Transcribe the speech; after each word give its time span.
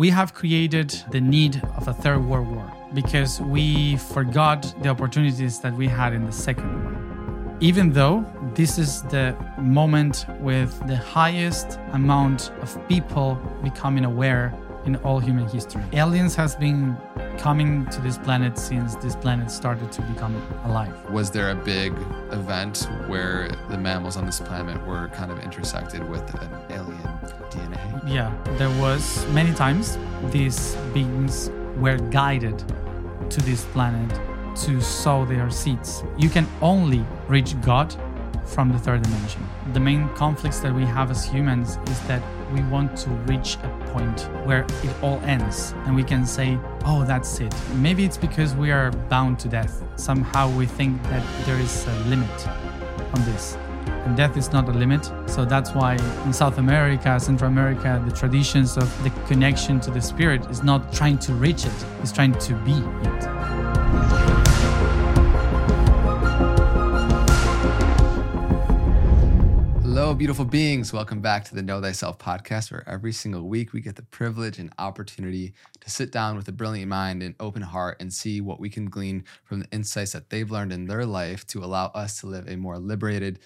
we 0.00 0.08
have 0.08 0.32
created 0.32 0.88
the 1.10 1.20
need 1.20 1.62
of 1.76 1.86
a 1.86 1.92
third 1.92 2.24
world 2.24 2.48
war 2.48 2.66
because 2.94 3.38
we 3.38 3.98
forgot 3.98 4.74
the 4.80 4.88
opportunities 4.88 5.60
that 5.60 5.74
we 5.74 5.86
had 5.86 6.14
in 6.14 6.24
the 6.24 6.32
second 6.32 6.70
one. 6.86 7.58
Even 7.60 7.92
though 7.92 8.24
this 8.54 8.78
is 8.78 9.02
the 9.14 9.36
moment 9.58 10.24
with 10.40 10.72
the 10.86 10.96
highest 10.96 11.78
amount 11.92 12.50
of 12.62 12.88
people 12.88 13.34
becoming 13.62 14.06
aware 14.06 14.54
in 14.86 14.96
all 14.96 15.20
human 15.20 15.46
history. 15.46 15.82
Aliens 15.92 16.34
has 16.34 16.56
been 16.56 16.96
coming 17.36 17.84
to 17.90 18.00
this 18.00 18.16
planet 18.16 18.56
since 18.56 18.94
this 18.96 19.14
planet 19.16 19.50
started 19.50 19.92
to 19.92 20.00
become 20.02 20.34
alive. 20.64 20.94
Was 21.10 21.30
there 21.30 21.50
a 21.50 21.54
big 21.54 21.92
event 22.30 22.88
where 23.06 23.50
the 23.68 23.76
mammals 23.76 24.16
on 24.16 24.24
this 24.24 24.40
planet 24.40 24.78
were 24.86 25.08
kind 25.08 25.30
of 25.30 25.40
intersected 25.40 26.08
with 26.08 26.24
an 26.40 26.50
alien? 26.70 27.19
Yeah, 28.06 28.34
there 28.56 28.70
was 28.80 29.26
many 29.28 29.52
times 29.52 29.98
these 30.30 30.74
beings 30.94 31.50
were 31.76 31.98
guided 32.10 32.58
to 33.30 33.42
this 33.42 33.64
planet 33.66 34.10
to 34.62 34.80
sow 34.80 35.24
their 35.24 35.50
seeds. 35.50 36.02
You 36.18 36.28
can 36.28 36.46
only 36.60 37.04
reach 37.28 37.60
God 37.60 37.94
from 38.46 38.72
the 38.72 38.78
third 38.78 39.02
dimension. 39.02 39.46
The 39.72 39.80
main 39.80 40.08
conflicts 40.14 40.60
that 40.60 40.74
we 40.74 40.84
have 40.84 41.10
as 41.10 41.24
humans 41.24 41.78
is 41.88 42.00
that 42.08 42.22
we 42.52 42.62
want 42.64 42.96
to 42.98 43.10
reach 43.30 43.56
a 43.62 43.68
point 43.92 44.22
where 44.44 44.62
it 44.82 45.02
all 45.02 45.20
ends 45.20 45.72
and 45.84 45.94
we 45.94 46.02
can 46.02 46.26
say, 46.26 46.58
oh, 46.84 47.04
that's 47.04 47.38
it. 47.38 47.54
Maybe 47.76 48.04
it's 48.04 48.16
because 48.16 48.54
we 48.54 48.72
are 48.72 48.90
bound 49.08 49.38
to 49.40 49.48
death. 49.48 49.82
Somehow 49.96 50.50
we 50.56 50.66
think 50.66 51.00
that 51.04 51.24
there 51.46 51.58
is 51.58 51.86
a 51.86 51.94
limit 52.08 52.48
on 53.14 53.24
this. 53.24 53.56
And 54.04 54.16
death 54.16 54.36
is 54.38 54.50
not 54.50 54.66
a 54.66 54.72
limit. 54.72 55.04
So 55.26 55.44
that's 55.44 55.72
why 55.72 55.96
in 56.24 56.32
South 56.32 56.56
America, 56.56 57.20
Central 57.20 57.50
America, 57.50 58.02
the 58.06 58.12
traditions 58.12 58.78
of 58.78 58.88
the 59.04 59.10
connection 59.26 59.78
to 59.80 59.90
the 59.90 60.00
spirit 60.00 60.44
is 60.46 60.62
not 60.62 60.90
trying 60.90 61.18
to 61.18 61.34
reach 61.34 61.66
it, 61.66 61.84
it's 62.00 62.10
trying 62.10 62.32
to 62.32 62.54
be 62.64 62.72
it. 62.72 63.30
Hello, 69.82 70.14
beautiful 70.14 70.46
beings. 70.46 70.94
Welcome 70.94 71.20
back 71.20 71.44
to 71.44 71.54
the 71.54 71.62
Know 71.62 71.82
Thyself 71.82 72.18
podcast, 72.18 72.72
where 72.72 72.88
every 72.88 73.12
single 73.12 73.42
week 73.42 73.74
we 73.74 73.82
get 73.82 73.96
the 73.96 74.02
privilege 74.02 74.58
and 74.58 74.72
opportunity 74.78 75.52
to 75.80 75.90
sit 75.90 76.10
down 76.10 76.36
with 76.36 76.48
a 76.48 76.52
brilliant 76.52 76.88
mind 76.88 77.22
and 77.22 77.34
open 77.38 77.60
heart 77.60 77.98
and 78.00 78.10
see 78.10 78.40
what 78.40 78.58
we 78.58 78.70
can 78.70 78.86
glean 78.86 79.24
from 79.44 79.60
the 79.60 79.68
insights 79.70 80.12
that 80.12 80.30
they've 80.30 80.50
learned 80.50 80.72
in 80.72 80.86
their 80.86 81.04
life 81.04 81.46
to 81.48 81.62
allow 81.62 81.88
us 81.88 82.18
to 82.20 82.26
live 82.26 82.48
a 82.48 82.56
more 82.56 82.78
liberated 82.78 83.38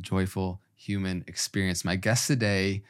joyful 0.00 0.60
human 0.74 1.24
experience. 1.26 1.84
My 1.84 1.96
guest 1.96 2.26
today 2.26 2.82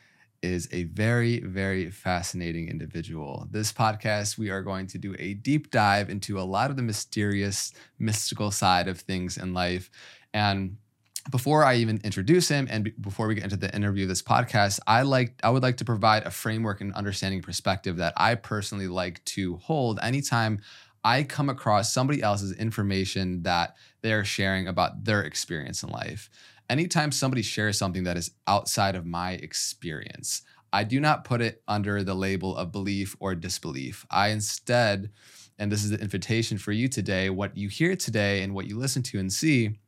is 0.43 0.69
a 0.73 0.85
very, 0.85 1.41
very 1.41 1.91
fascinating 1.91 2.69
individual. 2.69 3.49
This 3.51 3.73
podcast, 3.73 4.37
we 4.37 4.51
are 4.51 4.63
going 4.63 4.87
to 4.89 4.99
do 4.99 5.15
a 5.19 5.35
deep 5.35 5.71
dive 5.71 6.11
into 6.11 6.39
a 6.39 6.43
lot 6.43 6.71
of 6.71 6.77
the 6.77 6.83
mysterious, 6.83 7.73
mystical 7.99 8.51
side 8.51 8.87
of 8.87 9.01
things 9.01 9.39
in 9.39 9.55
life. 9.55 9.91
And 10.35 10.77
before 11.31 11.65
I 11.65 11.77
even 11.77 12.01
introduce 12.05 12.49
him 12.49 12.67
and 12.71 12.93
before 13.01 13.27
we 13.27 13.35
get 13.35 13.45
into 13.45 13.57
the 13.57 13.75
interview 13.75 14.03
of 14.05 14.09
this 14.09 14.23
podcast, 14.23 14.81
I 14.87 15.03
like 15.03 15.41
I 15.43 15.51
would 15.51 15.63
like 15.63 15.79
to 15.79 15.85
provide 15.85 16.25
a 16.25 16.31
framework 16.31 16.81
and 16.83 16.93
understanding 16.95 17.41
perspective 17.41 17.97
that 17.97 18.13
I 18.17 18.35
personally 18.35 18.89
like 18.89 19.25
to 19.27 19.57
hold 19.57 19.99
anytime 20.03 20.61
I 21.03 21.23
come 21.23 21.51
across 21.51 21.93
somebody 21.93 22.23
else's 22.23 22.53
information 22.53 23.43
that 23.43 23.77
they 24.03 24.13
are 24.13 24.25
sharing 24.25 24.67
about 24.69 25.05
their 25.05 25.23
experience 25.23 25.83
in 25.83 25.91
life. 25.91 26.31
Anytime 26.69 27.13
somebody 27.13 27.43
shares 27.43 27.79
something 27.79 28.05
that 28.05 28.17
is 28.17 28.31
outside 28.47 28.97
of 28.97 29.07
my 29.07 29.33
experience, 29.33 30.43
I 30.73 30.85
do 30.85 30.99
not 30.99 31.25
put 31.25 31.41
it 31.41 31.63
under 31.69 32.03
the 32.03 32.15
label 32.15 32.57
of 32.57 32.73
belief 32.73 33.15
or 33.21 33.35
disbelief. 33.35 34.07
I 34.11 34.29
instead, 34.29 35.11
and 35.59 35.71
this 35.71 35.85
is 35.85 35.91
the 35.91 36.01
invitation 36.01 36.59
for 36.59 36.73
you 36.73 36.89
today, 36.89 37.31
what 37.31 37.57
you 37.57 37.69
hear 37.69 37.95
today 37.95 38.43
and 38.43 38.55
what 38.55 38.67
you 38.67 38.79
listen 38.79 39.03
to 39.05 39.19
and 39.19 39.33
see 39.33 39.79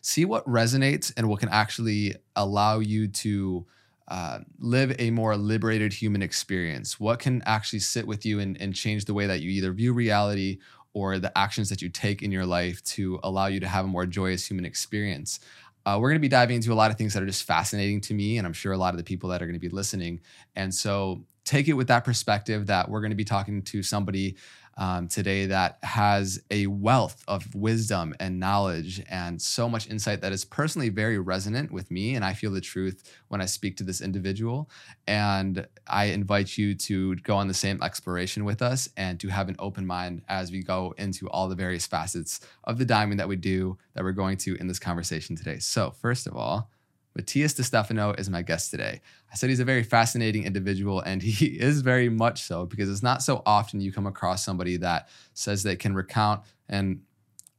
see 0.00 0.24
what 0.24 0.46
resonates 0.46 1.12
and 1.16 1.28
what 1.28 1.40
can 1.40 1.48
actually 1.48 2.14
allow 2.36 2.78
you 2.78 3.08
to 3.08 3.66
uh, 4.08 4.38
live 4.58 4.94
a 4.98 5.10
more 5.10 5.36
liberated 5.36 5.92
human 5.92 6.22
experience. 6.22 6.98
What 6.98 7.18
can 7.18 7.42
actually 7.44 7.80
sit 7.80 8.06
with 8.06 8.24
you 8.24 8.40
and, 8.40 8.58
and 8.60 8.74
change 8.74 9.04
the 9.04 9.14
way 9.14 9.26
that 9.26 9.40
you 9.40 9.50
either 9.50 9.72
view 9.72 9.92
reality 9.92 10.58
or 10.94 11.18
the 11.18 11.36
actions 11.36 11.68
that 11.68 11.82
you 11.82 11.88
take 11.88 12.22
in 12.22 12.32
your 12.32 12.46
life 12.46 12.82
to 12.82 13.20
allow 13.22 13.46
you 13.46 13.60
to 13.60 13.68
have 13.68 13.84
a 13.84 13.88
more 13.88 14.06
joyous 14.06 14.48
human 14.48 14.64
experience. 14.64 15.40
Uh, 15.88 15.98
we're 15.98 16.10
going 16.10 16.20
to 16.20 16.20
be 16.20 16.28
diving 16.28 16.56
into 16.56 16.70
a 16.70 16.74
lot 16.74 16.90
of 16.90 16.98
things 16.98 17.14
that 17.14 17.22
are 17.22 17.26
just 17.26 17.44
fascinating 17.44 17.98
to 17.98 18.12
me, 18.12 18.36
and 18.36 18.46
I'm 18.46 18.52
sure 18.52 18.72
a 18.72 18.76
lot 18.76 18.92
of 18.92 18.98
the 18.98 19.04
people 19.04 19.30
that 19.30 19.40
are 19.40 19.46
going 19.46 19.54
to 19.54 19.58
be 19.58 19.70
listening. 19.70 20.20
And 20.54 20.74
so 20.74 21.24
take 21.46 21.66
it 21.66 21.72
with 21.72 21.88
that 21.88 22.04
perspective 22.04 22.66
that 22.66 22.90
we're 22.90 23.00
going 23.00 23.10
to 23.10 23.16
be 23.16 23.24
talking 23.24 23.62
to 23.62 23.82
somebody 23.82 24.36
um, 24.78 25.08
today 25.08 25.46
that 25.46 25.78
has 25.82 26.40
a 26.52 26.68
wealth 26.68 27.22
of 27.26 27.52
wisdom 27.54 28.14
and 28.20 28.38
knowledge 28.38 29.02
and 29.10 29.42
so 29.42 29.68
much 29.68 29.90
insight 29.90 30.20
that 30.20 30.32
is 30.32 30.44
personally 30.44 30.88
very 30.88 31.18
resonant 31.18 31.72
with 31.72 31.90
me. 31.90 32.14
And 32.14 32.24
I 32.24 32.32
feel 32.32 32.52
the 32.52 32.60
truth 32.60 33.02
when 33.26 33.40
I 33.40 33.46
speak 33.46 33.76
to 33.78 33.84
this 33.84 34.00
individual. 34.00 34.70
And 35.06 35.66
I 35.88 36.04
invite 36.06 36.56
you 36.56 36.76
to 36.76 37.16
go 37.16 37.36
on 37.36 37.48
the 37.48 37.54
same 37.54 37.82
exploration 37.82 38.44
with 38.44 38.62
us 38.62 38.88
and 38.96 39.18
to 39.20 39.28
have 39.28 39.48
an 39.48 39.56
open 39.58 39.84
mind 39.84 40.22
as 40.28 40.52
we 40.52 40.62
go 40.62 40.94
into 40.96 41.28
all 41.28 41.48
the 41.48 41.56
various 41.56 41.86
facets 41.86 42.40
of 42.64 42.78
the 42.78 42.84
diamond 42.84 43.18
that 43.18 43.28
we 43.28 43.36
do 43.36 43.76
that 43.94 44.04
we're 44.04 44.12
going 44.12 44.36
to 44.38 44.54
in 44.56 44.68
this 44.68 44.78
conversation 44.78 45.34
today. 45.34 45.58
So, 45.58 45.90
first 45.90 46.28
of 46.28 46.36
all, 46.36 46.70
Matías 47.16 47.62
Stefano 47.62 48.12
is 48.12 48.30
my 48.30 48.42
guest 48.42 48.70
today. 48.70 49.00
I 49.30 49.36
said 49.36 49.50
he's 49.50 49.60
a 49.60 49.64
very 49.64 49.82
fascinating 49.82 50.44
individual, 50.44 51.00
and 51.00 51.22
he 51.22 51.46
is 51.60 51.82
very 51.82 52.08
much 52.08 52.42
so 52.42 52.66
because 52.66 52.90
it's 52.90 53.02
not 53.02 53.22
so 53.22 53.42
often 53.46 53.80
you 53.80 53.92
come 53.92 54.06
across 54.06 54.44
somebody 54.44 54.76
that 54.78 55.08
says 55.34 55.62
they 55.62 55.76
can 55.76 55.94
recount 55.94 56.42
and 56.68 57.00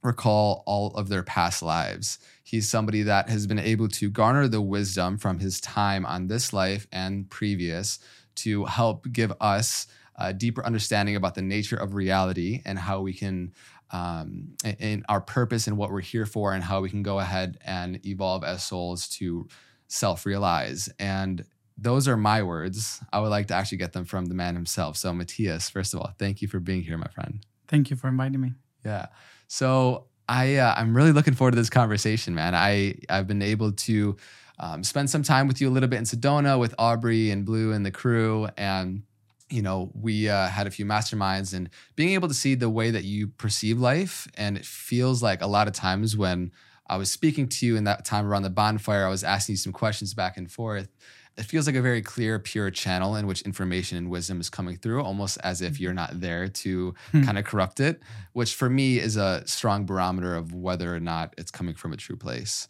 recall 0.02 0.64
all 0.66 0.92
of 0.92 1.10
their 1.10 1.24
past 1.24 1.62
lives. 1.62 2.20
He's 2.44 2.70
somebody 2.70 3.04
that 3.04 3.30
has 3.30 3.48
been 3.48 3.60
able 3.60 3.90
to 3.90 4.10
garner 4.10 4.48
the 4.48 4.62
wisdom 4.62 5.18
from 5.18 5.40
his 5.40 5.60
time 5.60 6.06
on 6.06 6.28
this 6.28 6.54
life 6.54 6.88
and 6.92 7.30
previous 7.30 8.00
to 8.36 8.66
help 8.66 9.12
give 9.12 9.34
us 9.42 9.88
a 10.16 10.34
deeper 10.34 10.66
understanding 10.66 11.16
about 11.16 11.36
the 11.36 11.42
nature 11.42 11.76
of 11.76 11.94
reality 11.94 12.62
and 12.66 12.78
how 12.78 13.02
we 13.02 13.14
can 13.14 13.54
um, 13.92 14.56
and 14.64 15.06
our 15.10 15.22
purpose 15.22 15.68
and 15.68 15.78
what 15.78 15.92
we're 15.92 16.02
here 16.02 16.26
for, 16.26 16.54
and 16.54 16.64
how 16.64 16.82
we 16.82 16.90
can 16.90 17.04
go 17.04 17.20
ahead 17.20 17.58
and 17.66 18.06
evolve 18.06 18.44
as 18.44 18.64
souls 18.64 19.08
to 19.10 19.48
self 19.88 20.26
realize. 20.26 20.90
And 21.00 21.44
those 21.78 22.08
are 22.08 22.18
my 22.18 22.44
words. 22.44 23.02
I 23.12 23.20
would 23.20 23.30
like 23.30 23.48
to 23.48 23.54
actually 23.54 23.80
get 23.80 23.94
them 23.94 24.06
from 24.06 24.26
the 24.26 24.36
man 24.36 24.56
himself. 24.56 24.98
So, 24.98 25.12
Matías, 25.12 25.72
first 25.72 25.94
of 25.94 26.00
all, 26.00 26.14
thank 26.20 26.42
you 26.42 26.48
for 26.48 26.60
being 26.60 26.84
here, 26.84 26.98
my 26.98 27.08
friend. 27.08 27.46
Thank 27.68 27.90
you 27.90 27.96
for 27.96 28.08
inviting 28.08 28.42
me. 28.42 28.54
Yeah. 28.86 29.08
So, 29.48 30.06
I 30.28 30.58
uh, 30.58 30.76
I'm 30.78 30.96
really 30.96 31.12
looking 31.12 31.34
forward 31.34 31.52
to 31.52 31.58
this 31.58 31.70
conversation, 31.70 32.36
man. 32.36 32.54
I 32.54 32.96
I've 33.10 33.28
been 33.28 33.42
able 33.42 33.72
to 33.72 34.16
um, 34.60 34.84
spend 34.84 35.10
some 35.10 35.24
time 35.24 35.48
with 35.48 35.60
you 35.60 35.70
a 35.70 35.72
little 35.72 35.90
bit 35.90 35.98
in 35.98 36.04
Sedona 36.04 36.60
with 36.60 36.76
Aubrey 36.78 37.32
and 37.32 37.46
Blue 37.46 37.72
and 37.72 37.86
the 37.86 37.92
crew, 37.92 38.48
and 38.56 39.04
you 39.50 39.62
know, 39.62 39.92
we 39.94 40.30
uh, 40.30 40.48
had 40.48 40.68
a 40.68 40.72
few 40.72 40.86
masterminds 40.86 41.54
and 41.54 41.70
being 41.96 42.12
able 42.12 42.28
to 42.28 42.34
see 42.34 42.56
the 42.56 42.70
way 42.70 42.92
that 42.92 43.04
you 43.04 43.28
perceive 43.28 43.80
life. 43.80 44.28
And 44.36 44.58
it 44.58 44.66
feels 44.66 45.24
like 45.24 45.42
a 45.42 45.48
lot 45.48 45.68
of 45.68 45.74
times 45.74 46.16
when 46.16 46.52
I 46.88 46.98
was 46.98 47.12
speaking 47.12 47.48
to 47.48 47.66
you 47.66 47.76
in 47.76 47.84
that 47.86 48.06
time 48.06 48.26
around 48.26 48.44
the 48.44 48.50
bonfire, 48.50 49.06
I 49.06 49.10
was 49.10 49.24
asking 49.24 49.54
you 49.54 49.58
some 49.58 49.74
questions 49.74 50.14
back 50.14 50.38
and 50.38 50.52
forth. 50.52 50.90
It 51.38 51.46
feels 51.46 51.68
like 51.68 51.76
a 51.76 51.82
very 51.82 52.02
clear, 52.02 52.38
pure 52.38 52.70
channel 52.70 53.16
in 53.16 53.26
which 53.26 53.44
information 53.44 53.98
and 53.98 54.10
wisdom 54.10 54.42
is 54.42 54.50
coming 54.50 54.76
through, 54.76 55.02
almost 55.02 55.38
as 55.42 55.62
if 55.62 55.80
you're 55.80 55.94
not 55.94 56.20
there 56.20 56.50
to 56.50 56.94
hmm. 57.12 57.24
kind 57.24 57.38
of 57.38 57.46
corrupt 57.46 57.80
it, 57.80 58.02
which 58.34 58.56
for 58.56 58.70
me 58.70 59.00
is 59.00 59.16
a 59.16 59.48
strong 59.48 59.86
barometer 59.86 60.36
of 60.36 60.54
whether 60.54 60.94
or 60.94 61.00
not 61.00 61.34
it's 61.38 61.52
coming 61.52 61.76
from 61.76 61.94
a 61.94 61.98
true 61.98 62.18
place. 62.18 62.68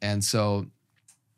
And 0.00 0.24
so 0.24 0.66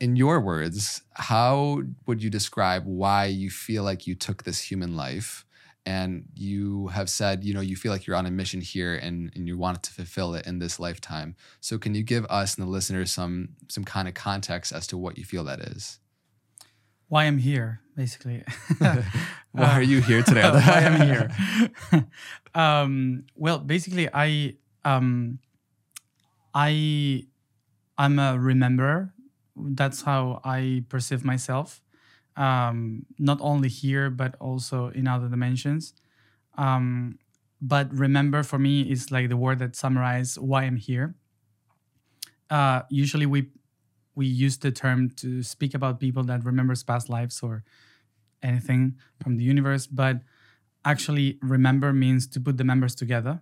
in 0.00 0.16
your 0.16 0.40
words, 0.40 1.02
how 1.14 1.82
would 2.06 2.22
you 2.22 2.30
describe 2.30 2.84
why 2.86 3.26
you 3.26 3.50
feel 3.50 3.82
like 3.82 4.06
you 4.06 4.14
took 4.14 4.44
this 4.44 4.60
human 4.60 4.96
life? 4.96 5.44
And 5.84 6.24
you 6.34 6.88
have 6.88 7.08
said, 7.08 7.44
you 7.44 7.54
know, 7.54 7.62
you 7.62 7.74
feel 7.74 7.90
like 7.90 8.06
you're 8.06 8.16
on 8.16 8.26
a 8.26 8.30
mission 8.30 8.60
here 8.60 8.94
and, 8.94 9.32
and 9.34 9.48
you 9.48 9.56
wanted 9.56 9.82
to 9.84 9.92
fulfill 9.92 10.34
it 10.34 10.46
in 10.46 10.58
this 10.58 10.78
lifetime. 10.78 11.34
So 11.60 11.78
can 11.78 11.94
you 11.94 12.02
give 12.02 12.26
us 12.26 12.56
and 12.58 12.66
the 12.66 12.70
listeners 12.70 13.10
some 13.10 13.50
some 13.68 13.84
kind 13.84 14.06
of 14.06 14.12
context 14.12 14.70
as 14.70 14.86
to 14.88 14.98
what 14.98 15.16
you 15.16 15.24
feel 15.24 15.44
that 15.44 15.60
is? 15.60 15.98
Why 17.08 17.24
I'm 17.24 17.38
here, 17.38 17.80
basically. 17.96 18.44
why 18.78 19.72
are 19.72 19.82
you 19.82 20.02
here 20.02 20.22
today? 20.22 20.42
why 20.50 20.84
I'm 20.84 21.00
here. 21.92 22.06
um, 22.54 23.24
well, 23.34 23.58
basically, 23.58 24.10
I 24.12 24.56
um, 24.84 25.38
I 26.54 27.24
I'm 27.96 28.18
a 28.18 28.36
rememberer 28.36 29.12
that's 29.60 30.02
how 30.02 30.40
I 30.44 30.84
perceive 30.88 31.24
myself, 31.24 31.82
um, 32.36 33.06
not 33.18 33.38
only 33.40 33.68
here 33.68 34.10
but 34.10 34.36
also 34.40 34.88
in 34.88 35.08
other 35.08 35.28
dimensions. 35.28 35.94
Um, 36.56 37.18
but 37.60 37.92
remember, 37.92 38.42
for 38.42 38.58
me, 38.58 38.82
is 38.82 39.10
like 39.10 39.28
the 39.28 39.36
word 39.36 39.58
that 39.60 39.74
summarizes 39.76 40.38
why 40.38 40.64
I'm 40.64 40.76
here. 40.76 41.14
Uh, 42.50 42.82
usually, 42.90 43.26
we 43.26 43.50
we 44.14 44.26
use 44.26 44.58
the 44.58 44.70
term 44.72 45.10
to 45.10 45.42
speak 45.42 45.74
about 45.74 46.00
people 46.00 46.24
that 46.24 46.44
remembers 46.44 46.82
past 46.82 47.08
lives 47.08 47.40
or 47.42 47.64
anything 48.42 48.96
from 49.22 49.36
the 49.36 49.44
universe, 49.44 49.86
but 49.86 50.20
actually, 50.84 51.38
remember 51.42 51.92
means 51.92 52.26
to 52.28 52.40
put 52.40 52.56
the 52.56 52.64
members 52.64 52.94
together, 52.94 53.40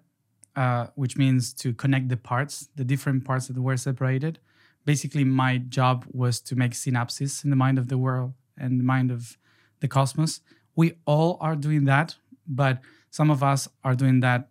uh, 0.56 0.88
which 0.94 1.16
means 1.16 1.52
to 1.54 1.72
connect 1.74 2.08
the 2.08 2.16
parts, 2.16 2.68
the 2.76 2.84
different 2.84 3.24
parts 3.24 3.48
that 3.48 3.60
were 3.60 3.76
separated. 3.76 4.38
Basically, 4.86 5.24
my 5.24 5.58
job 5.58 6.06
was 6.10 6.40
to 6.40 6.56
make 6.56 6.72
synapses 6.72 7.44
in 7.44 7.50
the 7.50 7.56
mind 7.56 7.78
of 7.78 7.88
the 7.88 7.98
world 7.98 8.32
and 8.56 8.80
the 8.80 8.84
mind 8.84 9.10
of 9.10 9.36
the 9.80 9.88
cosmos. 9.88 10.40
We 10.74 10.94
all 11.04 11.36
are 11.40 11.56
doing 11.56 11.84
that, 11.84 12.16
but 12.46 12.80
some 13.10 13.30
of 13.30 13.42
us 13.42 13.68
are 13.84 13.94
doing 13.94 14.20
that 14.20 14.48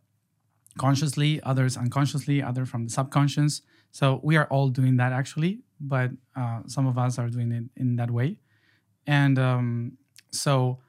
consciously, 0.77 1.41
others 1.43 1.77
unconsciously, 1.77 2.43
other 2.43 2.65
from 2.65 2.83
the 2.83 2.91
subconscious. 2.91 3.61
So 3.91 4.19
we 4.23 4.35
are 4.35 4.45
all 4.47 4.69
doing 4.69 4.97
that 4.97 5.13
actually, 5.13 5.61
but 5.79 6.11
uh, 6.35 6.59
some 6.67 6.85
of 6.85 6.97
us 6.97 7.17
are 7.17 7.29
doing 7.29 7.51
it 7.51 7.63
in 7.77 7.95
that 7.95 8.11
way. 8.11 8.37
And 9.07 9.39
um, 9.39 9.97
so, 10.31 10.79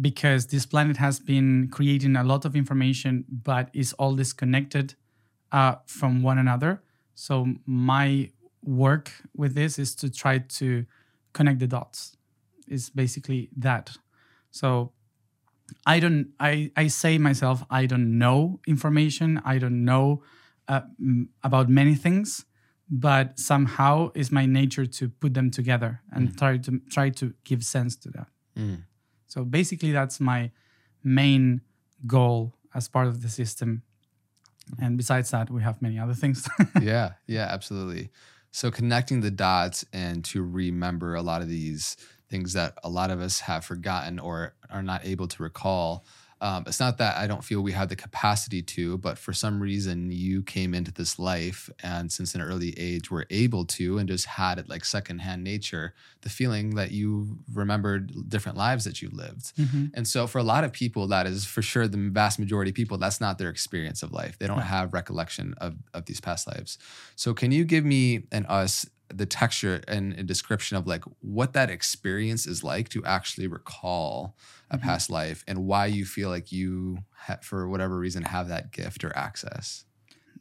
because 0.00 0.46
this 0.46 0.64
planet 0.64 0.96
has 0.96 1.20
been 1.20 1.68
creating 1.68 2.16
a 2.16 2.24
lot 2.24 2.44
of 2.44 2.56
information, 2.56 3.24
but 3.30 3.68
is 3.74 3.92
all 3.94 4.14
disconnected 4.14 4.94
uh, 5.52 5.76
from 5.86 6.22
one 6.22 6.38
another. 6.38 6.82
So 7.14 7.46
my 7.66 8.30
work 8.62 9.12
with 9.34 9.54
this 9.54 9.78
is 9.78 9.94
to 9.96 10.10
try 10.10 10.38
to 10.38 10.86
connect 11.32 11.58
the 11.58 11.66
dots. 11.66 12.16
Is 12.68 12.88
basically 12.90 13.50
that. 13.56 13.90
So 14.52 14.92
I 15.86 15.98
don't. 16.00 16.28
I 16.38 16.70
I 16.76 16.86
say 16.88 17.18
myself 17.18 17.64
I 17.70 17.86
don't 17.86 18.18
know 18.18 18.60
information. 18.66 19.40
I 19.44 19.58
don't 19.58 19.84
know 19.84 20.22
uh, 20.68 20.82
about 21.42 21.68
many 21.68 21.94
things, 21.94 22.44
but 22.88 23.38
somehow 23.38 24.10
it's 24.14 24.30
my 24.30 24.46
nature 24.46 24.86
to 24.86 25.08
put 25.08 25.34
them 25.34 25.50
together 25.50 26.00
and 26.12 26.28
mm. 26.28 26.38
try 26.38 26.58
to 26.58 26.80
try 26.90 27.10
to 27.10 27.34
give 27.44 27.64
sense 27.64 27.96
to 27.96 28.10
that. 28.10 28.28
Mm. 28.56 28.84
So 29.26 29.44
basically, 29.44 29.92
that's 29.92 30.20
my 30.20 30.50
main 31.02 31.62
goal 32.06 32.54
as 32.74 32.88
part 32.88 33.06
of 33.06 33.22
the 33.22 33.28
system. 33.28 33.82
And 34.80 34.96
besides 34.96 35.30
that, 35.30 35.50
we 35.50 35.62
have 35.62 35.82
many 35.82 35.98
other 35.98 36.14
things. 36.14 36.48
yeah, 36.80 37.12
yeah, 37.26 37.48
absolutely. 37.50 38.10
So 38.52 38.70
connecting 38.70 39.20
the 39.20 39.30
dots 39.30 39.84
and 39.92 40.24
to 40.26 40.42
remember 40.42 41.14
a 41.14 41.22
lot 41.22 41.42
of 41.42 41.48
these 41.48 41.96
things 42.28 42.52
that 42.52 42.74
a 42.82 42.88
lot 42.88 43.10
of 43.10 43.20
us 43.20 43.40
have 43.40 43.64
forgotten 43.64 44.18
or 44.18 44.54
are 44.70 44.82
not 44.82 45.04
able 45.04 45.28
to 45.28 45.42
recall. 45.42 46.04
Um, 46.42 46.64
it's 46.66 46.80
not 46.80 46.96
that 46.98 47.18
I 47.18 47.26
don't 47.26 47.44
feel 47.44 47.60
we 47.60 47.72
have 47.72 47.90
the 47.90 47.96
capacity 47.96 48.62
to, 48.62 48.96
but 48.98 49.18
for 49.18 49.32
some 49.32 49.60
reason 49.60 50.10
you 50.10 50.42
came 50.42 50.74
into 50.74 50.90
this 50.90 51.18
life 51.18 51.68
and 51.82 52.10
since 52.10 52.34
an 52.34 52.40
early 52.40 52.74
age 52.78 53.10
were 53.10 53.26
able 53.28 53.66
to 53.66 53.98
and 53.98 54.08
just 54.08 54.24
had 54.24 54.58
it 54.58 54.68
like 54.68 54.84
secondhand 54.84 55.44
nature, 55.44 55.94
the 56.22 56.30
feeling 56.30 56.76
that 56.76 56.92
you 56.92 57.38
remembered 57.52 58.28
different 58.30 58.56
lives 58.56 58.84
that 58.84 59.02
you 59.02 59.10
lived. 59.12 59.54
Mm-hmm. 59.56 59.86
And 59.92 60.08
so 60.08 60.26
for 60.26 60.38
a 60.38 60.42
lot 60.42 60.64
of 60.64 60.72
people, 60.72 61.06
that 61.08 61.26
is 61.26 61.44
for 61.44 61.60
sure 61.60 61.86
the 61.86 62.08
vast 62.10 62.38
majority 62.38 62.70
of 62.70 62.74
people, 62.74 62.96
that's 62.96 63.20
not 63.20 63.36
their 63.36 63.50
experience 63.50 64.02
of 64.02 64.12
life. 64.12 64.38
They 64.38 64.46
don't 64.46 64.60
have 64.60 64.94
recollection 64.94 65.54
of, 65.58 65.76
of 65.92 66.06
these 66.06 66.20
past 66.20 66.46
lives. 66.46 66.78
So 67.16 67.34
can 67.34 67.52
you 67.52 67.64
give 67.64 67.84
me 67.84 68.22
and 68.32 68.46
us 68.48 68.86
the 69.12 69.26
texture 69.26 69.82
and 69.88 70.14
a 70.14 70.22
description 70.22 70.76
of 70.76 70.86
like 70.86 71.04
what 71.20 71.52
that 71.52 71.70
experience 71.70 72.46
is 72.46 72.62
like 72.62 72.88
to 72.90 73.04
actually 73.04 73.46
recall 73.46 74.36
a 74.70 74.76
mm-hmm. 74.76 74.86
past 74.86 75.10
life 75.10 75.44
and 75.46 75.66
why 75.66 75.86
you 75.86 76.04
feel 76.04 76.28
like 76.28 76.52
you 76.52 76.98
ha- 77.12 77.38
for 77.42 77.68
whatever 77.68 77.98
reason 77.98 78.22
have 78.22 78.48
that 78.48 78.72
gift 78.72 79.04
or 79.04 79.16
access 79.16 79.84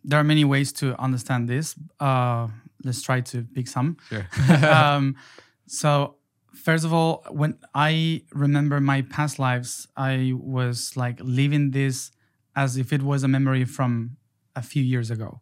there 0.04 0.20
are 0.20 0.24
many 0.24 0.46
ways 0.46 0.72
to 0.72 1.00
understand 1.02 1.48
this 1.50 1.76
uh, 2.00 2.48
let's 2.84 3.02
try 3.02 3.22
to 3.22 3.44
pick 3.54 3.68
some 3.68 3.98
sure. 4.10 4.28
um, 4.68 5.16
so 5.68 6.16
first 6.54 6.86
of 6.86 6.94
all 6.94 7.24
when 7.30 7.58
i 7.76 8.22
remember 8.34 8.80
my 8.80 9.02
past 9.04 9.40
lives 9.40 9.88
i 9.96 10.34
was 10.36 10.96
like 10.96 11.20
living 11.22 11.72
this 11.72 12.12
as 12.56 12.78
if 12.78 12.92
it 12.92 13.02
was 13.02 13.24
a 13.24 13.28
memory 13.28 13.66
from 13.66 14.18
a 14.56 14.62
few 14.62 14.84
years 14.84 15.12
ago 15.12 15.42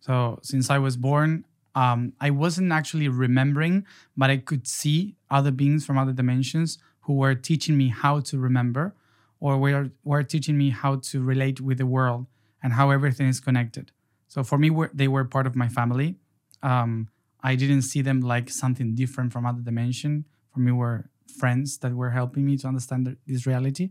so 0.00 0.38
since 0.42 0.70
i 0.70 0.78
was 0.78 0.96
born 0.96 1.44
um, 1.74 2.12
I 2.20 2.30
wasn't 2.30 2.72
actually 2.72 3.08
remembering, 3.08 3.84
but 4.16 4.30
I 4.30 4.36
could 4.36 4.66
see 4.66 5.16
other 5.30 5.50
beings 5.50 5.84
from 5.84 5.98
other 5.98 6.12
dimensions 6.12 6.78
who 7.04 7.14
were 7.14 7.34
teaching 7.34 7.76
me 7.76 7.88
how 7.88 8.20
to 8.20 8.38
remember 8.38 8.94
or 9.40 9.58
were, 9.58 9.90
were 10.04 10.22
teaching 10.22 10.56
me 10.56 10.70
how 10.70 10.96
to 10.96 11.22
relate 11.22 11.60
with 11.60 11.78
the 11.78 11.86
world 11.86 12.26
and 12.62 12.72
how 12.72 12.90
everything 12.90 13.28
is 13.28 13.40
connected. 13.40 13.92
So 14.28 14.42
for 14.42 14.58
me, 14.58 14.70
they 14.92 15.08
were 15.08 15.24
part 15.24 15.46
of 15.46 15.54
my 15.54 15.68
family. 15.68 16.16
Um, 16.62 17.08
I 17.42 17.56
didn't 17.56 17.82
see 17.82 18.00
them 18.00 18.20
like 18.20 18.48
something 18.48 18.94
different 18.94 19.32
from 19.32 19.44
other 19.44 19.60
dimension. 19.60 20.24
For 20.52 20.60
me, 20.60 20.72
were 20.72 21.10
friends 21.38 21.78
that 21.78 21.94
were 21.94 22.10
helping 22.10 22.46
me 22.46 22.56
to 22.58 22.68
understand 22.68 23.16
this 23.26 23.46
reality. 23.46 23.90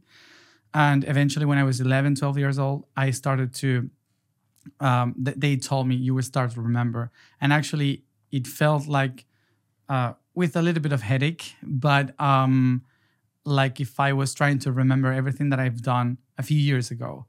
And 0.74 1.04
eventually, 1.07 1.45
when 1.45 1.59
I 1.59 1.63
was 1.63 1.80
11, 1.80 2.16
12 2.16 2.38
years 2.39 2.57
old, 2.57 2.86
I 2.98 3.12
started 3.12 3.54
to 3.56 3.89
um, 4.80 5.16
th- 5.24 5.38
they 5.38 5.56
told 5.57 5.88
me 5.88 5.95
you 5.95 6.13
will 6.13 6.24
start 6.24 6.51
to 6.51 6.62
remember. 6.62 7.12
And 7.39 7.54
actually, 7.54 8.04
it 8.31 8.48
felt 8.48 8.88
like 8.88 9.25
uh, 9.89 10.13
with 10.33 10.56
a 10.56 10.62
little 10.62 10.81
bit 10.81 10.92
of 10.94 11.01
headache, 11.01 11.56
but 11.62 12.19
um, 12.19 12.83
like 13.45 13.80
if 13.80 14.00
I 14.00 14.13
was 14.13 14.34
trying 14.34 14.60
to 14.60 14.72
remember 14.72 15.12
everything 15.12 15.50
that 15.50 15.60
I've 15.60 15.81
done 15.81 16.18
a 16.38 16.44
few 16.44 16.57
years 16.57 16.92
ago. 16.92 17.25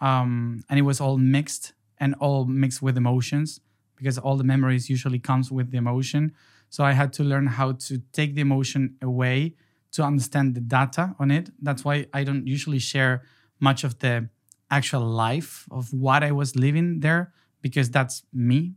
Um, 0.00 0.64
and 0.68 0.78
it 0.78 0.82
was 0.82 1.00
all 1.00 1.18
mixed 1.18 1.74
and 1.98 2.14
all 2.20 2.46
mixed 2.46 2.80
with 2.80 2.96
emotions 2.96 3.60
because 3.96 4.16
all 4.16 4.36
the 4.36 4.44
memories 4.44 4.88
usually 4.88 5.18
comes 5.18 5.52
with 5.52 5.70
the 5.70 5.76
emotion. 5.76 6.32
So 6.70 6.84
I 6.84 6.92
had 6.92 7.12
to 7.14 7.24
learn 7.24 7.46
how 7.46 7.72
to 7.72 7.98
take 8.12 8.34
the 8.34 8.40
emotion 8.40 8.96
away 9.02 9.54
to 9.92 10.02
understand 10.02 10.54
the 10.54 10.60
data 10.60 11.14
on 11.18 11.30
it. 11.30 11.50
That's 11.60 11.84
why 11.84 12.06
I 12.14 12.24
don't 12.24 12.46
usually 12.46 12.78
share 12.78 13.22
much 13.58 13.84
of 13.84 13.98
the 13.98 14.30
actual 14.70 15.02
life 15.02 15.66
of 15.70 15.92
what 15.92 16.22
I 16.22 16.32
was 16.32 16.56
living 16.56 17.00
there 17.00 17.32
because 17.60 17.90
that's 17.90 18.22
me. 18.32 18.74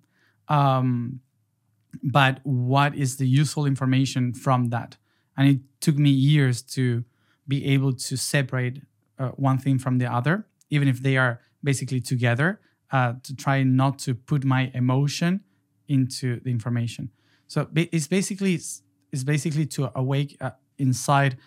Um, 0.50 1.22
but 2.02 2.40
what 2.44 2.96
is 2.96 3.18
the 3.18 3.28
useful 3.28 3.66
information 3.66 4.34
from 4.34 4.70
that? 4.70 4.98
And 5.38 5.48
it 5.48 5.60
took 5.80 5.98
me 5.98 6.10
years 6.10 6.62
to 6.62 7.04
be 7.48 7.66
able 7.66 7.94
to 7.94 8.18
separate 8.18 8.82
uh, 9.20 9.30
one 9.30 9.58
thing 9.58 9.80
from 9.80 9.98
the 9.98 10.12
other, 10.12 10.46
even 10.70 10.88
if 10.88 11.02
they 11.02 11.18
are 11.18 11.42
basically 11.64 12.00
together, 12.00 12.60
uh, 12.92 13.14
to 13.24 13.36
try 13.36 13.64
not 13.64 14.00
to 14.00 14.14
put 14.14 14.44
my 14.44 14.72
emotion 14.74 15.42
into 15.88 16.40
the 16.42 16.52
information. 16.52 17.10
So 17.48 17.68
it's 17.76 18.08
basically 18.08 18.56
it's 18.56 19.24
basically 19.24 19.66
to 19.68 19.92
awake 19.96 20.38
uh, 20.42 20.52
inside 20.78 21.38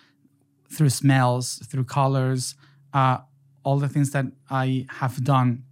through 0.71 0.91
smells, 0.91 1.59
through 1.67 1.85
colors, 1.85 2.55
uh, 2.93 3.19
all 3.65 3.79
the 3.79 3.89
things 3.89 4.11
that 4.13 4.27
I 4.51 4.87
have 4.89 5.25
done 5.25 5.65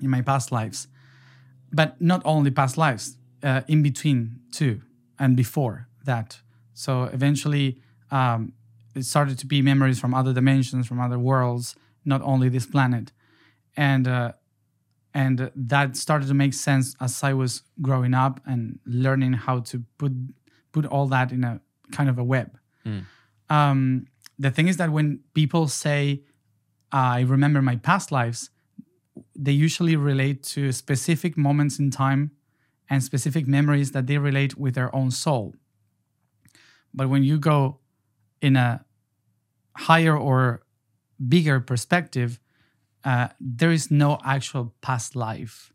in 0.00 0.10
my 0.10 0.22
past 0.22 0.50
lives, 0.50 0.88
but 1.72 2.00
not 2.00 2.22
only 2.24 2.50
past 2.50 2.76
lives, 2.76 3.16
uh, 3.42 3.62
in 3.68 3.82
between 3.82 4.40
too, 4.50 4.82
and 5.18 5.36
before 5.36 5.88
that. 6.04 6.40
So 6.78 7.10
eventually, 7.12 7.80
um, 8.12 8.52
it 8.94 9.04
started 9.04 9.36
to 9.40 9.46
be 9.46 9.62
memories 9.62 9.98
from 9.98 10.14
other 10.14 10.32
dimensions, 10.32 10.86
from 10.86 11.00
other 11.00 11.18
worlds, 11.18 11.74
not 12.04 12.22
only 12.22 12.48
this 12.48 12.66
planet, 12.66 13.10
and 13.76 14.06
uh, 14.06 14.32
and 15.12 15.50
that 15.56 15.96
started 15.96 16.28
to 16.28 16.34
make 16.34 16.54
sense 16.54 16.94
as 17.00 17.24
I 17.24 17.32
was 17.32 17.62
growing 17.82 18.14
up 18.14 18.40
and 18.46 18.78
learning 18.86 19.32
how 19.32 19.58
to 19.70 19.82
put 19.98 20.12
put 20.70 20.86
all 20.86 21.08
that 21.08 21.32
in 21.32 21.42
a 21.42 21.60
kind 21.90 22.08
of 22.08 22.16
a 22.16 22.22
web. 22.22 22.56
Mm. 22.86 23.06
Um, 23.50 24.06
the 24.38 24.52
thing 24.52 24.68
is 24.68 24.76
that 24.76 24.90
when 24.90 25.18
people 25.34 25.66
say 25.66 26.22
I 26.92 27.22
remember 27.22 27.60
my 27.60 27.74
past 27.74 28.12
lives, 28.12 28.50
they 29.34 29.50
usually 29.66 29.96
relate 29.96 30.44
to 30.54 30.70
specific 30.70 31.36
moments 31.36 31.80
in 31.80 31.90
time 31.90 32.30
and 32.88 33.02
specific 33.02 33.48
memories 33.48 33.90
that 33.90 34.06
they 34.06 34.16
relate 34.16 34.56
with 34.56 34.76
their 34.76 34.94
own 34.94 35.10
soul. 35.10 35.56
But 36.94 37.08
when 37.08 37.22
you 37.22 37.38
go 37.38 37.78
in 38.40 38.56
a 38.56 38.84
higher 39.76 40.16
or 40.16 40.62
bigger 41.28 41.60
perspective, 41.60 42.40
uh, 43.04 43.28
there 43.40 43.70
is 43.70 43.90
no 43.90 44.18
actual 44.24 44.74
past 44.80 45.16
life. 45.16 45.72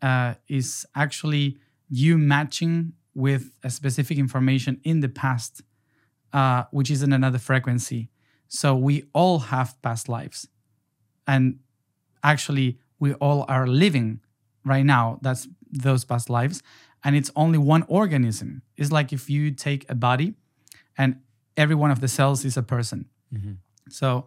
Uh, 0.00 0.34
is 0.46 0.86
actually 0.94 1.58
you 1.88 2.16
matching 2.16 2.92
with 3.14 3.50
a 3.64 3.70
specific 3.70 4.16
information 4.16 4.80
in 4.84 5.00
the 5.00 5.08
past, 5.08 5.62
uh, 6.32 6.64
which 6.70 6.88
is 6.88 7.02
in 7.02 7.12
another 7.12 7.38
frequency. 7.38 8.08
So 8.46 8.76
we 8.76 9.04
all 9.12 9.40
have 9.40 9.80
past 9.82 10.08
lives. 10.08 10.46
And 11.26 11.58
actually, 12.22 12.78
we 13.00 13.14
all 13.14 13.44
are 13.48 13.66
living 13.66 14.20
right 14.64 14.84
now. 14.84 15.18
That's 15.20 15.48
those 15.70 16.04
past 16.04 16.30
lives. 16.30 16.62
And 17.02 17.16
it's 17.16 17.30
only 17.34 17.58
one 17.58 17.84
organism. 17.88 18.62
It's 18.76 18.92
like 18.92 19.12
if 19.12 19.28
you 19.28 19.50
take 19.50 19.84
a 19.90 19.94
body 19.94 20.34
and 20.98 21.20
every 21.56 21.74
one 21.74 21.90
of 21.90 22.00
the 22.00 22.08
cells 22.08 22.44
is 22.44 22.56
a 22.56 22.62
person. 22.62 23.06
Mm-hmm. 23.32 23.52
So 23.88 24.26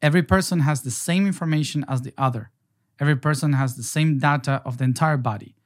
every 0.00 0.22
person 0.22 0.60
has 0.60 0.82
the 0.82 0.90
same 0.90 1.26
information 1.26 1.84
as 1.88 2.02
the 2.02 2.14
other. 2.16 2.50
Every 3.00 3.16
person 3.16 3.54
has 3.54 3.74
the 3.74 3.82
same 3.82 4.18
data 4.18 4.62
of 4.64 4.78
the 4.78 4.84
entire 4.84 5.16
body, 5.16 5.56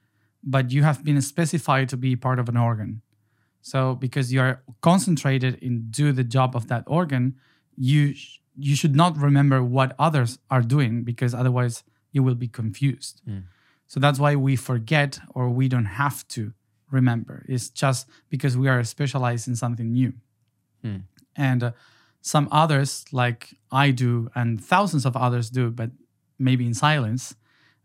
but 0.43 0.71
you 0.71 0.83
have 0.83 1.03
been 1.03 1.21
specified 1.21 1.89
to 1.89 1.97
be 1.97 2.15
part 2.15 2.39
of 2.39 2.49
an 2.49 2.57
organ. 2.57 3.01
So 3.61 3.95
because 3.95 4.31
you 4.33 4.39
are 4.39 4.63
concentrated 4.81 5.55
in 5.61 5.87
do 5.91 6.11
the 6.11 6.23
job 6.23 6.55
of 6.55 6.67
that 6.69 6.83
organ, 6.87 7.35
you 7.75 8.13
sh- 8.13 8.39
you 8.55 8.75
should 8.75 8.95
not 8.95 9.17
remember 9.17 9.61
what 9.61 9.93
others 9.99 10.39
are 10.49 10.61
doing 10.61 11.03
because 11.03 11.35
otherwise 11.35 11.83
you 12.11 12.23
will 12.23 12.35
be 12.35 12.47
confused. 12.47 13.21
Mm. 13.29 13.43
So 13.85 13.99
that's 13.99 14.19
why 14.19 14.35
we 14.35 14.55
forget 14.55 15.19
or 15.35 15.49
we 15.49 15.67
don't 15.67 15.85
have 15.85 16.27
to 16.29 16.53
remember. 16.89 17.45
It's 17.47 17.69
just 17.69 18.07
because 18.29 18.57
we 18.57 18.67
are 18.67 18.83
specialized 18.83 19.47
in 19.47 19.55
something 19.55 19.91
new. 19.91 20.13
Mm. 20.83 21.03
And 21.35 21.63
uh, 21.63 21.71
some 22.21 22.47
others, 22.51 23.05
like 23.11 23.57
I 23.71 23.91
do, 23.91 24.29
and 24.35 24.63
thousands 24.63 25.05
of 25.05 25.15
others 25.15 25.49
do, 25.49 25.69
but 25.71 25.91
maybe 26.39 26.65
in 26.65 26.73
silence, 26.73 27.35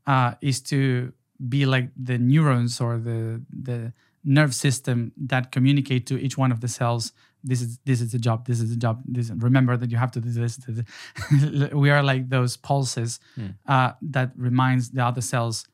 uh, 0.07 0.35
is 0.41 0.61
to 0.63 1.13
be 1.49 1.67
like 1.67 1.91
the 1.97 2.19
neurons 2.19 2.81
or 2.81 2.99
the 2.99 3.43
the 3.51 3.93
nerve 4.25 4.55
system 4.55 5.13
that 5.17 5.51
communicate 5.51 6.07
to 6.07 6.17
each 6.19 6.39
one 6.39 6.53
of 6.53 6.61
the 6.61 6.69
cells. 6.69 7.13
This 7.45 7.61
is 7.61 7.79
this 7.85 8.01
is 8.01 8.13
the 8.13 8.19
job. 8.19 8.47
This 8.47 8.61
is 8.61 8.71
the 8.71 8.77
job. 8.77 9.03
This 9.05 9.31
remember 9.31 9.77
that 9.77 9.91
you 9.91 9.97
have 9.99 10.11
to 10.13 10.21
do 10.21 10.31
this. 10.31 10.57
this. 10.57 11.73
we 11.73 11.91
are 11.91 12.03
like 12.03 12.29
those 12.29 12.57
pulses 12.57 13.19
Hmm. 13.35 13.47
uh, 13.67 13.93
that 14.13 14.31
reminds 14.37 14.91
the 14.91 15.05
other 15.05 15.21
cells 15.23 15.67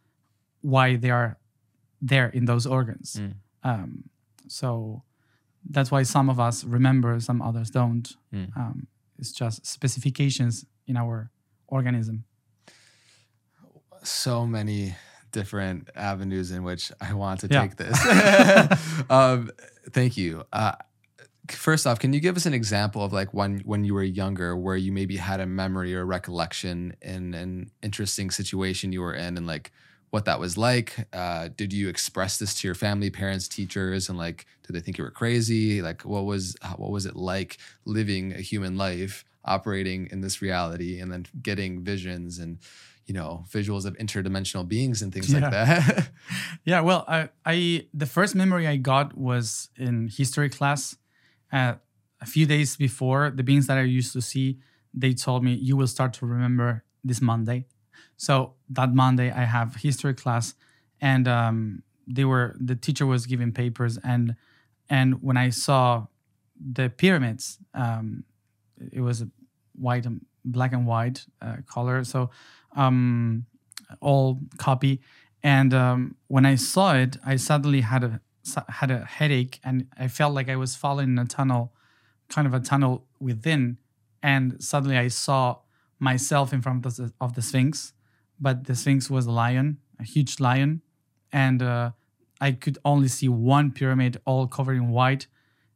why 0.62 0.96
they 0.96 1.10
are 1.10 1.36
there 2.00 2.28
in 2.28 2.46
those 2.46 2.66
organs. 2.66 3.18
Hmm. 3.18 3.30
Um, 3.70 4.04
so 4.48 5.02
that's 5.68 5.90
why 5.90 6.02
some 6.02 6.28
of 6.30 6.38
us 6.40 6.64
remember, 6.64 7.18
some 7.20 7.42
others 7.42 7.70
don't. 7.70 8.08
Hmm. 8.32 8.44
Um, 8.56 8.86
it's 9.18 9.32
just 9.32 9.66
specifications 9.66 10.64
in 10.86 10.96
our 10.96 11.30
organism. 11.66 12.24
so 14.02 14.46
many 14.46 14.94
different 15.32 15.88
avenues 15.94 16.50
in 16.50 16.62
which 16.62 16.90
I 17.00 17.12
want 17.14 17.40
to 17.40 17.48
Yeah. 17.50 17.62
take 17.62 17.76
this. 17.76 17.98
um, 19.10 19.50
thank 19.90 20.16
you. 20.16 20.44
Uh, 20.52 20.72
first 21.50 21.86
off, 21.86 21.98
can 21.98 22.12
you 22.12 22.20
give 22.20 22.36
us 22.36 22.46
an 22.46 22.54
example 22.54 23.02
of 23.04 23.12
like 23.12 23.34
when 23.34 23.58
when 23.60 23.84
you 23.84 23.94
were 23.94 24.02
younger, 24.04 24.56
where 24.56 24.76
you 24.76 24.92
maybe 24.92 25.16
had 25.16 25.40
a 25.40 25.46
memory 25.46 25.94
or 25.94 26.06
recollection 26.06 26.94
in 27.02 27.34
an 27.34 27.70
interesting 27.82 28.30
situation 28.30 28.92
you 28.92 29.00
were 29.02 29.14
in, 29.14 29.36
and 29.36 29.46
like 29.46 29.72
what 30.10 30.24
that 30.24 30.40
was 30.40 30.56
like? 30.56 31.06
Uh, 31.12 31.48
did 31.54 31.72
you 31.72 31.88
express 31.88 32.38
this 32.38 32.54
to 32.60 32.68
your 32.68 32.74
family, 32.74 33.10
parents, 33.10 33.48
teachers, 33.48 34.08
and 34.08 34.18
like 34.18 34.46
did 34.66 34.74
they 34.74 34.80
think 34.80 34.98
you 34.98 35.04
were 35.04 35.10
crazy? 35.10 35.82
Like 35.82 36.02
what 36.04 36.24
was 36.24 36.56
what 36.76 36.90
was 36.90 37.06
it 37.06 37.16
like 37.16 37.58
living 37.84 38.32
a 38.32 38.40
human 38.40 38.76
life, 38.76 39.24
operating 39.44 40.08
in 40.10 40.20
this 40.20 40.40
reality, 40.42 41.00
and 41.00 41.12
then 41.12 41.26
getting 41.42 41.82
visions 41.84 42.38
and 42.38 42.58
you 43.06 43.14
know 43.14 43.44
visuals 43.50 43.84
of 43.86 43.96
interdimensional 43.96 44.66
beings 44.66 45.02
and 45.02 45.12
things 45.12 45.32
like 45.32 45.50
that? 45.50 46.08
Yeah, 46.64 46.82
well, 46.82 47.04
I, 47.08 47.30
I 47.46 47.86
the 47.94 48.06
first 48.06 48.34
memory 48.34 48.66
I 48.66 48.76
got 48.76 49.16
was 49.16 49.70
in 49.76 50.08
history 50.08 50.50
class. 50.50 50.96
Uh, 51.50 51.74
a 52.20 52.26
few 52.26 52.46
days 52.46 52.76
before, 52.76 53.30
the 53.30 53.42
beings 53.42 53.66
that 53.68 53.78
I 53.78 53.82
used 53.82 54.12
to 54.12 54.20
see, 54.20 54.58
they 54.92 55.14
told 55.14 55.44
me 55.44 55.54
you 55.54 55.76
will 55.76 55.86
start 55.86 56.12
to 56.14 56.26
remember 56.26 56.84
this 57.04 57.22
Monday. 57.22 57.66
So 58.18 58.54
that 58.70 58.92
Monday, 58.92 59.30
I 59.30 59.44
have 59.44 59.76
history 59.76 60.12
class, 60.12 60.54
and 61.00 61.26
um, 61.26 61.82
they 62.06 62.24
were 62.24 62.56
the 62.60 62.74
teacher 62.74 63.06
was 63.06 63.26
giving 63.26 63.52
papers, 63.52 63.96
and 64.04 64.34
and 64.90 65.22
when 65.22 65.36
I 65.36 65.50
saw 65.50 66.06
the 66.60 66.90
pyramids, 66.90 67.58
um, 67.74 68.24
it 68.92 69.00
was 69.00 69.24
white 69.74 70.04
and 70.04 70.26
black 70.44 70.72
and 70.72 70.84
white 70.84 71.26
uh, 71.40 71.58
color, 71.66 72.02
so 72.04 72.30
um, 72.74 73.46
all 74.00 74.40
copy. 74.58 75.00
And 75.42 75.72
um, 75.72 76.16
when 76.26 76.44
I 76.44 76.56
saw 76.56 76.94
it, 76.94 77.16
I 77.24 77.36
suddenly 77.36 77.82
had 77.82 78.02
a 78.02 78.20
had 78.68 78.90
a 78.90 79.04
headache, 79.04 79.60
and 79.62 79.86
I 79.96 80.08
felt 80.08 80.34
like 80.34 80.48
I 80.48 80.56
was 80.56 80.74
falling 80.74 81.10
in 81.10 81.18
a 81.18 81.24
tunnel, 81.24 81.72
kind 82.28 82.48
of 82.48 82.54
a 82.54 82.60
tunnel 82.60 83.06
within. 83.20 83.78
And 84.22 84.60
suddenly 84.62 84.98
I 84.98 85.06
saw 85.08 85.58
myself 86.00 86.52
in 86.52 86.62
front 86.62 86.84
of 86.84 86.96
the, 86.96 87.12
of 87.20 87.34
the 87.34 87.42
Sphinx, 87.42 87.92
but 88.40 88.64
the 88.64 88.74
Sphinx 88.74 89.10
was 89.10 89.26
a 89.26 89.30
lion, 89.32 89.78
a 89.98 90.04
huge 90.04 90.40
lion, 90.40 90.82
and 91.32 91.62
uh, 91.62 91.90
I 92.40 92.52
could 92.52 92.78
only 92.84 93.08
see 93.08 93.28
one 93.28 93.70
pyramid 93.72 94.20
all 94.24 94.46
covered 94.46 94.76
in 94.76 94.88
white, 94.90 95.26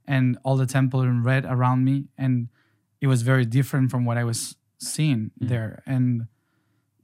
and 0.07 0.39
all 0.45 0.57
the 0.57 0.67
temple 0.67 1.01
in 1.03 1.23
red 1.23 1.45
around 1.45 1.85
me, 1.85 2.09
and 2.19 2.49
it 3.01 3.07
was 3.07 3.23
very 3.23 3.45
different 3.45 3.91
from 3.91 4.05
what 4.05 4.17
I 4.19 4.25
was 4.25 4.57
seeing 4.79 5.31
Mm. 5.41 5.49
there, 5.49 5.83
and 5.87 6.27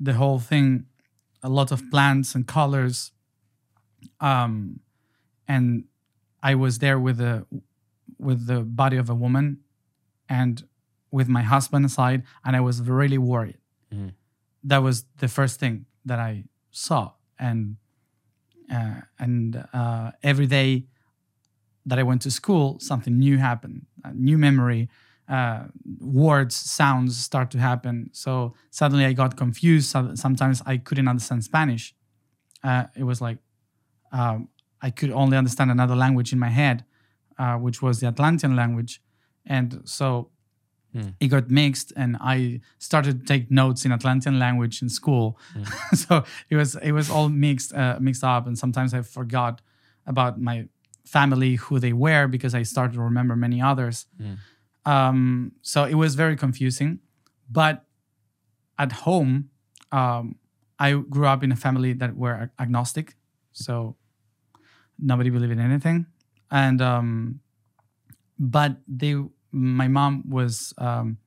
the 0.00 0.14
whole 0.14 0.38
thing, 0.40 0.86
a 1.42 1.48
lot 1.48 1.70
of 1.72 1.80
plants 1.90 2.34
and 2.34 2.46
colors, 2.46 3.12
um, 4.20 4.80
and 5.46 5.84
I 6.42 6.54
was 6.54 6.78
there 6.78 6.98
with 6.98 7.18
the 7.18 7.46
with 8.18 8.46
the 8.46 8.62
body 8.62 8.96
of 8.96 9.08
a 9.10 9.14
woman, 9.14 9.58
and 10.28 10.64
with 11.10 11.28
my 11.28 11.42
husband 11.42 11.84
aside, 11.86 12.22
and 12.44 12.56
I 12.56 12.60
was 12.60 12.80
really 12.82 13.18
worried. 13.18 13.58
Mhm. 13.92 14.12
That 14.64 14.82
was 14.82 15.04
the 15.18 15.28
first 15.28 15.60
thing 15.60 15.86
that 16.04 16.18
I 16.18 16.44
saw, 16.70 17.12
and 17.38 17.76
uh, 18.72 19.00
and 19.18 19.64
uh, 19.72 20.12
every 20.22 20.46
day 20.46 20.84
that 21.86 21.98
I 21.98 22.02
went 22.02 22.22
to 22.22 22.30
school, 22.30 22.78
something 22.80 23.18
new 23.18 23.38
happened, 23.38 23.86
a 24.04 24.12
new 24.12 24.36
memory, 24.36 24.90
uh, 25.28 25.64
words, 26.00 26.54
sounds 26.54 27.18
start 27.18 27.50
to 27.52 27.58
happen. 27.58 28.10
So 28.12 28.54
suddenly 28.70 29.04
I 29.04 29.12
got 29.12 29.36
confused. 29.36 29.90
Sometimes 29.90 30.62
I 30.66 30.76
couldn't 30.78 31.08
understand 31.08 31.44
Spanish. 31.44 31.94
Uh, 32.62 32.84
it 32.96 33.04
was 33.04 33.20
like 33.20 33.38
um, 34.12 34.48
I 34.82 34.90
could 34.90 35.10
only 35.10 35.36
understand 35.36 35.70
another 35.70 35.96
language 35.96 36.32
in 36.32 36.38
my 36.38 36.48
head, 36.48 36.84
uh, 37.38 37.54
which 37.56 37.80
was 37.82 38.00
the 38.00 38.06
Atlantean 38.06 38.56
language, 38.56 39.00
and 39.46 39.80
so 39.84 40.30
Hmm. 40.92 41.08
it 41.20 41.28
got 41.28 41.50
mixed. 41.50 41.92
And 41.96 42.16
I 42.18 42.60
started 42.78 43.20
to 43.20 43.26
take 43.26 43.50
notes 43.50 43.84
in 43.84 43.92
Atlantean 43.92 44.38
language 44.38 44.80
in 44.80 44.88
school, 44.88 45.38
so 45.94 46.24
it 46.48 46.56
was 46.56 46.76
it 46.76 46.92
was 46.92 47.10
all 47.10 47.28
mixed 47.28 47.74
uh, 47.74 47.98
mixed 48.00 48.24
up. 48.24 48.46
And 48.46 48.58
sometimes 48.58 48.94
I 48.94 49.02
forgot 49.02 49.60
about 50.06 50.40
my 50.40 50.66
family, 51.04 51.56
who 51.56 51.78
they 51.78 51.92
were, 51.92 52.26
because 52.26 52.54
I 52.54 52.62
started 52.62 52.94
to 52.94 53.00
remember 53.00 53.36
many 53.36 53.60
others. 53.62 54.06
Um, 54.84 55.52
so 55.62 55.84
it 55.84 55.94
was 55.94 56.14
very 56.14 56.36
confusing. 56.36 57.00
But 57.50 57.84
at 58.78 58.92
home, 58.92 59.50
um, 59.92 60.36
I 60.78 60.92
grew 60.92 61.26
up 61.26 61.42
in 61.42 61.52
a 61.52 61.56
family 61.56 61.92
that 61.94 62.16
were 62.16 62.50
agnostic, 62.58 63.16
so 63.52 63.96
nobody 64.98 65.30
believed 65.30 65.52
in 65.52 65.60
anything. 65.60 66.06
And 66.50 66.80
um, 66.80 67.40
but 68.38 68.76
they, 68.86 69.16
my 69.58 69.88
mom 69.88 70.24
was, 70.28 70.72
um, 70.78 71.18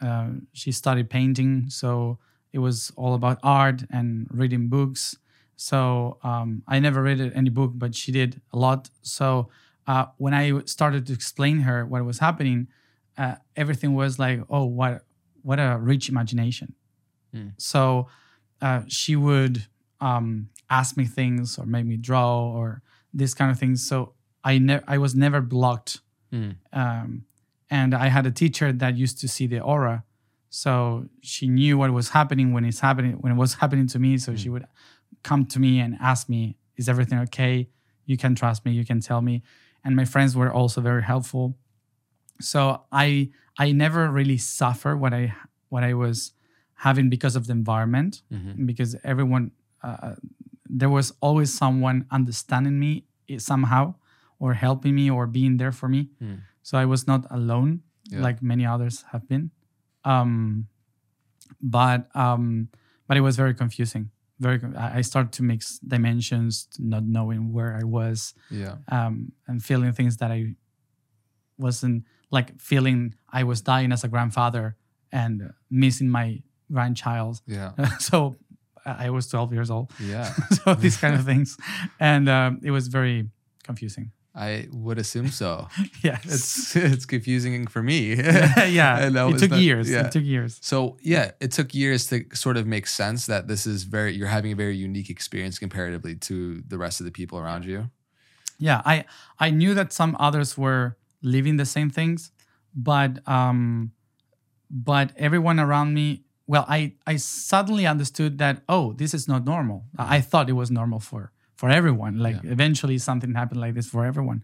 uh, 0.00 0.28
she 0.52 0.72
studied 0.72 1.10
painting, 1.10 1.66
so 1.68 2.18
it 2.52 2.58
was 2.58 2.92
all 2.96 3.14
about 3.14 3.38
art 3.42 3.84
and 3.90 4.26
reading 4.30 4.68
books. 4.68 5.16
So 5.56 6.18
um, 6.22 6.62
I 6.66 6.78
never 6.78 7.02
read 7.02 7.20
any 7.34 7.50
book, 7.50 7.72
but 7.74 7.94
she 7.94 8.12
did 8.12 8.40
a 8.52 8.58
lot. 8.58 8.88
So 9.02 9.50
uh, 9.86 10.06
when 10.16 10.34
I 10.34 10.64
started 10.64 11.06
to 11.06 11.12
explain 11.12 11.60
her 11.60 11.84
what 11.84 12.04
was 12.04 12.18
happening, 12.18 12.68
uh, 13.18 13.34
everything 13.56 13.94
was 13.94 14.18
like, 14.18 14.40
oh, 14.48 14.64
what 14.64 15.04
what 15.42 15.58
a 15.58 15.78
rich 15.78 16.08
imagination. 16.08 16.74
Mm. 17.34 17.52
So 17.58 18.08
uh, 18.62 18.82
she 18.88 19.16
would 19.16 19.66
um, 20.00 20.48
ask 20.68 20.96
me 20.96 21.06
things 21.06 21.58
or 21.58 21.66
make 21.66 21.86
me 21.86 21.96
draw 21.96 22.42
or 22.42 22.82
this 23.12 23.34
kind 23.34 23.50
of 23.50 23.58
things. 23.58 23.86
So 23.86 24.14
I 24.44 24.58
ne- 24.58 24.82
I 24.86 24.98
was 24.98 25.14
never 25.14 25.40
blocked. 25.40 26.00
Mm. 26.32 26.56
Um, 26.72 27.24
and 27.70 27.94
I 27.94 28.08
had 28.08 28.26
a 28.26 28.30
teacher 28.32 28.72
that 28.72 28.96
used 28.96 29.20
to 29.20 29.28
see 29.28 29.46
the 29.46 29.60
aura, 29.60 30.04
so 30.48 31.06
she 31.22 31.46
knew 31.48 31.78
what 31.78 31.90
was 31.92 32.08
happening 32.10 32.52
when 32.52 32.64
it's 32.64 32.80
happening 32.80 33.12
when 33.22 33.32
it 33.32 33.36
was 33.44 33.54
happening 33.54 33.86
to 33.94 33.98
me. 33.98 34.18
So 34.18 34.34
she 34.36 34.48
would 34.54 34.66
come 35.22 35.44
to 35.46 35.58
me 35.60 35.80
and 35.80 35.96
ask 36.00 36.28
me, 36.28 36.56
"Is 36.76 36.88
everything 36.88 37.18
okay? 37.26 37.68
You 38.06 38.16
can 38.16 38.34
trust 38.34 38.64
me. 38.64 38.72
You 38.72 38.84
can 38.84 39.00
tell 39.00 39.22
me." 39.22 39.42
And 39.84 39.94
my 39.96 40.04
friends 40.04 40.34
were 40.36 40.52
also 40.52 40.80
very 40.80 41.02
helpful. 41.02 41.56
So 42.40 42.82
I 42.92 43.30
I 43.58 43.72
never 43.72 44.10
really 44.10 44.38
suffer 44.38 44.96
what 44.96 45.12
I 45.12 45.34
what 45.68 45.82
I 45.84 45.94
was 45.94 46.32
having 46.74 47.10
because 47.10 47.36
of 47.36 47.46
the 47.46 47.52
environment 47.52 48.22
Mhm. 48.32 48.66
because 48.66 48.96
everyone 49.04 49.50
uh, 49.82 50.14
there 50.80 50.88
was 50.90 51.12
always 51.20 51.52
someone 51.52 52.06
understanding 52.10 52.78
me 52.78 53.04
somehow 53.38 53.94
or 54.38 54.54
helping 54.54 54.94
me 54.94 55.10
or 55.10 55.26
being 55.26 55.58
there 55.58 55.72
for 55.72 55.88
me 55.88 56.10
Mm. 56.22 56.38
So 56.70 56.78
i 56.78 56.86
was 56.94 57.02
not 57.12 57.22
alone 57.38 57.70
Yeah. 58.12 58.22
like 58.26 58.38
many 58.52 58.64
others 58.74 58.96
have 59.12 59.24
been 59.32 59.50
um 60.12 60.66
but 61.76 62.00
um 62.14 62.68
but 63.06 63.16
it 63.16 63.22
was 63.28 63.36
very 63.36 63.54
confusing 63.62 64.10
very 64.38 64.58
i 64.98 65.02
started 65.02 65.32
to 65.38 65.42
mix 65.42 65.78
dimensions 65.94 66.68
not 66.78 67.02
knowing 67.16 67.52
where 67.56 67.72
i 67.80 67.84
was 67.98 68.18
Yeah. 68.62 68.76
um 68.96 69.32
and 69.48 69.62
feeling 69.68 69.92
things 69.98 70.16
that 70.20 70.30
i 70.38 70.40
wasn't 71.58 72.04
like 72.30 72.48
feeling 72.60 73.14
i 73.32 73.42
was 73.44 73.60
dying 73.60 73.92
as 73.92 74.04
a 74.04 74.08
grandfather 74.08 74.76
and 75.12 75.52
missing 75.70 76.08
my 76.08 76.42
grandchild 76.72 77.34
Yeah. 77.46 77.72
so 77.98 78.36
I 78.86 79.06
I 79.06 79.10
was 79.10 79.28
12 79.28 79.52
years 79.52 79.70
old. 79.70 79.86
Yeah. 80.00 80.24
so 80.56 80.74
these 80.74 80.96
kind 81.02 81.14
of 81.14 81.24
things, 81.30 81.48
and 82.00 82.28
um, 82.28 82.60
it 82.62 82.70
was 82.70 82.88
very 82.88 83.28
confusing. 83.62 84.06
I 84.34 84.68
would 84.72 84.98
assume 84.98 85.28
so. 85.28 85.66
yes. 86.04 86.24
it's 86.24 86.76
it's 86.76 87.06
confusing 87.06 87.66
for 87.66 87.82
me. 87.82 88.14
yeah. 88.80 89.08
It 89.10 89.38
took 89.38 89.50
not- 89.50 89.60
years. 89.60 89.90
yeah. 89.90 90.06
It 90.06 90.12
took 90.12 90.24
years. 90.24 90.58
So 90.62 90.96
yeah, 91.02 91.32
it 91.40 91.50
took 91.52 91.74
years 91.74 92.06
to 92.08 92.24
sort 92.34 92.56
of 92.56 92.66
make 92.66 92.86
sense 92.86 93.26
that 93.26 93.48
this 93.48 93.66
is 93.66 93.82
very 93.84 94.14
you're 94.14 94.28
having 94.28 94.52
a 94.52 94.56
very 94.56 94.76
unique 94.76 95.10
experience 95.10 95.58
comparatively 95.58 96.14
to 96.28 96.62
the 96.68 96.78
rest 96.78 97.00
of 97.00 97.06
the 97.06 97.12
people 97.12 97.38
around 97.38 97.64
you. 97.64 97.90
yeah 98.62 98.82
i 98.84 99.04
i 99.46 99.48
knew 99.50 99.72
that 99.74 99.88
some 99.92 100.12
others 100.20 100.50
were 100.58 100.84
living 101.22 101.56
the 101.56 101.64
same 101.64 101.90
things 101.90 102.30
but 102.74 103.12
um 103.26 103.90
but 104.70 105.06
everyone 105.16 105.58
around 105.58 105.94
me 105.94 106.06
well 106.46 106.64
i 106.68 106.92
i 107.06 107.16
suddenly 107.16 107.86
understood 107.86 108.32
that 108.38 108.56
oh 108.68 108.92
this 109.00 109.12
is 109.14 109.26
not 109.32 109.44
normal 109.54 109.78
I 110.16 110.20
thought 110.30 110.46
it 110.52 110.56
was 110.62 110.70
normal 110.70 111.00
for 111.00 111.22
for 111.60 111.68
everyone. 111.68 112.14
Like 112.26 112.38
Yeah. 112.42 112.52
eventually 112.56 112.96
something 112.98 113.34
happened 113.40 113.60
like 113.60 113.74
this 113.78 113.88
for 113.94 114.02
everyone. 114.10 114.40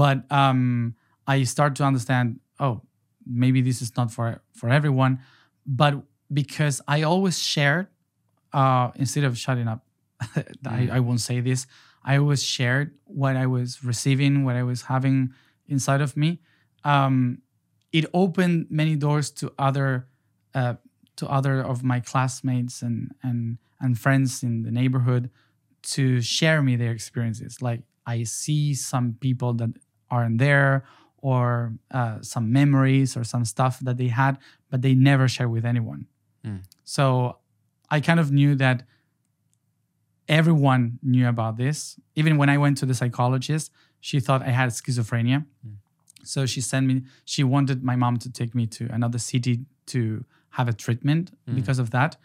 But 0.00 0.18
um 0.30 0.94
i 1.34 1.36
start 1.54 1.72
to 1.78 1.84
understand 1.90 2.26
oh 2.64 2.74
maybe 3.42 3.60
this 3.68 3.78
is 3.84 3.90
not 3.98 4.08
for 4.16 4.26
for 4.60 4.68
everyone. 4.78 5.12
But 5.66 5.92
because 6.40 6.76
i 6.96 6.98
always 7.12 7.36
shared 7.52 7.86
uh 8.60 8.86
instead 9.02 9.24
of 9.28 9.32
shutting 9.44 9.68
up 9.72 9.80
I, 10.78 10.80
I 10.96 11.00
won't 11.06 11.20
say 11.30 11.40
this. 11.40 11.66
I 12.10 12.12
always 12.22 12.42
shared 12.56 12.88
what 13.22 13.34
i 13.44 13.46
was 13.56 13.68
receiving 13.92 14.32
what 14.46 14.56
i 14.56 14.62
was 14.62 14.80
having 14.94 15.18
inside 15.74 16.02
of 16.06 16.16
me. 16.22 16.30
Um 16.84 17.42
it 17.98 18.04
opened 18.12 18.66
many 18.70 18.94
doors 19.06 19.26
to 19.40 19.44
other 19.68 19.88
uh, 20.60 20.74
to 21.18 21.24
other 21.38 21.56
of 21.72 21.82
my 21.92 21.98
classmates 22.10 22.76
and 22.86 22.98
and 23.26 23.58
and 23.82 23.98
friends 24.04 24.42
in 24.46 24.62
the 24.66 24.70
neighborhood 24.80 25.24
to 25.92 26.20
share 26.20 26.62
me 26.62 26.76
their 26.76 26.92
experiences. 26.92 27.60
Like 27.62 27.82
i 28.06 28.22
see 28.24 28.74
some 28.74 29.06
people 29.20 29.54
that 29.54 29.70
aren't 30.10 30.38
there 30.38 30.84
or 31.28 31.72
uh, 31.90 32.18
some 32.20 32.52
memories 32.52 33.16
or 33.16 33.24
some 33.24 33.44
stuff 33.46 33.74
that 33.80 33.96
they 33.96 34.08
had 34.08 34.36
but 34.70 34.82
they 34.82 34.94
never 34.94 35.26
share 35.28 35.48
with 35.48 35.64
anyone. 35.64 36.06
Mm. 36.46 36.60
so 36.84 37.04
i 37.90 37.98
kind 38.08 38.20
of 38.20 38.28
knew 38.30 38.54
that 38.64 38.78
everyone 40.28 40.98
knew 41.02 41.28
about 41.28 41.56
this. 41.56 41.98
Even 42.14 42.36
when 42.36 42.48
i 42.48 42.58
went 42.58 42.76
to 42.78 42.86
the 42.86 42.94
psychologist 42.94 43.70
she 44.00 44.20
thought 44.20 44.42
i 44.42 44.50
had 44.60 44.68
schizophrenia. 44.70 45.44
So 46.24 46.46
she 46.46 46.60
sent 46.60 46.86
me 46.86 47.02
she 47.24 47.42
wanted 47.44 47.82
my 47.82 47.96
mom 47.96 48.16
to 48.24 48.28
take 48.30 48.54
me 48.54 48.66
to 48.78 48.84
another 48.92 49.18
city 49.18 49.54
to 49.92 50.24
have 50.50 50.68
a 50.68 50.72
treatment 50.72 51.24
Mm. 51.48 51.54
because 51.56 51.78
of 51.78 51.88
that 51.90 52.16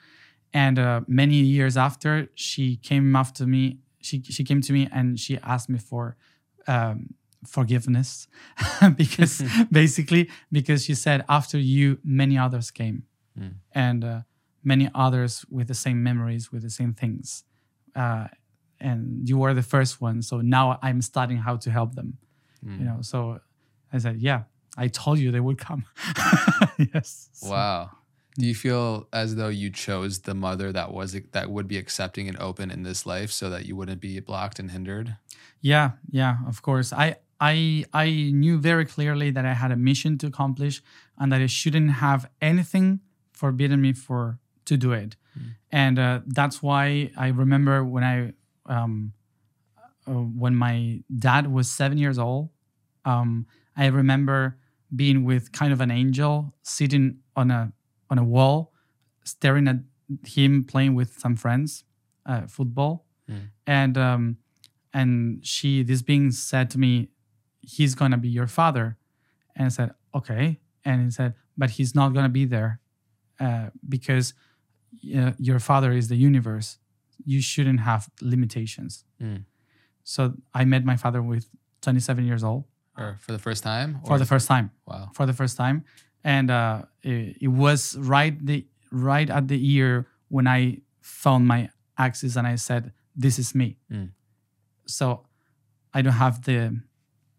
and 0.53 0.79
uh, 0.79 1.01
many 1.07 1.35
years 1.35 1.77
after 1.77 2.29
she 2.35 2.75
came 2.77 3.15
after 3.15 3.45
me 3.45 3.79
she, 4.01 4.21
she 4.23 4.43
came 4.43 4.61
to 4.61 4.71
me 4.73 4.87
and 4.91 5.19
she 5.19 5.37
asked 5.43 5.69
me 5.69 5.77
for 5.79 6.15
um, 6.67 7.13
forgiveness 7.45 8.27
because 8.95 9.41
basically 9.71 10.29
because 10.51 10.85
she 10.85 10.93
said 10.95 11.23
after 11.29 11.57
you 11.57 11.99
many 12.03 12.37
others 12.37 12.71
came 12.71 13.03
Mm. 13.39 13.53
and 13.73 14.03
uh, 14.03 14.21
many 14.63 14.89
others 14.93 15.45
with 15.49 15.67
the 15.67 15.73
same 15.75 16.01
memories 16.03 16.51
with 16.51 16.61
the 16.63 16.69
same 16.69 16.93
things 16.93 17.43
uh, 17.95 18.27
and 18.79 19.29
you 19.29 19.37
were 19.37 19.53
the 19.53 19.61
first 19.75 20.01
one 20.01 20.21
so 20.21 20.41
now 20.41 20.77
i'm 20.81 21.01
studying 21.01 21.39
how 21.47 21.55
to 21.57 21.69
help 21.71 21.93
them 21.95 22.17
Mm. 22.65 22.79
you 22.79 22.85
know 22.85 22.97
so 23.01 23.39
i 23.93 23.97
said 23.99 24.17
yeah 24.19 24.41
i 24.77 24.87
told 24.89 25.17
you 25.19 25.31
they 25.31 25.39
would 25.47 25.57
come 25.57 25.85
yes 26.93 27.29
Wow. 27.43 27.91
Do 28.39 28.45
you 28.45 28.55
feel 28.55 29.09
as 29.11 29.35
though 29.35 29.49
you 29.49 29.69
chose 29.69 30.19
the 30.19 30.33
mother 30.33 30.71
that 30.71 30.93
was 30.93 31.13
that 31.33 31.51
would 31.51 31.67
be 31.67 31.77
accepting 31.77 32.29
and 32.29 32.37
open 32.39 32.71
in 32.71 32.83
this 32.83 33.05
life 33.05 33.31
so 33.31 33.49
that 33.49 33.65
you 33.65 33.75
wouldn't 33.75 33.99
be 33.99 34.17
blocked 34.21 34.59
and 34.59 34.71
hindered? 34.71 35.17
Yeah, 35.59 35.91
yeah, 36.09 36.37
of 36.47 36.61
course. 36.61 36.93
I 36.93 37.17
I 37.41 37.83
I 37.91 38.31
knew 38.33 38.57
very 38.57 38.85
clearly 38.85 39.29
that 39.31 39.45
I 39.45 39.53
had 39.53 39.73
a 39.73 39.75
mission 39.75 40.17
to 40.19 40.27
accomplish 40.27 40.81
and 41.17 41.33
that 41.33 41.41
I 41.41 41.47
shouldn't 41.47 41.91
have 41.91 42.29
anything 42.41 43.01
forbidden 43.33 43.81
me 43.81 43.91
for 43.91 44.39
to 44.63 44.77
do 44.77 44.93
it. 44.93 45.17
And 45.69 45.99
uh, 45.99 46.21
that's 46.25 46.63
why 46.63 47.11
I 47.17 47.27
remember 47.27 47.83
when 47.83 48.05
I 48.05 48.33
um 48.73 49.11
uh, 50.07 50.13
when 50.13 50.55
my 50.55 51.03
dad 51.13 51.51
was 51.51 51.69
7 51.69 51.97
years 51.97 52.17
old, 52.17 52.51
um 53.03 53.47
I 53.75 53.87
remember 53.87 54.57
being 54.95 55.25
with 55.25 55.51
kind 55.51 55.73
of 55.73 55.81
an 55.81 55.91
angel 55.91 56.53
sitting 56.63 57.19
on 57.35 57.51
a 57.51 57.73
on 58.09 58.17
a 58.17 58.23
wall 58.23 58.73
staring 59.23 59.67
at 59.67 59.77
him 60.25 60.63
playing 60.63 60.95
with 60.95 61.19
some 61.19 61.35
friends 61.35 61.83
uh, 62.25 62.47
football. 62.47 63.05
And 63.67 63.95
um 63.97 64.37
and 64.91 65.45
she 65.45 65.83
this 65.83 66.01
being 66.01 66.31
said 66.31 66.71
to 66.71 66.79
me 66.79 67.09
he's 67.61 67.93
gonna 67.93 68.17
be 68.17 68.29
your 68.29 68.47
father. 68.47 68.97
And 69.55 69.65
i 69.67 69.69
said 69.69 69.91
okay. 70.15 70.59
And 70.83 71.03
he 71.05 71.11
said 71.11 71.35
but 71.55 71.71
he's 71.71 71.93
not 71.93 72.09
gonna 72.13 72.29
be 72.29 72.45
there 72.45 72.79
uh, 73.39 73.69
because 73.87 74.33
uh, 75.15 75.33
your 75.37 75.59
father 75.59 75.91
is 75.91 76.07
the 76.07 76.15
universe. 76.15 76.79
You 77.23 77.41
shouldn't 77.41 77.81
have 77.81 78.09
limitations. 78.21 79.05
Mm. 79.21 79.43
so 80.03 80.33
i 80.53 80.63
met 80.65 80.83
my 80.85 80.97
father 80.97 81.21
with 81.21 81.45
27 81.81 82.25
years 82.25 82.43
old. 82.43 82.63
Or 82.97 83.17
for 83.19 83.31
the 83.31 83.39
first 83.39 83.63
time? 83.63 83.99
for 84.07 84.17
the 84.17 84.25
first 84.25 84.47
time. 84.47 84.71
Wow. 84.87 85.11
for 85.13 85.25
the 85.25 85.33
first 85.33 85.55
time 85.55 85.83
and 86.23 86.49
uh, 86.51 86.81
it, 87.03 87.37
it 87.41 87.47
was 87.47 87.95
right 87.97 88.35
the 88.45 88.65
right 88.91 89.29
at 89.29 89.47
the 89.47 89.57
year 89.57 90.07
when 90.29 90.47
i 90.47 90.77
found 91.01 91.47
my 91.47 91.69
axis 91.97 92.35
and 92.35 92.47
i 92.47 92.55
said 92.55 92.91
this 93.15 93.39
is 93.39 93.53
me 93.55 93.77
Mm. 93.91 94.09
so 94.85 95.25
i 95.93 96.01
don't 96.01 96.13
have 96.13 96.43
the 96.45 96.79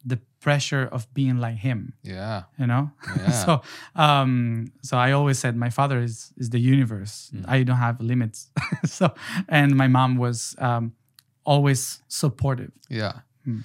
the 0.04 0.18
pressure 0.40 0.88
of 0.92 1.06
being 1.12 1.36
like 1.38 1.56
him 1.56 1.92
Yeah. 2.02 2.44
you 2.58 2.66
know 2.66 2.90
Yeah. 3.16 3.30
so 3.44 3.62
um 3.94 4.66
so 4.82 4.96
i 4.96 5.12
always 5.12 5.38
said 5.38 5.56
my 5.56 5.70
father 5.70 6.00
is 6.00 6.32
is 6.36 6.48
the 6.50 6.58
universe 6.60 7.30
Mm. 7.34 7.44
i 7.48 7.62
don't 7.62 7.76
have 7.76 8.00
limits 8.00 8.50
so 8.84 9.12
and 9.48 9.76
my 9.76 9.88
mom 9.88 10.16
was 10.16 10.54
um 10.58 10.92
always 11.44 12.02
supportive 12.08 12.72
Yeah. 12.88 13.20
Hmm. 13.44 13.60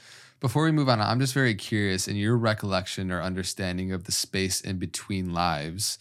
Before 0.46 0.66
we 0.66 0.72
move 0.72 0.90
on, 0.90 1.02
I'm 1.02 1.20
just 1.20 1.34
very 1.34 1.56
curious 1.56 2.08
in 2.08 2.18
your 2.18 2.38
recollection 2.38 3.12
or 3.12 3.20
understanding 3.20 3.92
of 3.92 4.04
the 4.04 4.12
space 4.12 4.62
in 4.62 4.78
between 4.78 5.34
lives. 5.34 5.98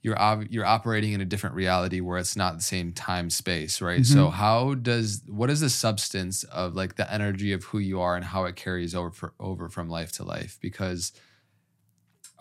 You're 0.00 0.18
ob- 0.18 0.46
you're 0.48 0.64
operating 0.64 1.12
in 1.12 1.20
a 1.20 1.26
different 1.26 1.54
reality 1.54 2.00
where 2.00 2.16
it's 2.16 2.34
not 2.34 2.56
the 2.56 2.62
same 2.62 2.94
time 2.94 3.28
space, 3.28 3.82
right? 3.82 4.06
So 4.06 4.30
Mm-hmm. 4.30 4.30
how 4.30 4.72
does 4.72 5.22
what 5.28 5.50
is 5.50 5.60
the 5.60 5.68
substance 5.68 6.44
of 6.44 6.74
like 6.74 6.96
the 6.96 7.12
energy 7.12 7.52
of 7.52 7.64
who 7.64 7.78
you 7.78 8.00
are 8.00 8.16
and 8.16 8.24
how 8.24 8.46
it 8.46 8.56
carries 8.56 8.94
over 8.94 9.10
for, 9.10 9.34
over 9.38 9.68
from 9.68 9.90
life 9.90 10.12
to 10.12 10.24
life? 10.24 10.56
Because 10.62 11.12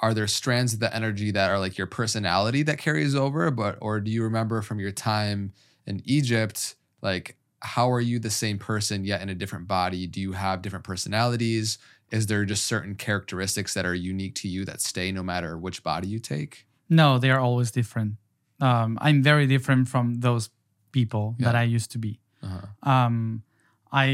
are 0.02 0.14
there 0.14 0.28
strands 0.28 0.74
of 0.74 0.80
the 0.80 0.96
energy 0.96 1.32
that 1.32 1.50
are 1.52 1.60
like 1.60 1.78
your 1.78 1.88
personality 1.88 2.64
that 2.64 2.78
carries 2.78 3.16
over, 3.16 3.52
but 3.52 3.78
or 3.82 4.00
do 4.00 4.12
you 4.12 4.24
remember 4.24 4.62
from 4.62 4.80
your 4.80 4.92
time 4.92 5.54
in 5.86 6.02
Egypt 6.06 6.76
like 7.02 7.38
how 7.64 7.90
are 7.92 8.02
you 8.02 8.20
the 8.20 8.30
same 8.30 8.58
person 8.60 9.04
yet 9.06 9.22
in 9.22 9.30
a 9.30 9.36
different 9.36 9.68
body? 9.68 10.06
Do 10.08 10.20
you 10.22 10.34
have 10.34 10.62
different 10.62 10.86
personalities? 10.86 11.78
Is 12.12 12.28
there 12.28 12.46
just 12.46 12.66
certain 12.66 12.96
characteristics 12.96 13.74
that 13.74 13.86
are 13.86 13.96
unique 13.96 14.36
to 14.36 14.48
you 14.48 14.66
that 14.66 14.82
stay 14.82 15.12
no 15.12 15.24
matter 15.24 15.58
which 15.58 15.82
body 15.84 16.08
you 16.08 16.20
take? 16.20 16.66
no 16.90 17.18
they 17.18 17.32
are 17.32 17.40
always 17.40 17.72
different 17.72 18.18
um 18.60 18.98
i'm 19.02 19.24
very 19.24 19.48
different 19.48 19.88
from 19.88 20.16
those 20.20 20.50
people 20.92 21.34
that 21.40 21.56
i 21.56 21.64
used 21.64 21.90
to 21.92 21.98
be 21.98 22.20
Uh-huh. 22.44 22.68
um 22.96 23.42
i 23.92 24.08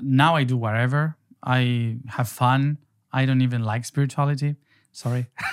now 0.00 0.34
i 0.34 0.44
do 0.44 0.56
whatever 0.56 1.16
i 1.42 1.96
have 2.08 2.28
fun 2.28 2.78
i 3.12 3.24
don't 3.24 3.40
even 3.40 3.62
like 3.62 3.84
spirituality 3.84 4.56
sorry 4.92 5.26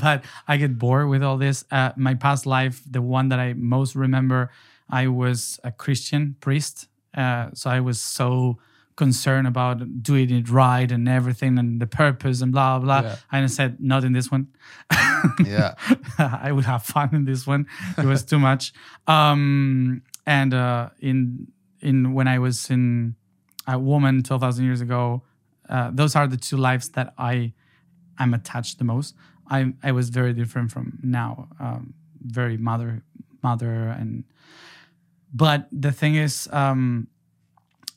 but 0.00 0.24
i 0.48 0.56
get 0.56 0.78
bored 0.78 1.08
with 1.08 1.22
all 1.22 1.36
this 1.38 1.64
uh, 1.70 1.92
my 1.96 2.14
past 2.14 2.46
life 2.46 2.82
the 2.90 3.00
one 3.02 3.28
that 3.28 3.38
i 3.38 3.52
most 3.54 3.94
remember 3.94 4.50
i 4.90 5.06
was 5.06 5.60
a 5.64 5.70
christian 5.72 6.36
priest 6.40 6.88
uh, 7.14 7.48
so 7.54 7.70
i 7.70 7.80
was 7.80 8.00
so 8.00 8.58
concerned 8.96 9.46
about 9.46 10.02
doing 10.02 10.30
it 10.30 10.48
right 10.48 10.92
and 10.92 11.08
everything 11.08 11.58
and 11.58 11.80
the 11.80 11.86
purpose 11.86 12.40
and 12.42 12.52
blah 12.52 12.78
blah 12.78 13.00
blah 13.00 13.10
Yeah. 13.10 13.16
and 13.32 13.44
i 13.44 13.48
said 13.48 13.80
not 13.80 14.04
in 14.04 14.12
this 14.12 14.30
one 14.30 14.48
Yeah. 15.44 15.74
I 16.18 16.52
would 16.52 16.66
have 16.66 16.82
fun 16.84 17.08
in 17.14 17.24
this 17.24 17.46
one. 17.46 17.66
It 17.96 18.04
was 18.04 18.24
too 18.24 18.38
much. 18.38 18.74
Um, 19.06 20.02
and 20.26 20.52
uh, 20.52 20.90
in 21.00 21.46
in 21.80 22.12
when 22.12 22.28
I 22.28 22.38
was 22.38 22.68
in 22.68 23.16
a 23.66 23.78
woman 23.78 24.22
twelve 24.22 24.42
thousand 24.42 24.66
years 24.66 24.82
ago, 24.82 25.22
uh, 25.68 25.90
those 25.92 26.16
are 26.16 26.26
the 26.26 26.36
two 26.36 26.56
lives 26.56 26.90
that 26.90 27.14
I 27.18 27.52
am 28.18 28.34
attached 28.34 28.78
the 28.78 28.84
most. 28.84 29.14
I 29.50 29.74
I 29.82 29.92
was 29.92 30.10
very 30.10 30.32
different 30.32 30.70
from 30.72 30.98
now. 31.02 31.48
Um, 31.60 31.94
very 32.24 32.56
mother 32.56 33.02
mother 33.42 33.88
and 33.88 34.24
but 35.32 35.68
the 35.70 35.92
thing 35.92 36.14
is 36.14 36.48
um, 36.52 37.08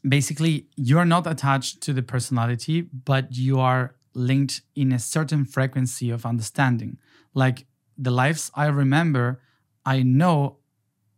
basically 0.07 0.67
you're 0.75 1.05
not 1.05 1.25
attached 1.25 1.81
to 1.81 1.93
the 1.93 2.03
personality 2.03 2.81
but 2.81 3.35
you 3.35 3.59
are 3.59 3.95
linked 4.13 4.61
in 4.75 4.91
a 4.91 4.99
certain 4.99 5.45
frequency 5.45 6.09
of 6.09 6.25
understanding 6.25 6.97
like 7.33 7.65
the 7.97 8.11
lives 8.11 8.51
i 8.55 8.65
remember 8.65 9.41
i 9.85 10.03
know 10.03 10.57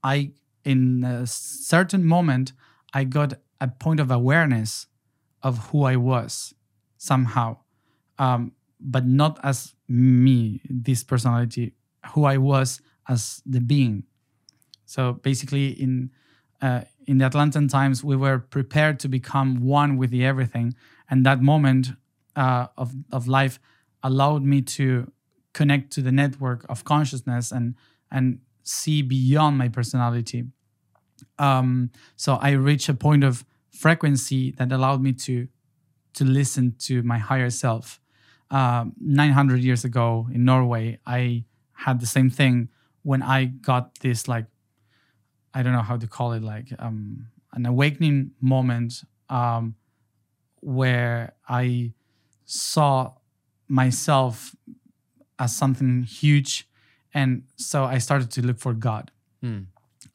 i 0.03 0.31
in 0.63 1.03
a 1.03 1.25
certain 1.25 2.05
moment 2.05 2.53
i 2.93 3.03
got 3.03 3.33
a 3.59 3.67
point 3.67 3.99
of 3.99 4.11
awareness 4.11 4.87
of 5.43 5.69
who 5.69 5.83
I 5.83 5.95
was 5.95 6.53
somehow, 6.97 7.57
um, 8.17 8.51
but 8.79 9.05
not 9.05 9.39
as 9.43 9.73
me, 9.87 10.61
this 10.69 11.03
personality, 11.03 11.73
who 12.13 12.25
I 12.25 12.37
was 12.37 12.81
as 13.07 13.41
the 13.45 13.61
being. 13.61 14.03
So 14.85 15.13
basically, 15.13 15.69
in 15.69 16.11
uh, 16.61 16.81
in 17.07 17.17
the 17.19 17.25
Atlantean 17.25 17.67
times, 17.67 18.03
we 18.03 18.15
were 18.15 18.39
prepared 18.39 18.99
to 18.99 19.07
become 19.07 19.63
one 19.63 19.97
with 19.97 20.09
the 20.09 20.25
everything, 20.25 20.75
and 21.09 21.25
that 21.25 21.41
moment 21.41 21.91
uh, 22.35 22.67
of 22.77 22.93
of 23.11 23.27
life 23.27 23.59
allowed 24.03 24.43
me 24.43 24.61
to 24.61 25.11
connect 25.53 25.91
to 25.91 26.01
the 26.01 26.11
network 26.11 26.65
of 26.69 26.83
consciousness 26.83 27.51
and 27.51 27.75
and 28.11 28.39
see 28.63 29.01
beyond 29.01 29.57
my 29.57 29.67
personality. 29.67 30.45
Um, 31.37 31.91
so 32.15 32.35
I 32.35 32.51
reached 32.51 32.89
a 32.89 32.93
point 32.93 33.23
of 33.23 33.45
frequency 33.79 34.51
that 34.57 34.71
allowed 34.71 35.01
me 35.01 35.13
to 35.13 35.47
to 36.13 36.25
listen 36.25 36.75
to 36.87 37.01
my 37.03 37.17
higher 37.17 37.49
self. 37.49 37.99
Uh, 38.51 38.85
900 38.99 39.61
years 39.61 39.85
ago 39.85 40.27
in 40.33 40.43
Norway, 40.43 40.99
I 41.05 41.45
had 41.85 41.99
the 41.99 42.07
same 42.07 42.29
thing 42.29 42.69
when 43.03 43.21
I 43.21 43.45
got 43.45 43.99
this 43.99 44.27
like 44.27 44.47
I 45.53 45.63
don't 45.63 45.73
know 45.73 45.87
how 45.91 45.97
to 45.97 46.07
call 46.07 46.33
it 46.33 46.43
like 46.43 46.67
um, 46.79 47.27
an 47.53 47.65
awakening 47.65 48.31
moment 48.41 49.03
um, 49.29 49.75
where 50.61 51.33
I 51.47 51.93
saw 52.45 53.13
myself 53.67 54.55
as 55.37 55.55
something 55.55 56.03
huge, 56.03 56.67
and 57.13 57.43
so 57.55 57.85
I 57.85 57.99
started 57.99 58.29
to 58.31 58.41
look 58.45 58.59
for 58.59 58.73
God 58.73 59.11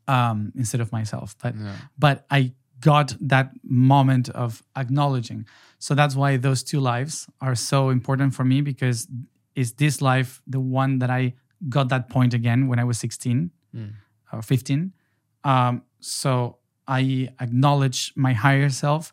um, 0.07 0.53
instead 0.55 0.81
of 0.81 0.92
myself. 0.92 1.35
But 1.42 1.55
Yeah. 1.57 1.77
but 1.98 2.27
I 2.31 2.53
got 2.90 3.16
that 3.29 3.49
moment 3.62 4.29
of 4.31 4.62
acknowledging. 4.77 5.47
So 5.79 5.94
that's 5.94 6.14
why 6.16 6.37
those 6.38 6.62
two 6.70 6.81
lives 6.81 7.27
are 7.40 7.55
so 7.55 7.90
important 7.90 8.35
for 8.35 8.44
me 8.44 8.61
because 8.62 9.09
is 9.55 9.73
this 9.75 10.01
life 10.01 10.31
the 10.55 10.61
one 10.61 10.99
that 11.01 11.11
I 11.11 11.35
got 11.68 11.88
that 11.88 12.09
point 12.09 12.35
again 12.35 12.68
when 12.68 12.79
I 12.79 12.85
was 12.85 12.99
16 12.99 13.51
Mm. 13.75 13.92
or 14.33 14.42
15. 14.42 14.92
Um, 15.42 15.83
so 16.01 16.59
I 16.87 17.29
acknowledge 17.40 18.12
my 18.16 18.33
higher 18.35 18.70
self. 18.70 19.12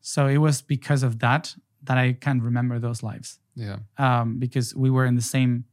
So 0.00 0.26
it 0.28 0.38
was 0.38 0.62
because 0.62 1.02
of 1.06 1.18
that 1.18 1.56
that 1.86 1.98
I 2.06 2.12
can 2.20 2.40
remember 2.42 2.78
those 2.78 3.02
lives 3.02 3.40
Yeah. 3.54 3.78
um, 3.98 4.38
because 4.38 4.74
we 4.76 4.90
were 4.90 5.06
in 5.08 5.14
the 5.16 5.22
same 5.36 5.64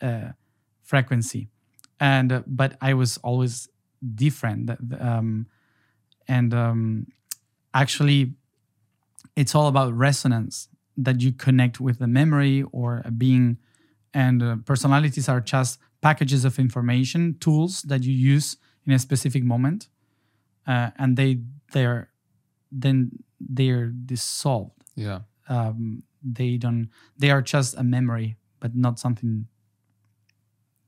uh, 0.00 0.30
frequency, 0.82 1.48
and 2.00 2.32
uh, 2.32 2.42
but 2.46 2.70
I 2.90 2.94
was 2.94 3.18
always 3.22 3.68
different. 4.14 4.70
Um, 5.00 5.46
and 6.28 6.52
um, 6.54 7.06
actually, 7.74 8.34
it's 9.36 9.54
all 9.54 9.68
about 9.68 9.92
resonance 9.94 10.68
that 10.96 11.20
you 11.20 11.32
connect 11.32 11.80
with 11.80 11.98
the 11.98 12.06
memory 12.06 12.62
or 12.72 13.02
a 13.04 13.10
being, 13.10 13.58
and 14.12 14.42
uh, 14.42 14.56
personalities 14.64 15.28
are 15.28 15.40
just 15.40 15.78
packages 16.00 16.44
of 16.44 16.58
information, 16.58 17.36
tools 17.40 17.82
that 17.82 18.02
you 18.02 18.12
use 18.12 18.56
in 18.86 18.92
a 18.92 18.98
specific 18.98 19.42
moment, 19.44 19.88
uh, 20.66 20.90
and 20.98 21.16
they 21.16 21.40
they're 21.72 22.10
then 22.72 23.10
they're 23.40 23.86
dissolved 23.86 24.82
Yeah. 24.96 25.20
um, 25.48 26.02
they 26.22 26.56
don't 26.58 26.90
they 27.16 27.30
are 27.30 27.40
just 27.42 27.76
a 27.78 27.82
memory 27.82 28.36
but 28.60 28.74
not 28.74 28.98
something 28.98 29.46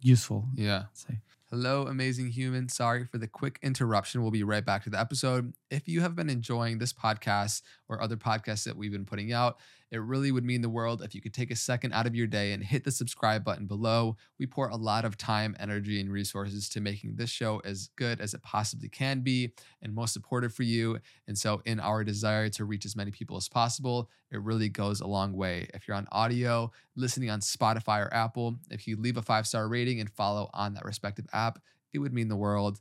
useful 0.03 0.49
Yeah. 0.57 0.85
say 0.93 1.21
Hello, 1.51 1.87
amazing 1.89 2.29
human. 2.31 2.69
Sorry 2.69 3.05
for 3.05 3.19
the 3.19 3.27
quick 3.27 3.59
interruption. 3.61 4.23
We'll 4.23 4.31
be 4.31 4.45
right 4.45 4.65
back 4.65 4.85
to 4.85 4.91
the 4.91 5.01
episode. 5.01 5.53
If 5.71 5.87
you 5.87 6.01
have 6.01 6.17
been 6.17 6.29
enjoying 6.29 6.79
this 6.79 6.93
podcast 6.93 7.63
or 7.89 8.03
other 8.03 8.17
podcasts 8.17 8.65
that 8.65 8.77
we've 8.77 8.91
been 8.91 9.05
putting 9.05 9.33
out, 9.33 9.59
it 9.93 9.99
really 9.99 10.33
would 10.33 10.45
mean 10.45 10.63
the 10.63 10.69
world 10.69 11.01
if 11.01 11.15
you 11.15 11.21
could 11.21 11.33
take 11.33 11.53
a 11.53 11.57
second 11.57 11.93
out 11.93 12.09
of 12.09 12.15
your 12.17 12.27
day 12.27 12.53
and 12.53 12.63
hit 12.63 12.83
the 12.83 12.91
subscribe 12.91 13.45
button 13.45 13.67
below. 13.67 14.17
We 14.39 14.47
pour 14.47 14.69
a 14.69 14.77
lot 14.77 15.05
of 15.05 15.17
time, 15.17 15.55
energy, 15.61 16.01
and 16.01 16.11
resources 16.11 16.69
to 16.71 16.81
making 16.81 17.15
this 17.15 17.31
show 17.31 17.61
as 17.65 17.89
good 17.95 18.21
as 18.21 18.35
it 18.35 18.43
possibly 18.43 18.89
can 18.89 19.21
be 19.21 19.53
and 19.81 19.95
most 19.95 20.13
supportive 20.13 20.53
for 20.53 20.65
you. 20.65 20.99
And 21.29 21.39
so, 21.39 21.63
in 21.65 21.79
our 21.79 22.03
desire 22.03 22.49
to 22.51 22.65
reach 22.65 22.85
as 22.85 22.97
many 22.97 23.13
people 23.13 23.37
as 23.37 23.49
possible, 23.49 24.11
it 24.33 24.43
really 24.43 24.69
goes 24.69 25.01
a 25.01 25.07
long 25.07 25.35
way. 25.35 25.69
If 25.73 25.87
you're 25.87 25.97
on 25.97 26.09
audio, 26.11 26.73
listening 26.97 27.31
on 27.31 27.41
Spotify 27.41 28.05
or 28.05 28.13
Apple, 28.13 28.57
if 28.71 28.89
you 28.89 28.97
leave 28.97 29.17
a 29.17 29.23
five 29.23 29.47
star 29.47 29.69
rating 29.69 30.01
and 30.01 30.11
follow 30.11 30.51
on 30.53 30.75
that 30.75 30.85
respective 30.85 31.27
app, 31.33 31.61
it 31.93 32.01
would 32.01 32.13
mean 32.13 32.29
the 32.29 32.37
world. 32.37 32.81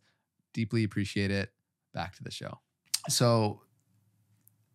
Deeply 0.54 0.84
appreciate 0.84 1.30
it. 1.30 1.52
Back 1.94 2.16
to 2.16 2.24
the 2.24 2.32
show. 2.32 2.60
So, 3.08 3.62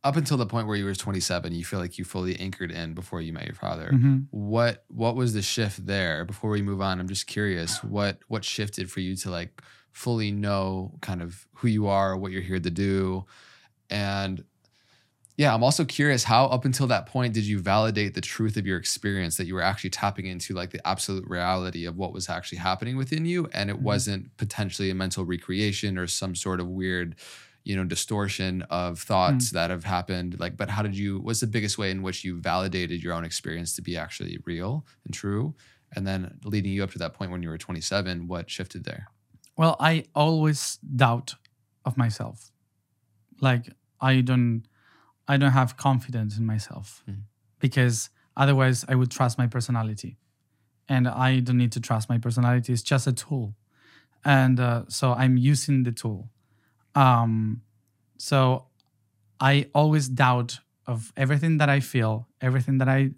up 0.02 0.16
until 0.16 0.36
the 0.36 0.46
point 0.46 0.66
where 0.66 0.76
you 0.76 0.84
were 0.84 0.94
27, 0.94 1.54
you 1.54 1.64
feel 1.64 1.78
like 1.80 1.96
you 1.96 2.04
fully 2.04 2.38
anchored 2.38 2.70
in 2.70 2.92
before 2.92 3.22
you 3.22 3.32
met 3.32 3.46
your 3.46 3.54
father. 3.54 3.90
Mhm. 3.94 4.26
What 4.30 4.84
what 4.88 5.16
was 5.16 5.32
the 5.32 5.40
shift 5.42 5.86
there? 5.86 6.24
Before 6.24 6.50
we 6.50 6.60
move 6.60 6.80
on, 6.82 7.00
I'm 7.00 7.08
just 7.08 7.26
curious 7.26 7.82
what 7.82 8.18
what 8.28 8.44
shifted 8.44 8.90
for 8.90 9.00
you 9.00 9.16
to 9.16 9.30
like 9.30 9.62
fully 9.92 10.30
know 10.30 10.98
kind 11.00 11.22
of 11.22 11.46
who 11.54 11.68
you 11.68 11.86
are, 11.86 12.16
what 12.16 12.32
you're 12.32 12.42
here 12.42 12.60
to 12.60 12.70
do, 12.70 13.24
and 13.90 14.44
yeah, 15.36 15.54
I'm 15.54 15.64
also 15.64 15.84
curious 15.84 16.24
how 16.24 16.46
up 16.46 16.64
until 16.64 16.86
that 16.88 17.06
point 17.06 17.34
did 17.34 17.44
you 17.44 17.58
validate 17.60 18.14
the 18.14 18.20
truth 18.20 18.56
of 18.56 18.66
your 18.66 18.78
experience 18.78 19.36
that 19.38 19.46
you 19.46 19.54
were 19.54 19.62
actually 19.62 19.90
tapping 19.90 20.26
into 20.26 20.54
like 20.54 20.70
the 20.70 20.86
absolute 20.86 21.28
reality 21.28 21.86
of 21.86 21.96
what 21.96 22.12
was 22.12 22.28
actually 22.28 22.58
happening 22.58 22.96
within 22.96 23.26
you 23.26 23.48
and 23.52 23.70
it 23.70 23.80
Mhm. 23.80 23.82
wasn't 23.82 24.36
potentially 24.36 24.90
a 24.90 24.94
mental 24.94 25.24
recreation 25.24 25.98
or 25.98 26.06
some 26.06 26.36
sort 26.36 26.60
of 26.60 26.68
weird 26.68 27.16
you 27.64 27.74
know 27.76 27.84
distortion 27.84 28.62
of 28.70 29.00
thoughts 29.00 29.50
that 29.52 29.70
have 29.70 29.84
happened 29.84 30.38
like 30.38 30.54
but 30.56 30.68
how 30.68 30.82
did 30.82 30.94
you 30.96 31.18
what's 31.20 31.40
the 31.40 31.46
biggest 31.46 31.78
way 31.78 31.90
in 31.90 32.02
which 32.02 32.22
you 32.24 32.38
validated 32.40 33.02
your 33.02 33.14
own 33.14 33.24
experience 33.24 33.74
to 33.76 33.82
be 33.82 33.96
actually 33.96 34.38
real 34.44 34.84
and 35.04 35.14
true? 35.14 35.54
And 35.96 36.06
then 36.06 36.38
leading 36.44 36.72
you 36.72 36.82
up 36.84 36.90
to 36.92 36.98
that 36.98 37.14
point 37.14 37.30
when 37.30 37.42
you 37.42 37.48
were 37.48 37.58
27 37.58 38.26
what 38.28 38.50
shifted 38.50 38.84
there? 38.84 39.06
Well 39.56 39.76
i 39.80 40.04
always 40.14 40.78
doubt 41.04 41.36
of 41.84 41.96
myself. 41.96 42.52
Like 43.40 43.70
i 44.00 44.20
don't 44.20 44.64
i 45.26 45.36
don't 45.36 45.52
have 45.52 45.76
confidence 45.76 46.36
in 46.38 46.44
myself 46.44 47.02
Mhm. 47.08 47.22
because 47.60 48.10
otherwise 48.36 48.84
i 48.88 48.94
would 48.94 49.10
trust 49.10 49.38
my 49.38 49.46
personality. 49.46 50.18
And 50.88 51.08
i 51.08 51.40
don't 51.40 51.56
need 51.56 51.72
to 51.72 51.80
trust 51.80 52.08
my 52.10 52.18
personality. 52.18 52.72
It's 52.74 52.82
just 52.82 53.06
a 53.06 53.12
tool. 53.12 53.54
And 54.24 54.60
uh, 54.60 54.82
so 54.88 55.12
i'm 55.14 55.36
using 55.52 55.84
the 55.84 55.92
tool 55.92 56.30
um, 56.94 57.62
so 58.18 58.66
i 59.40 59.68
always 59.74 60.08
doubt 60.08 60.60
of 60.86 61.12
everything 61.16 61.58
that 61.58 61.68
i 61.68 61.80
feel 61.80 62.28
everything 62.40 62.78
that 62.78 62.88
i 62.88 63.10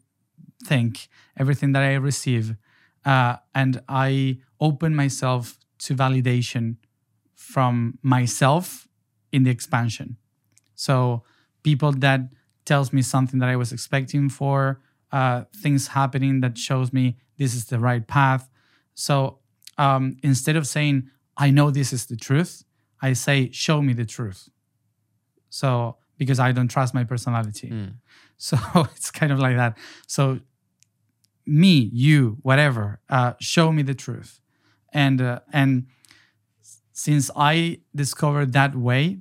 think 0.64 1.08
everything 1.38 1.72
that 1.72 1.82
i 1.82 1.94
receive 1.94 2.56
uh, 3.04 3.36
and 3.54 3.82
i 3.88 4.38
open 4.60 4.94
myself 4.94 5.58
to 5.78 5.94
validation 5.94 6.76
from 7.34 7.98
myself 8.02 8.88
in 9.32 9.44
the 9.44 9.50
expansion. 9.50 10.16
So 10.74 11.22
people 11.62 11.92
that 11.92 12.20
tells 12.64 12.92
me 12.92 13.02
something 13.02 13.38
that 13.40 13.48
i 13.48 13.56
was 13.56 13.72
expecting 13.72 14.28
for 14.28 14.80
uh, 15.12 15.44
things 15.56 15.88
happening 15.88 16.40
that 16.40 16.58
shows 16.58 16.92
me 16.92 17.16
this 17.38 17.54
is 17.54 17.66
the 17.66 17.78
right 17.78 18.06
path. 18.06 18.50
So 18.94 19.38
um, 19.78 20.16
instead 20.22 20.56
of 20.56 20.66
saying 20.66 21.10
i 21.36 21.50
know 21.50 21.70
this 21.70 21.92
is 21.92 22.06
the 22.06 22.16
truth 22.16 22.64
i 23.02 23.12
say 23.12 23.50
show 23.52 23.82
me 23.82 23.92
the 23.92 24.04
truth. 24.04 24.48
So 25.48 25.96
because 26.18 26.38
i 26.38 26.52
don't 26.52 26.68
trust 26.68 26.94
my 26.94 27.04
personality. 27.04 27.70
Mm. 27.70 27.94
so 28.36 28.56
it's 28.94 29.10
kind 29.10 29.32
of 29.32 29.38
like 29.38 29.56
that. 29.56 29.76
So 30.06 30.40
me 31.46 31.90
you 31.92 32.38
whatever 32.42 33.00
uh, 33.08 33.34
show 33.40 33.72
me 33.72 33.82
the 33.82 33.94
truth. 33.94 34.40
And 34.92 35.20
uh, 35.20 35.40
and 35.52 35.86
since 36.92 37.30
i 37.36 37.78
discovered 37.94 38.52
that 38.52 38.74
way 38.74 39.18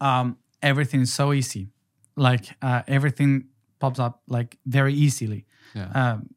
um, 0.00 0.36
everything 0.62 1.00
is 1.02 1.12
so 1.12 1.32
easy. 1.32 1.68
Like 2.16 2.46
uh, 2.62 2.82
everything 2.88 3.48
pops 3.80 3.98
up 3.98 4.22
like 4.28 4.58
very 4.66 4.94
easily. 4.94 5.44
Yeah. 5.74 5.90
Um, 5.94 6.30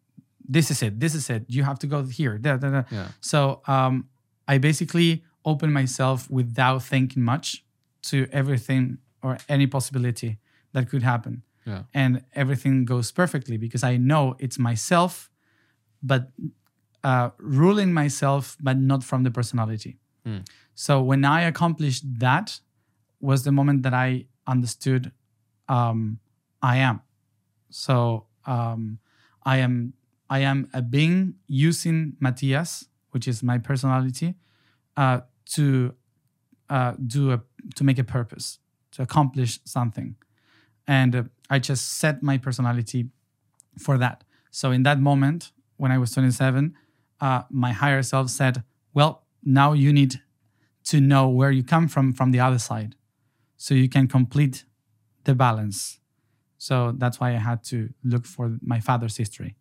this 0.47 0.69
is 0.69 0.81
it 0.83 0.99
this 0.99 1.15
is 1.15 1.29
it 1.29 1.45
you 1.47 1.63
have 1.63 1.79
to 1.79 1.87
go 1.87 2.03
here 2.03 2.37
da, 2.37 2.57
da, 2.57 2.69
da. 2.69 2.83
yeah. 2.91 3.07
So 3.21 3.61
um, 3.67 4.09
i 4.47 4.57
basically 4.57 5.23
open 5.45 5.71
myself 5.71 6.29
without 6.29 6.83
thinking 6.83 7.23
much 7.23 7.63
to 8.03 8.27
everything 8.31 8.97
or 9.21 9.37
any 9.47 9.67
possibility 9.67 10.39
that 10.73 10.89
could 10.89 11.03
happen 11.03 11.43
yeah 11.65 11.83
and 11.93 12.23
everything 12.33 12.85
goes 12.85 13.11
perfectly 13.11 13.57
because 13.57 13.83
I 13.83 13.97
know 13.97 14.35
it's 14.39 14.57
myself, 14.57 15.29
but 16.01 16.31
uh, 17.03 17.29
ruling 17.37 17.93
myself, 17.93 18.57
but 18.61 18.77
not 18.77 19.03
from 19.03 19.23
the 19.23 19.31
personality. 19.31 19.97
Hmm. 20.25 20.39
So 20.75 21.01
when 21.01 21.25
I 21.25 21.41
accomplished 21.41 22.03
that, 22.19 22.59
was 23.19 23.43
the 23.43 23.51
moment 23.51 23.83
that 23.83 23.93
I 23.93 24.25
understood 24.47 25.11
um, 25.69 26.19
I 26.61 26.77
am. 26.77 27.01
So 27.69 28.25
um, 28.45 28.97
I 29.43 29.57
am 29.57 29.93
I 30.29 30.39
am 30.39 30.69
a 30.73 30.81
being 30.81 31.35
using 31.47 32.13
Matías, 32.19 32.87
which 33.11 33.27
is 33.27 33.43
my 33.43 33.57
personality, 33.57 34.35
uh, 34.97 35.21
to 35.55 35.93
uh, 36.69 36.93
do 37.05 37.31
a 37.31 37.41
to 37.75 37.83
make 37.83 37.99
a 37.99 38.03
purpose. 38.03 38.59
to 38.95 39.01
accomplish 39.01 39.59
something. 39.65 40.15
And 40.85 41.15
uh, 41.15 41.23
I 41.55 41.59
just 41.59 41.83
set 41.99 42.21
my 42.21 42.37
personality 42.37 43.09
for 43.79 43.97
that. 43.97 44.23
So 44.51 44.71
in 44.71 44.83
that 44.83 44.99
moment, 44.99 45.53
when 45.77 45.91
I 45.95 45.97
was 45.97 46.11
27, 46.11 46.73
uh, 47.21 47.43
my 47.49 47.71
higher 47.71 48.03
self 48.03 48.29
said, 48.29 48.63
Well, 48.93 49.23
now 49.43 49.73
you 49.73 49.93
need 49.93 50.21
to 50.91 50.99
know 50.99 51.29
where 51.29 51.51
you 51.51 51.63
come 51.63 51.87
from 51.87 52.13
from 52.13 52.31
the 52.31 52.41
other 52.41 52.59
side 52.59 52.95
so 53.57 53.73
you 53.75 53.87
can 53.87 54.07
complete 54.07 54.65
the 55.23 55.33
balance. 55.35 55.99
So 56.57 56.91
that's 57.01 57.17
why 57.21 57.29
I 57.29 57.39
had 57.39 57.63
to 57.71 57.77
look 58.03 58.25
for 58.25 58.57
my 58.61 58.79
father's 58.81 59.17
history. 59.17 59.55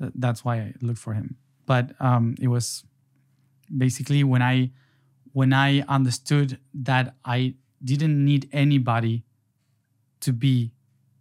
Th- 0.00 0.12
That's 0.14 0.44
why 0.44 0.54
I 0.56 0.74
looked 0.80 0.98
for 1.00 1.14
him. 1.14 1.36
But 1.66 1.84
um, 2.00 2.34
it 2.40 2.48
was 2.48 2.84
basically 3.76 4.24
when 4.24 4.42
I 4.42 4.70
when 5.36 5.52
I 5.52 5.82
understood 5.82 6.58
that 6.72 7.14
I 7.22 7.56
didn't 7.84 8.24
need 8.24 8.48
anybody 8.52 9.22
to 10.20 10.32
be 10.32 10.72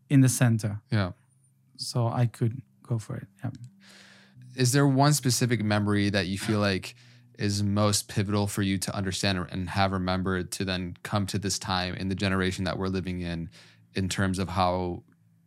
in 0.10 0.22
the 0.22 0.30
center, 0.30 0.80
Yeah. 0.90 1.12
so 1.76 2.08
I 2.08 2.26
could 2.28 2.62
go 2.82 2.98
for 2.98 3.18
it. 3.18 3.28
Yeah. 3.44 3.50
Is 4.56 4.72
there 4.72 4.88
one 4.88 5.12
specific 5.12 5.62
memory 5.62 6.10
that 6.12 6.28
you 6.28 6.38
feel 6.40 6.60
like 6.62 6.96
is 7.38 7.62
most 7.62 8.08
pivotal 8.08 8.48
for 8.48 8.62
you 8.62 8.78
to 8.78 8.96
understand 8.96 9.38
and 9.52 9.70
have 9.72 9.92
remembered 9.92 10.50
to 10.54 10.64
then 10.64 10.96
come 11.04 11.26
to 11.26 11.38
this 11.38 11.60
time 11.60 11.94
in 11.96 12.08
the 12.08 12.16
generation 12.16 12.64
that 12.64 12.78
we're 12.80 12.88
living 12.88 13.20
in, 13.20 13.50
in 13.96 14.08
terms 14.08 14.40
of 14.40 14.48
how 14.48 15.04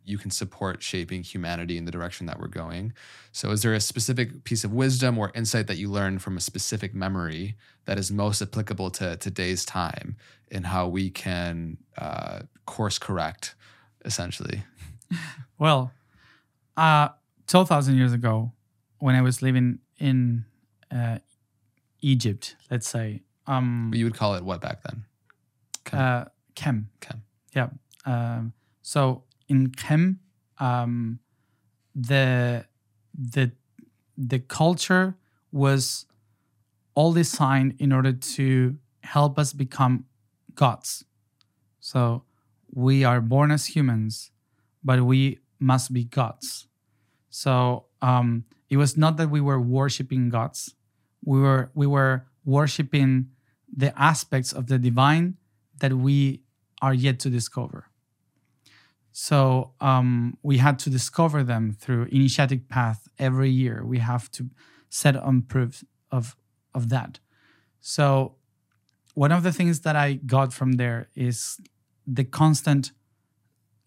you 0.09 0.17
can 0.17 0.31
support 0.31 0.81
shaping 0.83 1.23
humanity 1.23 1.77
in 1.77 1.85
the 1.85 1.91
direction 1.91 2.25
that 2.25 2.39
we're 2.39 2.47
going? 2.47 2.93
So, 3.31 3.51
is 3.51 3.61
there 3.61 3.73
a 3.73 3.79
specific 3.79 4.43
piece 4.43 4.63
of 4.63 4.73
wisdom 4.73 5.17
or 5.17 5.31
insight 5.35 5.67
that 5.67 5.77
you 5.77 5.89
learned 5.89 6.21
from 6.21 6.35
a 6.37 6.41
specific 6.41 6.93
memory 6.93 7.55
that 7.85 7.97
is 7.99 8.11
most 8.11 8.41
applicable 8.41 8.89
to 8.91 9.15
today's 9.17 9.63
time 9.65 10.15
in 10.51 10.63
how 10.63 10.87
we 10.87 11.09
can 11.09 11.77
uh, 11.97 12.39
course 12.65 12.97
correct, 12.99 13.55
essentially? 14.05 14.63
Well, 15.57 15.91
uh, 16.77 17.09
2,000 17.47 17.97
years 17.97 18.13
ago, 18.13 18.53
when 18.99 19.15
I 19.15 19.21
was 19.21 19.41
living 19.41 19.79
in 19.97 20.45
uh, 20.89 21.17
Egypt, 22.01 22.55
let's 22.71 22.87
say, 22.87 23.23
um, 23.47 23.91
You 23.93 24.05
would 24.05 24.15
call 24.15 24.35
it 24.35 24.43
what 24.45 24.61
back 24.61 24.83
then? 24.83 25.03
uh, 25.99 26.25
Kem. 26.55 26.89
Kem. 27.01 27.23
Yeah. 27.53 27.69
Um, 28.05 28.53
so 28.81 29.23
in 29.49 29.71
Kem, 29.71 30.21
um, 30.59 31.19
the 31.95 32.65
the 33.17 33.51
the 34.17 34.39
culture 34.39 35.17
was 35.51 36.05
all 36.95 37.13
designed 37.13 37.75
in 37.79 37.91
order 37.93 38.13
to 38.13 38.77
help 39.03 39.39
us 39.39 39.53
become 39.53 40.05
gods. 40.55 41.05
So 41.79 42.23
we 42.73 43.03
are 43.03 43.21
born 43.21 43.51
as 43.51 43.67
humans, 43.67 44.31
but 44.83 45.03
we 45.05 45.39
must 45.59 45.93
be 45.93 46.05
gods. 46.05 46.67
So 47.29 47.85
um, 48.01 48.45
it 48.69 48.77
was 48.77 48.97
not 48.97 49.17
that 49.17 49.29
we 49.29 49.41
were 49.41 49.61
worshiping 49.61 50.29
gods; 50.29 50.75
we 51.25 51.39
were 51.39 51.71
we 51.75 51.87
were 51.87 52.27
worshiping 52.45 53.31
the 53.75 53.97
aspects 53.99 54.53
of 54.53 54.67
the 54.67 54.79
divine 54.79 55.37
that 55.79 55.93
we 55.93 56.43
are 56.81 56.93
yet 56.93 57.19
to 57.21 57.29
discover. 57.29 57.88
So 59.11 59.73
um, 59.81 60.37
we 60.43 60.57
had 60.57 60.79
to 60.79 60.89
discover 60.89 61.43
them 61.43 61.75
through 61.79 62.05
initiatic 62.11 62.69
path 62.69 63.07
every 63.17 63.49
year. 63.49 63.83
We 63.85 63.99
have 63.99 64.29
to 64.31 64.49
set 64.89 65.15
on 65.15 65.41
proof 65.43 65.83
of 66.11 66.35
of 66.73 66.89
that. 66.89 67.19
So 67.81 68.35
one 69.15 69.31
of 69.31 69.43
the 69.43 69.51
things 69.51 69.81
that 69.81 69.95
I 69.95 70.13
got 70.13 70.53
from 70.53 70.73
there 70.73 71.09
is 71.15 71.59
the 72.05 72.23
constant 72.23 72.91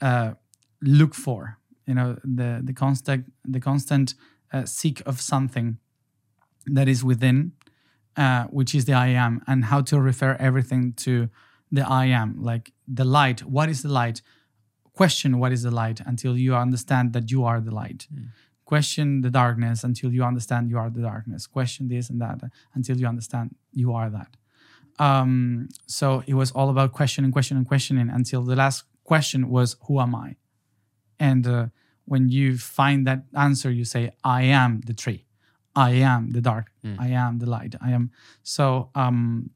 uh, 0.00 0.34
look 0.82 1.14
for, 1.14 1.58
you 1.86 1.94
know, 1.94 2.18
the 2.24 2.60
the 2.62 2.72
constant 2.72 3.32
the 3.44 3.60
constant 3.60 4.14
uh, 4.52 4.64
seek 4.64 5.02
of 5.06 5.20
something 5.20 5.78
that 6.66 6.88
is 6.88 7.02
within, 7.02 7.52
uh, 8.16 8.44
which 8.44 8.74
is 8.74 8.84
the 8.84 8.92
I 8.92 9.08
am, 9.08 9.42
and 9.46 9.64
how 9.64 9.82
to 9.82 10.00
refer 10.00 10.36
everything 10.38 10.92
to 11.04 11.28
the 11.70 11.88
I 11.88 12.06
am, 12.06 12.42
like 12.42 12.72
the 12.86 13.04
light. 13.04 13.44
What 13.44 13.68
is 13.68 13.82
the 13.82 13.88
light? 13.88 14.22
Question 14.94 15.38
what 15.38 15.52
is 15.52 15.62
the 15.62 15.70
light 15.70 16.00
until 16.04 16.36
you 16.36 16.54
understand 16.54 17.12
that 17.14 17.30
you 17.30 17.44
are 17.44 17.60
the 17.60 17.70
light. 17.70 18.06
Question 18.64 19.22
the 19.22 19.30
darkness 19.30 19.84
until 19.84 20.12
you 20.12 20.22
understand 20.22 20.68
you 20.68 20.78
are 20.78 20.90
the 20.90 21.02
darkness. 21.02 21.46
Question 21.46 21.88
this 21.88 22.10
and 22.10 22.20
that 22.20 22.40
until 22.74 22.96
you 22.98 23.06
understand 23.06 23.54
you 23.72 23.92
are 23.92 24.10
that. 24.10 24.36
Um, 24.98 25.68
so 25.86 26.22
it 26.26 26.34
was 26.34 26.50
all 26.52 26.68
about 26.70 26.92
questioning, 26.92 27.32
questioning, 27.32 27.64
questioning 27.64 28.10
until 28.10 28.42
the 28.42 28.56
last 28.56 28.84
question 29.04 29.48
was, 29.48 29.76
Who 29.86 30.00
am 30.00 30.14
I? 30.14 30.36
And 31.18 31.46
uh, 31.46 31.66
when 32.04 32.28
you 32.28 32.58
find 32.58 33.06
that 33.06 33.24
answer, 33.36 33.70
you 33.70 33.84
say, 33.84 34.12
I 34.22 34.42
am 34.42 34.80
the 34.82 34.94
tree. 34.94 35.26
I 35.74 35.92
am 35.92 36.30
the 36.30 36.40
dark. 36.40 36.70
Mm. 36.84 37.00
I 37.00 37.08
am 37.08 37.38
the 37.38 37.46
light. 37.46 37.74
I 37.80 37.92
am. 37.92 38.10
So 38.42 38.90
um, 38.94 39.50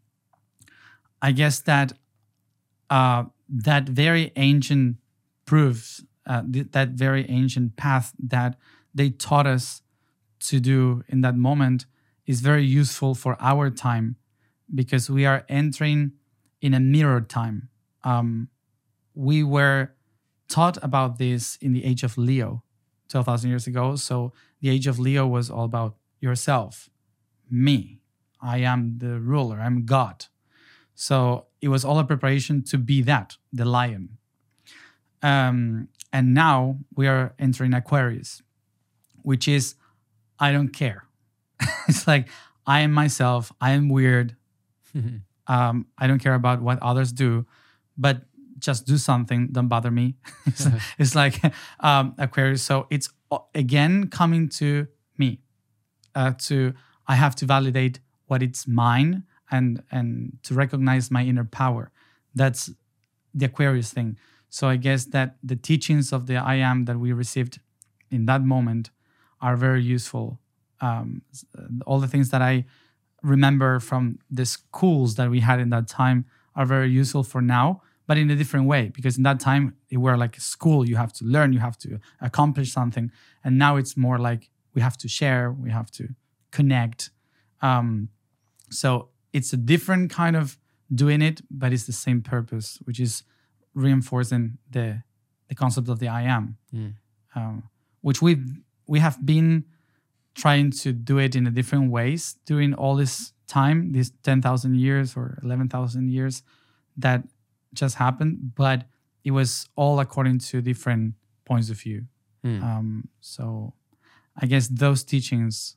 I 1.20 1.32
guess 1.32 1.60
that 1.60 1.92
uh, 2.88 3.24
that 3.48 3.88
very 3.88 4.32
ancient 4.36 4.96
proofs, 5.46 6.04
uh, 6.26 6.42
th- 6.50 6.72
that 6.72 6.90
very 6.90 7.28
ancient 7.30 7.76
path 7.76 8.12
that 8.18 8.56
they 8.94 9.10
taught 9.10 9.46
us 9.46 9.82
to 10.40 10.60
do 10.60 11.02
in 11.08 11.22
that 11.22 11.36
moment 11.36 11.86
is 12.26 12.40
very 12.40 12.64
useful 12.64 13.14
for 13.14 13.36
our 13.40 13.70
time 13.70 14.16
because 14.74 15.08
we 15.08 15.24
are 15.24 15.44
entering 15.48 16.12
in 16.60 16.74
a 16.74 16.80
mirror 16.80 17.20
time. 17.20 17.68
Um, 18.04 18.48
we 19.14 19.42
were 19.42 19.92
taught 20.48 20.78
about 20.82 21.18
this 21.18 21.56
in 21.60 21.72
the 21.72 21.84
age 21.84 22.02
of 22.02 22.18
Leo, 22.18 22.62
12,000 23.08 23.50
years 23.50 23.66
ago. 23.66 23.96
So 23.96 24.32
the 24.60 24.68
age 24.68 24.86
of 24.86 24.98
Leo 24.98 25.26
was 25.26 25.50
all 25.50 25.64
about 25.64 25.96
yourself, 26.20 26.90
me. 27.50 28.00
I 28.40 28.58
am 28.58 28.98
the 28.98 29.18
ruler, 29.20 29.60
I'm 29.60 29.86
God. 29.86 30.26
So 30.94 31.46
it 31.60 31.68
was 31.68 31.84
all 31.84 31.98
a 31.98 32.04
preparation 32.04 32.62
to 32.64 32.78
be 32.78 33.02
that, 33.02 33.36
the 33.52 33.64
lion. 33.64 34.18
Um, 35.26 35.88
and 36.12 36.34
now 36.34 36.78
we 36.94 37.08
are 37.08 37.34
entering 37.38 37.74
Aquarius, 37.74 38.42
which 39.22 39.48
is 39.48 39.74
I 40.38 40.52
don't 40.52 40.68
care. 40.68 41.04
it's 41.88 42.06
like 42.06 42.28
I 42.66 42.80
am 42.80 42.92
myself, 42.92 43.52
I 43.60 43.72
am 43.72 43.88
weird. 43.88 44.36
Um, 45.48 45.86
I 45.96 46.08
don't 46.08 46.18
care 46.18 46.34
about 46.34 46.60
what 46.60 46.82
others 46.82 47.12
do, 47.12 47.46
but 47.96 48.22
just 48.58 48.84
do 48.84 48.96
something, 48.96 49.50
don't 49.52 49.68
bother 49.68 49.92
me. 49.92 50.16
it's, 50.46 50.66
it's 50.98 51.14
like 51.14 51.40
um, 51.78 52.16
Aquarius. 52.18 52.64
So 52.64 52.88
it's 52.90 53.08
again 53.54 54.08
coming 54.08 54.48
to 54.58 54.88
me, 55.16 55.38
uh, 56.16 56.32
to 56.46 56.74
I 57.06 57.14
have 57.14 57.36
to 57.36 57.46
validate 57.46 58.00
what 58.26 58.42
it's 58.42 58.66
mine 58.66 59.22
and 59.48 59.84
and 59.92 60.38
to 60.42 60.54
recognize 60.54 61.12
my 61.12 61.22
inner 61.22 61.44
power. 61.44 61.92
That's 62.34 62.70
the 63.32 63.46
Aquarius 63.46 63.92
thing. 63.92 64.16
So 64.56 64.68
I 64.70 64.76
guess 64.76 65.04
that 65.16 65.36
the 65.42 65.54
teachings 65.54 66.14
of 66.14 66.24
the 66.28 66.36
I 66.36 66.54
am 66.54 66.86
that 66.86 66.98
we 66.98 67.12
received 67.12 67.60
in 68.10 68.24
that 68.24 68.40
moment 68.40 68.88
are 69.38 69.54
very 69.54 69.82
useful. 69.82 70.40
Um, 70.80 71.20
all 71.84 72.00
the 72.00 72.08
things 72.08 72.30
that 72.30 72.40
I 72.40 72.64
remember 73.22 73.80
from 73.80 74.18
the 74.30 74.46
schools 74.46 75.16
that 75.16 75.28
we 75.28 75.40
had 75.40 75.60
in 75.60 75.68
that 75.76 75.88
time 75.88 76.24
are 76.54 76.64
very 76.64 76.88
useful 76.88 77.22
for 77.22 77.42
now, 77.42 77.82
but 78.06 78.16
in 78.16 78.30
a 78.30 78.34
different 78.34 78.66
way. 78.66 78.88
Because 78.88 79.18
in 79.18 79.24
that 79.24 79.40
time, 79.40 79.76
it 79.90 79.98
were 79.98 80.16
like 80.16 80.38
a 80.38 80.40
school. 80.40 80.88
You 80.88 80.96
have 80.96 81.12
to 81.18 81.26
learn, 81.26 81.52
you 81.52 81.58
have 81.58 81.76
to 81.80 82.00
accomplish 82.22 82.72
something, 82.72 83.12
and 83.44 83.58
now 83.58 83.76
it's 83.76 83.94
more 83.94 84.18
like 84.18 84.48
we 84.72 84.80
have 84.80 84.96
to 85.04 85.06
share, 85.06 85.52
we 85.52 85.70
have 85.70 85.90
to 85.98 86.14
connect. 86.50 87.10
Um, 87.60 88.08
so 88.70 89.10
it's 89.34 89.52
a 89.52 89.58
different 89.58 90.10
kind 90.10 90.34
of 90.34 90.56
doing 91.02 91.20
it, 91.20 91.42
but 91.50 91.74
it's 91.74 91.84
the 91.84 91.98
same 92.06 92.22
purpose, 92.22 92.78
which 92.86 92.98
is 92.98 93.22
reinforcing 93.76 94.58
the 94.70 95.02
the 95.48 95.54
concept 95.54 95.88
of 95.88 95.98
the 96.00 96.08
I 96.08 96.22
am, 96.22 96.56
Mm. 96.74 96.94
um, 97.36 97.62
which 98.00 98.20
we 98.20 98.36
we 98.88 98.98
have 99.00 99.18
been 99.24 99.64
trying 100.34 100.70
to 100.82 100.92
do 100.92 101.18
it 101.18 101.36
in 101.36 101.46
a 101.46 101.50
different 101.50 101.90
ways 101.90 102.36
during 102.46 102.74
all 102.74 102.96
this 102.96 103.32
time, 103.46 103.92
these 103.92 104.10
ten 104.22 104.42
thousand 104.42 104.74
years 104.76 105.16
or 105.16 105.38
eleven 105.42 105.68
thousand 105.68 106.10
years 106.10 106.42
that 106.96 107.22
just 107.74 107.96
happened, 107.96 108.54
but 108.54 108.86
it 109.22 109.30
was 109.32 109.68
all 109.76 110.00
according 110.00 110.38
to 110.38 110.60
different 110.62 111.14
points 111.44 111.70
of 111.70 111.78
view. 111.80 112.06
Hmm. 112.42 112.62
Um, 112.62 113.08
so 113.20 113.74
I 114.42 114.46
guess 114.46 114.68
those 114.68 115.04
teachings 115.04 115.76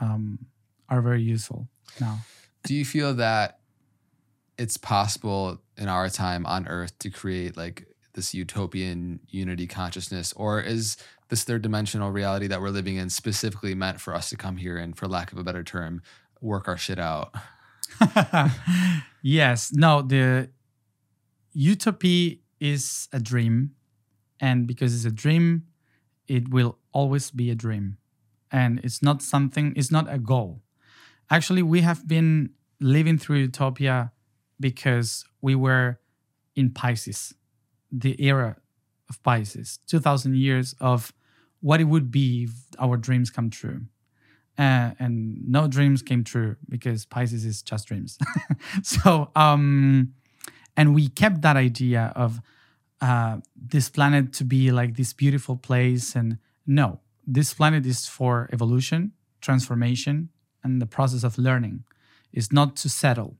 um, 0.00 0.46
are 0.88 1.00
very 1.02 1.22
useful 1.22 1.68
now. 2.00 2.18
Do 2.64 2.74
you 2.74 2.84
feel 2.84 3.14
that 3.14 3.60
it's 4.58 4.76
possible 4.76 5.60
in 5.78 5.88
our 5.88 6.10
time 6.10 6.44
on 6.44 6.66
Earth 6.66 6.98
to 6.98 7.10
create 7.10 7.56
like 7.56 7.86
this 8.14 8.34
utopian 8.34 9.20
unity 9.28 9.66
consciousness, 9.66 10.32
or 10.34 10.60
is 10.60 10.96
this 11.28 11.44
third 11.44 11.62
dimensional 11.62 12.10
reality 12.10 12.48
that 12.48 12.60
we're 12.60 12.70
living 12.70 12.96
in 12.96 13.08
specifically 13.08 13.74
meant 13.74 14.00
for 14.00 14.14
us 14.14 14.28
to 14.30 14.36
come 14.36 14.56
here 14.56 14.76
and, 14.76 14.96
for 14.96 15.06
lack 15.06 15.30
of 15.30 15.38
a 15.38 15.44
better 15.44 15.62
term, 15.62 16.02
work 16.40 16.66
our 16.66 16.76
shit 16.76 16.98
out? 16.98 17.32
yes. 19.22 19.72
No, 19.72 20.02
the 20.02 20.50
utopia 21.52 22.36
is 22.60 23.08
a 23.12 23.20
dream, 23.20 23.72
and 24.40 24.66
because 24.66 24.94
it's 24.94 25.04
a 25.04 25.14
dream, 25.14 25.64
it 26.26 26.50
will 26.50 26.78
always 26.92 27.30
be 27.30 27.50
a 27.50 27.54
dream, 27.54 27.98
and 28.50 28.80
it's 28.82 29.00
not 29.02 29.22
something. 29.22 29.72
It's 29.76 29.92
not 29.92 30.12
a 30.12 30.18
goal. 30.18 30.62
Actually, 31.30 31.62
we 31.62 31.82
have 31.82 32.08
been 32.08 32.50
living 32.80 33.18
through 33.18 33.38
utopia 33.38 34.12
because 34.60 35.24
we 35.40 35.54
were 35.54 35.98
in 36.54 36.70
Pisces, 36.70 37.34
the 37.90 38.22
era 38.24 38.56
of 39.08 39.22
Pisces, 39.22 39.78
2000 39.86 40.36
years 40.36 40.74
of 40.80 41.12
what 41.60 41.80
it 41.80 41.84
would 41.84 42.10
be 42.10 42.44
if 42.44 42.50
our 42.78 42.96
dreams 42.96 43.30
come 43.30 43.50
true. 43.50 43.82
Uh, 44.58 44.90
and 44.98 45.48
no 45.48 45.68
dreams 45.68 46.02
came 46.02 46.24
true 46.24 46.56
because 46.68 47.04
Pisces 47.04 47.44
is 47.44 47.62
just 47.62 47.86
dreams. 47.86 48.18
so, 48.82 49.30
um, 49.36 50.14
and 50.76 50.94
we 50.94 51.08
kept 51.08 51.42
that 51.42 51.56
idea 51.56 52.12
of 52.16 52.40
uh, 53.00 53.38
this 53.56 53.88
planet 53.88 54.32
to 54.32 54.44
be 54.44 54.72
like 54.72 54.96
this 54.96 55.12
beautiful 55.12 55.56
place. 55.56 56.16
And 56.16 56.38
no, 56.66 57.00
this 57.24 57.54
planet 57.54 57.86
is 57.86 58.06
for 58.06 58.50
evolution, 58.52 59.12
transformation, 59.40 60.30
and 60.64 60.82
the 60.82 60.86
process 60.86 61.22
of 61.22 61.38
learning. 61.38 61.84
It's 62.32 62.52
not 62.52 62.74
to 62.76 62.88
settle 62.88 63.36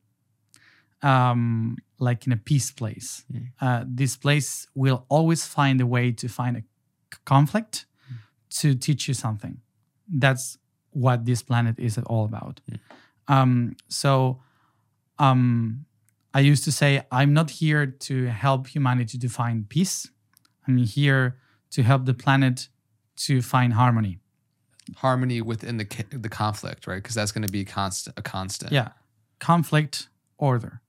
um, 1.03 1.77
like 1.99 2.27
in 2.27 2.33
a 2.33 2.37
peace 2.37 2.71
place. 2.71 3.25
Mm. 3.33 3.49
Uh, 3.61 3.85
this 3.87 4.17
place 4.17 4.67
will 4.75 5.05
always 5.09 5.47
find 5.47 5.81
a 5.81 5.87
way 5.87 6.13
to 6.13 6.29
find 6.29 6.57
a 6.57 6.63
conflict 7.25 7.87
to 8.51 8.75
teach 8.75 9.09
you 9.09 9.15
something. 9.15 9.61
That's 10.09 10.59
what 10.91 11.25
this 11.25 11.43
planet 11.43 11.79
is 11.79 11.99
all 11.99 12.25
about. 12.25 12.61
Mm. 12.71 12.79
Um, 13.29 13.77
so 13.89 14.41
um, 15.19 15.85
I 16.35 16.41
used 16.41 16.65
to 16.65 16.73
say, 16.73 17.03
I'm 17.13 17.33
not 17.33 17.51
here 17.51 17.87
to 17.87 18.27
help 18.27 18.69
humanity 18.69 19.19
to 19.19 19.29
find 19.29 19.69
peace. 19.69 20.09
I'm 20.67 20.79
here 20.79 21.39
to 21.71 21.83
help 21.83 22.05
the 22.07 22.15
planet 22.15 22.69
to 23.17 23.43
find 23.43 23.73
harmony. 23.73 24.19
Harmony 24.97 25.43
within 25.43 25.77
the 25.77 25.87
the 26.11 26.31
conflict, 26.31 26.87
right? 26.87 26.97
Because 27.03 27.15
that's 27.15 27.33
going 27.33 27.47
to 27.47 27.53
be 27.53 27.65
constant, 27.65 28.19
a 28.19 28.23
constant. 28.23 28.73
Yeah. 28.73 28.89
Conflict, 29.39 30.09
order. 30.39 30.81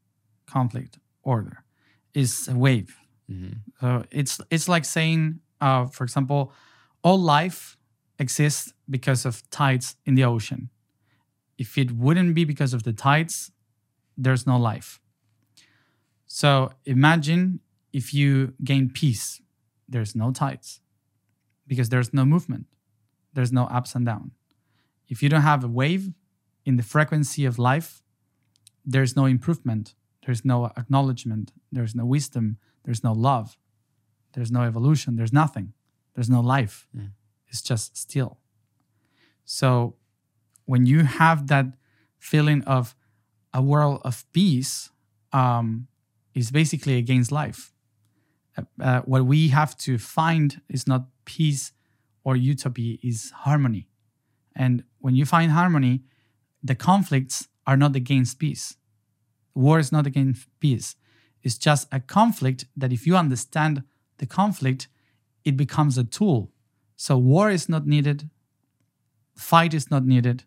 Conflict, 0.49 0.99
order 1.23 1.63
is 2.13 2.47
a 2.47 2.55
wave. 2.55 2.95
Mhm. 3.29 3.59
So 3.79 4.03
it's 4.11 4.41
it's 4.49 4.67
like 4.67 4.85
saying, 4.85 5.39
uh, 5.61 5.85
for 5.85 6.03
example, 6.03 6.51
all 7.03 7.19
life 7.19 7.77
exists 8.17 8.73
because 8.89 9.25
of 9.25 9.49
tides 9.49 9.95
in 10.05 10.15
the 10.15 10.23
ocean. 10.25 10.69
If 11.57 11.77
it 11.77 11.91
wouldn't 11.91 12.33
be 12.35 12.45
because 12.45 12.73
of 12.73 12.83
the 12.83 12.93
tides, 12.93 13.51
there's 14.17 14.45
no 14.45 14.57
life. 14.57 14.99
So 16.27 16.71
imagine 16.85 17.59
if 17.91 18.13
you 18.13 18.53
gain 18.63 18.89
peace, 18.89 19.41
there's 19.87 20.15
no 20.15 20.31
tides 20.31 20.81
because 21.67 21.89
there's 21.89 22.13
no 22.13 22.25
movement, 22.25 22.67
there's 23.33 23.51
no 23.51 23.65
ups 23.65 23.95
and 23.95 24.05
downs. 24.05 24.33
If 25.07 25.23
you 25.23 25.29
don't 25.29 25.41
have 25.41 25.63
a 25.63 25.67
wave 25.67 26.13
in 26.65 26.77
the 26.77 26.83
frequency 26.83 27.45
of 27.45 27.57
life, 27.57 28.01
there's 28.85 29.15
no 29.15 29.25
improvement, 29.25 29.95
there's 30.25 30.43
no 30.43 30.65
acknowledgement, 30.77 31.51
there's 31.71 31.95
no 31.95 32.05
wisdom, 32.05 32.57
there's 32.83 33.03
no 33.03 33.13
love, 33.13 33.57
there's 34.33 34.51
no 34.51 34.63
evolution, 34.63 35.15
there's 35.15 35.33
nothing, 35.33 35.73
there's 36.15 36.29
no 36.29 36.41
life. 36.41 36.87
Mm. 36.95 37.11
It's 37.47 37.61
just 37.61 37.97
still. 37.97 38.39
So 39.45 39.95
when 40.65 40.85
you 40.85 41.03
have 41.03 41.47
that 41.47 41.65
feeling 42.19 42.63
of 42.63 42.95
a 43.53 43.61
world 43.61 44.01
of 44.03 44.25
peace, 44.33 44.91
um, 45.31 45.87
is 46.33 46.51
basically 46.51 46.97
against 46.97 47.31
life. 47.31 47.73
Uh, 48.57 48.63
uh, 48.81 49.01
what 49.01 49.25
we 49.25 49.49
have 49.49 49.77
to 49.77 49.97
find 49.97 50.61
is 50.69 50.87
not 50.87 51.07
peace 51.25 51.71
or 52.23 52.35
utopia, 52.35 52.97
is 53.01 53.31
harmony. 53.31 53.87
And 54.55 54.83
when 54.99 55.15
you 55.15 55.25
find 55.25 55.51
harmony, 55.51 56.03
the 56.63 56.75
conflicts 56.75 57.47
are 57.65 57.77
not 57.77 57.95
against 57.95 58.39
peace. 58.39 58.75
War 59.59 59.77
is 59.79 59.91
not 59.91 60.07
against 60.07 60.47
peace. 60.59 60.95
It's 61.43 61.57
just 61.57 61.87
a 61.91 61.99
conflict 61.99 62.65
that 62.77 62.93
if 62.93 63.05
you 63.07 63.15
understand 63.17 63.83
the 64.17 64.25
conflict, 64.25 64.87
it 65.43 65.55
becomes 65.57 65.97
a 65.97 66.03
tool. 66.03 66.51
So 66.95 67.17
war 67.17 67.49
is 67.49 67.67
not 67.67 67.85
needed, 67.85 68.29
fight 69.35 69.73
is 69.73 69.89
not 69.91 70.05
needed 70.05 70.43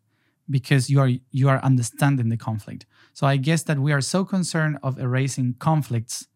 because 0.48 0.90
you 0.90 1.00
are 1.00 1.10
you 1.30 1.48
are 1.48 1.60
understanding 1.62 2.28
the 2.30 2.36
conflict. 2.36 2.86
So 3.12 3.26
I 3.26 3.36
guess 3.36 3.62
that 3.64 3.78
we 3.78 3.92
are 3.92 4.00
so 4.00 4.24
concerned 4.24 4.78
of 4.82 4.98
erasing 4.98 5.54
conflicts 5.58 6.26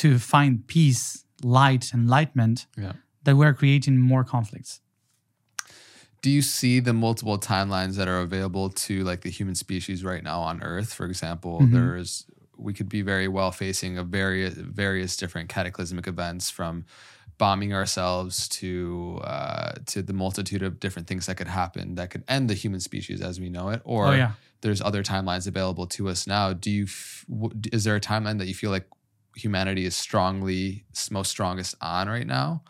to 0.00 0.18
find 0.18 0.66
peace, 0.66 1.24
light, 1.42 1.92
enlightenment 1.94 2.66
Yeah. 2.76 2.92
that 3.24 3.36
we're 3.36 3.54
creating 3.54 3.98
more 3.98 4.24
conflicts. 4.24 4.80
Do 6.22 6.30
you 6.30 6.42
see 6.42 6.80
the 6.80 6.92
multiple 6.92 7.38
timelines 7.38 7.96
that 7.96 8.08
are 8.08 8.20
available 8.20 8.68
to 8.70 9.04
like 9.04 9.22
the 9.22 9.30
human 9.30 9.54
species 9.54 10.04
right 10.04 10.22
now 10.22 10.40
on 10.40 10.62
Earth? 10.62 10.92
For 10.92 11.06
example, 11.06 11.60
Mhm. 11.60 11.72
there's 11.72 12.26
we 12.56 12.74
could 12.74 12.90
be 12.90 13.00
very 13.00 13.26
well 13.26 13.50
facing 13.52 13.96
a 13.96 14.04
various 14.04 14.52
various 14.54 15.16
different 15.16 15.48
cataclysmic 15.48 16.06
events 16.06 16.50
from 16.50 16.84
bombing 17.38 17.72
ourselves 17.72 18.46
to 18.48 19.18
uh, 19.24 19.72
to 19.86 20.02
the 20.02 20.12
multitude 20.12 20.62
of 20.62 20.78
different 20.78 21.08
things 21.08 21.24
that 21.24 21.36
could 21.36 21.48
happen 21.48 21.94
that 21.94 22.10
could 22.10 22.22
end 22.28 22.50
the 22.50 22.54
human 22.54 22.80
species 22.80 23.22
as 23.22 23.40
we 23.40 23.48
know 23.48 23.70
it. 23.70 23.80
Or 23.84 24.08
oh 24.08 24.12
yeah. 24.12 24.32
there's 24.60 24.82
other 24.82 25.02
timelines 25.02 25.46
available 25.46 25.86
to 25.86 26.10
us 26.10 26.26
now. 26.26 26.52
Do 26.52 26.70
you 26.70 26.84
f- 26.84 27.24
is 27.72 27.84
there 27.84 27.96
a 27.96 28.00
timeline 28.00 28.36
that 28.40 28.46
you 28.46 28.54
feel 28.54 28.70
like 28.70 28.86
humanity 29.36 29.86
is 29.86 29.96
strongly 29.96 30.84
most 31.10 31.30
strongest 31.30 31.76
on 31.80 32.08
right 32.10 32.26
now? 32.26 32.62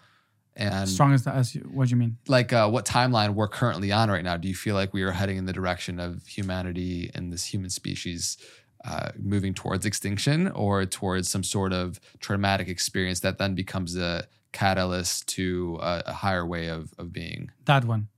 And 0.57 0.89
Strongest 0.89 1.27
as 1.27 1.33
that 1.33 1.37
as 1.37 1.55
you, 1.55 1.61
what 1.73 1.89
do 1.89 1.91
you 1.91 1.97
mean? 1.97 2.19
like 2.29 2.53
uh, 2.53 2.69
what 2.69 2.85
timeline 2.85 3.35
we're 3.35 3.49
currently 3.49 3.93
on 3.93 4.11
right 4.11 4.25
now. 4.25 4.37
Do 4.37 4.49
you 4.49 4.55
feel 4.55 4.75
like 4.75 4.93
we 4.93 5.03
are 5.03 5.13
heading 5.13 5.37
in 5.37 5.47
the 5.47 5.53
direction 5.53 6.01
of 6.01 6.27
humanity 6.27 7.11
and 7.15 7.33
this 7.33 7.45
human 7.45 7.71
species 7.71 8.37
uh, 8.85 9.11
moving 9.19 9.55
towards 9.55 9.87
extinction 9.87 10.49
or 10.49 10.85
towards 10.87 11.29
some 11.29 11.45
sort 11.45 11.73
of 11.73 12.01
traumatic 12.19 12.69
experience 12.69 13.21
that 13.21 13.39
then 13.39 13.55
becomes 13.55 13.97
a 13.97 14.27
catalyst 14.53 15.29
to 15.29 15.79
a, 15.81 16.03
a 16.07 16.13
higher 16.13 16.45
way 16.45 16.69
of, 16.69 16.93
of 16.99 17.13
being? 17.13 17.51
That 17.67 17.85
one. 17.85 18.09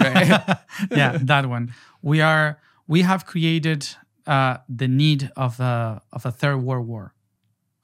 Right? 0.00 0.58
yeah, 0.90 1.18
that 1.20 1.48
one. 1.48 1.74
We 2.02 2.20
are 2.20 2.60
we 2.86 3.02
have 3.02 3.26
created 3.26 3.86
uh, 4.26 4.58
the 4.68 4.88
need 4.88 5.30
of 5.36 5.60
a 5.60 6.02
of 6.12 6.26
a 6.26 6.30
third 6.30 6.58
world 6.58 6.86
war. 6.86 7.14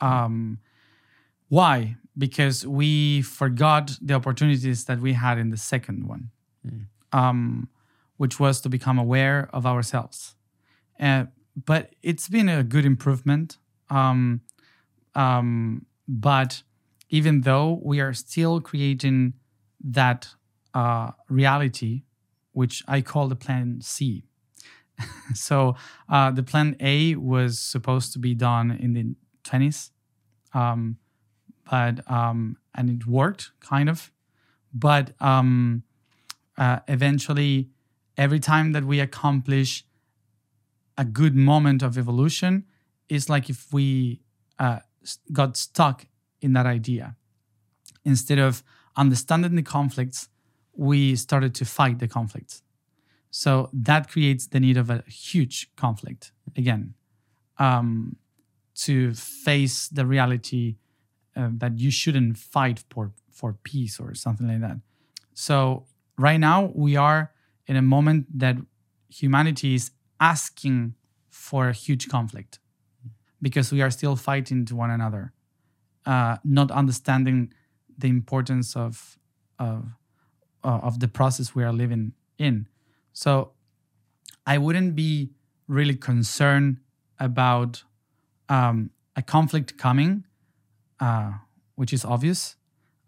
Um, 0.01 0.59
why? 1.49 1.97
Because 2.19 2.67
we 2.67 3.23
forgot 3.23 3.99
the 4.01 4.15
opportunities 4.15 4.85
that 4.87 5.01
we 5.01 5.13
had 5.13 5.39
in 5.39 5.51
the 5.51 5.57
second 5.57 6.07
one, 6.07 6.31
Mm. 6.67 6.87
um, 7.13 7.69
which 8.17 8.41
was 8.41 8.61
to 8.63 8.69
become 8.69 8.99
aware 8.99 9.49
of 9.53 9.67
ourselves. 9.67 10.35
Uh, 10.99 11.27
but 11.65 11.95
it's 12.03 12.29
been 12.29 12.49
a 12.49 12.63
good 12.63 12.85
improvement. 12.85 13.59
Um, 13.91 14.41
um, 15.15 15.87
but 16.09 16.63
even 17.11 17.43
though 17.43 17.81
we 17.85 18.01
are 18.01 18.13
still 18.15 18.61
creating 18.61 19.35
that 19.81 20.29
uh, 20.75 21.13
reality, 21.29 22.03
which 22.53 22.83
I 22.89 23.01
call 23.03 23.29
the 23.29 23.37
plan 23.37 23.81
C. 23.83 24.25
so 25.35 25.77
uh, 26.09 26.31
the 26.31 26.43
plan 26.43 26.77
A 26.81 27.15
was 27.17 27.59
supposed 27.61 28.13
to 28.15 28.19
be 28.19 28.35
done 28.35 28.71
in 28.71 28.93
the 28.95 29.15
20s, 29.45 29.91
um, 30.55 30.97
but 31.71 32.09
um, 32.11 32.57
and 32.75 32.91
it 32.91 33.07
worked 33.07 33.51
kind 33.61 33.89
of, 33.89 34.13
but 34.73 35.13
um, 35.21 35.83
uh, 36.59 36.81
eventually, 36.89 37.71
every 38.17 38.41
time 38.41 38.73
that 38.73 38.85
we 38.85 39.01
accomplish 39.01 39.85
a 40.99 41.05
good 41.05 41.35
moment 41.35 41.83
of 41.83 41.99
evolution, 41.99 42.65
it's 43.09 43.29
like 43.29 43.51
if 43.51 43.73
we 43.73 44.21
uh, 44.59 44.79
got 45.33 45.57
stuck 45.57 46.07
in 46.41 46.53
that 46.55 46.67
idea 46.67 47.17
instead 48.05 48.39
of 48.39 48.63
understanding 48.97 49.55
the 49.57 49.63
conflicts 49.63 50.29
we 50.75 51.17
started 51.17 51.55
to 51.55 51.65
fight 51.65 51.99
the 51.99 52.09
conflicts. 52.09 52.63
So 53.31 53.69
that 53.73 54.09
creates 54.09 54.47
the 54.47 54.61
need 54.61 54.77
of 54.77 54.89
a 54.91 55.03
huge 55.07 55.71
conflict 55.77 56.33
again 56.57 56.95
um, 57.59 58.17
to 58.77 59.15
face 59.15 59.89
the 59.89 60.07
reality 60.07 60.77
uh, 61.37 61.51
that 61.53 61.79
you 61.79 61.91
shouldn't 61.91 62.39
fight 62.39 62.83
for, 62.91 63.13
for 63.31 63.55
peace 63.63 64.01
or 64.01 64.15
something 64.15 64.49
like 64.49 64.61
that. 64.61 64.79
So 65.35 65.87
right 66.19 66.39
now 66.39 66.73
we 66.75 66.97
are 66.97 67.33
in 67.67 67.77
a 67.77 67.83
moment 67.83 68.27
that 68.39 68.57
humanity 69.09 69.75
is 69.75 69.91
asking 70.21 70.95
for 71.29 71.69
a 71.69 71.73
huge 71.73 72.09
conflict 72.09 72.59
because 73.43 73.71
we 73.71 73.83
are 73.83 73.91
still 73.91 74.17
fighting 74.17 74.65
to 74.67 74.75
one 74.75 74.91
another, 74.91 75.33
uh, 76.07 76.39
not 76.45 76.71
understanding 76.71 77.53
the 77.99 78.09
importance 78.09 78.77
of 78.77 79.19
of 79.59 79.85
uh, 80.65 80.81
of 80.83 81.01
the 81.01 81.09
process 81.09 81.55
we 81.55 81.65
are 81.65 81.73
living 81.73 82.13
in. 82.39 82.67
So 83.13 83.53
I 84.47 84.59
wouldn't 84.59 84.95
be 84.95 85.31
really 85.69 85.95
concerned 85.95 86.79
about 87.19 87.85
um, 88.49 88.91
a 89.17 89.23
conflict 89.23 89.79
coming, 89.79 90.25
uh, 91.01 91.33
which 91.75 91.93
is 91.93 92.05
obvious, 92.05 92.57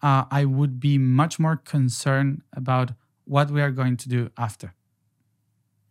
uh, 0.02 0.24
I 0.30 0.44
would 0.44 0.78
be 0.80 0.98
much 0.98 1.38
more 1.38 1.56
concerned 1.56 2.42
about 2.52 2.92
what 3.24 3.50
we 3.50 3.60
are 3.60 3.70
going 3.70 3.96
to 3.98 4.08
do 4.08 4.30
after. 4.36 4.74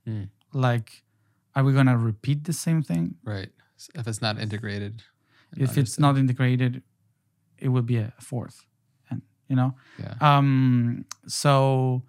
Hmm. 0.06 0.24
Like, 0.54 1.04
are 1.56 1.64
we 1.64 1.74
going 1.74 1.88
to 1.88 1.98
repeat 1.98 2.46
the 2.46 2.54
same 2.54 2.82
thing? 2.84 3.16
Right. 3.24 3.50
If 3.96 4.08
it's 4.08 4.22
not 4.22 4.40
integrated. 4.40 5.04
If 5.56 5.78
it's 5.78 5.98
not 6.00 6.18
integrated, 6.18 6.84
it 7.58 7.70
would 7.70 7.86
be 7.86 7.98
a 7.98 8.14
fourth. 8.20 8.66
And, 9.10 9.22
you 9.48 9.56
know, 9.56 9.76
Yeah. 10.00 10.16
um, 10.22 11.06
so 11.28 12.04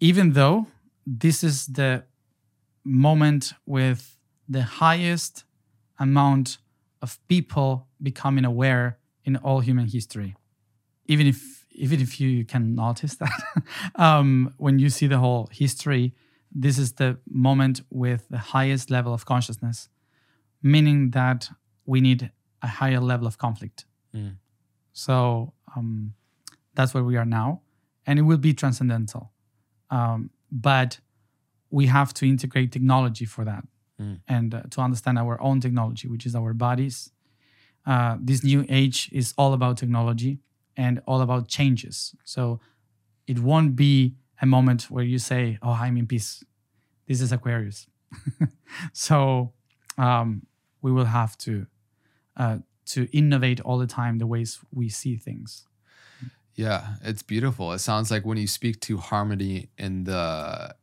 even 0.00 0.32
though 0.32 0.66
this 1.06 1.42
is 1.44 1.66
the 1.66 2.04
moment 2.84 3.52
with 3.66 4.16
the 4.48 4.62
highest 4.62 5.44
amount 5.98 6.58
of 7.02 7.18
people 7.28 7.86
becoming 8.02 8.44
aware 8.44 8.98
in 9.24 9.36
all 9.36 9.60
human 9.60 9.86
history, 9.86 10.36
even 11.06 11.26
if 11.26 11.60
even 11.72 12.00
if 12.00 12.20
you 12.20 12.44
can 12.44 12.74
notice 12.74 13.16
that, 13.16 13.42
um, 13.94 14.52
when 14.58 14.78
you 14.78 14.90
see 14.90 15.06
the 15.06 15.18
whole 15.18 15.48
history, 15.52 16.12
this 16.52 16.78
is 16.78 16.94
the 16.94 17.18
moment 17.30 17.80
with 17.90 18.28
the 18.28 18.38
highest 18.38 18.90
level 18.90 19.14
of 19.14 19.24
consciousness, 19.24 19.88
meaning 20.62 21.10
that 21.10 21.48
we 21.86 22.00
need 22.00 22.30
a 22.60 22.66
higher 22.66 23.00
level 23.00 23.26
of 23.26 23.38
conflict. 23.38 23.86
Mm. 24.14 24.36
So 24.92 25.54
um, 25.76 26.14
that's 26.74 26.92
where 26.92 27.04
we 27.04 27.16
are 27.16 27.24
now, 27.24 27.62
and 28.06 28.18
it 28.18 28.22
will 28.22 28.38
be 28.38 28.52
transcendental. 28.52 29.32
Um, 29.90 30.30
but 30.50 30.98
we 31.70 31.86
have 31.86 32.12
to 32.14 32.28
integrate 32.28 32.72
technology 32.72 33.24
for 33.24 33.44
that, 33.44 33.64
Mm. 34.00 34.20
and 34.26 34.54
uh, 34.54 34.62
to 34.70 34.80
understand 34.80 35.18
our 35.18 35.40
own 35.42 35.60
technology, 35.60 36.08
which 36.08 36.24
is 36.24 36.34
our 36.34 36.54
bodies. 36.54 37.10
Uh, 37.84 38.16
this 38.18 38.42
new 38.42 38.64
age 38.68 39.10
is 39.12 39.34
all 39.36 39.52
about 39.52 39.76
technology 39.76 40.38
and 40.74 41.02
all 41.06 41.20
about 41.20 41.48
changes. 41.48 42.14
So 42.24 42.60
it 43.26 43.40
won't 43.40 43.76
be 43.76 44.14
a 44.40 44.46
moment 44.46 44.84
where 44.90 45.04
you 45.04 45.18
say, 45.18 45.58
"Oh, 45.60 45.72
I'm 45.72 45.98
in 45.98 46.06
peace." 46.06 46.42
This 47.06 47.20
is 47.20 47.30
Aquarius. 47.30 47.86
so 48.92 49.52
um, 49.98 50.46
we 50.80 50.90
will 50.92 51.04
have 51.04 51.36
to 51.38 51.66
uh, 52.36 52.58
to 52.86 53.06
innovate 53.16 53.60
all 53.60 53.78
the 53.78 53.86
time 53.86 54.18
the 54.18 54.26
ways 54.26 54.60
we 54.72 54.88
see 54.88 55.16
things. 55.16 55.66
Yeah, 56.54 56.94
it's 57.02 57.22
beautiful. 57.22 57.72
It 57.72 57.78
sounds 57.80 58.10
like 58.10 58.24
when 58.24 58.38
you 58.38 58.46
speak 58.46 58.80
to 58.80 58.96
harmony 58.96 59.68
in 59.78 60.04
the 60.04 60.74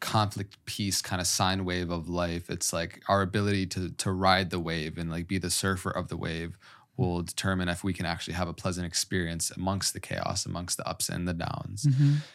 conflict 0.00 0.56
peace 0.66 1.02
kind 1.02 1.20
of 1.20 1.26
sine 1.26 1.64
wave 1.64 1.90
of 1.90 2.08
life, 2.08 2.50
it's 2.50 2.72
like 2.72 3.02
our 3.08 3.22
ability 3.22 3.66
to 3.66 3.90
to 3.90 4.12
ride 4.12 4.50
the 4.50 4.60
wave 4.60 4.98
and 4.98 5.10
like 5.10 5.26
be 5.28 5.38
the 5.38 5.50
surfer 5.50 5.90
of 5.90 6.08
the 6.08 6.16
wave 6.16 6.58
will 6.96 7.22
determine 7.22 7.68
if 7.68 7.84
we 7.84 7.92
can 7.92 8.06
actually 8.06 8.32
have 8.32 8.48
a 8.48 8.54
pleasant 8.54 8.86
experience 8.86 9.50
amongst 9.50 9.92
the 9.92 10.00
chaos, 10.00 10.46
amongst 10.46 10.78
the 10.78 10.88
ups 10.88 11.10
and 11.10 11.28
the 11.28 11.34
downs. 11.34 11.84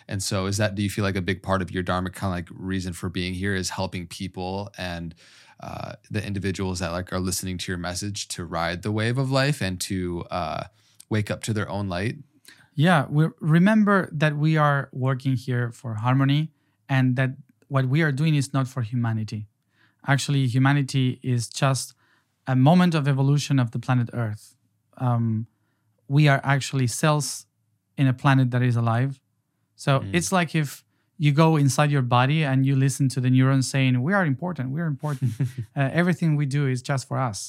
And 0.07 0.21
so 0.21 0.45
is 0.45 0.57
that 0.57 0.75
do 0.75 0.83
you 0.83 0.89
feel 0.89 1.03
like 1.03 1.15
a 1.15 1.21
big 1.21 1.41
part 1.41 1.63
of 1.63 1.71
your 1.71 1.81
dharma 1.81 2.11
kind 2.11 2.31
of 2.31 2.37
like 2.37 2.49
reason 2.51 2.93
for 2.93 3.09
being 3.09 3.33
here 3.33 3.55
is 3.55 3.71
helping 3.71 4.05
people 4.05 4.71
and 4.77 5.15
uh, 5.61 5.93
the 6.11 6.23
individuals 6.25 6.79
that 6.79 6.91
like 6.91 7.11
are 7.11 7.19
listening 7.19 7.57
to 7.57 7.71
your 7.71 7.79
message 7.79 8.27
to 8.27 8.45
ride 8.45 8.83
the 8.83 8.91
wave 8.91 9.17
of 9.17 9.31
life 9.31 9.61
and 9.61 9.79
to 9.81 10.25
uh, 10.29 10.65
wake 11.09 11.31
up 11.31 11.41
to 11.43 11.53
their 11.53 11.69
own 11.69 11.89
light 11.89 12.17
Yeah, 12.75 13.05
we 13.09 13.27
remember 13.39 14.09
that 14.11 14.37
we 14.37 14.57
are 14.57 14.89
working 14.91 15.35
here 15.35 15.71
for 15.71 15.95
harmony 15.95 16.51
and 16.93 17.05
that 17.19 17.31
what 17.73 17.85
we 17.93 17.99
are 18.05 18.13
doing 18.21 18.35
is 18.41 18.47
not 18.57 18.65
for 18.73 18.81
humanity. 18.91 19.41
Actually, 20.13 20.43
humanity 20.57 21.07
is 21.33 21.41
just 21.63 21.85
a 22.53 22.55
moment 22.69 22.93
of 22.99 23.03
evolution 23.07 23.55
of 23.63 23.67
the 23.73 23.79
planet 23.85 24.09
Earth. 24.23 24.43
Um, 25.07 25.25
we 26.17 26.23
are 26.31 26.41
actually 26.55 26.87
cells 27.01 27.27
in 28.01 28.05
a 28.07 28.13
planet 28.23 28.47
that 28.53 28.61
is 28.69 28.75
alive. 28.83 29.11
So 29.75 29.91
Mm. 29.99 30.09
it's 30.17 30.31
like 30.39 30.51
if 30.63 30.69
you 31.25 31.31
go 31.43 31.49
inside 31.63 31.89
your 31.95 32.07
body 32.19 32.39
and 32.49 32.57
you 32.67 32.75
listen 32.87 33.05
to 33.15 33.19
the 33.25 33.29
neurons 33.29 33.67
saying, 33.73 33.93
We 34.07 34.13
are 34.17 34.25
important, 34.33 34.65
we 34.75 34.81
are 34.83 34.89
important. 34.95 35.31
uh, 35.77 36.01
everything 36.01 36.29
we 36.41 36.45
do 36.57 36.61
is 36.73 36.79
just 36.91 37.03
for 37.09 37.17
us. 37.29 37.39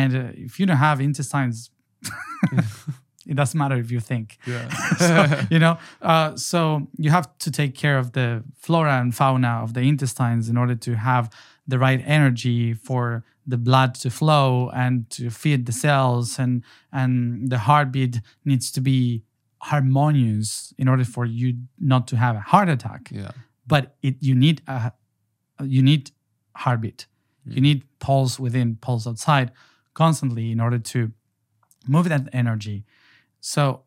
And 0.00 0.10
uh, 0.16 0.46
if 0.46 0.52
you 0.58 0.64
don't 0.68 0.82
have 0.88 0.98
intestines, 1.08 1.70
it 3.26 3.34
doesn't 3.34 3.58
matter 3.58 3.76
if 3.76 3.90
you 3.90 4.00
think. 4.00 4.38
Yeah. 4.46 4.68
so, 4.96 5.44
you 5.50 5.58
know, 5.58 5.78
uh, 6.00 6.36
so 6.36 6.88
you 6.96 7.10
have 7.10 7.28
to 7.38 7.50
take 7.50 7.74
care 7.74 7.98
of 7.98 8.12
the 8.12 8.42
flora 8.56 9.00
and 9.00 9.14
fauna 9.14 9.60
of 9.62 9.74
the 9.74 9.80
intestines 9.80 10.48
in 10.48 10.56
order 10.56 10.74
to 10.74 10.96
have 10.96 11.30
the 11.66 11.78
right 11.78 12.02
energy 12.04 12.74
for 12.74 13.24
the 13.46 13.56
blood 13.56 13.94
to 13.94 14.10
flow 14.10 14.70
and 14.74 15.08
to 15.10 15.30
feed 15.30 15.66
the 15.66 15.72
cells 15.72 16.38
and 16.38 16.62
and 16.92 17.50
the 17.50 17.58
heartbeat 17.58 18.20
needs 18.44 18.70
to 18.70 18.80
be 18.80 19.22
harmonious 19.58 20.72
in 20.78 20.88
order 20.88 21.04
for 21.04 21.24
you 21.24 21.56
not 21.78 22.06
to 22.08 22.16
have 22.16 22.36
a 22.36 22.40
heart 22.40 22.68
attack 22.68 23.08
yeah. 23.12 23.30
but 23.66 23.96
it 24.02 24.16
you 24.20 24.34
need 24.34 24.62
a 24.66 24.92
you 25.64 25.82
need 25.82 26.10
heartbeat 26.56 27.06
you 27.44 27.60
need 27.60 27.82
pulse 27.98 28.38
within 28.38 28.76
pulse 28.76 29.06
outside 29.06 29.50
constantly 29.94 30.52
in 30.52 30.60
order 30.60 30.78
to 30.78 31.12
move 31.86 32.08
that 32.08 32.28
energy 32.32 32.84
so 33.44 33.82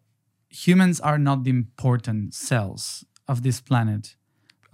humans 0.49 0.99
are 0.99 1.17
not 1.17 1.43
the 1.43 1.49
important 1.49 2.33
cells 2.33 3.05
of 3.27 3.41
this 3.41 3.59
planet 3.61 4.15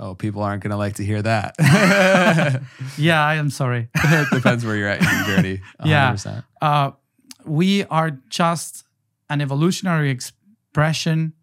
Oh, 0.03 0.15
people 0.15 0.41
aren't 0.41 0.63
going 0.63 0.71
to 0.71 0.77
like 0.85 0.95
to 0.95 1.05
hear 1.05 1.21
that. 1.21 1.53
yeah 2.97 3.21
i 3.23 3.35
am 3.35 3.49
sorry 3.51 3.83
it 3.95 4.27
depends 4.37 4.65
where 4.65 4.75
you're 4.75 4.89
at 4.89 4.99
in 5.01 5.07
your 5.17 5.25
journey. 5.35 5.61
Yeah. 5.85 6.13
100%. 6.13 6.43
uh, 6.61 6.91
we 7.45 7.85
are 7.85 8.11
just 8.29 8.83
an 9.29 9.41
evolutionary 9.41 10.09
expression 10.09 11.33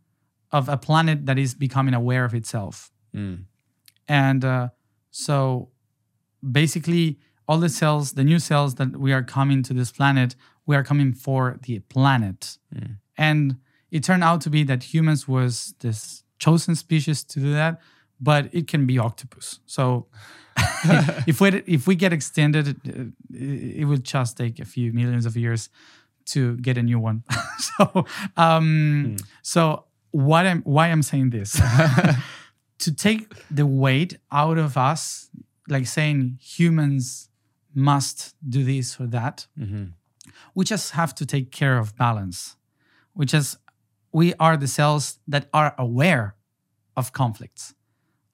of 0.51 0.69
a 0.69 0.77
planet 0.77 1.27
that 1.27 1.39
is 1.39 1.55
becoming 1.55 1.95
aware 1.95 2.25
of 2.25 2.35
itself 2.35 2.91
Mm. 3.15 3.45
And 4.07 4.45
uh, 4.45 4.69
so 5.11 5.71
basically, 6.43 7.19
all 7.49 7.59
the 7.59 7.69
cells, 7.71 8.13
the 8.13 8.25
new 8.25 8.39
cells 8.39 8.75
that 8.75 8.97
we 9.05 9.13
are 9.13 9.23
coming 9.23 9.63
to 9.65 9.73
this 9.75 9.91
planet, 9.91 10.37
we 10.67 10.77
are 10.77 10.85
coming 10.85 11.13
for 11.15 11.59
the 11.67 11.79
planet. 11.95 12.59
Mm. 12.75 12.97
And 13.19 13.57
it 13.91 14.05
turned 14.05 14.25
out 14.25 14.41
to 14.43 14.51
be 14.51 14.63
that 14.65 14.83
humans 14.95 15.27
was 15.29 15.75
this 15.81 16.23
chosen 16.39 16.75
species 16.77 17.25
to 17.25 17.41
do 17.41 17.53
that, 17.53 17.81
but 18.21 18.49
it 18.53 18.69
can 18.69 18.87
be 18.87 18.99
octopus. 18.99 19.61
So 19.67 20.07
if 21.27 21.41
we 21.41 21.49
if 21.67 21.87
we 21.87 21.95
get 21.97 22.13
extended, 22.13 22.69
it, 22.85 23.13
it 23.83 23.85
would 23.87 24.05
just 24.05 24.37
take 24.37 24.59
a 24.61 24.65
few 24.65 24.93
millions 24.93 25.27
of 25.27 25.37
years 25.37 25.69
to 26.27 26.57
get 26.59 26.79
a 26.79 26.83
new 26.83 26.99
one. 27.01 27.25
so 27.59 28.05
um, 28.37 29.17
so 29.43 29.85
what 30.13 30.47
I'm 30.47 30.63
why 30.63 30.89
I'm 30.89 31.03
saying 31.03 31.31
this 31.31 31.53
to 32.79 32.95
take 32.95 33.35
the 33.51 33.67
weight 33.67 34.19
out 34.31 34.59
of 34.59 34.77
us, 34.77 35.29
like 35.69 35.87
saying 35.87 36.39
humans 36.41 37.29
must 37.75 38.35
do 38.49 38.65
this 38.65 39.01
or 39.01 39.07
that. 39.09 39.47
Mhm. 39.59 39.93
We 40.55 40.65
just 40.65 40.93
have 40.93 41.15
to 41.17 41.27
take 41.27 41.51
care 41.51 41.79
of 41.79 41.97
balance. 41.97 42.57
We 43.19 43.27
is 43.27 43.59
we 44.13 44.33
are 44.35 44.57
the 44.57 44.69
cells 44.69 45.19
that 45.27 45.49
are 45.53 45.75
aware 45.77 46.37
of 46.97 47.13
conflicts. 47.13 47.75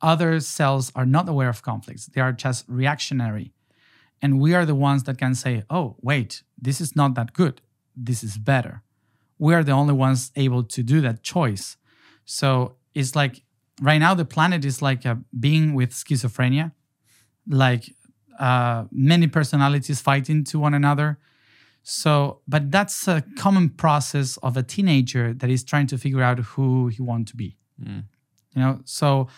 Other 0.01 0.39
cells 0.39 0.93
are 0.95 1.07
not 1.07 1.28
aware 1.28 1.49
of 1.49 1.62
conflicts. 1.62 2.07
They 2.07 2.20
are 2.20 2.32
just 2.32 2.64
reactionary. 2.68 3.53
And 4.22 4.39
we 4.39 4.55
are 4.55 4.66
the 4.66 4.74
ones 4.74 5.03
that 5.05 5.18
can 5.18 5.35
say, 5.35 5.64
oh, 5.68 5.97
wait, 6.01 6.43
this 6.61 6.80
is 6.80 6.95
not 6.95 7.14
that 7.14 7.32
good. 7.32 7.61
This 7.97 8.22
is 8.22 8.37
better. 8.37 8.82
We 9.39 9.55
are 9.55 9.64
the 9.64 9.72
only 9.72 9.95
ones 9.95 10.30
able 10.37 10.62
to 10.62 10.82
do 10.82 11.01
that 11.01 11.22
choice. 11.22 11.76
So 12.24 12.76
it's 12.95 13.16
like 13.16 13.43
right 13.80 13.99
now, 13.99 14.14
the 14.14 14.24
planet 14.24 14.64
is 14.64 14.80
like 14.82 15.05
a 15.05 15.18
being 15.39 15.74
with 15.74 15.91
schizophrenia, 15.91 16.72
like 17.49 17.95
uh, 18.39 18.85
many 18.93 19.26
personalities 19.26 20.01
fighting 20.01 20.45
to 20.45 20.59
one 20.59 20.74
another. 20.74 21.18
So, 21.85 22.41
but 22.49 22.70
that's 22.70 23.07
a 23.07 23.22
common 23.37 23.68
process 23.68 24.39
of 24.39 24.57
a 24.57 24.62
teenager 24.62 25.35
that 25.35 25.51
is 25.51 25.62
trying 25.62 25.87
to 25.89 25.99
figure 25.99 26.22
out 26.22 26.39
who 26.41 26.89
he 26.89 27.03
wants 27.03 27.30
to 27.32 27.37
be. 27.37 27.57
Mm. 27.80 28.05
You 28.57 28.62
know, 28.62 28.80
so 28.85 29.28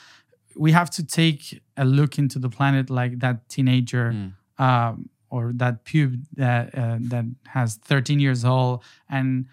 we 0.56 0.70
have 0.72 0.88
to 0.90 1.04
take 1.04 1.60
a 1.76 1.84
look 1.84 2.18
into 2.18 2.38
the 2.38 2.48
planet 2.48 2.88
like 2.88 3.18
that 3.18 3.48
teenager 3.48 4.12
Mm. 4.12 4.32
um, 4.64 5.10
or 5.28 5.52
that 5.56 5.84
pube 5.84 6.22
that 6.36 6.72
uh, 6.78 6.98
that 7.00 7.24
has 7.48 7.74
13 7.84 8.20
years 8.20 8.44
old 8.44 8.82
and 9.10 9.46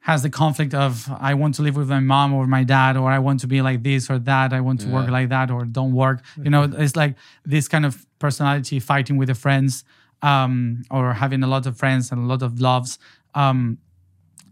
has 0.00 0.22
the 0.22 0.30
conflict 0.30 0.72
of 0.72 1.10
I 1.20 1.34
want 1.34 1.56
to 1.56 1.62
live 1.62 1.76
with 1.76 1.90
my 1.90 2.00
mom 2.00 2.32
or 2.32 2.46
my 2.46 2.64
dad 2.64 2.96
or 2.96 3.10
I 3.10 3.18
want 3.18 3.40
to 3.40 3.46
be 3.46 3.60
like 3.60 3.82
this 3.82 4.08
or 4.08 4.18
that 4.20 4.54
I 4.54 4.60
want 4.62 4.80
to 4.80 4.88
work 4.88 5.08
like 5.10 5.28
that 5.28 5.50
or 5.50 5.66
don't 5.66 5.92
work 5.92 6.22
you 6.42 6.48
know 6.50 6.62
it's 6.62 6.96
like 6.96 7.16
this 7.44 7.68
kind 7.68 7.84
of 7.84 8.06
personality 8.18 8.80
fighting 8.80 9.18
with 9.18 9.28
the 9.28 9.34
friends 9.34 9.84
um, 10.22 10.82
or 10.90 11.14
having 11.14 11.42
a 11.42 11.46
lot 11.46 11.66
of 11.66 11.76
friends 11.76 12.12
and 12.12 12.22
a 12.22 12.26
lot 12.26 12.42
of 12.42 12.60
loves. 12.60 12.98
Um, 13.34 13.78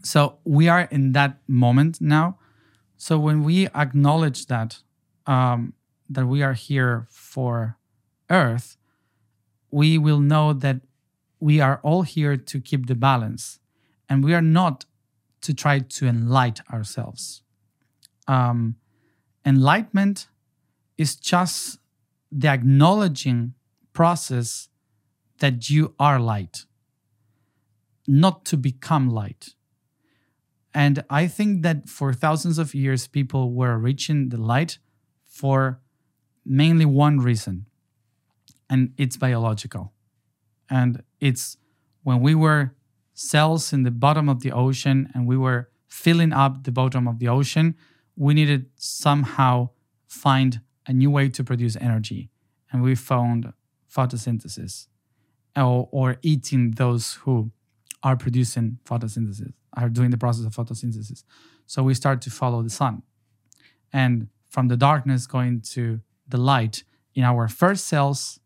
so 0.03 0.37
we 0.43 0.67
are 0.67 0.87
in 0.91 1.11
that 1.13 1.37
moment 1.47 1.99
now. 1.99 2.37
So 2.97 3.19
when 3.19 3.43
we 3.43 3.67
acknowledge 3.67 4.47
that 4.47 4.81
um, 5.25 5.73
that 6.09 6.25
we 6.25 6.41
are 6.41 6.53
here 6.53 7.05
for 7.09 7.77
earth 8.29 8.77
we 9.71 9.97
will 9.97 10.19
know 10.19 10.53
that 10.53 10.81
we 11.39 11.59
are 11.59 11.79
all 11.83 12.01
here 12.01 12.35
to 12.35 12.59
keep 12.59 12.87
the 12.87 12.95
balance, 12.95 13.59
and 14.09 14.23
we 14.23 14.33
are 14.33 14.41
not 14.41 14.85
to 15.41 15.53
try 15.53 15.79
to 15.79 16.07
enlighten 16.07 16.65
ourselves. 16.71 17.43
Um, 18.27 18.75
enlightenment 19.45 20.27
is 20.97 21.15
just 21.15 21.79
the 22.31 22.49
acknowledging 22.49 23.53
process 23.93 24.68
that 25.39 25.69
you 25.69 25.95
are 25.99 26.19
light, 26.19 26.65
not 28.07 28.45
to 28.45 28.57
become 28.57 29.09
light. 29.09 29.49
And 30.73 31.03
I 31.09 31.27
think 31.27 31.63
that 31.63 31.89
for 31.89 32.13
thousands 32.13 32.57
of 32.57 32.75
years, 32.75 33.07
people 33.07 33.53
were 33.53 33.77
reaching 33.77 34.29
the 34.29 34.37
light 34.37 34.77
for 35.25 35.79
mainly 36.45 36.85
one 36.85 37.19
reason, 37.19 37.65
and 38.69 38.93
it's 38.97 39.17
biological. 39.17 39.93
And 40.69 41.03
it's 41.19 41.57
when 42.03 42.21
we 42.21 42.35
were 42.35 42.75
cells 43.13 43.73
in 43.73 43.83
the 43.83 43.91
bottom 43.91 44.29
of 44.29 44.41
the 44.41 44.51
ocean 44.51 45.09
and 45.13 45.27
we 45.27 45.35
were 45.35 45.69
filling 45.87 46.31
up 46.31 46.63
the 46.63 46.71
bottom 46.71 47.07
of 47.07 47.19
the 47.19 47.27
ocean, 47.27 47.75
we 48.15 48.33
needed 48.33 48.67
somehow 48.75 49.69
find 50.07 50.61
a 50.85 50.93
new 50.93 51.09
way 51.09 51.29
to 51.29 51.43
produce 51.43 51.75
energy. 51.81 52.29
And 52.71 52.83
we 52.83 52.93
found 52.95 53.53
photosynthesis 53.91 54.87
or, 55.59 55.89
or 55.91 56.17
eating 56.21 56.71
those 56.71 57.13
who 57.21 57.51
are 58.03 58.15
producing 58.15 58.79
photosynthesis, 58.85 59.53
are 59.75 59.89
doing 59.89 60.09
the 60.09 60.17
process 60.17 60.45
of 60.45 60.53
photosynthesis. 60.53 61.23
So 61.65 61.83
we 61.83 61.93
start 61.93 62.21
to 62.21 62.29
follow 62.29 62.61
the 62.63 62.69
sun. 62.69 63.03
And 63.91 64.27
from 64.49 64.67
the 64.67 64.77
darkness 64.77 65.27
going 65.27 65.61
to 65.73 66.01
the 66.27 66.37
light, 66.37 66.83
in 67.15 67.23
our 67.23 67.47
first 67.47 67.87
cells, 67.87 68.39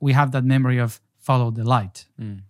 we 0.00 0.12
have 0.12 0.32
that 0.32 0.44
memory 0.44 0.78
of 0.78 1.00
follow 1.18 1.50
the 1.50 1.64
light. 1.64 2.06
Mm. 2.18 2.40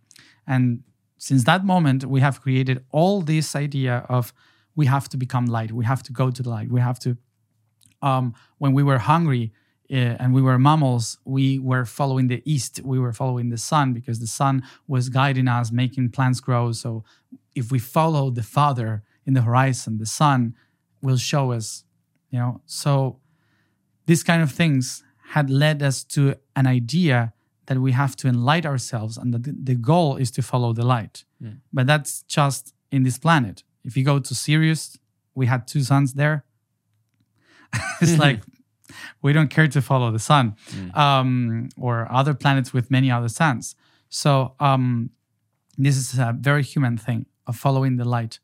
And 0.46 0.82
since 1.18 1.44
that 1.44 1.64
moment, 1.64 2.04
we 2.04 2.20
have 2.20 2.40
created 2.40 2.84
all 2.90 3.20
this 3.20 3.56
idea 3.56 4.06
of 4.08 4.32
we 4.76 4.86
have 4.86 5.08
to 5.08 5.16
become 5.16 5.46
light, 5.46 5.72
we 5.72 5.84
have 5.84 6.02
to 6.04 6.12
go 6.12 6.30
to 6.30 6.42
the 6.42 6.48
light, 6.48 6.70
we 6.70 6.80
have 6.80 6.98
to. 7.00 7.16
Um, 8.02 8.34
when 8.58 8.72
we 8.72 8.82
were 8.82 8.98
hungry, 8.98 9.52
and 9.90 10.32
we 10.32 10.40
were 10.40 10.58
mammals, 10.58 11.18
we 11.24 11.58
were 11.58 11.84
following 11.84 12.28
the 12.28 12.42
east, 12.44 12.80
we 12.84 12.98
were 12.98 13.12
following 13.12 13.50
the 13.50 13.58
sun 13.58 13.92
because 13.92 14.20
the 14.20 14.26
sun 14.26 14.62
was 14.86 15.08
guiding 15.08 15.48
us, 15.48 15.72
making 15.72 16.10
plants 16.10 16.40
grow. 16.40 16.70
So 16.72 17.04
if 17.56 17.72
we 17.72 17.78
follow 17.78 18.30
the 18.30 18.42
father 18.42 19.02
in 19.26 19.34
the 19.34 19.42
horizon, 19.42 19.98
the 19.98 20.06
sun 20.06 20.54
will 21.02 21.16
show 21.16 21.52
us, 21.52 21.84
you 22.30 22.38
know. 22.38 22.60
So 22.66 23.18
these 24.06 24.22
kind 24.22 24.42
of 24.42 24.52
things 24.52 25.02
had 25.30 25.50
led 25.50 25.82
us 25.82 26.04
to 26.04 26.36
an 26.54 26.66
idea 26.66 27.32
that 27.66 27.78
we 27.78 27.92
have 27.92 28.16
to 28.16 28.28
enlighten 28.28 28.70
ourselves 28.70 29.16
and 29.16 29.34
that 29.34 29.64
the 29.64 29.74
goal 29.74 30.16
is 30.16 30.30
to 30.32 30.42
follow 30.42 30.72
the 30.72 30.84
light. 30.84 31.24
Mm. 31.42 31.58
But 31.72 31.86
that's 31.86 32.22
just 32.22 32.74
in 32.92 33.02
this 33.02 33.18
planet. 33.18 33.64
If 33.84 33.96
you 33.96 34.04
go 34.04 34.18
to 34.18 34.34
Sirius, 34.34 34.98
we 35.34 35.46
had 35.46 35.66
two 35.66 35.82
suns 35.82 36.14
there. 36.14 36.44
it's 38.00 38.18
like 38.26 38.42
we 39.22 39.32
don't 39.32 39.50
care 39.50 39.68
to 39.68 39.80
follow 39.82 40.10
the 40.10 40.18
sun 40.18 40.54
Mm. 40.72 40.96
um, 40.96 41.68
or 41.76 42.10
other 42.10 42.34
planets 42.34 42.72
with 42.72 42.90
many 42.90 43.10
other 43.10 43.28
suns. 43.28 43.74
So 44.08 44.54
um, 44.60 45.10
this 45.78 45.96
is 45.96 46.18
a 46.18 46.36
very 46.38 46.62
human 46.62 46.96
thing 46.98 47.26
of 47.46 47.56
following 47.56 47.96
the 47.96 48.04
light. 48.04 48.38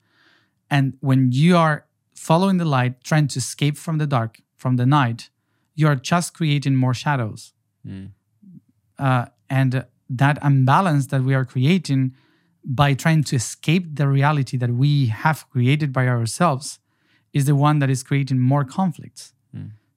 And 0.70 0.94
when 1.00 1.32
you 1.32 1.56
are 1.56 1.86
following 2.14 2.56
the 2.58 2.64
light, 2.64 3.02
trying 3.04 3.28
to 3.28 3.38
escape 3.38 3.76
from 3.76 3.98
the 3.98 4.06
dark, 4.06 4.40
from 4.56 4.76
the 4.76 4.86
night, 4.86 5.30
you 5.74 5.86
are 5.86 5.96
just 5.96 6.34
creating 6.34 6.74
more 6.76 6.94
shadows. 6.94 7.52
Mm. 7.86 8.10
Uh, 8.98 9.26
and 9.50 9.84
that 10.08 10.38
imbalance 10.42 11.08
that 11.08 11.22
we 11.22 11.34
are 11.34 11.44
creating 11.44 12.14
by 12.64 12.94
trying 12.94 13.22
to 13.24 13.36
escape 13.36 13.94
the 13.96 14.08
reality 14.08 14.56
that 14.56 14.70
we 14.70 15.06
have 15.06 15.48
created 15.50 15.92
by 15.92 16.08
ourselves 16.08 16.78
is 17.32 17.44
the 17.44 17.54
one 17.54 17.78
that 17.80 17.90
is 17.90 18.02
creating 18.02 18.38
more 18.40 18.64
conflicts. 18.64 19.32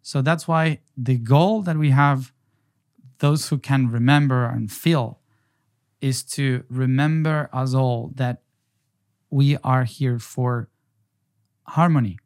So 0.10 0.24
that's 0.24 0.48
why 0.48 0.80
the 0.98 1.18
goal 1.20 1.62
that 1.62 1.78
we 1.78 1.92
have, 1.92 2.34
those 3.20 3.50
who 3.50 3.60
can 3.60 3.92
remember 3.92 4.44
and 4.46 4.72
feel, 4.72 5.20
is 6.02 6.24
to 6.38 6.64
remember 6.68 7.48
us 7.54 7.76
all 7.76 8.12
that 8.16 8.42
we 9.30 9.56
are 9.64 9.84
here 9.84 10.18
for 10.18 10.68
harmony, 11.76 12.18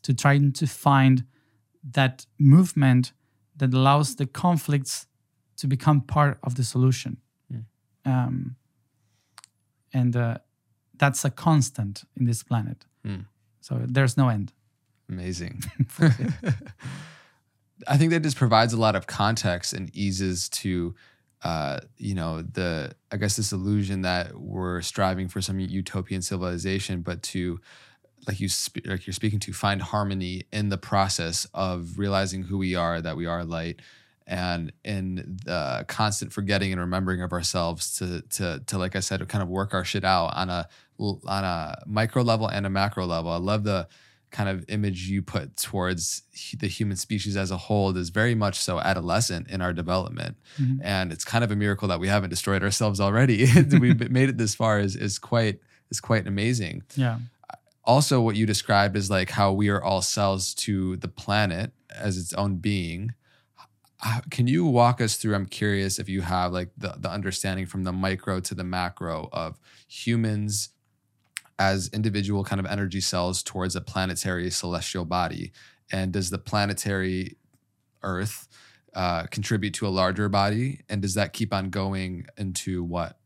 to 0.00 0.14
try 0.14 0.38
to 0.38 0.66
find 0.66 1.24
that 1.84 2.24
movement 2.38 3.12
that 3.54 3.74
allows 3.74 4.16
the 4.16 4.24
conflicts 4.24 5.06
to 5.58 5.66
become 5.66 6.00
part 6.00 6.38
of 6.42 6.54
the 6.54 6.64
solution. 6.64 7.18
Mm. 7.52 7.64
Um, 8.06 8.56
and 9.92 10.16
uh, 10.16 10.38
that's 10.96 11.22
a 11.22 11.30
constant 11.30 12.04
in 12.16 12.24
this 12.24 12.42
planet. 12.42 12.86
Mm. 13.04 13.26
So 13.60 13.82
there's 13.86 14.16
no 14.16 14.30
end. 14.30 14.54
Amazing. 15.10 15.62
I 17.86 17.96
think 17.96 18.10
that 18.12 18.22
just 18.22 18.36
provides 18.36 18.72
a 18.72 18.78
lot 18.78 18.96
of 18.96 19.06
context 19.06 19.72
and 19.72 19.94
eases 19.94 20.48
to, 20.50 20.94
uh, 21.42 21.80
you 21.98 22.14
know, 22.14 22.42
the 22.42 22.94
I 23.10 23.16
guess 23.16 23.36
this 23.36 23.52
illusion 23.52 24.02
that 24.02 24.34
we're 24.34 24.80
striving 24.82 25.28
for 25.28 25.40
some 25.40 25.60
utopian 25.60 26.22
civilization, 26.22 27.02
but 27.02 27.22
to, 27.24 27.60
like 28.26 28.40
you 28.40 28.48
sp- 28.48 28.86
like 28.86 29.06
you're 29.06 29.14
speaking 29.14 29.38
to, 29.40 29.52
find 29.52 29.82
harmony 29.82 30.44
in 30.52 30.68
the 30.68 30.78
process 30.78 31.46
of 31.54 31.98
realizing 31.98 32.42
who 32.42 32.58
we 32.58 32.74
are, 32.74 33.00
that 33.00 33.16
we 33.16 33.26
are 33.26 33.44
light, 33.44 33.80
and 34.26 34.72
in 34.84 35.38
the 35.44 35.84
constant 35.86 36.32
forgetting 36.32 36.72
and 36.72 36.80
remembering 36.80 37.22
of 37.22 37.32
ourselves 37.32 37.98
to 37.98 38.22
to 38.22 38.60
to 38.66 38.78
like 38.78 38.96
I 38.96 39.00
said, 39.00 39.26
kind 39.28 39.42
of 39.42 39.48
work 39.48 39.74
our 39.74 39.84
shit 39.84 40.04
out 40.04 40.34
on 40.34 40.50
a 40.50 40.68
on 40.98 41.44
a 41.44 41.82
micro 41.86 42.22
level 42.22 42.48
and 42.48 42.66
a 42.66 42.70
macro 42.70 43.06
level. 43.06 43.30
I 43.30 43.36
love 43.36 43.64
the 43.64 43.86
kind 44.30 44.48
of 44.48 44.64
image 44.68 45.08
you 45.08 45.22
put 45.22 45.56
towards 45.56 46.22
the 46.58 46.66
human 46.66 46.96
species 46.96 47.36
as 47.36 47.50
a 47.50 47.56
whole 47.56 47.96
is 47.96 48.10
very 48.10 48.34
much 48.34 48.58
so 48.58 48.78
adolescent 48.80 49.48
in 49.48 49.60
our 49.62 49.72
development 49.72 50.36
Mhm. 50.60 50.78
and 50.82 51.12
it's 51.12 51.24
kind 51.24 51.42
of 51.44 51.50
a 51.50 51.56
miracle 51.56 51.88
that 51.88 52.00
we 52.00 52.08
haven't 52.08 52.30
destroyed 52.30 52.62
ourselves 52.62 53.00
already 53.00 53.46
we've 53.80 54.10
made 54.10 54.28
it 54.28 54.36
this 54.36 54.54
far 54.54 54.80
is, 54.80 54.96
is 54.96 55.18
quite 55.18 55.60
is 55.90 56.00
quite 56.00 56.26
amazing 56.26 56.82
Yeah. 56.96 57.18
also 57.84 58.20
what 58.20 58.34
you 58.36 58.46
described 58.46 58.96
is 58.96 59.08
like 59.10 59.30
how 59.30 59.52
we 59.52 59.68
are 59.68 59.82
all 59.82 60.02
cells 60.02 60.54
to 60.66 60.96
the 60.96 61.08
planet 61.08 61.72
as 61.94 62.18
its 62.18 62.32
own 62.34 62.56
being 62.56 63.14
can 64.30 64.46
you 64.46 64.64
walk 64.66 65.00
us 65.00 65.16
through 65.16 65.34
i'm 65.34 65.46
curious 65.46 65.98
if 65.98 66.08
you 66.08 66.20
have 66.20 66.52
like 66.52 66.70
the, 66.76 66.94
the 66.98 67.10
understanding 67.10 67.64
from 67.66 67.84
the 67.84 67.92
micro 67.92 68.40
to 68.40 68.54
the 68.54 68.64
macro 68.64 69.28
of 69.32 69.58
humans 69.88 70.70
as 71.58 71.88
individual 71.88 72.44
kind 72.44 72.60
of 72.60 72.66
energy 72.66 73.00
cells 73.00 73.42
towards 73.42 73.76
a 73.76 73.80
planetary 73.80 74.50
celestial 74.50 75.04
body? 75.04 75.52
And 75.90 76.12
does 76.12 76.30
the 76.30 76.38
planetary 76.38 77.36
earth 78.02 78.48
uh, 78.94 79.24
contribute 79.24 79.74
to 79.74 79.86
a 79.86 79.88
larger 79.88 80.28
body? 80.28 80.80
And 80.88 81.02
does 81.02 81.14
that 81.14 81.32
keep 81.32 81.52
on 81.52 81.70
going 81.70 82.26
into 82.36 82.82
what? 82.82 83.18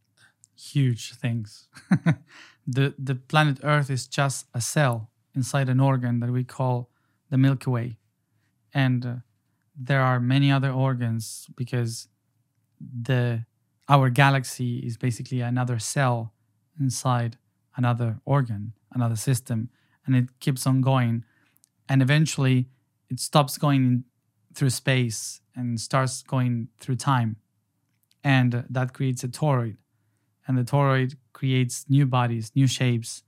Huge 0.56 1.14
things. 1.14 1.68
the 2.66 2.94
the 2.98 3.14
planet 3.14 3.58
Earth 3.62 3.90
is 3.90 4.06
just 4.06 4.46
a 4.54 4.60
cell 4.60 5.10
inside 5.34 5.68
an 5.68 5.80
organ 5.80 6.20
that 6.20 6.30
we 6.30 6.44
call 6.44 6.90
the 7.30 7.38
Milky 7.38 7.70
Way, 7.70 7.98
and 8.74 9.06
uh, 9.06 9.14
there 9.74 10.02
are 10.02 10.20
many 10.20 10.52
other 10.52 10.70
organs 10.70 11.46
because 11.56 12.08
the 12.80 13.46
our 13.88 14.10
galaxy 14.10 14.78
is 14.78 14.96
basically 14.96 15.40
another 15.40 15.78
cell 15.78 16.32
inside 16.78 17.36
another 17.76 18.20
organ, 18.24 18.72
another 18.92 19.16
system, 19.16 19.70
and 20.06 20.16
it 20.16 20.40
keeps 20.40 20.66
on 20.66 20.80
going, 20.80 21.24
and 21.88 22.02
eventually 22.02 22.68
it 23.08 23.20
stops 23.20 23.58
going 23.58 24.04
through 24.54 24.70
space 24.70 25.40
and 25.54 25.80
starts 25.80 26.22
going 26.22 26.68
through 26.78 26.96
time, 26.96 27.36
and 28.24 28.64
that 28.68 28.92
creates 28.92 29.24
a 29.24 29.28
toroid 29.28 29.76
and 30.50 30.58
the 30.58 30.64
toroid 30.64 31.14
creates 31.32 31.86
new 31.88 32.04
bodies, 32.04 32.50
new 32.56 32.66
shapes. 32.66 33.22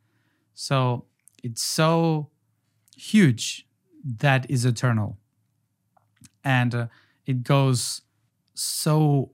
So 0.55 1.05
it's 1.41 1.63
so 1.63 2.31
huge 2.97 3.65
that 4.05 4.51
is 4.51 4.65
eternal. 4.65 5.19
And 6.43 6.75
uh, 6.75 6.87
it 7.25 7.45
goes 7.45 8.03
so 8.55 9.31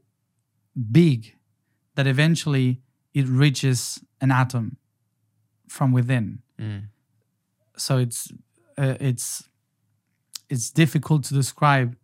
big 0.93 1.35
that 1.95 2.07
eventually 2.07 2.83
it 3.15 3.27
reaches 3.27 4.01
an 4.21 4.31
atom 4.31 4.77
from 5.69 5.93
within. 5.93 6.41
So 7.77 7.99
it's 7.99 8.33
uh, 8.77 8.97
it's 9.01 9.49
it's 10.49 10.71
difficult 10.71 11.25
to 11.25 11.35
describe 11.35 11.97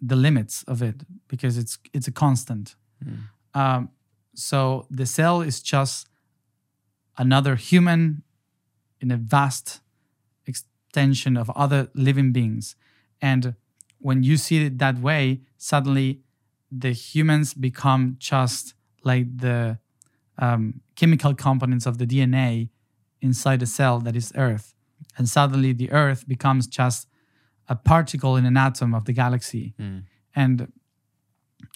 the 0.00 0.16
limits 0.16 0.62
of 0.64 0.82
it 0.82 1.02
because 1.28 1.58
it's 1.58 1.78
it's 1.92 2.08
a 2.08 2.12
constant. 2.12 2.76
Mm. 3.04 3.18
Um, 3.54 3.88
so 4.34 4.86
the 4.90 5.06
cell 5.06 5.40
is 5.40 5.60
just 5.60 6.08
another 7.16 7.56
human 7.56 8.22
in 9.00 9.10
a 9.10 9.16
vast 9.16 9.80
extension 10.46 11.36
of 11.36 11.50
other 11.50 11.88
living 11.94 12.32
beings. 12.32 12.76
And 13.20 13.54
when 13.98 14.22
you 14.22 14.36
see 14.36 14.66
it 14.66 14.78
that 14.78 14.98
way, 14.98 15.40
suddenly 15.58 16.20
the 16.70 16.92
humans 16.92 17.54
become 17.54 18.16
just 18.18 18.74
like 19.02 19.26
the 19.36 19.78
um, 20.38 20.80
chemical 20.96 21.34
components 21.34 21.86
of 21.86 21.98
the 21.98 22.06
DNA 22.06 22.70
inside 23.20 23.62
a 23.62 23.66
cell 23.66 24.00
that 24.00 24.16
is 24.16 24.32
Earth. 24.36 24.74
And 25.16 25.28
suddenly 25.28 25.72
the 25.72 25.90
Earth 25.90 26.26
becomes 26.26 26.66
just 26.66 27.08
a 27.68 27.76
particle 27.76 28.36
in 28.36 28.44
an 28.46 28.56
atom 28.56 28.94
of 28.94 29.04
the 29.04 29.12
galaxy. 29.12 29.74
Mm. 29.78 30.04
And 30.34 30.72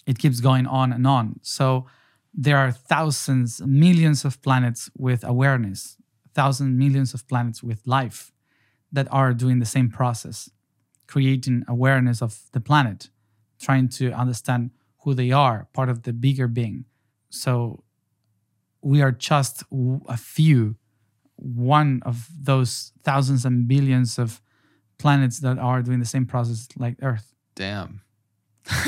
it 0.05 0.17
keeps 0.19 0.39
going 0.39 0.67
on 0.67 0.91
and 0.91 1.05
on. 1.07 1.39
So 1.41 1.85
there 2.33 2.57
are 2.57 2.71
thousands, 2.71 3.61
millions 3.61 4.25
of 4.25 4.41
planets 4.41 4.89
with 4.97 5.23
awareness, 5.23 5.97
thousands, 6.33 6.77
millions 6.77 7.13
of 7.13 7.27
planets 7.27 7.63
with 7.63 7.81
life 7.85 8.31
that 8.91 9.07
are 9.11 9.33
doing 9.33 9.59
the 9.59 9.65
same 9.65 9.89
process, 9.89 10.49
creating 11.07 11.63
awareness 11.67 12.21
of 12.21 12.43
the 12.51 12.59
planet, 12.59 13.09
trying 13.59 13.87
to 13.89 14.11
understand 14.11 14.71
who 15.03 15.13
they 15.13 15.31
are, 15.31 15.67
part 15.73 15.89
of 15.89 16.03
the 16.03 16.13
bigger 16.13 16.47
being. 16.47 16.85
So 17.29 17.83
we 18.81 19.01
are 19.01 19.11
just 19.11 19.63
a 20.07 20.17
few, 20.17 20.75
one 21.37 22.01
of 22.05 22.27
those 22.41 22.91
thousands 23.03 23.45
and 23.45 23.67
billions 23.67 24.17
of 24.17 24.41
planets 24.97 25.39
that 25.39 25.57
are 25.57 25.81
doing 25.81 25.99
the 25.99 26.05
same 26.05 26.25
process 26.25 26.67
like 26.77 26.95
Earth. 27.01 27.33
Damn. 27.55 28.01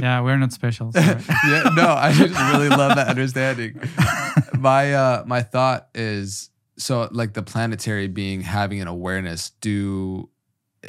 Yeah, 0.00 0.20
we're 0.20 0.36
not 0.36 0.52
special. 0.52 0.90
yeah, 0.94 1.70
no, 1.76 1.88
I 1.88 2.12
just 2.12 2.38
really 2.52 2.68
love 2.68 2.96
that 2.96 3.08
understanding. 3.08 3.80
My 4.58 4.92
uh 4.92 5.22
my 5.24 5.42
thought 5.42 5.88
is 5.94 6.50
so 6.78 7.08
like 7.12 7.34
the 7.34 7.42
planetary 7.42 8.08
being 8.08 8.40
having 8.40 8.80
an 8.80 8.88
awareness, 8.88 9.50
do 9.60 10.30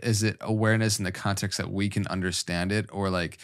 is 0.02 0.24
it 0.24 0.38
awareness 0.42 0.98
in 0.98 1.06
the 1.06 1.12
context 1.12 1.58
that 1.58 1.72
we 1.72 1.90
can 1.90 2.08
understand 2.08 2.72
it 2.72 2.90
or 2.92 3.10
like 3.10 3.38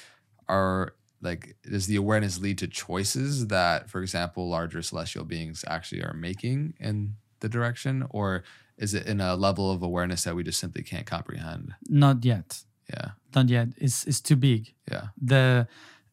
are 0.47 0.95
like 1.21 1.55
does 1.69 1.87
the 1.87 1.95
awareness 1.95 2.39
lead 2.39 2.57
to 2.59 2.67
choices 2.67 3.47
that 3.47 3.89
for 3.89 4.01
example 4.01 4.47
larger 4.47 4.81
celestial 4.81 5.25
beings 5.25 5.65
actually 5.67 6.01
are 6.01 6.13
making 6.13 6.73
in 6.79 7.15
the 7.39 7.49
direction 7.49 8.05
or 8.09 8.43
is 8.77 8.93
it 8.93 9.05
in 9.07 9.21
a 9.21 9.35
level 9.35 9.71
of 9.71 9.81
awareness 9.83 10.23
that 10.23 10.35
we 10.35 10.43
just 10.43 10.59
simply 10.59 10.83
can't 10.83 11.05
comprehend? 11.05 11.73
not 11.89 12.23
yet. 12.25 12.63
Yeah. 12.89 13.11
Not 13.33 13.49
yet. 13.49 13.69
It's 13.77 14.05
it's 14.05 14.21
too 14.21 14.35
big. 14.35 14.73
Yeah. 14.91 15.07
the 15.21 15.67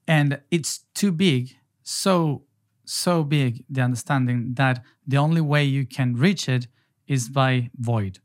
and 0.07 0.41
it's 0.51 0.85
too 0.95 1.13
big 1.13 1.57
so 1.83 2.43
so 2.85 3.23
big 3.25 3.65
the 3.69 3.83
understanding 3.83 4.55
that 4.55 4.83
the 5.07 5.17
only 5.19 5.41
way 5.41 5.65
you 5.65 5.87
can 5.87 6.15
reach 6.17 6.49
it 6.49 6.67
is 7.07 7.29
by 7.29 7.71
void 7.79 8.19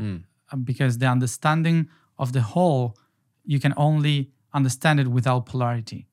Mm. 0.00 0.24
Because 0.64 0.98
the 0.98 1.06
understanding 1.06 1.88
of 2.18 2.32
the 2.32 2.42
whole 2.42 2.96
you 3.44 3.60
can 3.60 3.74
only 3.76 4.30
understand 4.52 5.00
it 5.00 5.08
without 5.08 5.46
polarity 5.46 6.06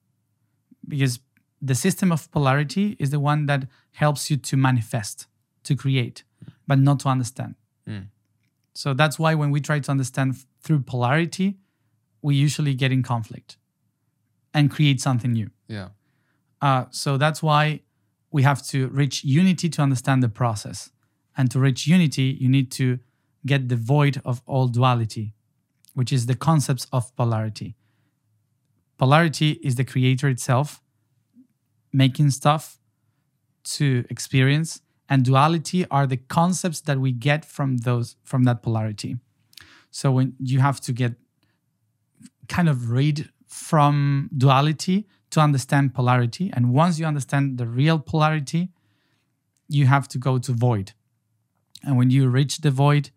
because 0.87 1.19
the 1.61 1.75
system 1.75 2.11
of 2.11 2.29
polarity 2.31 2.95
is 2.99 3.09
the 3.11 3.19
one 3.19 3.45
that 3.45 3.67
helps 3.93 4.29
you 4.31 4.37
to 4.37 4.57
manifest 4.57 5.27
to 5.63 5.75
create 5.75 6.23
but 6.67 6.79
not 6.79 6.99
to 6.99 7.09
understand 7.09 7.55
Mm. 7.87 8.07
so 8.73 8.93
that's 8.93 9.17
why 9.19 9.33
when 9.35 9.49
we 9.51 9.59
try 9.59 9.79
to 9.79 9.91
understand 9.91 10.35
through 10.63 10.81
polarity 10.81 11.57
we 12.21 12.35
usually 12.35 12.75
get 12.75 12.91
in 12.91 13.01
conflict 13.03 13.57
and 14.53 14.69
create 14.69 15.01
something 15.01 15.31
new 15.33 15.49
Yeah. 15.67 15.89
uh, 16.61 16.85
so 16.91 17.17
that's 17.17 17.41
why 17.41 17.81
we 18.31 18.43
have 18.43 18.61
to 18.67 18.87
reach 18.89 19.23
unity 19.23 19.67
to 19.69 19.81
understand 19.81 20.21
the 20.23 20.29
process. 20.29 20.91
And 21.35 21.51
to 21.51 21.59
reach 21.59 21.85
unity, 21.87 22.37
you 22.39 22.47
need 22.47 22.71
to 22.73 22.99
get 23.45 23.67
the 23.67 23.75
void 23.75 24.21
of 24.23 24.41
all 24.45 24.67
duality, 24.69 25.33
which 25.93 26.13
is 26.13 26.25
the 26.27 26.35
concepts 26.35 26.85
of 26.93 27.13
polarity. 27.17 27.75
Polarity 28.97 29.51
is 29.63 29.75
the 29.75 29.83
creator 29.83 30.29
itself 30.29 30.81
making 31.91 32.29
stuff 32.31 32.79
to 33.63 34.05
experience, 34.09 34.81
and 35.11 35.25
duality 35.25 35.85
are 35.91 36.07
the 36.07 36.15
concepts 36.15 36.79
that 36.81 36.97
we 36.97 37.11
get 37.11 37.43
from 37.43 37.77
those 37.77 38.15
from 38.23 38.45
that 38.45 38.63
polarity. 38.63 39.17
So 39.91 40.11
when 40.11 40.35
you 40.39 40.59
have 40.61 40.79
to 40.81 40.93
get 40.93 41.15
kind 42.47 42.69
of 42.69 42.89
read 42.89 43.29
from 43.47 44.29
duality 44.35 45.07
to 45.31 45.41
understand 45.41 45.93
polarity. 45.93 46.49
And 46.53 46.73
once 46.73 46.97
you 46.99 47.05
understand 47.05 47.57
the 47.57 47.65
real 47.65 47.99
polarity, 47.99 48.69
you 49.67 49.85
have 49.87 50.07
to 50.09 50.17
go 50.17 50.37
to 50.37 50.51
void. 50.53 50.93
And 51.83 51.97
when 51.97 52.09
you 52.09 52.29
reach 52.29 52.59
the 52.59 52.71
void, 52.71 53.09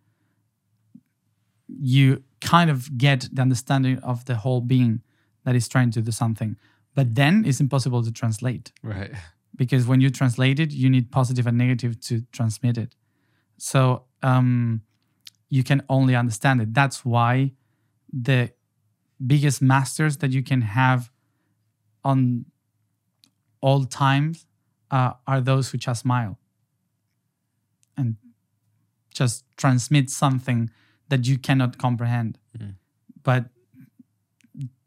you 1.69 2.25
kind 2.41 2.71
of 2.71 2.99
get 2.99 3.29
the 3.33 3.43
understanding 3.43 3.99
of 3.99 4.25
the 4.25 4.37
whole 4.37 4.61
being 4.61 5.03
that 5.45 5.55
is 5.55 5.69
trying 5.69 5.91
to 5.93 6.01
do 6.03 6.11
something. 6.11 6.57
But 6.95 7.15
then 7.15 7.45
it's 7.45 7.61
impossible 7.61 8.03
to 8.03 8.13
translate 8.13 8.73
Right. 8.83 9.13
because 9.57 9.87
when 9.87 10.01
you 10.01 10.11
translate 10.11 10.59
it, 10.59 10.73
you 10.73 10.91
need 10.91 11.11
positive 11.11 11.47
and 11.47 11.57
negative 11.57 12.01
to 12.01 12.23
transmit 12.33 12.77
it. 12.79 12.95
So 13.59 14.05
um, 14.23 14.83
you 15.49 15.63
can 15.63 15.83
only 15.89 16.15
understand 16.17 16.61
it. 16.61 16.75
That's 16.75 17.05
why 17.05 17.53
the 18.13 18.51
biggest 19.25 19.63
masters 19.63 20.17
that 20.19 20.33
you 20.33 20.43
can 20.43 20.63
have 20.63 21.11
on 22.05 22.47
all 23.61 23.85
times 23.85 24.47
uh, 24.91 25.13
are 25.27 25.41
those 25.41 25.71
who 25.71 25.79
just 25.79 26.01
smile 26.03 26.39
and 27.97 28.17
just 29.13 29.45
transmit 29.57 30.11
something 30.11 30.71
that 31.09 31.27
you 31.27 31.39
cannot 31.39 31.79
comprehend. 31.79 32.39
Mhm. 32.59 32.75
But 33.23 33.51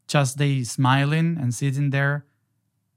just 0.06 0.38
they 0.38 0.64
smiling 0.64 1.36
and 1.38 1.54
sitting 1.54 1.90
there 1.90 2.24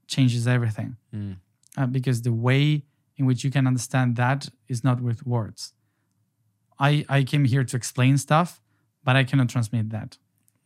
changes 0.07 0.47
everything 0.47 0.97
Mm. 1.13 1.38
Uh, 1.78 1.86
because 1.86 2.22
the 2.22 2.34
way 2.34 2.84
in 3.17 3.26
which 3.26 3.43
you 3.43 3.51
can 3.51 3.67
understand 3.67 4.15
that 4.15 4.49
is 4.67 4.84
not 4.84 5.01
with 5.01 5.26
words. 5.26 5.74
I, 6.80 7.05
I 7.07 7.24
came 7.24 7.45
here 7.45 7.63
to 7.63 7.78
explain 7.78 8.17
stuff, 8.17 8.59
but 9.03 9.15
I 9.15 9.24
cannot 9.24 9.49
transmit 9.49 9.89
that. 9.91 10.17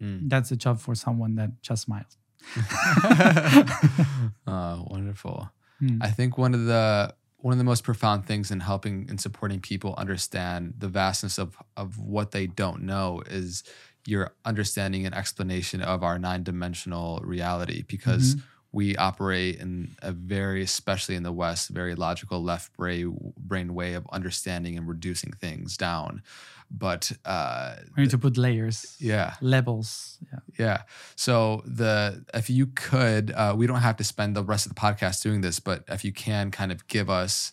Mm. 0.01 0.29
That's 0.29 0.51
a 0.51 0.55
job 0.55 0.79
for 0.79 0.95
someone 0.95 1.35
that 1.35 1.61
just 1.61 1.83
smiles. 1.83 2.17
oh, 4.47 4.87
wonderful. 4.89 5.49
Hmm. 5.79 5.97
I 6.01 6.09
think 6.09 6.37
one 6.37 6.53
of 6.53 6.65
the 6.65 7.13
one 7.37 7.51
of 7.51 7.57
the 7.57 7.63
most 7.63 7.83
profound 7.83 8.25
things 8.25 8.49
in 8.49 8.59
helping 8.59 9.07
and 9.09 9.19
supporting 9.19 9.59
people 9.59 9.93
understand 9.97 10.75
the 10.77 10.87
vastness 10.87 11.37
of 11.37 11.57
of 11.75 11.99
what 11.99 12.31
they 12.31 12.47
don't 12.47 12.83
know 12.83 13.21
is 13.29 13.63
your 14.07 14.33
understanding 14.45 15.05
and 15.05 15.15
explanation 15.15 15.81
of 15.81 16.03
our 16.03 16.19
nine-dimensional 16.19 17.21
reality 17.23 17.83
because 17.87 18.35
we 18.75 18.95
operate 18.97 19.55
in 19.63 19.95
a 20.01 20.11
very 20.11 20.61
especially 20.61 21.15
in 21.15 21.23
the 21.23 21.31
west 21.43 21.63
very 21.69 21.95
logical 21.95 22.39
left 22.51 22.67
brain 22.77 23.05
brain 23.37 23.69
way 23.73 23.93
of 23.99 24.03
understanding 24.11 24.77
and 24.77 24.85
reducing 24.87 25.31
things 25.31 25.77
down 25.77 26.21
but 26.69 27.11
uh 27.25 27.75
We 27.95 28.03
need 28.03 28.09
to 28.11 28.17
put 28.17 28.37
layers, 28.37 28.95
yeah 28.99 29.35
levels. 29.41 30.17
Yeah. 30.31 30.39
yeah. 30.57 30.81
So 31.15 31.61
the 31.65 32.25
if 32.33 32.49
you 32.49 32.65
could, 32.67 33.31
uh, 33.31 33.53
we 33.55 33.67
don't 33.67 33.81
have 33.81 33.97
to 33.97 34.03
spend 34.03 34.35
the 34.35 34.43
rest 34.43 34.65
of 34.65 34.73
the 34.73 34.81
podcast 34.81 35.21
doing 35.21 35.41
this, 35.41 35.59
but 35.59 35.83
if 35.87 36.03
you 36.03 36.11
can, 36.11 36.51
kind 36.51 36.71
of 36.71 36.87
give 36.87 37.09
us. 37.09 37.51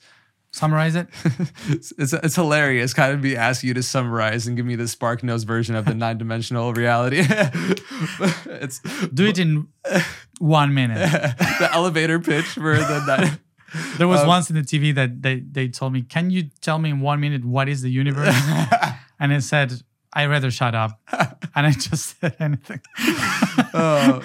Summarize 0.54 0.94
it. 0.94 1.08
it's, 1.68 1.92
it's 1.96 2.12
it's 2.12 2.34
hilarious, 2.36 2.92
kind 2.92 3.12
of 3.14 3.22
be 3.22 3.36
asking 3.36 3.68
you 3.68 3.74
to 3.74 3.82
summarize 3.82 4.46
and 4.46 4.54
give 4.56 4.66
me 4.66 4.76
the 4.76 4.84
SparkNotes 4.84 5.46
version 5.46 5.74
of 5.74 5.86
the 5.86 5.94
nine 5.94 6.18
dimensional 6.18 6.74
reality. 6.74 7.22
it's 8.46 8.80
Do 9.14 9.26
it 9.26 9.38
in 9.38 9.68
one 10.38 10.74
minute. 10.74 10.98
the 11.58 11.68
elevator 11.72 12.20
pitch 12.20 12.44
for 12.46 12.76
the 12.76 13.02
nine. 13.06 13.38
There 13.96 14.06
was 14.08 14.20
Um, 14.20 14.28
once 14.28 14.50
in 14.50 14.56
the 14.56 14.62
TV 14.62 14.94
that 14.94 15.22
they, 15.22 15.40
they 15.40 15.68
told 15.68 15.94
me, 15.94 16.02
Can 16.02 16.30
you 16.30 16.50
tell 16.60 16.78
me 16.78 16.90
in 16.90 17.00
one 17.00 17.20
minute 17.20 17.44
what 17.44 17.68
is 17.68 17.80
the 17.80 17.90
universe? 17.90 18.34
and 19.18 19.32
I 19.32 19.38
said, 19.38 19.72
I 20.12 20.26
rather 20.26 20.50
shut 20.50 20.74
up. 20.74 21.00
and 21.54 21.66
I 21.66 21.70
just 21.72 22.20
said 22.20 22.36
anything. 22.38 22.80
Oh, 23.72 24.20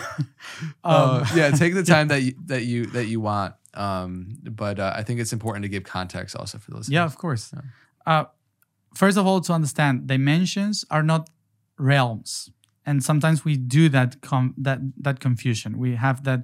Um, 0.84 0.94
uh, 1.24 1.26
yeah, 1.36 1.52
take 1.52 1.74
the 1.74 1.84
time 1.84 2.10
that 2.10 2.22
you, 2.24 2.34
that 2.48 2.64
you 2.66 2.88
that 2.88 3.06
you 3.08 3.22
want. 3.22 3.54
Um, 3.78 4.40
but 4.44 4.80
uh, 4.80 4.94
I 4.96 5.04
think 5.04 5.20
it's 5.20 5.34
important 5.34 5.64
to 5.64 5.70
give 5.70 5.84
context 5.84 6.36
also 6.36 6.58
for 6.58 6.72
those. 6.72 6.90
Yeah, 6.90 7.06
of 7.06 7.18
course. 7.18 7.54
Uh, 8.06 8.26
first 8.96 9.18
of 9.18 9.28
all, 9.28 9.40
to 9.42 9.54
understand, 9.54 10.08
dimensions 10.08 10.84
are 10.90 11.04
not 11.04 11.30
realms, 11.78 12.50
and 12.86 13.04
sometimes 13.04 13.46
we 13.46 13.56
do 13.56 13.90
that 13.90 14.22
com- 14.22 14.56
that 14.58 14.80
that 14.98 15.20
confusion. 15.20 15.78
We 15.78 15.96
have 15.96 16.24
that 16.24 16.44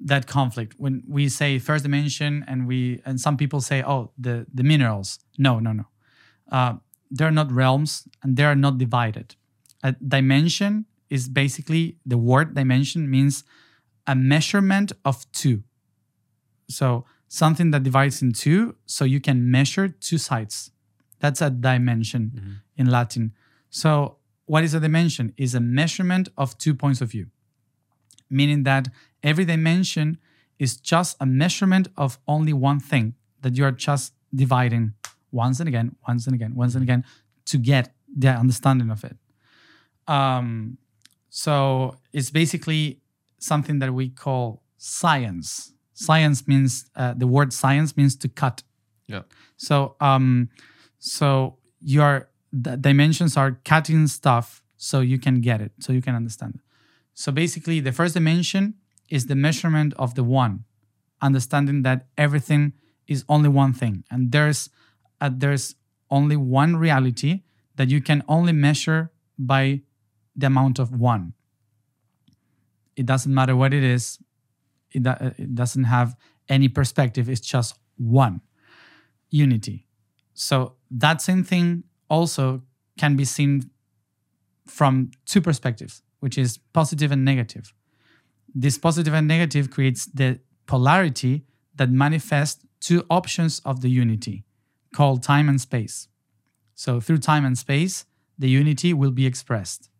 that 0.00 0.26
conflict 0.26 0.74
when 0.76 1.02
we 1.08 1.28
say 1.28 1.58
first 1.58 1.84
dimension, 1.84 2.44
and 2.48 2.66
we 2.66 3.00
and 3.06 3.20
some 3.20 3.36
people 3.36 3.60
say, 3.60 3.82
oh, 3.82 4.10
the 4.18 4.46
the 4.52 4.62
minerals. 4.62 5.18
No, 5.38 5.60
no, 5.60 5.72
no. 5.72 5.84
Uh, 6.50 6.74
they're 7.10 7.30
not 7.30 7.52
realms, 7.52 8.08
and 8.22 8.36
they 8.36 8.44
are 8.44 8.56
not 8.56 8.78
divided. 8.78 9.36
A 9.82 9.92
dimension 9.92 10.86
is 11.10 11.28
basically 11.28 11.96
the 12.04 12.18
word 12.18 12.54
dimension 12.54 13.08
means 13.08 13.44
a 14.06 14.14
measurement 14.14 14.92
of 15.04 15.30
two. 15.32 15.62
So 16.68 17.04
something 17.28 17.70
that 17.72 17.82
divides 17.82 18.22
in 18.22 18.32
two, 18.32 18.76
so 18.86 19.04
you 19.04 19.20
can 19.20 19.50
measure 19.50 19.88
two 19.88 20.18
sides. 20.18 20.70
That's 21.20 21.40
a 21.40 21.50
dimension 21.50 22.32
Mhm. 22.34 22.54
in 22.76 22.86
Latin. 22.90 23.32
So 23.70 24.18
what 24.46 24.62
is 24.64 24.74
a 24.74 24.80
dimension? 24.80 25.32
Is 25.36 25.54
a 25.54 25.60
measurement 25.60 26.28
of 26.36 26.56
two 26.58 26.74
points 26.74 27.00
of 27.00 27.10
view, 27.10 27.30
meaning 28.30 28.62
that 28.64 28.88
every 29.22 29.44
dimension 29.44 30.18
is 30.58 30.76
just 30.76 31.16
a 31.20 31.26
measurement 31.26 31.88
of 31.96 32.18
only 32.28 32.52
one 32.52 32.78
thing 32.80 33.14
that 33.40 33.56
you 33.56 33.64
are 33.64 33.72
just 33.72 34.12
dividing 34.34 34.94
once 35.32 35.60
and 35.60 35.68
again, 35.68 35.96
once 36.06 36.26
and 36.26 36.34
again, 36.34 36.54
once 36.54 36.74
and 36.74 36.82
again 36.82 37.04
to 37.46 37.58
get 37.58 37.94
the 38.16 38.28
understanding 38.28 38.90
of 38.90 39.02
it. 39.04 39.16
Um, 40.06 40.78
so 41.30 41.96
it's 42.12 42.30
basically 42.30 43.00
something 43.38 43.78
that 43.80 43.92
we 43.92 44.08
call 44.08 44.62
science. 44.76 45.73
Science 45.94 46.46
means 46.46 46.90
uh, 46.96 47.14
the 47.16 47.26
word 47.26 47.52
science 47.52 47.96
means 47.96 48.16
to 48.16 48.28
cut. 48.28 48.62
Yeah. 49.06 49.22
So 49.56 49.96
um, 50.00 50.50
so 50.98 51.58
your 51.80 52.28
the 52.52 52.76
dimensions 52.76 53.36
are 53.36 53.58
cutting 53.64 54.06
stuff 54.06 54.62
so 54.76 55.00
you 55.00 55.18
can 55.18 55.40
get 55.40 55.60
it, 55.60 55.72
so 55.78 55.92
you 55.92 56.02
can 56.02 56.14
understand 56.14 56.56
it. 56.56 56.60
So 57.14 57.32
basically, 57.32 57.80
the 57.80 57.92
first 57.92 58.14
dimension 58.14 58.74
is 59.08 59.26
the 59.26 59.36
measurement 59.36 59.94
of 59.96 60.14
the 60.14 60.24
one, 60.24 60.64
understanding 61.22 61.82
that 61.82 62.06
everything 62.18 62.72
is 63.06 63.24
only 63.28 63.48
one 63.48 63.72
thing, 63.72 64.04
and 64.10 64.32
there's 64.32 64.70
uh, 65.20 65.30
there's 65.32 65.76
only 66.10 66.36
one 66.36 66.76
reality 66.76 67.42
that 67.76 67.88
you 67.88 68.00
can 68.00 68.22
only 68.28 68.52
measure 68.52 69.10
by 69.38 69.80
the 70.36 70.46
amount 70.46 70.78
of 70.78 70.98
one. 70.98 71.34
It 72.96 73.06
doesn't 73.06 73.32
matter 73.32 73.56
what 73.56 73.72
it 73.72 73.82
is. 73.82 74.18
It, 74.94 75.06
uh, 75.06 75.30
it 75.36 75.54
doesn't 75.54 75.84
have 75.84 76.16
any 76.48 76.68
perspective. 76.68 77.28
It's 77.28 77.40
just 77.40 77.76
one 77.96 78.40
unity. 79.30 79.86
So 80.34 80.74
that 80.90 81.20
same 81.20 81.44
thing 81.44 81.84
also 82.08 82.62
can 82.98 83.16
be 83.16 83.24
seen 83.24 83.70
from 84.66 85.10
two 85.26 85.40
perspectives, 85.40 86.02
which 86.20 86.38
is 86.38 86.58
positive 86.72 87.12
and 87.12 87.24
negative. 87.24 87.74
This 88.54 88.78
positive 88.78 89.14
and 89.14 89.26
negative 89.26 89.70
creates 89.70 90.06
the 90.06 90.40
polarity 90.66 91.44
that 91.74 91.90
manifests 91.90 92.64
two 92.80 93.04
options 93.10 93.60
of 93.64 93.80
the 93.80 93.88
unity 93.88 94.44
called 94.94 95.22
time 95.22 95.48
and 95.48 95.60
space. 95.60 96.08
So 96.74 97.00
through 97.00 97.18
time 97.18 97.44
and 97.44 97.58
space, 97.58 98.06
the 98.38 98.48
unity 98.48 98.92
will 98.92 99.10
be 99.10 99.26
expressed. 99.26 99.90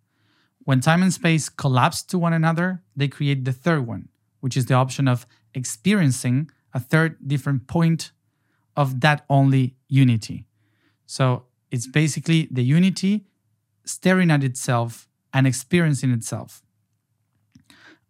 When 0.61 0.81
time 0.81 1.03
and 1.03 1.13
space 1.13 1.49
collapse 1.49 2.03
to 2.05 2.19
one 2.19 2.33
another, 2.33 2.83
they 2.97 3.09
create 3.09 3.45
the 3.45 3.53
third 3.53 3.87
one, 3.87 4.09
which 4.45 4.59
is 4.59 4.67
the 4.67 4.75
option 4.75 5.09
of 5.09 5.27
experiencing 5.55 6.51
a 6.75 6.81
third 6.91 7.17
different 7.27 7.67
point 7.67 8.13
of 8.77 9.01
that 9.01 9.25
only 9.31 9.75
unity. 9.89 10.47
So 11.07 11.47
it's 11.71 11.87
basically 11.87 12.41
the 12.51 12.63
unity 12.63 13.25
staring 13.87 14.31
at 14.31 14.45
itself 14.45 15.09
and 15.33 15.47
experiencing 15.47 16.11
itself. 16.11 16.63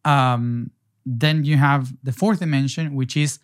Um, 0.05 0.73
then 1.07 1.45
you 1.45 1.57
have 1.57 1.95
the 2.03 2.11
fourth 2.11 2.41
dimension, 2.41 2.97
which 2.97 3.17
is 3.17 3.39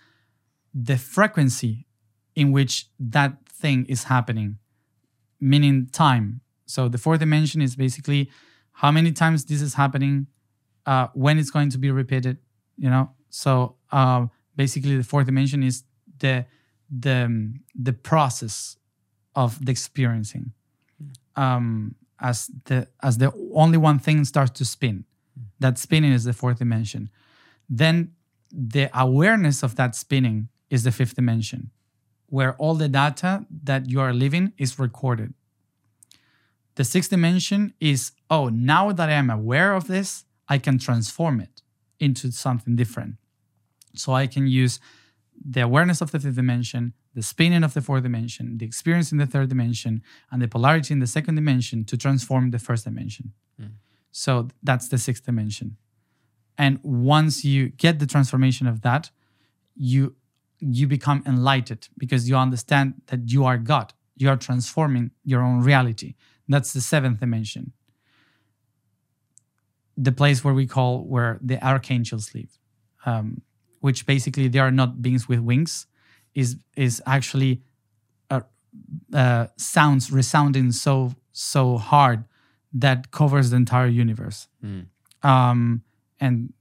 the 0.74 0.96
frequency 0.96 1.86
in 2.34 2.50
which 2.50 2.88
that 2.98 3.32
thing 3.48 3.86
is 3.86 4.04
happening, 4.14 4.58
meaning 5.40 5.86
time. 5.92 6.40
So 6.66 6.88
the 6.88 6.98
fourth 6.98 7.20
dimension 7.20 7.62
is 7.62 7.76
basically 7.76 8.32
how 8.72 8.90
many 8.90 9.12
times 9.12 9.44
this 9.44 9.62
is 9.62 9.74
happening, 9.74 10.26
uh, 10.86 11.06
when 11.14 11.38
it's 11.38 11.52
going 11.52 11.70
to 11.70 11.78
be 11.78 11.92
repeated. 11.92 12.38
You 12.80 12.88
know, 12.88 13.10
so 13.28 13.76
uh, 13.92 14.26
basically 14.56 14.96
the 14.96 15.04
fourth 15.04 15.26
dimension 15.26 15.62
is 15.62 15.84
the 16.18 16.46
the 16.90 17.52
the 17.74 17.92
process 17.92 18.76
of 19.34 19.64
the 19.64 19.70
experiencing. 19.70 20.52
Um, 21.36 21.94
as 22.18 22.50
the 22.64 22.88
as 23.02 23.18
the 23.18 23.30
only 23.54 23.76
one 23.76 23.98
thing 23.98 24.24
starts 24.24 24.52
to 24.60 24.64
spin, 24.64 25.04
that 25.60 25.76
spinning 25.78 26.12
is 26.12 26.24
the 26.24 26.32
fourth 26.32 26.58
dimension. 26.58 27.10
Then 27.68 28.12
the 28.50 28.90
awareness 28.98 29.62
of 29.62 29.76
that 29.76 29.94
spinning 29.94 30.48
is 30.70 30.82
the 30.84 30.92
fifth 30.92 31.14
dimension, 31.16 31.70
where 32.26 32.54
all 32.56 32.74
the 32.74 32.88
data 32.88 33.44
that 33.64 33.90
you 33.90 34.00
are 34.00 34.14
living 34.14 34.54
is 34.56 34.78
recorded. 34.78 35.34
The 36.76 36.84
sixth 36.84 37.10
dimension 37.10 37.74
is 37.78 38.12
oh, 38.30 38.48
now 38.48 38.90
that 38.92 39.10
I 39.10 39.18
am 39.24 39.28
aware 39.28 39.74
of 39.74 39.86
this, 39.86 40.24
I 40.48 40.56
can 40.56 40.78
transform 40.78 41.40
it 41.42 41.60
into 42.00 42.32
something 42.32 42.74
different. 42.76 43.16
So 43.94 44.12
I 44.12 44.26
can 44.26 44.46
use 44.46 44.80
the 45.42 45.60
awareness 45.60 46.00
of 46.00 46.10
the 46.10 46.18
fifth 46.18 46.36
dimension, 46.36 46.94
the 47.14 47.22
spinning 47.22 47.64
of 47.64 47.74
the 47.74 47.80
fourth 47.80 48.02
dimension, 48.02 48.58
the 48.58 48.66
experience 48.66 49.12
in 49.12 49.18
the 49.18 49.26
third 49.26 49.48
dimension, 49.48 50.02
and 50.30 50.40
the 50.42 50.48
polarity 50.48 50.92
in 50.92 51.00
the 51.00 51.06
second 51.06 51.34
dimension 51.34 51.84
to 51.84 51.96
transform 51.96 52.50
the 52.50 52.58
first 52.58 52.84
dimension. 52.84 53.32
Hmm. 53.58 53.66
So 54.12 54.48
that's 54.62 54.88
the 54.88 54.98
sixth 54.98 55.24
dimension. 55.24 55.76
And 56.58 56.78
once 56.82 57.44
you 57.44 57.68
get 57.68 57.98
the 58.00 58.06
transformation 58.06 58.66
of 58.66 58.82
that, 58.82 59.10
you 59.74 60.14
you 60.58 60.86
become 60.86 61.22
enlightened 61.26 61.88
because 61.96 62.28
you 62.28 62.36
understand 62.36 63.00
that 63.06 63.30
you 63.30 63.46
are 63.46 63.56
God. 63.56 63.94
You 64.16 64.28
are 64.28 64.36
transforming 64.36 65.10
your 65.24 65.42
own 65.42 65.62
reality. 65.62 66.16
That's 66.46 66.74
the 66.74 66.82
seventh 66.82 67.20
dimension. 67.20 67.72
The 70.02 70.12
place 70.12 70.38
where 70.44 70.54
we 70.54 70.66
call 70.66 70.92
where 71.12 71.38
the 71.48 71.58
archangels 71.62 72.34
live, 72.34 72.52
um, 73.04 73.42
which 73.80 74.06
basically 74.06 74.48
they 74.48 74.60
are 74.60 74.70
not 74.70 74.90
beings 75.02 75.28
with 75.28 75.40
wings, 75.40 75.86
is 76.34 76.56
is 76.76 77.02
actually 77.06 77.52
uh, 78.30 78.40
uh, 79.12 79.46
sounds 79.56 80.10
resounding 80.10 80.72
so 80.72 81.12
so 81.32 81.76
hard 81.78 82.24
that 82.80 83.10
covers 83.10 83.50
the 83.50 83.56
entire 83.56 83.88
universe, 84.02 84.48
Mm. 84.64 84.86
um, 85.22 85.82
and 86.20 86.52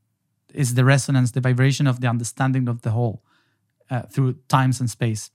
is 0.53 0.73
the 0.73 0.83
resonance, 0.83 1.31
the 1.31 1.41
vibration 1.41 1.87
of 1.87 1.99
the 2.01 2.07
understanding 2.09 2.67
of 2.69 2.81
the 2.81 2.89
whole 2.89 3.21
uh, 3.91 4.01
through 4.13 4.33
times 4.47 4.79
and 4.81 4.89
space. 4.89 5.31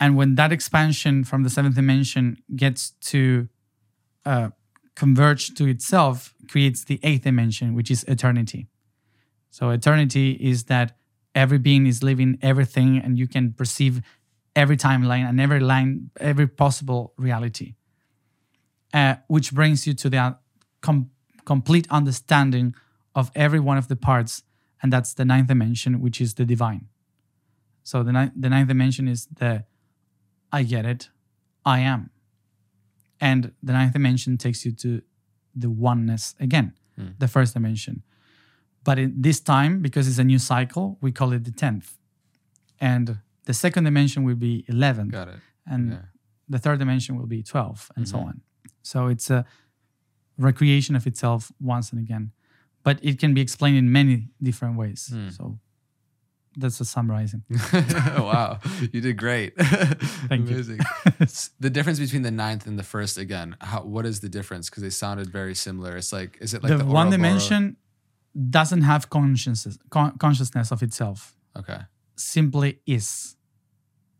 And 0.00 0.16
when 0.16 0.34
that 0.34 0.52
expansion 0.52 1.24
from 1.24 1.42
the 1.44 1.50
seventh 1.50 1.74
dimension 1.74 2.36
gets 2.56 2.90
to 3.10 3.48
uh, 4.26 4.48
converge 4.94 5.54
to 5.54 5.66
itself, 5.66 6.34
creates 6.48 6.84
the 6.84 7.00
eighth 7.02 7.24
dimension, 7.24 7.74
which 7.74 7.90
is 7.90 8.04
eternity. 8.04 8.68
So 9.50 9.70
eternity 9.70 10.32
is 10.32 10.64
that 10.64 10.96
every 11.34 11.58
being 11.58 11.86
is 11.86 12.02
living 12.02 12.38
everything, 12.42 12.98
and 12.98 13.18
you 13.18 13.26
can 13.26 13.52
perceive 13.52 14.02
every 14.54 14.76
timeline 14.76 15.28
and 15.28 15.40
every 15.40 15.60
line, 15.60 16.10
every 16.20 16.46
possible 16.46 17.12
reality, 17.16 17.74
uh, 18.92 19.16
which 19.26 19.52
brings 19.52 19.86
you 19.86 19.94
to 19.94 20.08
the 20.08 20.36
com- 20.80 21.10
complete 21.44 21.86
understanding 21.90 22.74
of 23.14 23.30
every 23.34 23.60
one 23.60 23.78
of 23.78 23.88
the 23.88 23.96
parts, 23.96 24.42
and 24.82 24.92
that's 24.92 25.14
the 25.14 25.24
ninth 25.24 25.48
dimension, 25.48 26.00
which 26.00 26.20
is 26.20 26.34
the 26.34 26.44
divine. 26.44 26.86
So 27.82 28.02
the 28.02 28.12
ninth, 28.12 28.32
the 28.36 28.48
ninth 28.48 28.68
dimension 28.68 29.08
is 29.08 29.26
the 29.26 29.64
I 30.52 30.62
get 30.62 30.86
it, 30.86 31.10
I 31.64 31.80
am, 31.80 32.10
and 33.28 33.40
the 33.66 33.72
ninth 33.78 33.92
dimension 33.98 34.36
takes 34.36 34.60
you 34.66 34.72
to 34.84 34.90
the 35.62 35.70
oneness 35.90 36.24
again, 36.46 36.68
hmm. 36.96 37.10
the 37.18 37.28
first 37.36 37.50
dimension. 37.54 37.94
But 38.86 38.96
in 38.98 39.10
this 39.26 39.40
time, 39.40 39.72
because 39.86 40.04
it's 40.08 40.18
a 40.26 40.28
new 40.32 40.38
cycle, 40.38 40.86
we 41.00 41.10
call 41.18 41.32
it 41.36 41.42
the 41.44 41.54
tenth, 41.64 41.88
and 42.92 43.06
the 43.48 43.54
second 43.54 43.84
dimension 43.84 44.20
will 44.26 44.40
be 44.48 44.54
eleven, 44.74 45.08
Got 45.08 45.28
it. 45.28 45.40
and 45.72 45.82
Yeah. 45.90 46.02
the 46.54 46.58
third 46.64 46.78
dimension 46.78 47.12
will 47.18 47.30
be 47.36 47.42
12 47.42 47.90
and 47.96 48.06
so 48.06 48.16
mm-hmm. 48.16 48.28
on. 48.28 48.40
So 48.82 48.98
it's 49.14 49.30
a 49.30 49.44
recreation 50.48 50.96
of 50.96 51.06
itself 51.06 51.50
once 51.60 51.86
and 51.92 52.00
again. 52.06 52.32
But 52.82 52.96
it 53.02 53.18
can 53.18 53.32
be 53.34 53.40
explained 53.40 53.78
in 53.78 53.90
many 53.90 54.28
different 54.48 54.74
ways. 54.76 55.00
Hmm. 55.12 55.30
So 55.30 55.58
that's 56.56 56.80
a 56.80 56.84
summarizing 56.84 57.42
wow, 57.72 58.58
you 58.92 59.00
did 59.00 59.16
great. 59.16 59.54
Thank 59.58 60.48
you. 60.48 60.56
Amazing. 60.56 60.80
the 61.60 61.70
difference 61.70 61.98
between 61.98 62.22
the 62.22 62.30
ninth 62.30 62.66
and 62.66 62.78
the 62.78 62.82
first 62.82 63.18
again. 63.18 63.56
How, 63.60 63.82
what 63.82 64.06
is 64.06 64.20
the 64.20 64.28
difference? 64.28 64.70
Because 64.70 64.82
they 64.82 64.90
sounded 64.90 65.28
very 65.30 65.54
similar. 65.54 65.96
It's 65.96 66.12
like, 66.12 66.38
is 66.40 66.54
it 66.54 66.62
like 66.62 66.70
the, 66.72 66.78
the, 66.78 66.84
one 66.84 67.10
dimension 67.10 67.76
doesn't 68.50 68.82
have 68.82 69.10
consciousness 69.10 69.78
con- 69.90 70.16
consciousness 70.18 70.70
of 70.72 70.82
itself 70.82 71.36
Okay. 71.56 71.78
simply 72.16 72.80
is 72.86 73.36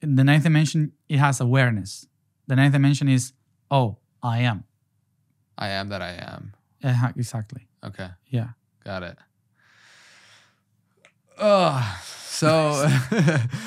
in 0.03 0.14
the 0.14 0.22
ninth 0.24 0.45
dimension 0.45 0.93
it 1.09 1.18
has 1.18 1.41
awareness 1.41 2.07
the 2.47 2.55
ninth 2.55 2.72
dimension 2.72 3.09
is 3.09 3.32
oh 3.72 3.97
i 4.22 4.39
am 4.39 4.64
I 5.59 5.68
am 5.68 5.89
that 5.89 6.01
I 6.03 6.12
am. 6.12 6.53
Uh, 6.82 7.11
exactly 7.16 7.66
Okay. 7.82 8.09
yeah 8.28 8.51
Got 8.85 9.03
it. 9.03 9.16
Oh, 11.39 12.01
so 12.35 12.87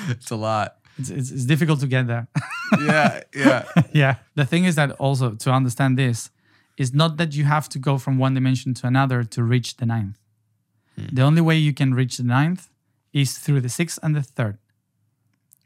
it's 0.08 0.30
a 0.30 0.36
lot. 0.36 0.76
it's, 0.98 1.10
it's, 1.10 1.30
it's 1.30 1.44
difficult 1.44 1.80
to 1.80 1.86
get 1.86 2.06
there 2.06 2.28
Yeah. 2.80 3.20
Yeah. 3.34 3.64
yeah. 3.92 4.14
The 4.34 4.44
thing 4.44 4.64
is 4.64 4.74
that 4.74 4.92
also 4.92 5.34
to 5.34 5.50
understand 5.50 5.98
this 5.98 6.30
is 6.76 6.92
not 6.94 7.16
that 7.16 7.34
you 7.34 7.44
have 7.44 7.68
to 7.70 7.78
go 7.78 7.98
from 7.98 8.18
one 8.18 8.34
dimension 8.34 8.74
to 8.74 8.86
another 8.86 9.24
to 9.24 9.42
reach 9.42 9.76
the 9.76 9.86
ninth. 9.86 10.18
Hmm. 10.96 11.06
The 11.12 11.22
only 11.22 11.40
way 11.40 11.56
you 11.56 11.72
can 11.72 11.94
reach 11.94 12.16
the 12.16 12.24
ninth 12.24 12.68
is 13.12 13.38
through 13.38 13.60
the 13.60 13.68
sixth 13.68 13.98
and 14.02 14.14
the 14.14 14.22
third. 14.22 14.58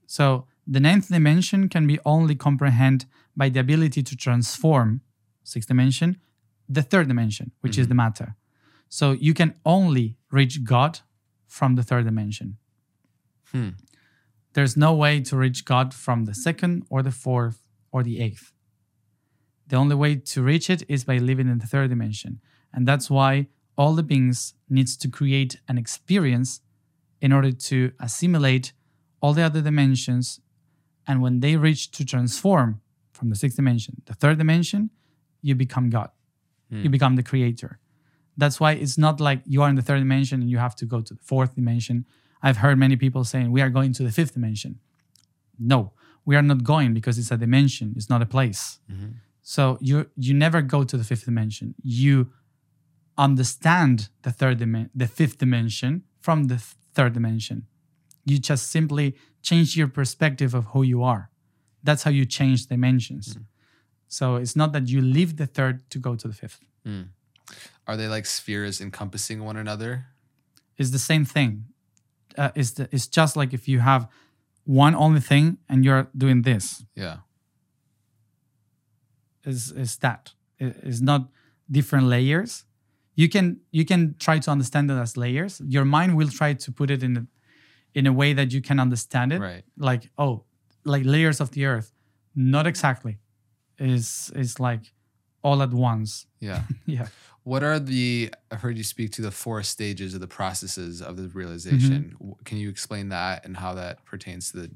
So 0.06 0.46
the 0.66 0.80
ninth 0.80 1.08
dimension 1.08 1.68
can 1.68 1.86
be 1.86 1.98
only 2.04 2.34
comprehended 2.34 3.08
by 3.36 3.48
the 3.48 3.60
ability 3.60 4.02
to 4.02 4.16
transform 4.16 5.00
sixth 5.42 5.68
dimension, 5.68 6.20
the 6.68 6.82
third 6.82 7.08
dimension, 7.08 7.52
which 7.60 7.76
is 7.76 7.84
mm-hmm. 7.84 7.88
the 7.90 7.94
matter. 7.94 8.36
So 8.88 9.12
you 9.12 9.34
can 9.34 9.54
only 9.64 10.16
reach 10.30 10.64
God 10.64 11.00
from 11.46 11.74
the 11.74 11.82
third 11.82 12.04
dimension. 12.04 12.58
Hmm. 13.52 13.70
There's 14.54 14.76
no 14.76 14.92
way 14.94 15.20
to 15.20 15.36
reach 15.36 15.64
God 15.64 15.94
from 15.94 16.24
the 16.24 16.34
second 16.34 16.84
or 16.90 17.02
the 17.02 17.10
fourth 17.10 17.66
or 17.90 18.02
the 18.02 18.20
eighth. 18.20 18.52
The 19.68 19.76
only 19.76 19.94
way 19.94 20.16
to 20.16 20.42
reach 20.42 20.68
it 20.68 20.82
is 20.88 21.04
by 21.04 21.18
living 21.18 21.48
in 21.48 21.58
the 21.58 21.66
third 21.66 21.90
dimension. 21.90 22.40
And 22.72 22.86
that's 22.86 23.08
why 23.08 23.46
all 23.76 23.94
the 23.94 24.02
beings 24.02 24.54
needs 24.68 24.96
to 24.98 25.08
create 25.08 25.60
an 25.68 25.78
experience 25.78 26.60
in 27.20 27.32
order 27.32 27.52
to 27.52 27.92
assimilate 28.00 28.72
all 29.20 29.32
the 29.32 29.42
other 29.42 29.62
dimensions. 29.62 30.40
And 31.06 31.22
when 31.22 31.40
they 31.40 31.56
reach 31.56 31.90
to 31.92 32.04
transform 32.04 32.80
from 33.12 33.30
the 33.30 33.36
sixth 33.36 33.56
dimension, 33.56 34.02
the 34.06 34.14
third 34.14 34.38
dimension, 34.38 34.90
you 35.40 35.54
become 35.54 35.88
God. 35.90 36.10
You 36.84 36.90
become 36.90 37.16
the 37.16 37.22
creator. 37.22 37.78
That's 38.36 38.58
why 38.58 38.72
it's 38.72 38.96
not 38.96 39.20
like 39.20 39.42
you 39.44 39.62
are 39.62 39.68
in 39.68 39.76
the 39.76 39.82
third 39.82 39.98
dimension 39.98 40.40
and 40.40 40.50
you 40.50 40.58
have 40.58 40.74
to 40.76 40.86
go 40.86 41.00
to 41.02 41.14
the 41.14 41.20
fourth 41.22 41.54
dimension. 41.54 42.06
I've 42.42 42.58
heard 42.58 42.78
many 42.78 42.96
people 42.96 43.24
saying 43.24 43.50
we 43.50 43.60
are 43.60 43.70
going 43.70 43.92
to 43.94 44.02
the 44.02 44.10
fifth 44.10 44.34
dimension. 44.34 44.80
No, 45.58 45.92
we 46.24 46.36
are 46.36 46.42
not 46.42 46.64
going 46.64 46.94
because 46.94 47.18
it's 47.18 47.30
a 47.30 47.36
dimension, 47.36 47.94
it's 47.96 48.10
not 48.10 48.22
a 48.22 48.26
place. 48.26 48.78
Mm-hmm. 48.90 49.08
So 49.42 49.78
you 49.80 50.10
you 50.16 50.34
never 50.34 50.62
go 50.62 50.84
to 50.84 50.96
the 50.96 51.04
fifth 51.04 51.24
dimension. 51.24 51.74
You 51.82 52.32
understand 53.18 54.08
the 54.22 54.32
third 54.32 54.58
dimension, 54.58 54.90
the 54.94 55.06
fifth 55.06 55.38
dimension 55.38 56.04
from 56.20 56.44
the 56.44 56.56
th- 56.56 56.76
third 56.94 57.12
dimension. 57.12 57.66
You 58.24 58.38
just 58.38 58.70
simply 58.70 59.16
change 59.42 59.76
your 59.76 59.88
perspective 59.88 60.54
of 60.54 60.66
who 60.66 60.82
you 60.82 61.02
are. 61.02 61.30
That's 61.82 62.04
how 62.04 62.10
you 62.10 62.24
change 62.24 62.66
dimensions. 62.66 63.34
Mm-hmm. 63.34 63.42
So 64.08 64.36
it's 64.36 64.54
not 64.54 64.72
that 64.72 64.88
you 64.88 65.00
leave 65.00 65.36
the 65.36 65.46
third 65.46 65.88
to 65.90 65.98
go 65.98 66.14
to 66.14 66.28
the 66.28 66.34
fifth. 66.34 66.60
Mm. 66.86 67.08
Are 67.86 67.96
they 67.96 68.08
like 68.08 68.26
spheres 68.26 68.80
encompassing 68.80 69.42
one 69.42 69.56
another? 69.56 70.06
It's 70.76 70.90
the 70.90 70.98
same 70.98 71.24
thing. 71.24 71.64
Uh, 72.36 72.50
it's 72.54 72.72
the, 72.72 72.88
it's 72.92 73.06
just 73.06 73.36
like 73.36 73.52
if 73.52 73.68
you 73.68 73.80
have 73.80 74.08
one 74.64 74.94
only 74.94 75.20
thing 75.20 75.58
and 75.68 75.84
you're 75.84 76.08
doing 76.16 76.42
this. 76.42 76.84
Yeah. 76.94 77.18
Is 79.44 79.72
is 79.72 79.96
that? 79.98 80.34
Is 80.58 81.02
not 81.02 81.28
different 81.70 82.06
layers. 82.06 82.64
You 83.14 83.28
can 83.28 83.60
you 83.70 83.84
can 83.84 84.14
try 84.18 84.38
to 84.38 84.50
understand 84.50 84.90
it 84.90 84.94
as 84.94 85.16
layers. 85.16 85.60
Your 85.66 85.84
mind 85.84 86.16
will 86.16 86.28
try 86.28 86.54
to 86.54 86.72
put 86.72 86.90
it 86.90 87.02
in 87.02 87.16
a, 87.16 87.26
in 87.94 88.06
a 88.06 88.12
way 88.12 88.32
that 88.32 88.52
you 88.52 88.62
can 88.62 88.78
understand 88.78 89.32
it. 89.32 89.40
Right. 89.40 89.64
Like 89.76 90.10
oh, 90.16 90.44
like 90.84 91.04
layers 91.04 91.40
of 91.40 91.50
the 91.50 91.66
earth. 91.66 91.92
Not 92.34 92.66
exactly. 92.66 93.18
Is 93.78 94.30
is 94.34 94.60
like 94.60 94.92
all 95.42 95.62
at 95.62 95.72
once. 95.72 96.26
Yeah. 96.40 96.62
Yeah. 96.86 97.08
What 97.44 97.64
are 97.64 97.80
the? 97.80 98.32
I 98.52 98.54
heard 98.54 98.78
you 98.78 98.84
speak 98.84 99.10
to 99.12 99.22
the 99.22 99.32
four 99.32 99.62
stages 99.64 100.14
of 100.14 100.20
the 100.20 100.28
processes 100.28 101.02
of 101.02 101.16
the 101.16 101.28
realization. 101.28 102.14
W 102.20 102.36
Can 102.44 102.58
you 102.58 102.68
explain 102.68 103.08
that 103.08 103.44
and 103.44 103.56
how 103.56 103.74
that 103.74 104.04
pertains 104.04 104.52
to 104.52 104.58
the 104.60 104.70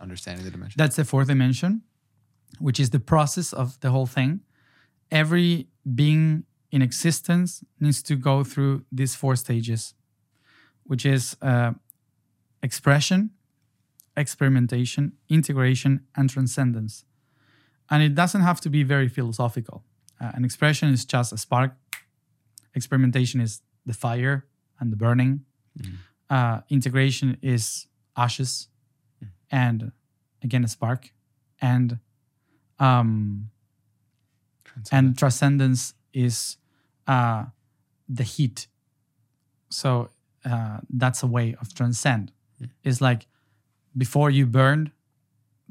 understanding 0.00 0.40
of 0.40 0.44
the 0.44 0.50
dimension? 0.50 0.76
That's 0.76 0.96
the 0.96 1.04
fourth 1.04 1.28
dimension, 1.28 1.82
which 2.58 2.80
is 2.80 2.90
the 2.90 2.98
process 2.98 3.52
of 3.52 3.78
the 3.80 3.90
whole 3.90 4.06
thing. 4.06 4.40
Every 5.12 5.68
being 5.94 6.44
in 6.70 6.82
existence 6.82 7.62
needs 7.78 8.02
to 8.02 8.16
go 8.16 8.42
through 8.44 8.84
these 8.90 9.14
four 9.14 9.36
stages, 9.36 9.94
which 10.84 11.06
is 11.06 11.36
uh, 11.40 11.72
expression, 12.62 13.30
experimentation, 14.16 15.12
integration, 15.28 16.00
and 16.16 16.28
transcendence. 16.28 17.04
And 17.90 18.02
it 18.02 18.14
doesn't 18.14 18.42
have 18.42 18.60
to 18.62 18.70
be 18.70 18.82
very 18.82 19.08
philosophical. 19.08 19.84
Uh, 20.20 20.32
an 20.34 20.44
expression 20.44 20.88
is 20.92 21.04
just 21.04 21.32
a 21.32 21.38
spark. 21.38 21.74
Experimentation 22.74 23.40
is 23.40 23.62
the 23.86 23.94
fire 23.94 24.46
and 24.80 24.92
the 24.92 24.96
burning. 24.96 25.44
Uh, 26.28 26.60
integration 26.68 27.38
is 27.42 27.86
ashes. 28.16 28.68
And 29.50 29.92
again 30.42 30.64
a 30.64 30.68
spark. 30.68 31.12
And 31.60 31.98
um 32.78 33.50
and 34.92 35.18
transcendence 35.18 35.94
is 36.12 36.56
uh 37.06 37.46
the 38.08 38.22
heat. 38.22 38.66
So 39.70 40.10
uh 40.44 40.78
that's 40.90 41.22
a 41.22 41.26
way 41.26 41.56
of 41.60 41.74
transcend. 41.74 42.32
It's 42.84 43.00
like 43.00 43.26
before 43.96 44.30
you 44.30 44.46
burned 44.46 44.92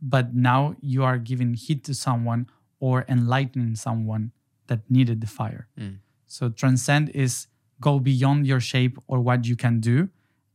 but 0.01 0.33
now 0.35 0.75
you 0.81 1.03
are 1.03 1.17
giving 1.17 1.53
heat 1.53 1.83
to 1.85 1.93
someone 1.93 2.47
or 2.79 3.05
enlightening 3.07 3.75
someone 3.75 4.31
that 4.68 4.80
needed 4.89 5.22
the 5.22 5.28
fire 5.28 5.68
Mm. 5.78 5.97
so 6.28 6.49
transcend 6.49 7.09
is 7.09 7.47
go 7.80 7.99
beyond 7.99 8.45
your 8.47 8.59
shape 8.59 8.95
or 9.07 9.18
what 9.22 9.45
you 9.49 9.55
can 9.55 9.80
do 9.80 10.09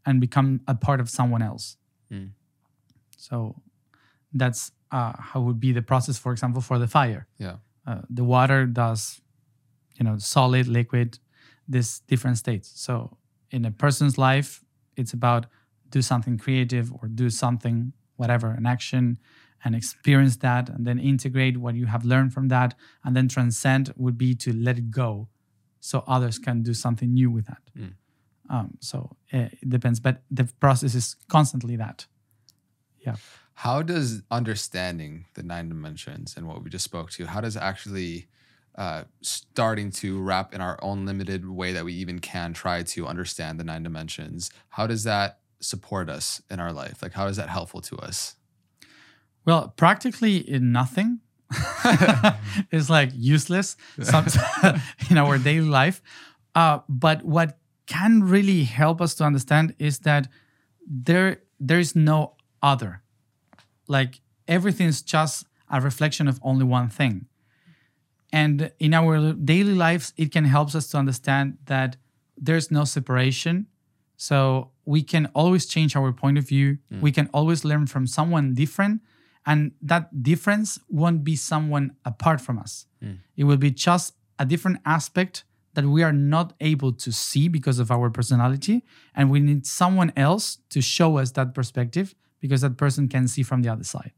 and 0.07 0.21
become 0.21 0.61
a 0.67 0.75
part 0.75 1.01
of 1.01 1.09
someone 1.19 1.43
else 1.51 1.77
Mm. 2.11 2.31
so 3.17 3.37
that's 4.33 4.73
uh, 4.91 5.13
how 5.19 5.41
would 5.41 5.59
be 5.59 5.73
the 5.73 5.81
process, 5.83 6.19
for 6.19 6.33
example, 6.33 6.61
for 6.61 6.79
the 6.79 6.87
fire. 6.87 7.27
Yeah. 7.39 7.57
Uh, 7.87 8.03
the 8.11 8.25
water 8.25 8.67
does, 8.67 9.21
you 9.99 10.05
know, 10.05 10.19
solid, 10.19 10.69
liquid, 10.69 11.19
these 11.67 12.01
different 12.07 12.37
states. 12.37 12.71
So 12.75 13.17
in 13.51 13.65
a 13.65 13.71
person's 13.71 14.19
life, 14.19 14.63
it's 14.97 15.15
about 15.15 15.47
do 15.89 16.03
something 16.03 16.37
creative 16.39 16.93
or 16.93 17.09
do 17.09 17.31
something, 17.31 17.93
whatever, 18.17 18.51
an 18.51 18.67
action, 18.67 19.19
and 19.65 19.75
experience 19.75 20.37
that, 20.39 20.69
and 20.69 20.87
then 20.87 20.99
integrate 20.99 21.57
what 21.57 21.75
you 21.75 21.87
have 21.87 22.05
learned 22.05 22.33
from 22.33 22.49
that, 22.49 22.75
and 23.05 23.17
then 23.17 23.29
transcend 23.29 23.93
would 23.97 24.19
be 24.19 24.35
to 24.35 24.53
let 24.53 24.79
it 24.79 24.91
go, 24.91 25.29
so 25.81 26.05
others 26.07 26.39
can 26.39 26.63
do 26.63 26.75
something 26.75 27.13
new 27.13 27.31
with 27.31 27.47
that. 27.47 27.63
Mm. 27.77 27.95
Um, 28.51 28.79
so 28.81 29.17
uh, 29.33 29.49
it 29.61 29.69
depends, 29.69 30.01
but 30.01 30.23
the 30.31 30.45
process 30.61 30.95
is 30.95 31.17
constantly 31.29 31.77
that. 31.77 32.07
Yeah. 33.01 33.17
How 33.55 33.83
does 33.83 34.23
understanding 34.31 35.27
the 35.35 35.43
nine 35.43 35.69
dimensions 35.69 36.35
and 36.37 36.47
what 36.49 36.63
we 36.63 36.71
just 36.71 36.85
spoke 36.85 37.11
to, 37.13 37.27
how 37.27 37.41
does 37.41 37.57
actually 37.57 38.29
uh, 38.77 39.05
starting 39.21 39.91
to 39.91 40.21
wrap 40.21 40.55
in 40.55 40.61
our 40.61 40.79
own 40.83 41.05
limited 41.05 41.49
way 41.49 41.73
that 41.73 41.85
we 41.85 41.93
even 41.93 42.19
can 42.19 42.53
try 42.53 42.83
to 42.83 43.07
understand 43.07 43.61
the 43.61 43.65
nine 43.65 43.83
dimensions, 43.83 44.51
how 44.71 44.87
does 44.87 45.05
that 45.05 45.39
support 45.61 46.09
us 46.09 46.43
in 46.51 46.59
our 46.59 46.73
life? 46.73 47.03
Like, 47.03 47.13
how 47.13 47.27
is 47.27 47.37
that 47.37 47.49
helpful 47.49 47.81
to 47.83 47.97
us? 47.99 48.37
Well, 49.45 49.68
practically 49.76 50.36
in 50.36 50.72
nothing. 50.72 51.20
it's 52.70 52.88
like 52.88 53.11
useless 53.14 53.76
some, 54.01 54.26
in 55.11 55.18
our 55.18 55.36
daily 55.38 55.68
life. 55.68 56.01
Uh, 56.55 56.78
but 56.88 57.22
what 57.24 57.59
can 57.86 58.22
really 58.22 58.64
help 58.64 59.01
us 59.01 59.14
to 59.16 59.24
understand 59.24 59.74
is 59.78 60.01
that 60.01 60.28
there 60.86 61.43
there 61.61 61.78
is 61.78 61.95
no 61.95 62.34
other. 62.62 63.03
Like 63.86 64.20
everything's 64.49 65.03
just 65.03 65.47
a 65.70 65.80
reflection 65.80 66.28
of 66.28 66.40
only 66.43 66.64
one 66.64 66.88
thing. 66.88 67.26
And 68.32 68.72
in 68.78 68.95
our 68.95 69.32
daily 69.34 69.74
lives, 69.74 70.14
it 70.16 70.32
can 70.32 70.45
help 70.45 70.74
us 70.74 70.88
to 70.88 70.97
understand 70.97 71.59
that 71.66 71.97
there's 72.36 72.70
no 72.70 72.84
separation. 72.84 73.66
So 74.16 74.70
we 74.84 75.03
can 75.03 75.26
always 75.34 75.66
change 75.66 75.95
our 75.97 76.12
point 76.12 76.38
of 76.38 76.49
view. 76.49 76.78
We 77.01 77.12
can 77.12 77.28
always 77.34 77.64
learn 77.64 77.86
from 77.86 78.07
someone 78.07 78.55
different. 78.55 79.03
And 79.45 79.72
that 79.82 80.22
difference 80.22 80.78
won't 80.88 81.24
be 81.24 81.36
someone 81.36 81.97
apart 82.05 82.40
from 82.40 82.59
us. 82.59 82.86
It 83.36 83.45
will 83.45 83.57
be 83.57 83.70
just 83.70 84.14
a 84.38 84.45
different 84.45 84.78
aspect 84.84 85.45
that 85.74 85.84
we 85.86 86.03
are 86.03 86.12
not 86.12 86.53
able 86.61 86.93
to 86.93 87.11
see 87.12 87.49
because 87.49 87.78
of 87.78 87.90
our 87.90 88.11
personality. 88.11 88.84
And 89.14 89.30
we 89.30 89.40
need 89.40 89.66
someone 89.66 90.12
else 90.16 90.59
to 90.70 90.80
show 90.80 91.18
us 91.18 91.32
that 91.32 91.55
perspective 91.55 92.14
because 92.40 92.61
that 92.61 92.76
person 92.76 93.09
can 93.09 93.26
see 93.28 93.43
from 93.43 93.62
the 93.62 93.68
other 93.70 93.84
side. 93.84 94.12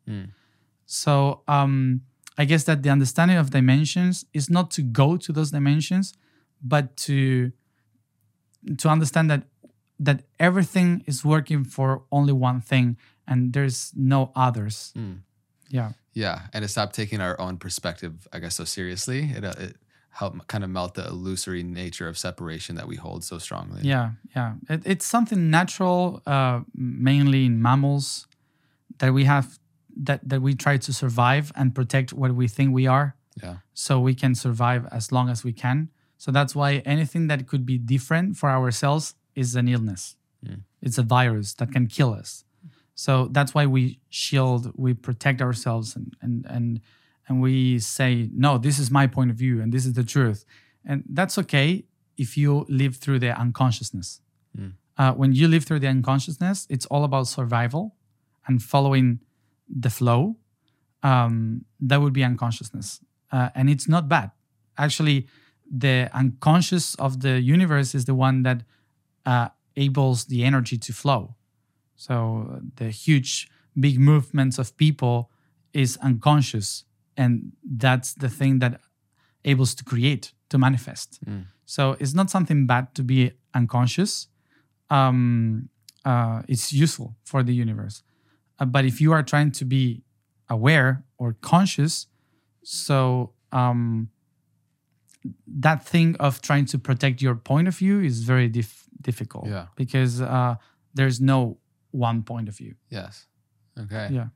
So 0.86 1.42
um, 1.48 2.02
I 2.36 2.44
guess 2.44 2.64
that 2.64 2.82
the 2.82 2.90
understanding 2.90 3.36
of 3.38 3.50
dimensions 3.50 4.24
is 4.32 4.50
not 4.50 4.70
to 4.72 4.82
go 4.82 5.16
to 5.16 5.32
those 5.32 5.50
dimensions, 5.50 6.12
but 6.62 6.96
to 7.06 7.52
to 8.78 8.88
understand 8.88 9.30
that 9.30 9.42
that 10.00 10.22
everything 10.40 11.04
is 11.06 11.24
working 11.24 11.64
for 11.64 12.02
only 12.10 12.32
one 12.32 12.60
thing 12.60 12.96
and 13.26 13.52
there's 13.52 13.92
no 13.96 14.32
others. 14.34 14.92
Yeah. 15.68 15.92
Yeah, 16.12 16.42
and 16.52 16.62
to 16.62 16.68
stop 16.68 16.92
taking 16.92 17.20
our 17.20 17.40
own 17.40 17.58
perspective, 17.58 18.28
I 18.32 18.38
guess, 18.38 18.54
so 18.54 18.64
seriously. 18.64 19.32
It, 19.36 19.44
uh, 19.44 19.54
it 19.58 19.76
help 20.10 20.46
kind 20.46 20.62
of 20.62 20.70
melt 20.70 20.94
the 20.94 21.04
illusory 21.08 21.64
nature 21.64 22.06
of 22.06 22.16
separation 22.16 22.76
that 22.76 22.86
we 22.86 22.94
hold 22.94 23.24
so 23.24 23.38
strongly. 23.38 23.82
Yeah, 23.82 24.10
yeah. 24.36 24.54
It, 24.68 24.82
it's 24.84 25.04
something 25.04 25.50
natural, 25.50 26.22
uh, 26.24 26.60
mainly 26.72 27.46
in 27.46 27.60
mammals, 27.60 28.28
that 28.98 29.12
we 29.12 29.24
have 29.24 29.58
that 29.96 30.20
that 30.28 30.40
we 30.40 30.54
try 30.54 30.76
to 30.76 30.92
survive 30.92 31.50
and 31.56 31.74
protect 31.74 32.12
what 32.12 32.32
we 32.32 32.46
think 32.46 32.72
we 32.72 32.86
are, 32.86 33.16
yeah, 33.42 33.56
so 33.72 33.98
we 33.98 34.14
can 34.14 34.36
survive 34.36 34.86
as 34.92 35.10
long 35.10 35.28
as 35.28 35.42
we 35.42 35.52
can. 35.52 35.88
So 36.16 36.30
that's 36.30 36.54
why 36.54 36.82
anything 36.86 37.26
that 37.26 37.48
could 37.48 37.66
be 37.66 37.76
different 37.76 38.36
for 38.36 38.50
ourselves 38.50 39.14
is 39.34 39.56
an 39.56 39.66
illness. 39.68 40.16
It's 40.80 40.98
a 40.98 41.02
virus 41.02 41.54
that 41.54 41.72
can 41.72 41.86
kill 41.86 42.12
us. 42.12 42.43
So 42.95 43.28
that's 43.30 43.55
why 43.55 43.66
we 43.66 43.99
shield, 44.09 44.72
we 44.76 44.95
protect 44.95 45.42
ourselves, 45.42 45.97
and 45.97 46.16
and 46.22 46.47
and 46.49 46.80
and 47.28 47.40
we 47.40 47.78
say, 47.78 48.30
no, 48.34 48.59
this 48.59 48.78
is 48.78 48.90
my 48.90 49.07
point 49.07 49.30
of 49.30 49.36
view, 49.36 49.61
and 49.61 49.72
this 49.72 49.84
is 49.86 49.95
the 49.95 50.05
truth, 50.05 50.45
and 50.84 51.03
that's 51.09 51.36
okay 51.38 51.84
if 52.16 52.36
you 52.36 52.64
live 52.68 52.97
through 52.97 53.18
the 53.18 53.38
unconsciousness. 53.38 54.20
Uh, 54.97 55.12
when 55.12 55.32
you 55.32 55.49
live 55.49 55.64
through 55.64 55.80
the 55.80 55.88
unconsciousness, 55.88 56.66
it's 56.70 56.86
all 56.86 57.03
about 57.03 57.26
survival 57.26 57.97
and 58.47 58.62
following 58.62 59.18
the 59.68 59.90
flow. 59.90 60.36
Um, 61.03 61.64
that 61.80 62.01
would 62.01 62.12
be 62.12 62.22
unconsciousness, 62.22 63.01
uh, 63.32 63.49
and 63.55 63.68
it's 63.68 63.88
not 63.88 64.09
bad. 64.09 64.30
Actually, 64.78 65.26
the 65.68 66.09
unconscious 66.12 66.95
of 66.97 67.20
the 67.20 67.40
universe 67.40 67.95
is 67.95 68.05
the 68.05 68.14
one 68.14 68.45
that 68.45 68.62
uh, 69.26 69.49
enables 69.74 70.26
the 70.26 70.45
energy 70.45 70.78
to 70.78 70.92
flow. 70.92 71.34
So 71.97 72.61
the 72.76 72.90
huge, 72.90 73.49
big 73.78 73.99
movements 73.99 74.59
of 74.59 74.76
people 74.76 75.30
is 75.72 75.97
unconscious, 75.99 76.84
and 77.16 77.53
that's 77.64 78.14
the 78.14 78.28
thing 78.28 78.59
that 78.61 78.80
enables 79.45 79.74
to 79.76 79.84
create, 79.84 80.32
to 80.51 80.59
manifest. 80.59 81.24
Mm. 81.24 81.47
So 81.66 81.97
it's 82.01 82.14
not 82.14 82.30
something 82.30 82.66
bad 82.66 82.95
to 82.95 83.03
be 83.03 83.32
unconscious. 83.55 84.28
Um, 84.90 85.68
uh, 86.05 86.42
it's 86.49 86.72
useful 86.72 87.16
for 87.24 87.42
the 87.42 87.55
universe. 87.55 88.03
Uh, 88.59 88.66
but 88.66 88.84
if 88.84 89.01
you 89.01 89.12
are 89.12 89.22
trying 89.22 89.51
to 89.53 89.64
be 89.64 90.03
aware 90.49 91.05
or 91.18 91.36
conscious, 91.40 92.07
so 92.62 93.32
um, 93.53 94.11
that 95.47 95.84
thing 95.86 96.16
of 96.20 96.40
trying 96.42 96.66
to 96.66 96.78
protect 96.78 97.22
your 97.22 97.34
point 97.34 97.68
of 97.68 97.76
view 97.76 98.01
is 98.01 98.22
very 98.24 98.49
dif- 98.49 98.84
difficult. 99.01 99.47
Yeah. 99.49 99.66
Because 99.76 100.20
uh, 100.20 100.57
there's 100.92 101.20
no 101.20 101.59
one 101.95 102.22
point 102.22 102.49
of 102.49 102.57
view. 102.57 102.74
Yes. 102.90 103.26
Okay. 103.78 104.09
Yeah. 104.11 104.28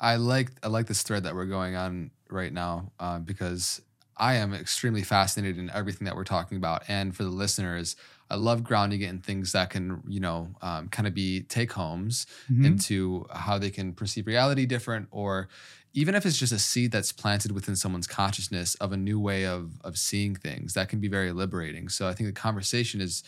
I 0.00 0.16
like 0.16 0.50
I 0.62 0.68
like 0.68 0.86
this 0.86 1.02
thread 1.02 1.24
that 1.24 1.34
we're 1.34 1.46
going 1.46 1.76
on 1.76 2.10
right 2.30 2.52
now 2.52 2.92
uh, 2.98 3.18
because 3.18 3.80
I 4.16 4.34
am 4.34 4.52
extremely 4.54 5.02
fascinated 5.02 5.58
in 5.58 5.70
everything 5.70 6.04
that 6.06 6.16
we're 6.16 6.24
talking 6.24 6.58
about, 6.58 6.82
and 6.88 7.14
for 7.16 7.22
the 7.24 7.30
listeners, 7.30 7.96
I 8.30 8.36
love 8.36 8.62
grounding 8.64 9.00
it 9.02 9.08
in 9.10 9.20
things 9.20 9.52
that 9.52 9.70
can 9.70 10.02
you 10.08 10.20
know 10.20 10.48
um, 10.60 10.88
kind 10.88 11.06
of 11.06 11.14
be 11.14 11.42
take 11.42 11.72
homes 11.72 12.26
Mhm. 12.50 12.64
into 12.66 13.26
how 13.32 13.58
they 13.58 13.70
can 13.70 13.92
perceive 13.94 14.26
reality 14.26 14.66
different, 14.66 15.08
or 15.10 15.48
even 15.94 16.14
if 16.14 16.24
it's 16.26 16.38
just 16.38 16.52
a 16.52 16.58
seed 16.58 16.90
that's 16.92 17.12
planted 17.12 17.52
within 17.52 17.76
someone's 17.76 18.06
consciousness 18.06 18.74
of 18.76 18.92
a 18.92 18.96
new 18.96 19.20
way 19.20 19.46
of 19.46 19.80
of 19.82 19.96
seeing 19.96 20.34
things, 20.34 20.74
that 20.74 20.88
can 20.88 21.00
be 21.00 21.08
very 21.08 21.32
liberating. 21.32 21.88
So 21.88 22.08
I 22.08 22.14
think 22.14 22.28
the 22.28 22.40
conversation 22.40 23.00
is 23.00 23.22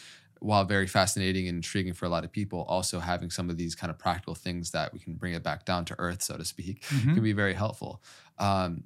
while 0.45 0.65
very 0.65 0.87
fascinating 0.87 1.49
and 1.49 1.57
intriguing 1.57 1.95
for 1.95 2.05
a 2.07 2.09
lot 2.09 2.25
of 2.25 2.31
people, 2.33 2.63
also 2.69 3.01
having 3.01 3.31
some 3.31 3.49
of 3.51 3.57
these 3.57 3.75
kind 3.75 3.91
of 3.91 3.99
practical 3.99 4.35
things 4.35 4.71
that 4.73 4.93
we 4.93 4.99
can 5.01 5.15
bring 5.15 5.33
it 5.35 5.43
back 5.43 5.65
down 5.65 5.85
to 5.87 5.97
earth, 5.99 6.23
so 6.23 6.37
to 6.37 6.45
speak, 6.45 6.85
Mhm. 6.91 7.15
can 7.15 7.23
be 7.23 7.33
very 7.33 7.55
helpful. 7.55 8.03
Um, 8.39 8.85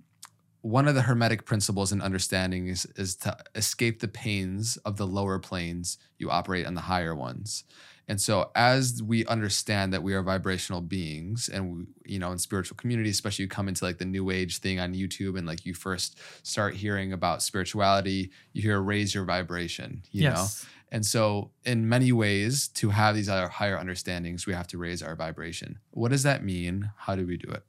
one 0.60 0.88
of 0.88 0.94
the 0.96 1.02
hermetic 1.02 1.44
principles 1.46 1.92
in 1.92 2.02
understanding 2.02 2.66
is, 2.68 2.84
is 2.96 3.14
to 3.16 3.36
escape 3.54 4.00
the 4.00 4.08
pains 4.08 4.76
of 4.78 4.96
the 4.96 5.06
lower 5.06 5.38
planes 5.38 5.98
you 6.18 6.30
operate 6.30 6.66
on 6.66 6.74
the 6.74 6.80
higher 6.82 7.14
ones 7.14 7.64
and 8.08 8.20
so 8.20 8.50
as 8.54 9.02
we 9.02 9.24
understand 9.26 9.92
that 9.92 10.02
we 10.02 10.14
are 10.14 10.22
vibrational 10.22 10.80
beings 10.80 11.48
and 11.48 11.76
we, 12.04 12.12
you 12.12 12.18
know 12.18 12.32
in 12.32 12.38
spiritual 12.38 12.76
communities 12.76 13.14
especially 13.14 13.44
you 13.44 13.48
come 13.48 13.68
into 13.68 13.84
like 13.84 13.98
the 13.98 14.04
new 14.04 14.30
age 14.30 14.58
thing 14.58 14.80
on 14.80 14.94
youtube 14.94 15.38
and 15.38 15.46
like 15.46 15.64
you 15.64 15.74
first 15.74 16.18
start 16.44 16.74
hearing 16.74 17.12
about 17.12 17.42
spirituality 17.42 18.30
you 18.52 18.62
hear 18.62 18.80
raise 18.80 19.14
your 19.14 19.24
vibration 19.24 20.02
you 20.10 20.24
know 20.24 20.50
yes. 20.50 20.66
And 20.90 21.04
so, 21.04 21.50
in 21.64 21.88
many 21.88 22.12
ways, 22.12 22.68
to 22.68 22.90
have 22.90 23.14
these 23.14 23.28
other 23.28 23.48
higher 23.48 23.76
understandings, 23.76 24.46
we 24.46 24.54
have 24.54 24.66
to 24.68 24.78
raise 24.78 25.02
our 25.02 25.14
vibration. 25.14 25.78
What 25.90 26.10
does 26.10 26.22
that 26.22 26.42
mean? 26.42 26.90
How 26.96 27.14
do 27.14 27.26
we 27.26 27.36
do 27.36 27.50
it? 27.50 27.62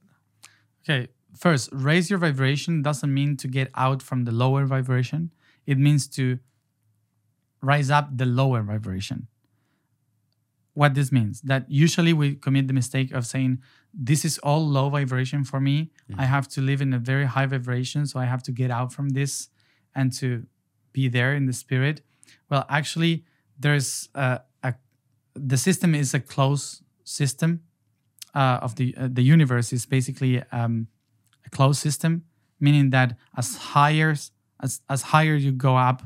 Okay, 0.83 1.09
first, 1.37 1.69
raise 1.73 2.09
your 2.09 2.19
vibration 2.19 2.81
doesn't 2.81 3.13
mean 3.13 3.35
to 3.37 3.47
get 3.47 3.69
out 3.75 4.01
from 4.01 4.23
the 4.23 4.31
lower 4.31 4.65
vibration. 4.65 5.31
It 5.65 5.77
means 5.77 6.07
to 6.09 6.39
rise 7.61 7.89
up 7.89 8.17
the 8.17 8.25
lower 8.25 8.61
vibration. 8.61 9.27
What 10.73 10.93
this 10.93 11.11
means 11.11 11.41
that 11.41 11.69
usually 11.69 12.13
we 12.13 12.35
commit 12.35 12.67
the 12.67 12.73
mistake 12.73 13.11
of 13.11 13.25
saying, 13.25 13.59
This 13.93 14.23
is 14.23 14.37
all 14.37 14.65
low 14.65 14.89
vibration 14.89 15.43
for 15.43 15.59
me. 15.59 15.91
I 16.17 16.25
have 16.25 16.47
to 16.49 16.61
live 16.61 16.79
in 16.79 16.93
a 16.93 16.99
very 16.99 17.25
high 17.25 17.47
vibration. 17.47 18.05
So 18.05 18.17
I 18.17 18.25
have 18.25 18.43
to 18.43 18.53
get 18.53 18.71
out 18.71 18.93
from 18.93 19.09
this 19.09 19.49
and 19.93 20.13
to 20.13 20.45
be 20.93 21.09
there 21.09 21.33
in 21.33 21.47
the 21.47 21.53
spirit. 21.53 22.01
Well, 22.49 22.65
actually, 22.69 23.25
there's 23.57 24.09
a, 24.15 24.41
a 24.63 24.73
the 25.35 25.57
system 25.57 25.95
is 25.95 26.13
a 26.13 26.19
closed 26.19 26.81
system 27.03 27.61
uh, 28.35 28.59
of 28.61 28.75
the 28.75 28.95
uh, 28.97 29.07
the 29.11 29.23
universe 29.23 29.73
is 29.73 29.85
basically 29.85 30.43
um, 30.51 30.87
a 31.45 31.49
closed 31.49 31.79
system, 31.81 32.23
meaning 32.59 32.89
that 32.91 33.17
as 33.37 33.55
higher 33.55 34.11
as 34.61 34.81
as 34.89 35.01
higher 35.01 35.35
you 35.35 35.51
go 35.51 35.77
up, 35.77 36.03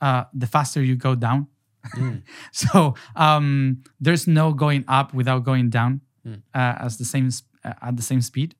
uh, 0.00 0.24
the 0.32 0.46
faster 0.46 0.82
you 0.82 0.96
go 0.96 1.14
down. 1.14 1.46
so 2.52 2.94
um, 3.16 3.82
there's 4.00 4.26
no 4.26 4.52
going 4.52 4.84
up 4.88 5.14
without 5.14 5.44
going 5.44 5.70
down 5.70 6.00
Mm. 6.26 6.42
uh, 6.54 6.74
as 6.84 6.98
the 6.98 7.04
same 7.06 7.30
uh, 7.64 7.72
at 7.80 7.96
the 7.96 8.02
same 8.02 8.20
speed. 8.20 8.54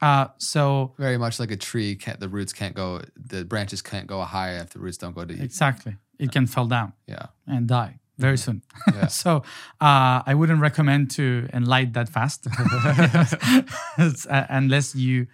Uh, 0.00 0.28
so 0.38 0.94
Very 0.98 1.18
much 1.18 1.40
like 1.40 1.50
a 1.50 1.56
tree, 1.56 1.96
can't, 1.96 2.20
the 2.20 2.28
roots 2.28 2.52
can't 2.52 2.76
go, 2.76 3.00
the 3.16 3.44
branches 3.44 3.82
can't 3.82 4.06
go 4.06 4.20
high 4.22 4.56
if 4.60 4.70
the 4.70 4.78
roots 4.78 4.96
don't 4.96 5.12
go 5.12 5.24
deep. 5.24 5.40
exactly, 5.40 5.96
it 6.18 6.32
can 6.32 6.46
fall 6.46 6.66
down 6.66 6.92
Yeah. 7.06 7.26
and 7.46 7.66
die 7.68 7.98
very 8.18 8.38
soon. 8.38 8.62
Yeah. 8.94 9.06
so 9.22 9.42
uh, 9.80 10.22
I 10.26 10.34
wouldn't 10.34 10.60
recommend 10.60 11.10
to 11.12 11.48
enlight 11.52 11.92
that 11.94 12.08
fast, 12.08 12.46
uh, 12.46 13.62
unless 14.48 14.94
you 14.94 15.26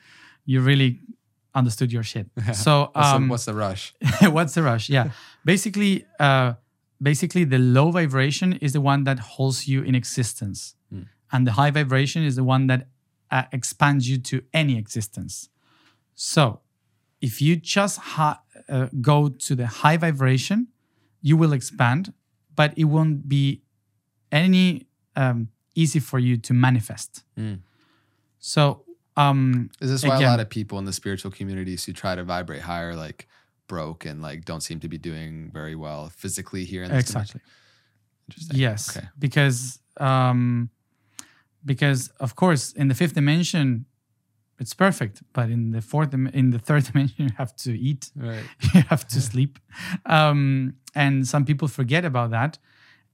you 0.44 0.60
really 0.60 1.00
understood 1.54 1.92
your 1.92 2.02
shit. 2.02 2.26
So 2.54 2.90
What's, 2.92 3.08
um, 3.08 3.24
the, 3.24 3.30
what's 3.30 3.44
the 3.44 3.54
rush? 3.54 3.94
what's 4.22 4.54
the 4.54 4.62
rush? 4.62 4.88
Yeah, 4.88 5.10
basically, 5.44 6.04
uh, 6.18 6.54
basically 7.00 7.44
the 7.44 7.58
low 7.58 7.90
vibration 7.90 8.54
is 8.54 8.72
the 8.72 8.80
one 8.80 9.04
that 9.04 9.18
holds 9.18 9.68
you 9.68 9.82
in 9.82 9.94
existence, 9.94 10.74
Hmm. 10.90 11.02
and 11.30 11.46
the 11.46 11.52
high 11.52 11.70
vibration 11.70 12.24
is 12.24 12.34
the 12.36 12.44
one 12.44 12.66
that 12.66 12.88
uh, 13.30 13.44
expands 13.52 14.08
you 14.08 14.18
to 14.18 14.42
any 14.52 14.76
existence. 14.78 15.48
So, 16.14 16.60
if 17.20 17.40
you 17.40 17.56
just 17.56 17.98
ha- 17.98 18.42
uh, 18.68 18.88
go 19.00 19.28
to 19.28 19.54
the 19.54 19.66
high 19.66 19.96
vibration, 19.96 20.68
you 21.22 21.36
will 21.36 21.52
expand, 21.52 22.12
but 22.54 22.74
it 22.76 22.84
won't 22.84 23.28
be 23.28 23.62
any 24.30 24.86
um, 25.16 25.48
easy 25.74 26.00
for 26.00 26.18
you 26.18 26.36
to 26.36 26.52
manifest. 26.52 27.24
Mm. 27.38 27.60
So, 28.38 28.84
um, 29.16 29.70
Is 29.80 29.90
this 29.90 30.04
why 30.04 30.18
a 30.18 30.26
lot 30.26 30.40
of 30.40 30.48
people 30.50 30.78
in 30.78 30.84
the 30.84 30.92
spiritual 30.92 31.30
communities 31.30 31.84
who 31.84 31.92
try 31.92 32.14
to 32.14 32.24
vibrate 32.24 32.62
higher, 32.62 32.94
like 32.96 33.28
broke 33.68 34.04
and 34.04 34.20
like 34.20 34.44
don't 34.44 34.62
seem 34.62 34.80
to 34.80 34.88
be 34.88 34.98
doing 34.98 35.50
very 35.52 35.74
well 35.76 36.10
physically 36.10 36.64
here 36.64 36.82
in 36.82 36.90
this 36.90 37.06
dimension? 37.06 37.40
exactly. 37.40 37.40
Interesting. 38.28 38.58
Yes, 38.58 38.96
Okay. 38.96 39.06
because 39.18 39.80
um, 39.98 40.70
because 41.64 42.08
of 42.18 42.34
course 42.34 42.72
in 42.72 42.88
the 42.88 42.94
fifth 42.94 43.14
dimension 43.14 43.86
it's 44.62 44.74
perfect, 44.86 45.16
but 45.36 45.46
in 45.50 45.62
the 45.76 45.82
fourth 45.90 46.10
in 46.14 46.50
the 46.56 46.58
third 46.68 46.82
dimension 46.88 47.16
you 47.26 47.34
have 47.42 47.52
to 47.64 47.70
eat, 47.88 48.02
Right. 48.16 48.44
you 48.74 48.82
have 48.92 49.04
to 49.14 49.18
sleep, 49.20 49.52
um, 50.16 50.74
and 50.94 51.14
some 51.32 51.44
people 51.50 51.68
forget 51.80 52.04
about 52.12 52.30
that, 52.38 52.52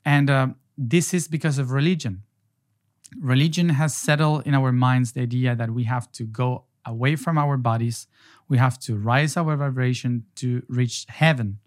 and 0.04 0.26
uh, 0.30 0.46
this 0.94 1.06
is 1.18 1.24
because 1.36 1.56
of 1.62 1.66
religion. 1.80 2.14
Religion 3.34 3.68
has 3.80 3.92
settled 3.96 4.46
in 4.46 4.54
our 4.54 4.72
minds 4.86 5.12
the 5.12 5.22
idea 5.22 5.50
that 5.60 5.70
we 5.78 5.84
have 5.94 6.06
to 6.18 6.24
go 6.24 6.48
away 6.84 7.16
from 7.16 7.38
our 7.44 7.56
bodies, 7.56 8.06
we 8.48 8.56
have 8.58 8.76
to 8.86 8.90
rise 8.96 9.36
our 9.40 9.56
vibration 9.56 10.24
to 10.40 10.62
reach 10.68 10.96
heaven. 11.22 11.58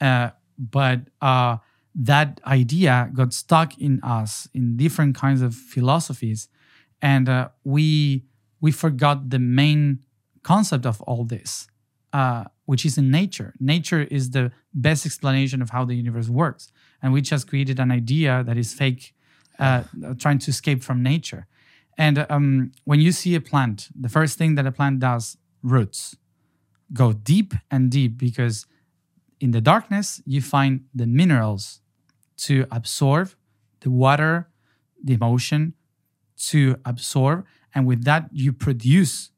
Uh, 0.00 0.30
but 0.58 1.00
uh, 1.20 1.56
that 1.94 2.40
idea 2.46 3.10
got 3.20 3.32
stuck 3.32 3.70
in 3.78 4.00
us 4.02 4.48
in 4.54 4.76
different 4.76 5.14
kinds 5.14 5.42
of 5.42 5.54
philosophies, 5.54 6.48
and 7.02 7.28
uh, 7.28 7.48
we 7.64 8.24
we 8.60 8.72
forgot 8.72 9.30
the 9.30 9.38
main 9.38 10.00
concept 10.42 10.86
of 10.86 11.00
all 11.02 11.24
this, 11.24 11.66
uh, 12.12 12.44
which 12.64 12.84
is 12.84 12.96
in 12.98 13.10
nature. 13.10 13.54
Nature 13.60 14.02
is 14.02 14.30
the 14.30 14.52
best 14.72 15.04
explanation 15.06 15.60
of 15.62 15.70
how 15.70 15.84
the 15.84 15.94
universe 15.94 16.28
works, 16.28 16.72
and 17.02 17.12
we 17.12 17.20
just 17.20 17.48
created 17.48 17.78
an 17.78 17.90
idea 17.90 18.42
that 18.44 18.56
is 18.56 18.72
fake, 18.72 19.14
uh, 19.58 19.82
trying 20.18 20.38
to 20.38 20.50
escape 20.50 20.82
from 20.82 21.02
nature. 21.02 21.46
And 21.98 22.26
um, 22.28 22.72
when 22.84 23.00
you 23.00 23.12
see 23.12 23.34
a 23.34 23.40
plant, 23.40 23.88
the 23.98 24.08
first 24.08 24.36
thing 24.38 24.54
that 24.56 24.66
a 24.66 24.72
plant 24.72 25.00
does, 25.00 25.38
roots, 25.62 26.16
go 26.92 27.12
deep 27.12 27.54
and 27.70 27.90
deep 27.90 28.16
because 28.18 28.66
in 29.40 29.50
the 29.50 29.60
darkness 29.60 30.22
you 30.24 30.40
find 30.40 30.84
the 30.94 31.06
minerals 31.06 31.80
to 32.36 32.66
absorb 32.70 33.30
the 33.80 33.90
water, 33.90 34.48
the 35.02 35.14
emotion 35.14 35.74
to 36.48 36.76
absorb, 36.84 37.46
and 37.74 37.86
with 37.86 38.04
that 38.04 38.28
you 38.32 38.52
produce 38.52 39.30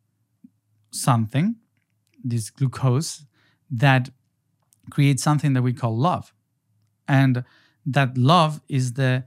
something, 0.90 1.56
this 2.22 2.50
glucose, 2.50 3.24
that 3.70 4.10
creates 4.90 5.22
something 5.22 5.52
that 5.52 5.62
we 5.62 5.72
call 5.72 5.96
love, 5.96 6.32
and 7.06 7.44
that 7.84 8.16
love 8.16 8.60
is 8.68 8.94
the 8.94 9.24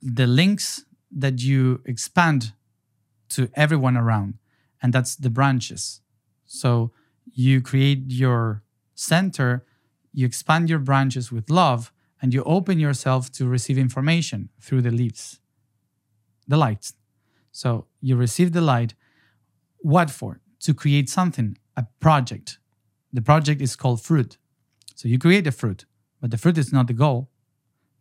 the 0.00 0.26
links 0.26 0.84
that 1.10 1.40
you 1.40 1.80
expand 1.86 2.52
to 3.30 3.48
everyone 3.54 3.96
around, 3.96 4.34
and 4.82 4.92
that's 4.92 5.16
the 5.16 5.30
branches. 5.30 6.00
So 6.44 6.92
you 7.32 7.60
create 7.62 8.04
your 8.08 8.62
center, 8.94 9.64
you 10.12 10.26
expand 10.26 10.68
your 10.68 10.78
branches 10.78 11.32
with 11.32 11.50
love, 11.50 11.92
and 12.20 12.32
you 12.32 12.42
open 12.44 12.78
yourself 12.78 13.30
to 13.32 13.46
receive 13.46 13.78
information 13.78 14.50
through 14.60 14.82
the 14.82 14.90
leaves, 14.90 15.40
the 16.46 16.56
lights. 16.56 16.94
So 17.56 17.86
you 18.00 18.16
receive 18.16 18.50
the 18.52 18.60
light. 18.60 18.94
What 19.78 20.10
for? 20.10 20.40
To 20.66 20.74
create 20.74 21.08
something, 21.08 21.56
a 21.76 21.84
project. 22.00 22.58
The 23.12 23.22
project 23.22 23.60
is 23.62 23.76
called 23.76 24.00
fruit. 24.02 24.38
So 24.96 25.08
you 25.08 25.18
create 25.18 25.46
a 25.46 25.52
fruit, 25.52 25.84
but 26.20 26.30
the 26.30 26.38
fruit 26.38 26.58
is 26.58 26.72
not 26.72 26.86
the 26.88 26.94
goal. 26.94 27.28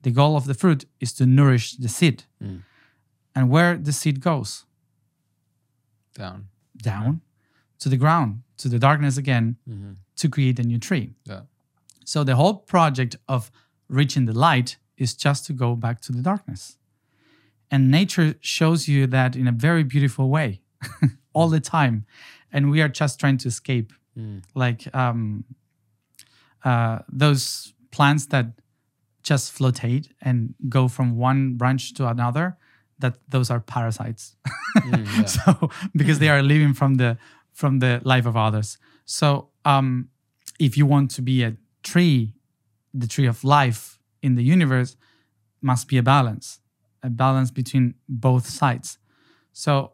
The 0.02 0.12
goal 0.12 0.36
of 0.36 0.46
the 0.46 0.54
fruit 0.56 0.86
is 1.00 1.14
to 1.14 1.26
nourish 1.26 1.76
the 1.78 1.88
seed. 1.88 2.24
Mm. 2.42 2.64
And 3.36 3.50
where 3.50 3.78
the 3.78 3.92
seed 3.94 4.20
goes, 4.22 4.66
Down. 6.16 6.48
down 6.78 7.22
to 7.80 7.90
the 7.90 7.98
ground, 7.98 8.42
to 8.58 8.70
the 8.70 8.80
darkness 8.80 9.18
again, 9.18 9.58
Mm-hmm. 9.70 9.92
to 10.16 10.30
create 10.30 10.60
a 10.60 10.64
new 10.64 10.80
tree. 10.80 11.14
Yeah. 11.26 11.42
So 12.06 12.24
the 12.24 12.36
whole 12.36 12.56
project 12.56 13.16
of 13.28 13.52
reaching 13.88 14.26
the 14.26 14.34
light 14.34 14.78
is 14.98 15.14
just 15.16 15.46
to 15.46 15.54
go 15.54 15.76
back 15.76 16.02
to 16.02 16.12
the 16.12 16.22
darkness. 16.22 16.78
And 17.74 17.90
nature 17.90 18.36
shows 18.40 18.88
you 18.88 19.08
that 19.08 19.36
in 19.36 19.48
a 19.48 19.52
very 19.52 19.84
beautiful 19.84 20.30
way 20.30 20.62
all 21.34 21.50
the 21.50 21.60
time. 21.60 22.06
And 22.52 22.70
we 22.70 22.82
are 22.84 22.88
just 22.88 23.20
trying 23.20 23.38
to 23.40 23.48
escape. 23.48 23.92
Mm. 24.16 24.44
Like 24.54 24.94
um, 24.94 25.44
uh, 26.64 27.00
those 27.10 27.74
plants 27.90 28.28
that 28.28 28.46
just 29.24 29.58
flotate 29.58 30.10
and 30.22 30.54
go 30.70 30.88
from 30.88 31.18
one 31.18 31.56
branch 31.56 31.96
to 31.96 32.08
another, 32.08 32.58
that 33.00 33.16
those 33.28 33.50
are 33.50 33.60
parasites. 33.60 34.36
Mm, 34.78 35.06
yeah. 35.18 35.26
so 35.26 35.70
because 35.96 36.20
they 36.20 36.30
are 36.30 36.44
living 36.44 36.76
from 36.76 36.96
the 36.96 37.18
from 37.54 37.80
the 37.80 38.02
life 38.04 38.26
of 38.26 38.36
others 38.36 38.80
so 39.06 39.50
um 39.66 40.10
if 40.60 40.76
you 40.76 40.86
want 40.88 41.12
to 41.12 41.22
be 41.22 41.44
a 41.44 41.56
tree 41.84 42.34
the 42.94 43.08
tree 43.08 43.28
of 43.28 43.44
life 43.44 44.00
in 44.24 44.34
the 44.34 44.44
universe 44.44 44.96
must 45.62 45.88
be 45.88 45.98
a 45.98 46.04
balance 46.04 46.60
a 47.04 47.10
balance 47.10 47.52
between 47.52 47.94
both 48.08 48.46
sides 48.48 48.98
so 49.52 49.94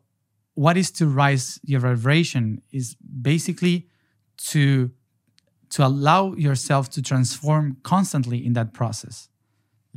what 0.53 0.77
is 0.77 0.91
to 0.91 1.05
rise 1.07 1.59
your 1.63 1.79
vibration 1.79 2.61
is 2.71 2.95
basically 3.21 3.87
to 4.37 4.91
to 5.69 5.85
allow 5.85 6.33
yourself 6.33 6.89
to 6.89 7.01
transform 7.01 7.77
constantly 7.83 8.45
in 8.45 8.53
that 8.53 8.73
process 8.73 9.29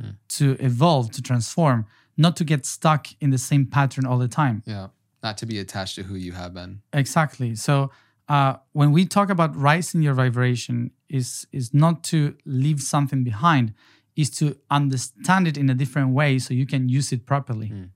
Mm. 0.01 0.15
to 0.27 0.57
evolve 0.59 1.11
to 1.11 1.21
transform 1.21 1.85
not 2.17 2.35
to 2.35 2.43
get 2.43 2.65
stuck 2.65 3.05
in 3.21 3.29
the 3.29 3.37
same 3.37 3.63
pattern 3.67 4.05
all 4.07 4.17
the 4.17 4.27
time 4.27 4.63
yeah. 4.65 4.87
Not 5.23 5.37
to 5.37 5.45
be 5.45 5.57
attached 5.57 5.95
to 5.95 6.03
who 6.03 6.15
you 6.15 6.33
have 6.33 6.53
been. 6.53 6.81
Exactly. 6.91 7.55
So 7.55 7.91
uh, 8.27 8.55
when 8.73 8.91
we 8.91 9.05
talk 9.05 9.29
about 9.29 9.55
rising 9.55 10.01
your 10.01 10.13
vibration, 10.13 10.91
is 11.07 11.47
is 11.53 11.73
not 11.73 12.03
to 12.11 12.35
leave 12.45 12.81
something 12.81 13.23
behind, 13.23 13.73
is 14.15 14.29
to 14.29 14.55
understand 14.69 15.47
it 15.47 15.57
in 15.57 15.69
a 15.69 15.73
different 15.73 16.13
way 16.13 16.39
so 16.39 16.53
you 16.53 16.65
can 16.65 16.89
use 16.89 17.11
it 17.15 17.25
properly, 17.25 17.69
Mm. 17.69 17.89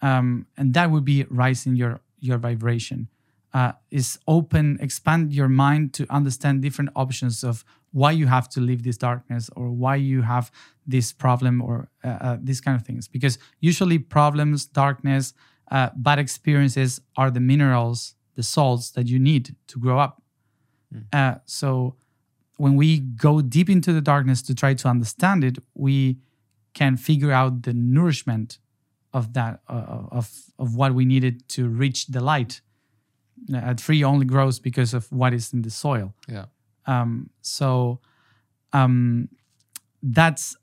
um, 0.00 0.46
and 0.56 0.74
that 0.74 0.90
would 0.90 1.04
be 1.04 1.24
rising 1.30 1.76
your 1.76 2.00
your 2.20 2.38
vibration. 2.38 3.08
Uh, 3.54 3.72
is 3.90 4.18
open, 4.26 4.78
expand 4.80 5.30
your 5.32 5.48
mind 5.48 5.92
to 5.92 6.06
understand 6.08 6.62
different 6.62 6.90
options 6.94 7.44
of 7.44 7.64
why 7.90 8.10
you 8.10 8.26
have 8.26 8.48
to 8.48 8.60
leave 8.60 8.82
this 8.82 8.96
darkness 8.96 9.50
or 9.54 9.70
why 9.70 9.94
you 9.94 10.22
have 10.22 10.50
this 10.86 11.12
problem 11.12 11.60
or 11.60 11.88
uh, 12.02 12.08
uh, 12.08 12.36
these 12.42 12.62
kind 12.62 12.74
of 12.80 12.86
things. 12.86 13.08
Because 13.08 13.38
usually 13.60 13.98
problems, 13.98 14.64
darkness, 14.64 15.34
uh, 15.70 15.90
bad 15.96 16.18
experiences 16.18 17.00
are 17.14 17.30
the 17.30 17.40
minerals, 17.40 18.14
the 18.36 18.42
salts 18.42 18.90
that 18.92 19.06
you 19.08 19.18
need 19.18 19.54
to 19.66 19.78
grow 19.78 19.98
up. 19.98 20.22
Uh, 21.12 21.34
so 21.44 21.96
when 22.62 22.76
we 22.76 23.00
go 23.00 23.42
deep 23.42 23.68
into 23.68 23.92
the 23.92 24.00
darkness 24.00 24.40
to 24.40 24.54
try 24.54 24.72
to 24.72 24.86
understand 24.86 25.42
it, 25.42 25.58
we 25.74 26.18
can 26.74 26.96
figure 26.96 27.32
out 27.32 27.62
the 27.62 27.74
nourishment 27.74 28.60
of 29.12 29.32
that 29.32 29.54
uh, 29.68 30.16
of 30.18 30.26
of 30.60 30.76
what 30.76 30.94
we 30.94 31.04
needed 31.04 31.34
to 31.48 31.66
reach 31.66 32.06
the 32.06 32.20
light. 32.20 32.60
A 33.52 33.74
tree 33.74 34.04
only 34.04 34.26
grows 34.26 34.60
because 34.60 34.94
of 34.94 35.10
what 35.10 35.34
is 35.34 35.52
in 35.52 35.62
the 35.62 35.70
soil. 35.70 36.14
Yeah. 36.28 36.44
Um, 36.86 37.30
so 37.40 37.98
um, 38.72 39.28
that's 40.00 40.56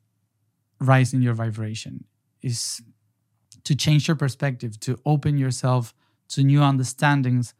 rising 0.79 1.21
your 1.21 1.33
vibration 1.33 2.05
is 2.41 2.81
to 3.65 3.75
change 3.75 4.07
your 4.07 4.15
perspective, 4.15 4.79
to 4.87 4.97
open 5.05 5.37
yourself 5.37 5.93
to 6.29 6.43
new 6.43 6.61
understandings 6.63 7.53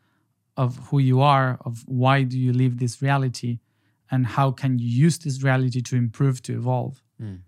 of 0.56 0.78
who 0.88 1.00
you 1.00 1.20
are, 1.20 1.60
of 1.66 1.84
why 1.88 2.24
do 2.24 2.40
you 2.40 2.54
live 2.54 2.78
this 2.78 3.02
reality, 3.02 3.60
and 4.12 4.26
how 4.26 4.52
can 4.52 4.80
you 4.80 4.88
use 5.06 5.18
this 5.20 5.44
reality 5.44 5.82
to 5.82 5.96
improve, 5.96 6.42
to 6.44 6.54
evolve, 6.54 7.02
Mm. 7.22 7.40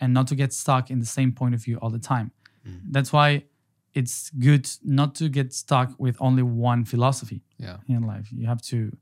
and 0.00 0.14
not 0.14 0.26
to 0.28 0.34
get 0.34 0.52
stuck 0.52 0.90
in 0.90 1.00
the 1.00 1.06
same 1.06 1.32
point 1.32 1.54
of 1.54 1.62
view 1.64 1.76
all 1.82 1.90
the 1.90 1.98
time. 2.14 2.30
Mm. 2.66 2.80
That's 2.92 3.12
why 3.12 3.44
it's 3.94 4.30
good 4.30 4.68
not 4.84 5.14
to 5.16 5.28
get 5.28 5.52
stuck 5.52 5.88
with 5.98 6.16
only 6.20 6.42
one 6.42 6.84
philosophy 6.84 7.42
Yeah. 7.58 7.78
in 7.86 8.02
life. 8.02 8.32
You 8.32 8.46
have 8.46 8.62
to 8.62 8.96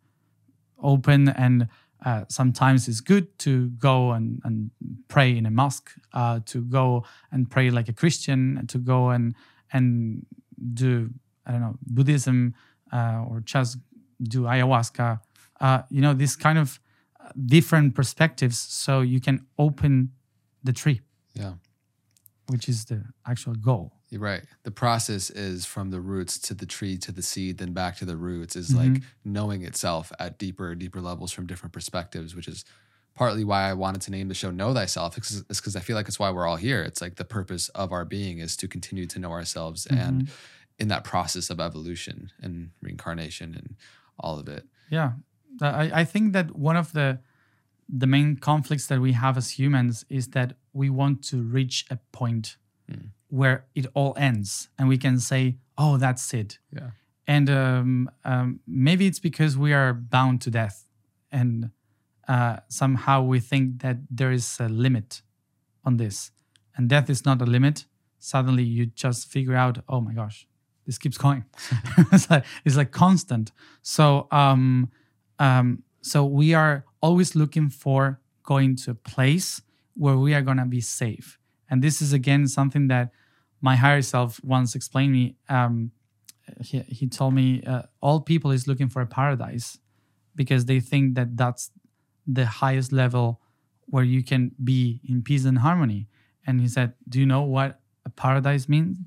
open, 0.78 1.28
and 1.28 1.68
uh, 2.04 2.24
sometimes 2.28 2.88
it's 2.88 3.00
good 3.00 3.26
to 3.38 3.70
go 3.70 4.12
and, 4.12 4.40
and 4.44 4.70
pray 5.08 5.36
in 5.36 5.46
a 5.46 5.50
mosque, 5.50 5.90
uh, 6.12 6.40
to 6.46 6.62
go 6.62 7.04
and 7.32 7.50
pray 7.50 7.70
like 7.70 7.88
a 7.88 7.92
Christian, 7.92 8.66
to 8.68 8.78
go 8.78 9.10
and 9.10 9.34
and 9.72 10.24
do 10.74 11.10
I 11.46 11.52
don't 11.52 11.60
know 11.60 11.78
Buddhism 11.86 12.54
uh, 12.92 13.24
or 13.28 13.40
just 13.40 13.78
do 14.22 14.42
ayahuasca. 14.42 15.20
Uh, 15.60 15.82
you 15.90 16.00
know, 16.00 16.14
this 16.14 16.36
kind 16.36 16.58
of 16.58 16.78
different 17.46 17.94
perspectives, 17.94 18.58
so 18.58 19.00
you 19.00 19.20
can 19.20 19.46
open 19.58 20.12
the 20.64 20.72
tree, 20.72 21.00
Yeah. 21.34 21.54
which 22.48 22.68
is 22.68 22.84
the 22.86 23.04
actual 23.26 23.54
goal. 23.54 23.92
You're 24.08 24.20
right. 24.20 24.44
The 24.62 24.70
process 24.70 25.30
is 25.30 25.66
from 25.66 25.90
the 25.90 26.00
roots 26.00 26.38
to 26.40 26.54
the 26.54 26.66
tree 26.66 26.96
to 26.98 27.10
the 27.12 27.22
seed, 27.22 27.58
then 27.58 27.72
back 27.72 27.96
to 27.96 28.04
the 28.04 28.16
roots 28.16 28.54
is 28.54 28.70
Mhm. 28.70 28.76
like 28.94 29.02
knowing 29.24 29.62
itself 29.62 30.12
at 30.20 30.38
deeper, 30.38 30.74
deeper 30.76 31.00
levels 31.00 31.32
from 31.32 31.46
different 31.46 31.72
perspectives, 31.72 32.34
which 32.34 32.46
is 32.46 32.64
partly 33.14 33.42
why 33.44 33.68
I 33.68 33.72
wanted 33.72 34.02
to 34.02 34.10
name 34.10 34.28
the 34.28 34.34
show 34.34 34.50
Know 34.50 34.72
Thyself. 34.74 35.16
It's 35.16 35.40
because 35.48 35.74
I 35.74 35.80
feel 35.80 35.96
like 35.96 36.06
it's 36.06 36.18
why 36.18 36.30
we're 36.30 36.46
all 36.46 36.56
here. 36.56 36.82
It's 36.82 37.00
like 37.00 37.16
the 37.16 37.24
purpose 37.24 37.68
of 37.70 37.90
our 37.90 38.04
being 38.04 38.38
is 38.38 38.56
to 38.58 38.68
continue 38.68 39.06
to 39.06 39.18
know 39.18 39.32
ourselves 39.32 39.86
and 39.86 40.28
in 40.78 40.88
that 40.88 41.02
process 41.02 41.48
of 41.50 41.58
evolution 41.58 42.30
and 42.40 42.70
reincarnation 42.82 43.54
and 43.54 43.74
all 44.20 44.38
of 44.38 44.48
it. 44.48 44.68
Yeah, 44.90 45.14
I, 45.64 46.00
I 46.00 46.04
think 46.04 46.32
that 46.32 46.56
one 46.56 46.76
of 46.76 46.92
the 46.92 47.18
the 47.88 48.06
main 48.06 48.36
conflicts 48.36 48.86
that 48.88 49.00
we 49.00 49.12
have 49.12 49.36
as 49.36 49.50
humans 49.58 50.04
is 50.08 50.28
that 50.28 50.54
we 50.72 50.90
want 50.90 51.22
to 51.30 51.42
reach 51.42 51.84
a 51.90 51.96
point 52.12 52.56
Mm. 52.88 53.10
where 53.28 53.64
it 53.74 53.86
all 53.94 54.14
ends, 54.16 54.68
and 54.78 54.88
we 54.88 54.96
can 54.96 55.18
say, 55.18 55.56
"Oh, 55.76 55.96
that's 55.98 56.32
it." 56.32 56.60
Yeah. 56.70 56.90
And 57.26 57.50
um, 57.50 58.10
um, 58.24 58.60
maybe 58.64 59.06
it's 59.06 59.18
because 59.18 59.58
we 59.58 59.72
are 59.72 59.92
bound 59.92 60.40
to 60.42 60.50
death, 60.50 60.86
and 61.32 61.70
uh, 62.28 62.58
somehow 62.68 63.22
we 63.22 63.40
think 63.40 63.82
that 63.82 63.96
there 64.08 64.30
is 64.30 64.60
a 64.60 64.68
limit 64.68 65.22
on 65.84 65.96
this, 65.96 66.30
and 66.76 66.88
death 66.88 67.10
is 67.10 67.24
not 67.24 67.42
a 67.42 67.46
limit. 67.46 67.86
Suddenly, 68.20 68.62
you 68.62 68.86
just 68.86 69.28
figure 69.32 69.56
out, 69.56 69.78
"Oh 69.88 70.00
my 70.00 70.14
gosh, 70.14 70.46
this 70.84 70.96
keeps 70.98 71.18
going." 71.18 71.44
it's 72.12 72.30
like 72.30 72.44
it's 72.64 72.76
like 72.76 72.92
constant. 72.92 73.50
So 73.82 74.28
um, 74.30 74.90
um, 75.38 75.82
so 76.02 76.24
we 76.24 76.54
are 76.54 76.84
always 77.00 77.34
looking 77.34 77.68
for 77.68 78.20
going 78.42 78.76
to 78.76 78.92
a 78.92 78.94
place 78.94 79.62
where 79.94 80.16
we 80.16 80.34
are 80.34 80.42
gonna 80.42 80.66
be 80.66 80.80
safe. 80.80 81.38
And 81.68 81.82
this 81.82 82.00
is 82.00 82.12
again 82.12 82.46
something 82.46 82.88
that 82.88 83.10
my 83.60 83.76
higher 83.76 84.02
self 84.02 84.42
once 84.44 84.74
explained 84.74 85.12
me. 85.12 85.36
Um, 85.48 85.90
he, 86.60 86.80
he 86.80 87.08
told 87.08 87.34
me 87.34 87.62
uh, 87.64 87.82
all 88.00 88.20
people 88.20 88.50
is 88.50 88.68
looking 88.68 88.88
for 88.88 89.02
a 89.02 89.06
paradise 89.06 89.78
because 90.34 90.66
they 90.66 90.80
think 90.80 91.14
that 91.16 91.36
that's 91.36 91.70
the 92.26 92.46
highest 92.46 92.92
level 92.92 93.40
where 93.86 94.04
you 94.04 94.22
can 94.22 94.52
be 94.62 95.00
in 95.08 95.22
peace 95.22 95.44
and 95.44 95.58
harmony. 95.58 96.08
And 96.46 96.60
he 96.60 96.68
said, 96.68 96.94
"Do 97.08 97.18
you 97.18 97.26
know 97.26 97.42
what 97.42 97.80
a 98.04 98.10
paradise 98.10 98.68
means?" 98.68 98.98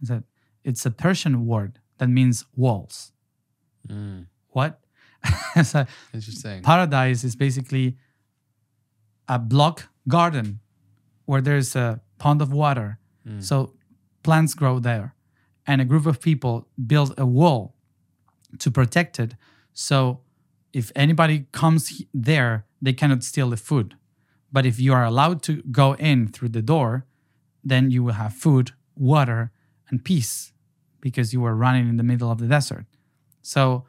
He 0.00 0.06
said, 0.06 0.24
"It's 0.64 0.84
a 0.84 0.90
Persian 0.90 1.46
word 1.46 1.78
that 1.98 2.08
means 2.08 2.44
walls." 2.56 3.12
Mm. 3.88 4.26
What? 4.48 4.80
so 5.64 5.84
Interesting. 6.14 6.62
paradise 6.62 7.24
is 7.24 7.36
basically 7.36 7.96
a 9.28 9.38
block 9.38 9.88
garden 10.08 10.60
where 11.26 11.40
there's 11.40 11.76
a 11.76 12.00
pond 12.18 12.42
of 12.42 12.52
water. 12.52 12.98
Mm. 13.26 13.42
So 13.42 13.74
plants 14.22 14.54
grow 14.54 14.78
there. 14.78 15.14
And 15.66 15.80
a 15.80 15.84
group 15.84 16.06
of 16.06 16.20
people 16.20 16.66
build 16.86 17.14
a 17.18 17.26
wall 17.26 17.76
to 18.58 18.70
protect 18.70 19.20
it. 19.20 19.34
So 19.72 20.20
if 20.72 20.90
anybody 20.96 21.46
comes 21.52 22.02
there, 22.12 22.66
they 22.82 22.92
cannot 22.92 23.22
steal 23.22 23.50
the 23.50 23.56
food. 23.56 23.96
But 24.50 24.66
if 24.66 24.80
you 24.80 24.92
are 24.92 25.04
allowed 25.04 25.42
to 25.44 25.62
go 25.70 25.94
in 25.94 26.28
through 26.28 26.48
the 26.48 26.62
door, 26.62 27.06
then 27.62 27.90
you 27.90 28.02
will 28.02 28.14
have 28.14 28.34
food, 28.34 28.72
water, 28.96 29.52
and 29.88 30.04
peace 30.04 30.52
because 31.00 31.32
you 31.32 31.40
were 31.40 31.54
running 31.54 31.88
in 31.88 31.96
the 31.96 32.02
middle 32.02 32.30
of 32.30 32.38
the 32.38 32.46
desert. 32.46 32.86
So 33.42 33.86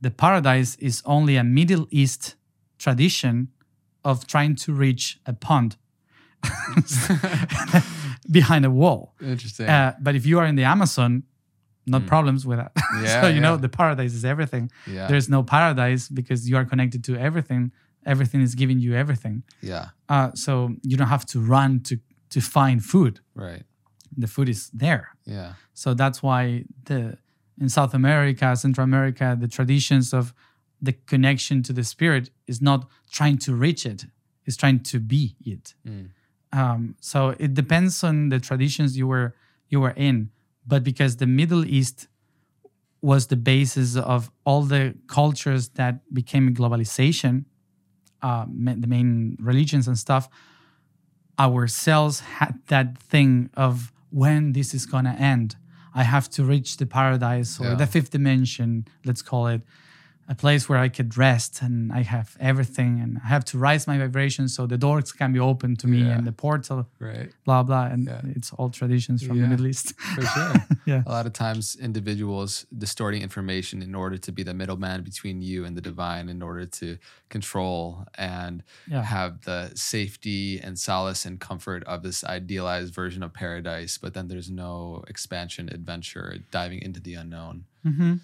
the 0.00 0.10
paradise 0.10 0.76
is 0.76 1.02
only 1.04 1.36
a 1.36 1.44
Middle 1.44 1.86
East 1.90 2.36
tradition 2.78 3.48
of 4.04 4.26
trying 4.26 4.54
to 4.56 4.72
reach 4.72 5.18
a 5.26 5.32
pond. 5.32 5.76
behind 8.30 8.64
a 8.64 8.70
wall. 8.70 9.14
Interesting. 9.20 9.68
Uh, 9.68 9.94
but 10.00 10.14
if 10.14 10.24
you 10.26 10.38
are 10.38 10.46
in 10.46 10.56
the 10.56 10.64
Amazon, 10.64 11.22
not 11.86 12.02
Mm. 12.02 12.06
problems 12.06 12.46
with 12.46 12.58
that. 12.58 12.72
Yeah, 13.02 13.20
so 13.22 13.28
you 13.28 13.40
know 13.40 13.56
the 13.56 13.68
paradise 13.68 14.14
is 14.14 14.24
everything. 14.24 14.70
yeah. 14.86 15.06
There's 15.08 15.28
no 15.28 15.42
paradise 15.42 16.08
because 16.08 16.48
you 16.48 16.56
are 16.56 16.64
connected 16.64 17.02
to 17.04 17.16
everything. 17.16 17.72
Everything 18.06 18.40
is 18.42 18.54
giving 18.54 18.78
you 18.80 18.94
everything. 18.94 19.42
yeah. 19.62 19.86
Uh, 20.08 20.30
so 20.34 20.74
you 20.82 20.96
don't 20.96 21.08
have 21.08 21.26
to 21.26 21.40
run 21.40 21.80
to 21.88 21.94
to 22.30 22.40
find 22.40 22.84
food. 22.84 23.20
Right. 23.34 23.64
The 24.16 24.26
food 24.26 24.48
is 24.48 24.70
there. 24.72 25.04
Yeah. 25.24 25.52
So 25.74 25.94
that's 25.94 26.22
why 26.22 26.64
the 26.84 27.18
in 27.60 27.68
South 27.68 27.94
America, 27.94 28.56
Central 28.56 28.84
America, 28.84 29.36
the 29.38 29.48
traditions 29.48 30.12
of 30.14 30.34
the 30.80 30.92
connection 30.92 31.62
to 31.62 31.72
the 31.72 31.84
spirit 31.84 32.30
is 32.46 32.62
not 32.62 32.88
trying 33.12 33.36
to 33.38 33.54
reach 33.54 33.84
it; 33.84 34.06
it's 34.46 34.56
trying 34.56 34.80
to 34.80 34.98
be 34.98 35.36
it. 35.44 35.74
Mm. 35.86 36.08
Um, 36.52 36.96
so 37.00 37.34
it 37.38 37.54
depends 37.54 38.02
on 38.02 38.30
the 38.30 38.40
traditions 38.40 38.96
you 38.96 39.06
were 39.06 39.34
you 39.68 39.80
were 39.80 39.90
in, 39.90 40.30
but 40.66 40.82
because 40.82 41.16
the 41.16 41.26
Middle 41.26 41.64
East 41.64 42.08
was 43.02 43.28
the 43.28 43.36
basis 43.36 43.96
of 43.96 44.30
all 44.44 44.62
the 44.62 44.94
cultures 45.06 45.68
that 45.70 46.12
became 46.12 46.54
globalization, 46.54 47.44
uh, 48.22 48.44
the 48.46 48.86
main 48.86 49.36
religions 49.40 49.88
and 49.88 49.98
stuff, 49.98 50.28
ourselves 51.38 52.20
had 52.20 52.58
that 52.66 52.98
thing 52.98 53.48
of 53.54 53.92
when 54.10 54.52
this 54.52 54.74
is 54.74 54.86
gonna 54.86 55.16
end. 55.18 55.56
I 55.94 56.02
have 56.04 56.28
to 56.30 56.44
reach 56.44 56.76
the 56.76 56.86
paradise 56.86 57.58
or 57.60 57.64
Yeah. 57.64 57.74
the 57.74 57.86
fifth 57.86 58.10
dimension, 58.10 58.86
let's 59.04 59.22
call 59.22 59.48
it, 59.48 59.62
a 60.30 60.34
place 60.34 60.68
where 60.68 60.78
I 60.78 60.88
could 60.96 61.16
rest 61.16 61.60
and 61.60 61.92
I 61.92 62.02
have 62.14 62.28
everything 62.38 63.00
and 63.02 63.18
I 63.24 63.28
have 63.34 63.44
to 63.50 63.58
rise 63.58 63.82
my 63.92 63.98
vibration 63.98 64.48
so 64.48 64.60
the 64.74 64.78
doors 64.78 65.10
can 65.12 65.32
be 65.32 65.40
open 65.40 65.74
to 65.82 65.86
me 65.88 65.98
Yeah. 66.02 66.16
and 66.18 66.24
the 66.26 66.32
portal, 66.44 66.80
Right. 67.00 67.30
blah 67.46 67.62
blah. 67.68 67.86
And 67.92 68.06
Yeah. 68.06 68.20
it's 68.36 68.50
all 68.56 68.70
traditions 68.70 69.18
from 69.26 69.36
Yeah. 69.36 69.42
the 69.44 69.48
Middle 69.52 69.66
East. 69.66 69.88
For 70.14 70.22
sure. 70.34 70.54
yeah. 70.92 71.02
a 71.04 71.10
lot 71.18 71.26
of 71.26 71.32
times 71.32 71.64
individuals 71.88 72.64
distorting 72.86 73.22
information 73.22 73.82
in 73.82 73.94
order 74.02 74.18
to 74.26 74.30
be 74.32 74.42
the 74.44 74.54
middleman 74.54 75.02
between 75.10 75.36
you 75.42 75.64
and 75.66 75.72
the 75.76 75.84
divine 75.90 76.28
in 76.28 76.40
order 76.42 76.64
to 76.80 76.86
control 77.28 77.82
and 78.16 78.62
have 79.14 79.32
the 79.50 79.60
safety 79.74 80.60
and 80.60 80.78
solace 80.78 81.22
and 81.28 81.40
comfort 81.40 81.82
of 81.92 82.02
this 82.06 82.22
idealized 82.24 82.94
version 82.94 83.22
of 83.26 83.30
paradise 83.44 83.98
but 84.02 84.14
then 84.14 84.28
there's 84.28 84.50
no 84.50 85.02
expansion 85.12 85.68
adventure 85.78 86.26
diving 86.52 86.80
into 86.86 87.00
the 87.00 87.14
unknown 87.22 87.64
hmm 87.82 88.14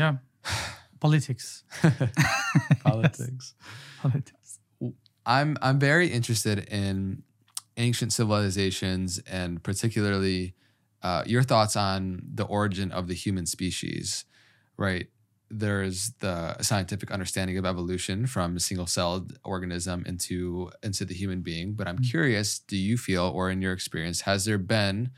Yeah. 0.00 0.16
Politics. 1.00 1.64
politics 2.84 3.54
Politics. 4.02 4.58
i'm 5.26 5.56
i'm 5.62 5.78
very 5.78 6.08
interested 6.08 6.58
in 6.68 7.22
ancient 7.76 8.12
civilizations 8.12 9.18
and 9.30 9.62
particularly 9.62 10.54
uh, 11.02 11.22
your 11.26 11.42
thoughts 11.42 11.76
on 11.76 12.20
the 12.34 12.44
origin 12.44 12.92
of 12.92 13.06
the 13.08 13.14
human 13.14 13.46
species 13.46 14.24
right 14.76 15.06
there's 15.52 16.12
the 16.20 16.56
scientific 16.62 17.10
understanding 17.10 17.56
of 17.58 17.64
evolution 17.64 18.26
from 18.26 18.56
a 18.56 18.60
single-celled 18.60 19.38
organism 19.44 20.04
into 20.06 20.70
into 20.82 21.04
the 21.04 21.14
human 21.14 21.40
being 21.40 21.72
but 21.72 21.88
i'm 21.88 21.98
Mm. 21.98 22.10
curious 22.10 22.58
do 22.58 22.76
you 22.76 22.96
feel 22.98 23.24
or 23.34 23.50
in 23.50 23.62
your 23.62 23.72
experience 23.72 24.22
has 24.22 24.44
there 24.44 24.58
been 24.58 25.10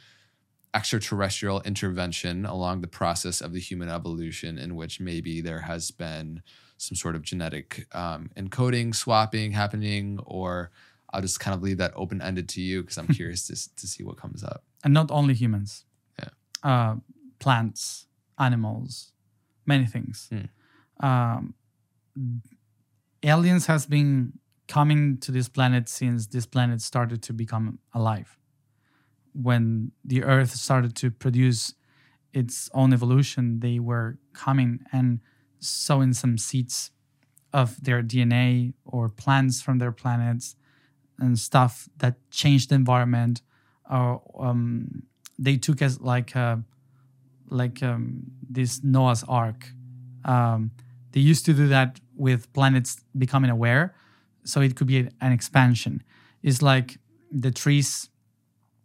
extraterrestrial 0.74 1.60
intervention 1.62 2.46
along 2.46 2.80
the 2.80 2.88
process 2.88 3.40
of 3.40 3.52
the 3.52 3.60
human 3.60 3.88
evolution 3.88 4.58
in 4.58 4.74
which 4.74 5.00
maybe 5.00 5.40
there 5.40 5.60
has 5.60 5.90
been 5.90 6.42
some 6.78 6.96
sort 6.96 7.14
of 7.14 7.22
genetic 7.22 7.86
um, 7.92 8.30
encoding 8.36 8.94
swapping 8.94 9.52
happening 9.52 10.18
or 10.24 10.70
i'll 11.12 11.20
just 11.20 11.38
kind 11.40 11.54
of 11.54 11.62
leave 11.62 11.76
that 11.76 11.92
open-ended 11.94 12.48
to 12.48 12.60
you 12.60 12.80
because 12.82 12.96
i'm 12.98 13.06
curious 13.20 13.46
to, 13.46 13.54
to 13.76 13.86
see 13.86 14.02
what 14.02 14.16
comes 14.16 14.42
up 14.42 14.64
And 14.84 14.94
not 14.94 15.10
only 15.10 15.34
humans. 15.34 15.84
Yeah. 16.18 16.30
Uh, 16.62 16.96
plants, 17.38 18.06
animals, 18.38 19.12
many 19.66 19.86
things. 19.86 20.28
Hmm. 20.30 21.06
Um, 21.06 21.54
aliens 23.22 23.66
has 23.66 23.86
been 23.86 24.32
coming 24.68 25.18
to 25.18 25.32
this 25.32 25.48
planet 25.48 25.88
since 25.88 26.26
this 26.26 26.46
planet 26.46 26.80
started 26.80 27.22
to 27.22 27.32
become 27.32 27.78
alive. 27.94 28.38
When 29.32 29.92
the 30.04 30.24
Earth 30.24 30.50
started 30.50 30.94
to 30.96 31.10
produce 31.10 31.74
its 32.32 32.70
own 32.74 32.92
evolution, 32.92 33.60
they 33.60 33.78
were 33.78 34.18
coming 34.32 34.80
and 34.92 35.20
sowing 35.58 36.12
some 36.12 36.38
seeds 36.38 36.90
of 37.52 37.82
their 37.82 38.02
DNA 38.02 38.72
or 38.84 39.08
plants 39.08 39.60
from 39.60 39.78
their 39.78 39.92
planets 39.92 40.56
and 41.18 41.38
stuff 41.38 41.88
that 41.98 42.16
changed 42.30 42.70
the 42.70 42.74
environment. 42.74 43.42
Or 43.90 44.22
um, 44.40 45.04
they 45.38 45.56
took 45.56 45.82
as 45.82 46.00
like 46.00 46.34
a, 46.34 46.62
like 47.48 47.82
um, 47.82 48.22
this 48.48 48.82
Noah's 48.82 49.24
Ark. 49.24 49.68
Um, 50.24 50.70
they 51.12 51.20
used 51.20 51.44
to 51.46 51.52
do 51.52 51.68
that 51.68 52.00
with 52.16 52.52
planets 52.52 53.04
becoming 53.16 53.50
aware, 53.50 53.94
so 54.44 54.60
it 54.60 54.76
could 54.76 54.86
be 54.86 55.08
an 55.20 55.32
expansion. 55.32 56.02
It's 56.42 56.62
like 56.62 56.98
the 57.30 57.50
trees 57.50 58.08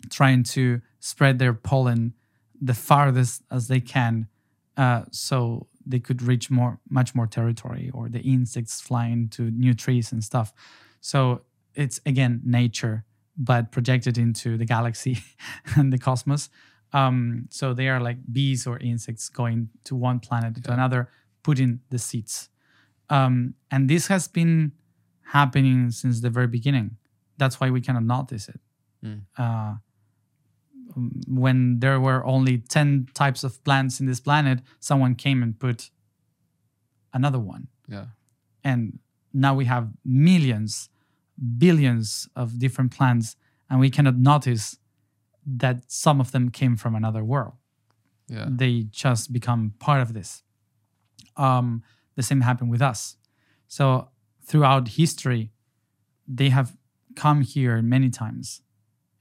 trying 0.10 0.44
to 0.44 0.82
spread 1.00 1.40
their 1.40 1.54
pollen 1.54 2.14
the 2.60 2.74
farthest 2.74 3.44
as 3.52 3.68
they 3.68 3.80
can, 3.80 4.28
uh, 4.78 5.04
so 5.12 5.68
they 5.86 6.00
could 6.00 6.22
reach 6.22 6.50
more, 6.50 6.80
much 6.90 7.16
more 7.16 7.28
territory, 7.28 7.90
or 7.94 8.10
the 8.10 8.20
insects 8.20 8.82
flying 8.82 9.30
to 9.30 9.52
new 9.52 9.74
trees 9.74 10.12
and 10.12 10.24
stuff. 10.24 10.54
So 11.02 11.42
it's 11.76 12.00
again 12.06 12.42
nature, 12.44 13.06
but 13.38 13.72
projected 13.72 14.18
into 14.18 14.58
the 14.58 14.66
galaxy 14.66 15.20
and 15.76 15.94
the 15.94 15.98
cosmos. 15.98 16.50
Um, 16.94 17.48
so 17.50 17.74
they 17.74 17.90
are 17.90 18.00
like 18.00 18.18
bees 18.32 18.66
or 18.66 18.78
insects 18.80 19.30
going 19.30 19.70
to 19.84 19.96
one 19.96 20.20
planet 20.20 20.64
to 20.64 20.74
another, 20.74 21.10
putting 21.44 21.82
the 21.90 22.00
seeds. 22.00 22.50
Um, 23.10 23.54
and 23.72 23.90
this 23.90 24.08
has 24.08 24.28
been 24.28 24.74
happening 25.32 25.92
since 25.92 26.22
the 26.22 26.30
very 26.30 26.48
beginning. 26.48 26.98
That's 27.38 27.60
why 27.60 27.70
we 27.70 27.82
cannot 27.82 28.04
notice 28.04 28.50
it. 28.50 28.60
Mm. 29.06 29.22
Uh, 29.38 29.76
when 31.28 31.80
there 31.80 32.00
were 32.00 32.26
only 32.26 32.58
10 32.58 33.10
types 33.14 33.44
of 33.44 33.64
plants 33.64 34.00
in 34.00 34.06
this 34.06 34.20
planet, 34.20 34.60
someone 34.80 35.16
came 35.16 35.44
and 35.44 35.60
put 35.60 35.90
another 37.14 37.40
one. 37.40 37.68
yeah 37.88 38.06
And 38.64 39.00
now 39.34 39.54
we 39.56 39.66
have 39.66 39.90
millions, 40.04 40.90
billions 41.58 42.28
of 42.36 42.58
different 42.60 42.92
plants, 42.92 43.36
and 43.70 43.80
we 43.80 43.90
cannot 43.90 44.16
notice 44.18 44.78
that 45.46 45.84
some 45.88 46.20
of 46.20 46.32
them 46.32 46.50
came 46.50 46.76
from 46.76 46.96
another 46.96 47.24
world 47.24 47.54
yeah 48.28 48.46
they 48.50 48.84
just 48.92 49.32
become 49.32 49.74
part 49.80 50.02
of 50.02 50.14
this. 50.14 50.44
Um, 51.38 51.84
the 52.16 52.24
same 52.24 52.42
happened 52.42 52.72
with 52.72 52.82
us. 52.82 53.16
So 53.68 54.10
throughout 54.44 54.90
history, 54.90 55.52
they 56.28 56.50
have 56.50 56.76
come 57.16 57.42
here 57.42 57.82
many 57.82 58.10
times, 58.10 58.62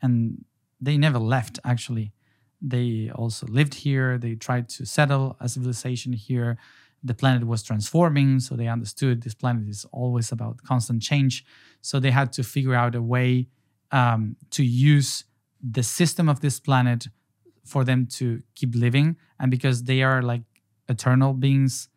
and 0.02 0.44
they 0.80 0.96
never 0.96 1.18
left. 1.18 1.58
Actually, 1.64 2.12
they 2.60 3.10
also 3.14 3.46
lived 3.46 3.74
here. 3.74 4.18
They 4.18 4.34
tried 4.34 4.68
to 4.70 4.86
settle 4.86 5.36
a 5.40 5.48
civilization 5.48 6.12
here. 6.12 6.58
The 7.02 7.14
planet 7.14 7.46
was 7.46 7.62
transforming, 7.62 8.40
so 8.40 8.56
they 8.56 8.68
understood 8.68 9.22
this 9.22 9.34
planet 9.34 9.68
is 9.68 9.86
always 9.92 10.32
about 10.32 10.62
constant 10.62 11.02
change. 11.02 11.44
So 11.80 12.00
they 12.00 12.10
had 12.10 12.32
to 12.32 12.42
figure 12.42 12.74
out 12.74 12.94
a 12.94 13.02
way 13.02 13.48
um, 13.92 14.36
to 14.50 14.64
use 14.64 15.24
the 15.62 15.82
system 15.82 16.28
of 16.28 16.40
this 16.40 16.60
planet 16.60 17.08
for 17.64 17.84
them 17.84 18.06
to 18.06 18.42
keep 18.54 18.74
living 18.74 19.16
and 19.40 19.50
because 19.50 19.84
they 19.84 20.02
are 20.02 20.22
like 20.22 20.42
eternal 20.88 21.32
beings 21.32 21.88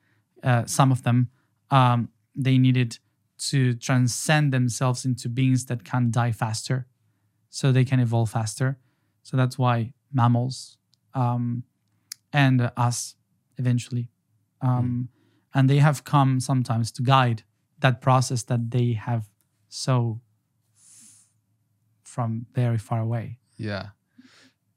uh, 0.43 0.65
some 0.65 0.91
of 0.91 1.03
them 1.03 1.29
um, 1.71 2.09
they 2.35 2.57
needed 2.57 2.97
to 3.37 3.73
transcend 3.75 4.51
themselves 4.51 5.05
into 5.05 5.29
beings 5.29 5.65
that 5.65 5.83
can 5.83 6.09
die 6.09 6.31
faster 6.31 6.87
so 7.49 7.71
they 7.71 7.85
can 7.85 7.99
evolve 7.99 8.29
faster. 8.29 8.77
So 9.23 9.37
that's 9.37 9.57
why 9.57 9.93
mammals 10.11 10.77
um, 11.13 11.63
and 12.31 12.61
uh, 12.61 12.71
us 12.77 13.15
eventually. 13.57 14.09
Um, 14.61 15.09
and 15.53 15.69
they 15.69 15.77
have 15.77 16.03
come 16.03 16.39
sometimes 16.39 16.91
to 16.93 17.01
guide 17.01 17.43
that 17.79 18.01
process 18.01 18.43
that 18.43 18.71
they 18.71 18.93
have 18.93 19.29
so 19.67 20.21
from 22.03 22.45
very 22.53 22.77
far 22.77 22.99
away. 22.99 23.39
Yeah. 23.57 23.89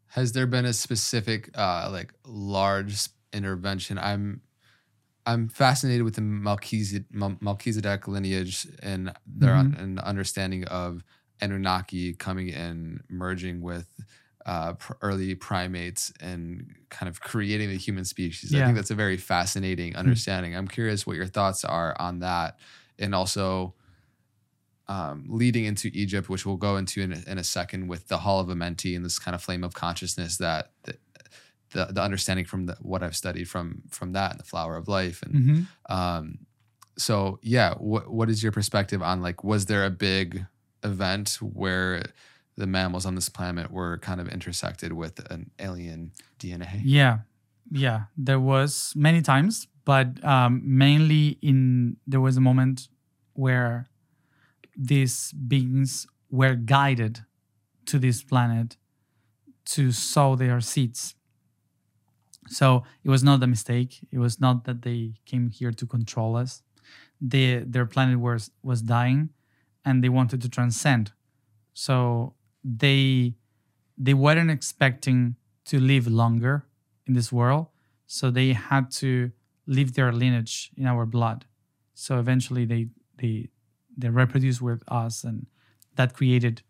Has 0.09 0.33
there 0.33 0.47
been 0.47 0.67
a 0.67 0.73
specific 0.73 1.51
uh 1.57 1.89
like 1.91 2.13
large 2.27 3.09
intervention? 3.33 3.99
I'm 3.99 4.43
I'm 5.25 5.49
fascinated 5.49 6.03
with 6.03 6.17
the 6.17 6.21
Melchizedek, 6.21 7.07
Mel- 7.11 7.39
Melchizedek 7.41 8.09
lineage 8.09 8.67
and 8.83 9.13
their 9.27 9.55
un- 9.55 9.77
and 9.79 9.99
understanding 10.01 10.65
of 10.65 11.05
Anunnaki 11.43 12.15
coming 12.15 12.49
in, 12.49 13.03
merging 13.11 13.61
with 13.61 13.87
uh, 14.47 14.73
pr- 14.75 14.95
early 15.03 15.35
primates 15.35 16.13
and 16.21 16.75
kind 16.89 17.09
of 17.09 17.21
creating 17.21 17.69
the 17.69 17.77
human 17.77 18.05
species. 18.05 18.55
I 18.55 18.59
think 18.67 18.77
that's 18.77 18.91
a 18.91 18.95
very 18.95 19.17
fascinating 19.17 19.95
understanding. 19.97 20.57
I'm 20.57 20.67
curious 20.69 21.07
what 21.07 21.17
your 21.17 21.27
thoughts 21.27 21.65
are 21.65 21.95
on 22.01 22.21
that, 22.21 22.59
and 22.99 23.15
also 23.15 23.75
um, 24.89 25.25
leading 25.29 25.65
into 25.65 25.91
Egypt, 25.95 26.29
which 26.29 26.45
we'll 26.45 26.57
go 26.57 26.77
into 26.77 27.01
in 27.03 27.13
a, 27.13 27.23
in 27.31 27.39
a 27.39 27.45
second 27.45 27.87
with 27.89 28.09
the 28.09 28.19
Hall 28.19 28.41
of 28.41 28.49
Amenti 28.49 28.97
and 28.97 29.05
this 29.05 29.19
kind 29.19 29.35
of 29.35 29.43
flame 29.43 29.65
of 29.65 29.75
consciousness 29.75 30.39
that 30.39 30.71
the 30.85 30.95
the, 31.75 31.87
the 31.87 32.03
understanding 32.03 32.45
from 32.45 32.67
the, 32.67 32.77
what 32.83 33.03
I've 33.03 33.17
studied 33.17 33.49
from 33.49 33.83
from 33.91 34.13
that 34.13 34.33
and 34.33 34.41
the 34.41 34.45
flower 34.45 34.77
of 34.77 34.89
life 34.89 35.23
and 35.23 35.35
Mhm. 35.35 35.67
um, 35.89 36.39
so 36.99 37.39
yeah, 37.43 37.75
what 37.75 38.13
what 38.13 38.29
is 38.29 38.43
your 38.43 38.53
perspective 38.53 39.01
on 39.03 39.23
like 39.23 39.43
was 39.43 39.67
there 39.67 39.85
a 39.87 39.91
big 39.91 40.45
event 40.83 41.39
where 41.41 42.03
the 42.57 42.67
mammals 42.67 43.07
on 43.07 43.15
this 43.15 43.29
planet 43.29 43.71
were 43.71 43.99
kind 43.99 44.21
of 44.21 44.29
intersected 44.29 44.93
with 44.93 45.19
an 45.31 45.51
alien 45.59 46.13
DNA? 46.39 46.81
Yeah, 46.85 47.19
yeah. 47.71 48.05
There 48.17 48.41
was 48.41 48.93
many 48.95 49.23
times, 49.23 49.69
but 49.85 50.23
um, 50.25 50.63
mainly 50.65 51.39
in 51.43 51.97
there 52.07 52.21
was 52.21 52.37
a 52.37 52.41
moment 52.41 52.89
where 53.35 53.89
these 54.77 55.33
beings 55.33 56.07
were 56.31 56.55
guided 56.55 57.21
to 57.87 57.99
this 57.99 58.23
planet 58.23 58.77
to 59.65 59.93
sow 59.93 60.35
their 60.37 60.61
seeds. 60.61 61.15
So 62.49 62.85
it 63.05 63.11
was 63.11 63.23
not 63.23 63.43
a 63.43 63.47
mistake. 63.47 64.01
It 64.11 64.19
was 64.19 64.41
not 64.41 64.65
that 64.65 64.83
they 64.83 65.15
came 65.25 65.49
here 65.49 65.73
to 65.73 65.87
control 65.87 66.37
us. 66.37 66.63
They, 67.21 67.59
their 67.59 67.87
planet 67.87 68.19
was 68.19 68.51
was 68.63 68.83
dying, 68.83 69.31
and 69.85 70.03
they 70.03 70.09
wanted 70.09 70.41
to 70.43 70.49
transcend. 70.49 71.13
So 71.75 72.35
they 72.65 73.35
they 73.99 74.15
weren't 74.15 74.51
expecting 74.51 75.37
to 75.67 75.79
live 75.79 76.07
longer 76.07 76.67
in 77.07 77.15
this 77.15 77.33
world. 77.33 77.67
So 78.07 78.31
they 78.31 78.53
had 78.53 78.91
to 78.93 79.33
leave 79.67 79.95
their 79.95 80.13
lineage 80.13 80.71
in 80.77 80.87
our 80.87 81.07
blood. 81.07 81.47
So 81.95 82.19
eventually 82.19 82.65
they 82.65 82.89
they 83.17 83.49
they 83.97 84.09
reproduce 84.09 84.61
with 84.61 84.83
us 84.89 85.25
and 85.25 85.47
that 85.97 86.15
created 86.15 86.63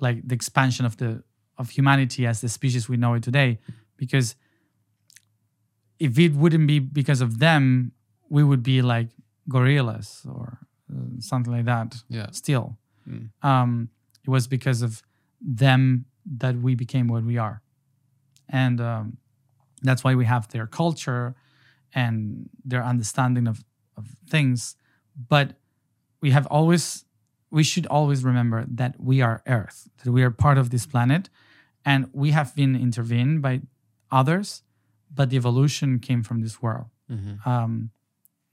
like 0.00 0.26
the 0.26 0.34
expansion 0.34 0.84
of 0.84 0.96
the 0.96 1.22
of 1.56 1.70
humanity 1.70 2.26
as 2.26 2.40
the 2.40 2.48
species 2.48 2.88
we 2.88 2.96
know 2.96 3.14
it 3.14 3.22
today. 3.22 3.58
Because 3.96 4.36
if 5.98 6.18
it 6.18 6.34
wouldn't 6.34 6.66
be 6.66 6.78
because 6.78 7.20
of 7.20 7.38
them, 7.38 7.92
we 8.28 8.44
would 8.44 8.62
be 8.62 8.82
like 8.82 9.08
gorillas 9.48 10.26
or 10.28 10.58
something 11.20 11.52
like 11.52 11.64
that 11.66 12.02
Yeah. 12.08 12.30
still. 12.30 12.78
Mm. 13.08 13.30
Um, 13.42 13.88
it 14.24 14.30
was 14.30 14.46
because 14.46 14.82
of 14.82 15.02
them 15.40 16.04
that 16.38 16.56
we 16.56 16.74
became 16.74 17.08
what 17.08 17.24
we 17.24 17.38
are. 17.38 17.62
And 18.48 18.80
um, 18.80 19.16
that's 19.82 20.02
why 20.04 20.14
we 20.14 20.24
have 20.24 20.48
their 20.48 20.66
culture 20.66 21.34
and 21.94 22.48
their 22.64 22.84
understanding 22.84 23.46
of, 23.46 23.64
of 23.96 24.04
things. 24.28 24.76
But 25.28 25.56
we 26.20 26.30
have 26.30 26.46
always, 26.46 27.04
we 27.50 27.62
should 27.62 27.86
always 27.86 28.24
remember 28.24 28.64
that 28.68 29.00
we 29.00 29.20
are 29.22 29.42
Earth, 29.46 29.88
that 30.04 30.10
we 30.10 30.22
are 30.22 30.30
part 30.30 30.58
of 30.58 30.70
this 30.70 30.86
planet, 30.86 31.28
and 31.84 32.08
we 32.12 32.30
have 32.32 32.54
been 32.54 32.74
intervened 32.76 33.40
by 33.42 33.62
others, 34.10 34.62
but 35.14 35.30
the 35.30 35.36
evolution 35.36 35.98
came 35.98 36.22
from 36.22 36.40
this 36.40 36.60
world 36.62 36.86
Mhm. 37.10 37.46
um, 37.46 37.90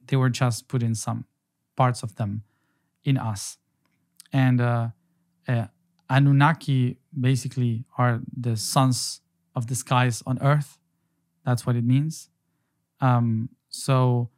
they 0.08 0.16
were 0.16 0.30
just 0.30 0.68
put 0.68 0.82
in 0.84 0.96
some 0.96 1.26
parts 1.76 2.04
of 2.04 2.16
them 2.16 2.44
in 3.04 3.18
us. 3.18 3.58
And 4.34 4.62
uh, 4.62 4.90
uh, 5.48 5.68
Anunnaki 6.10 6.98
basically 7.20 7.86
are 7.98 8.22
the 8.36 8.58
sons 8.58 9.22
of 9.56 9.68
the 9.68 9.76
skies 9.76 10.24
on 10.26 10.40
Earth. 10.42 10.78
That's 11.46 11.66
what 11.66 11.76
it 11.76 11.84
means. 11.84 12.30
Um, 13.02 13.50
so 13.70 14.30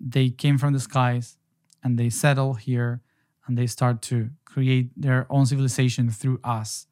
they 0.00 0.30
came 0.30 0.58
from 0.58 0.72
the 0.72 0.80
skies 0.80 1.36
and 1.82 1.98
they 1.98 2.10
settle 2.10 2.54
here 2.54 3.02
and 3.46 3.56
they 3.56 3.66
start 3.66 4.02
to 4.02 4.30
create 4.44 4.90
their 4.96 5.26
own 5.30 5.46
civilization 5.46 6.10
through 6.10 6.40
us 6.42 6.86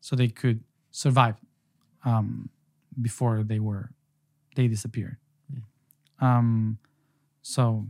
so 0.00 0.16
they 0.16 0.28
could 0.28 0.64
survive 0.90 1.36
um, 2.04 2.48
before 3.00 3.42
they 3.42 3.58
were 3.58 3.90
they 4.56 4.66
disappeared 4.66 5.16
um 6.20 6.78
so 7.42 7.86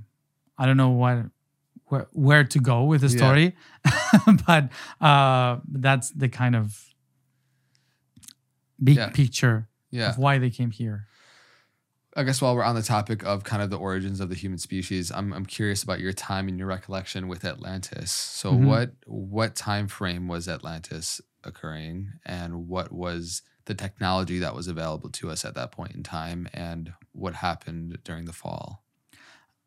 i 0.58 0.66
don't 0.66 0.76
know 0.76 0.90
what 0.90 1.26
where, 1.88 2.06
where 2.12 2.44
to 2.44 2.58
go 2.58 2.84
with 2.84 3.00
the 3.00 3.08
Yeah. 3.08 3.16
story 3.16 3.56
but 4.46 4.68
uh 5.00 5.58
that's 5.72 6.10
the 6.10 6.28
kind 6.28 6.54
of 6.56 6.84
big 8.82 8.96
Yeah. 8.96 9.10
picture 9.10 9.68
Yeah. 9.90 10.10
of 10.10 10.18
why 10.18 10.38
they 10.38 10.50
came 10.50 10.70
here 10.70 11.06
I 12.16 12.24
guess 12.24 12.42
while 12.42 12.56
we're 12.56 12.64
on 12.64 12.74
the 12.74 12.82
topic 12.82 13.22
of 13.24 13.44
kind 13.44 13.62
of 13.62 13.70
the 13.70 13.78
origins 13.78 14.18
of 14.18 14.28
the 14.28 14.34
human 14.34 14.58
species, 14.58 15.12
I'm 15.12 15.32
I'm 15.32 15.46
curious 15.46 15.84
about 15.84 16.00
your 16.00 16.12
time 16.12 16.48
and 16.48 16.58
your 16.58 16.66
recollection 16.66 17.28
with 17.28 17.44
Atlantis. 17.44 18.10
So 18.10 18.52
Mhm. 18.54 18.64
what 18.66 18.90
what 19.06 19.54
time 19.54 19.86
frame 19.86 20.26
was 20.26 20.48
Atlantis 20.48 21.20
occurring 21.44 22.14
and 22.26 22.66
what 22.66 22.90
was 22.90 23.42
the 23.66 23.74
technology 23.74 24.38
that 24.40 24.52
was 24.54 24.66
available 24.66 25.10
to 25.10 25.30
us 25.30 25.44
at 25.44 25.54
that 25.54 25.70
point 25.70 25.92
in 25.94 26.02
time 26.02 26.48
and 26.52 26.92
what 27.12 27.34
happened 27.34 27.98
during 28.04 28.24
the 28.24 28.32
fall? 28.32 28.82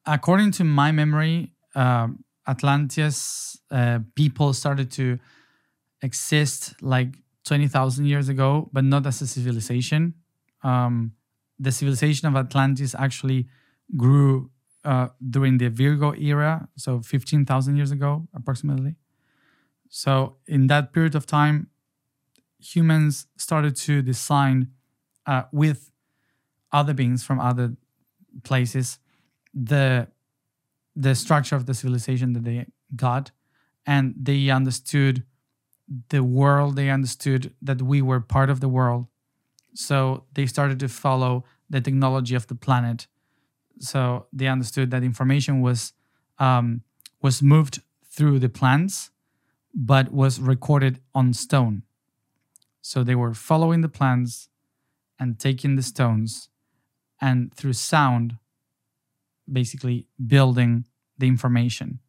according 0.05 0.51
to 0.51 0.63
my 0.65 0.91
memory, 0.91 1.53
um, 1.75 2.23
Atlantis 2.47 3.57
uh, 3.69 3.99
people 4.15 4.53
started 4.53 4.91
to 4.91 5.19
exist 6.01 6.73
like 6.81 7.15
20,000 7.45 8.05
years 8.05 8.29
ago, 8.29 8.69
but 8.73 8.83
not 8.83 9.05
as 9.05 9.21
a 9.21 9.27
civilization. 9.27 10.13
Um, 10.63 11.13
the 11.59 11.71
civilization 11.71 12.27
of 12.27 12.35
Atlantis 12.35 12.95
actually 12.95 13.47
grew 13.95 14.49
uh, 14.83 15.09
during 15.29 15.57
the 15.57 15.69
Virgo 15.69 16.13
era, 16.15 16.67
so 16.75 17.01
15,000 17.01 17.77
years 17.77 17.91
ago, 17.91 18.27
approximately. 18.33 18.95
So, 19.89 20.37
in 20.47 20.67
that 20.67 20.93
period 20.93 21.15
of 21.15 21.27
time, 21.27 21.67
humans 22.59 23.27
started 23.37 23.75
to 23.75 24.01
design 24.01 24.69
uh, 25.27 25.43
with 25.51 25.91
other 26.71 26.93
beings 26.93 27.23
from 27.23 27.39
other 27.39 27.75
places 28.43 28.97
the 29.53 30.07
the 30.95 31.15
structure 31.15 31.55
of 31.55 31.65
the 31.65 31.73
civilization 31.73 32.33
that 32.33 32.43
they 32.43 32.65
got 32.95 33.31
and 33.85 34.13
they 34.17 34.49
understood 34.49 35.23
the 36.09 36.23
world 36.23 36.75
they 36.75 36.89
understood 36.89 37.53
that 37.61 37.81
we 37.81 38.01
were 38.01 38.19
part 38.19 38.49
of 38.49 38.59
the 38.59 38.69
world. 38.69 39.07
So 39.73 40.25
they 40.33 40.45
started 40.45 40.79
to 40.79 40.87
follow 40.87 41.43
the 41.69 41.81
technology 41.81 42.35
of 42.35 42.47
the 42.47 42.55
planet. 42.55 43.07
So 43.79 44.27
they 44.31 44.47
understood 44.47 44.91
that 44.91 45.03
information 45.03 45.61
was 45.61 45.93
um, 46.39 46.83
was 47.21 47.41
moved 47.41 47.81
through 48.05 48.39
the 48.39 48.49
plants 48.49 49.11
but 49.73 50.11
was 50.11 50.39
recorded 50.39 50.99
on 51.13 51.33
stone. 51.33 51.83
So 52.81 53.03
they 53.03 53.15
were 53.15 53.33
following 53.33 53.81
the 53.81 53.89
plants 53.89 54.49
and 55.19 55.39
taking 55.39 55.75
the 55.75 55.83
stones 55.83 56.49
and 57.19 57.53
through 57.53 57.73
sound 57.73 58.37
basically 59.51 60.07
building 60.27 60.85
the 61.17 61.27
information. 61.27 61.99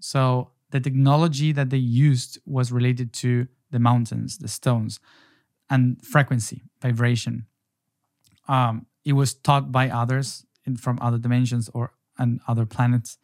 So 0.00 0.50
the 0.70 0.80
technology 0.80 1.52
that 1.52 1.70
they 1.70 1.78
used 1.78 2.38
was 2.46 2.70
related 2.70 3.12
to 3.14 3.48
the 3.70 3.78
mountains, 3.78 4.38
the 4.38 4.48
stones, 4.48 5.00
and 5.70 6.02
frequency, 6.04 6.62
vibration. 6.80 7.46
Um, 8.46 8.86
it 9.04 9.12
was 9.12 9.34
taught 9.34 9.70
by 9.72 9.90
others 9.90 10.44
in, 10.64 10.76
from 10.76 10.98
other 11.00 11.18
dimensions 11.18 11.68
or 11.74 11.92
and 12.18 12.40
other 12.48 12.66
planets, 12.66 13.18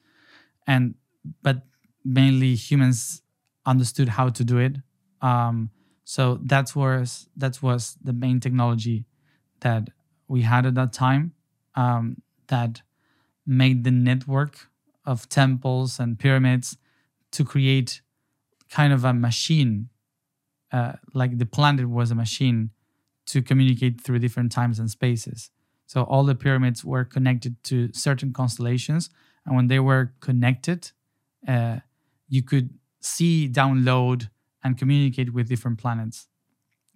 and 0.67 0.95
but 1.43 1.63
mainly 2.05 2.55
humans 2.55 3.23
understood 3.67 4.11
how 4.11 4.29
to 4.29 4.45
do 4.45 4.59
it. 4.59 4.77
Um, 5.21 5.71
so 6.05 6.39
that's 6.43 6.77
was 6.77 7.29
that 7.37 7.63
was 7.63 7.97
the 8.03 8.13
main 8.13 8.41
technology 8.41 9.07
that 9.61 9.89
we 10.29 10.43
had 10.43 10.67
at 10.67 10.75
that 10.75 10.93
time. 10.93 11.33
Um, 11.75 12.23
that 12.49 12.83
made 13.47 13.85
the 13.85 13.91
network 13.91 14.69
of 15.05 15.29
temples 15.29 15.99
and 15.99 16.19
pyramids 16.19 16.77
to 17.33 17.45
create 17.45 18.01
kind 18.71 18.93
of 18.93 19.05
a 19.05 19.13
machine, 19.13 19.91
uh, 20.73 20.93
like 21.13 21.39
the 21.39 21.47
planet 21.47 21.89
was 21.89 22.11
a 22.11 22.15
machine 22.15 22.71
to 23.27 23.43
communicate 23.43 24.01
through 24.01 24.19
different 24.19 24.51
times 24.51 24.79
and 24.79 24.91
spaces. 24.91 25.51
So 25.87 26.03
all 26.05 26.25
the 26.25 26.35
pyramids 26.35 26.85
were 26.85 27.05
connected 27.05 27.63
to 27.65 27.93
certain 27.93 28.33
constellations, 28.33 29.11
and 29.45 29.55
when 29.55 29.67
they 29.69 29.79
were 29.79 30.15
connected, 30.21 30.91
uh, 31.47 31.81
you 32.29 32.43
could 32.43 32.71
see, 33.01 33.49
download, 33.49 34.31
and 34.63 34.79
communicate 34.79 35.35
with 35.35 35.49
different 35.49 35.79
planets. 35.79 36.27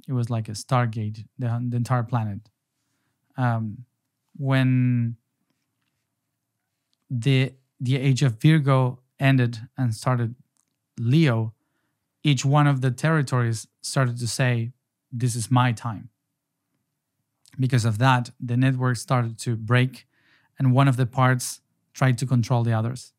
It 0.08 0.14
was 0.14 0.30
like 0.30 0.48
a 0.48 0.52
stargate, 0.52 1.26
the, 1.38 1.62
the 1.68 1.76
entire 1.76 2.02
planet. 2.02 2.48
Um, 3.36 3.84
when 4.36 5.17
the 7.10 7.52
the 7.80 7.96
age 7.96 8.22
of 8.22 8.40
Virgo 8.40 9.00
ended 9.20 9.58
and 9.76 9.94
started 9.94 10.34
Leo, 10.98 11.54
each 12.24 12.44
one 12.44 12.66
of 12.66 12.80
the 12.80 12.90
territories 12.90 13.66
started 13.80 14.18
to 14.18 14.26
say, 14.26 14.72
"This 15.12 15.34
is 15.36 15.50
my 15.50 15.72
time." 15.72 16.10
Because 17.58 17.84
of 17.84 17.98
that, 17.98 18.30
the 18.40 18.56
network 18.56 18.96
started 18.96 19.38
to 19.40 19.56
break, 19.56 20.06
and 20.58 20.72
one 20.72 20.88
of 20.88 20.96
the 20.96 21.06
parts 21.06 21.60
tried 21.92 22.18
to 22.18 22.26
control 22.26 22.62
the 22.62 22.72
others 22.72 23.12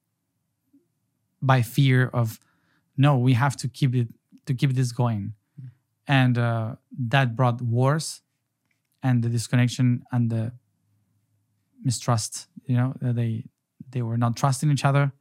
by 1.41 1.61
fear 1.61 2.10
of 2.14 2.40
no, 2.98 3.18
we 3.18 3.34
have 3.34 3.56
to 3.57 3.68
keep 3.70 3.95
it 3.95 4.10
to 4.45 4.53
keep 4.53 4.74
this 4.74 4.91
going, 4.91 5.34
and 6.07 6.38
uh, 6.38 6.76
that 6.98 7.36
brought 7.36 7.61
wars, 7.61 8.22
and 9.02 9.24
the 9.24 9.30
disconnection 9.30 10.03
and 10.11 10.30
the 10.30 10.52
mistrust. 11.84 12.48
You 12.66 12.76
know, 12.76 12.94
they 13.02 13.45
they 13.91 14.02
were 14.02 14.18
not 14.18 14.36
trusting 14.36 14.72
each 14.72 14.86
other, 14.86 15.11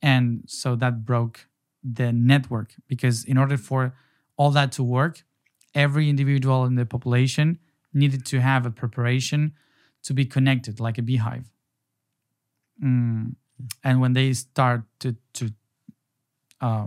and 0.00 0.44
so 0.46 0.76
that 0.76 1.04
broke 1.04 1.46
the 1.82 2.12
network 2.12 2.74
because 2.86 3.24
in 3.24 3.36
order 3.36 3.56
for 3.56 3.94
all 4.36 4.50
that 4.50 4.72
to 4.72 4.82
work, 4.82 5.24
every 5.74 6.08
individual 6.08 6.64
in 6.64 6.74
the 6.74 6.86
population 6.86 7.58
needed 7.92 8.24
to 8.26 8.40
have 8.40 8.66
a 8.66 8.70
preparation 8.70 9.52
to 10.02 10.14
be 10.14 10.24
connected 10.24 10.80
like 10.80 10.98
a 10.98 11.02
beehive. 11.02 11.50
Mm. 12.82 13.36
And 13.84 14.00
when 14.00 14.12
they 14.12 14.32
start 14.32 14.82
to 15.00 15.16
to 15.34 15.50
uh, 16.60 16.86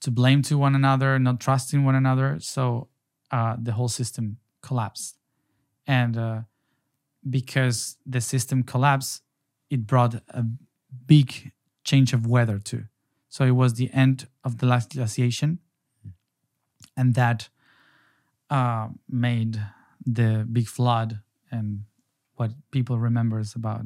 to 0.00 0.10
blame 0.10 0.42
to 0.42 0.56
one 0.56 0.74
another, 0.74 1.18
not 1.18 1.40
trusting 1.40 1.84
one 1.84 1.94
another, 1.94 2.38
so 2.40 2.88
uh, 3.30 3.56
the 3.60 3.72
whole 3.72 3.88
system 3.88 4.38
collapsed. 4.62 5.16
And 5.86 6.16
uh, 6.16 6.40
because 7.28 7.96
the 8.06 8.20
system 8.20 8.62
collapsed, 8.62 9.22
it 9.70 9.86
brought 9.86 10.14
a 10.28 10.44
big 11.06 11.52
change 11.84 12.12
of 12.12 12.26
weather 12.26 12.58
too. 12.58 12.84
So 13.28 13.44
it 13.44 13.52
was 13.52 13.74
the 13.74 13.90
end 13.92 14.26
of 14.44 14.58
the 14.58 14.66
last 14.66 14.90
glaciation, 14.90 15.60
and 16.96 17.14
that 17.14 17.48
uh, 18.50 18.88
made 19.08 19.62
the 20.04 20.46
big 20.50 20.66
flood 20.66 21.20
and 21.50 21.84
what 22.34 22.50
people 22.70 22.98
remembers 22.98 23.54
about 23.54 23.82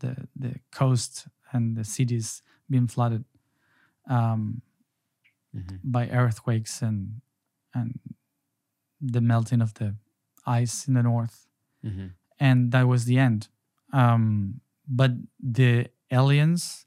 the 0.00 0.28
the 0.34 0.56
coast 0.72 1.28
and 1.52 1.76
the 1.76 1.84
cities 1.84 2.42
being 2.68 2.88
flooded 2.88 3.24
um, 4.10 4.62
mm-hmm. 5.54 5.76
by 5.84 6.08
earthquakes 6.08 6.82
and 6.82 7.20
and 7.72 8.00
the 9.00 9.20
melting 9.20 9.62
of 9.62 9.74
the 9.74 9.94
ice 10.44 10.88
in 10.88 10.94
the 10.94 11.02
north, 11.02 11.46
mm-hmm. 11.84 12.06
and 12.40 12.72
that 12.72 12.88
was 12.88 13.04
the 13.04 13.18
end. 13.18 13.48
Um, 13.92 14.60
but 14.88 15.12
the 15.38 15.88
aliens, 16.10 16.86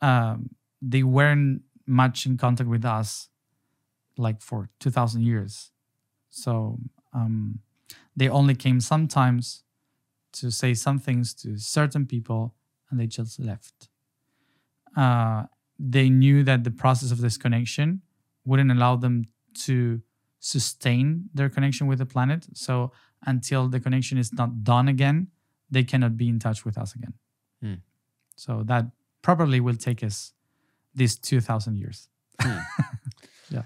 um, 0.00 0.50
they 0.80 1.02
weren't 1.02 1.62
much 1.86 2.26
in 2.26 2.36
contact 2.36 2.68
with 2.68 2.84
us, 2.84 3.28
like 4.16 4.40
for 4.40 4.70
two 4.80 4.90
thousand 4.90 5.22
years. 5.22 5.70
So 6.30 6.78
um, 7.12 7.60
they 8.16 8.28
only 8.28 8.54
came 8.54 8.80
sometimes 8.80 9.64
to 10.32 10.50
say 10.50 10.74
some 10.74 10.98
things 10.98 11.34
to 11.34 11.58
certain 11.58 12.06
people, 12.06 12.54
and 12.90 12.98
they 12.98 13.06
just 13.06 13.38
left. 13.38 13.88
Uh, 14.96 15.44
they 15.78 16.08
knew 16.08 16.42
that 16.44 16.64
the 16.64 16.70
process 16.70 17.10
of 17.10 17.20
disconnection 17.20 18.02
wouldn't 18.44 18.70
allow 18.70 18.96
them 18.96 19.24
to 19.54 20.00
sustain 20.38 21.28
their 21.34 21.48
connection 21.48 21.86
with 21.86 21.98
the 21.98 22.06
planet. 22.06 22.46
So 22.54 22.92
until 23.26 23.68
the 23.68 23.80
connection 23.80 24.18
is 24.18 24.32
not 24.32 24.64
done 24.64 24.88
again, 24.88 25.28
they 25.70 25.84
cannot 25.84 26.16
be 26.16 26.28
in 26.28 26.38
touch 26.38 26.64
with 26.64 26.76
us 26.78 26.94
again. 26.94 27.14
Hmm. 27.62 27.74
So 28.36 28.62
that 28.66 28.86
probably 29.22 29.60
will 29.60 29.76
take 29.76 30.02
us 30.02 30.32
these 30.94 31.16
2000 31.16 31.76
years. 31.76 32.08
Hmm. 32.40 32.58
yeah. 33.50 33.62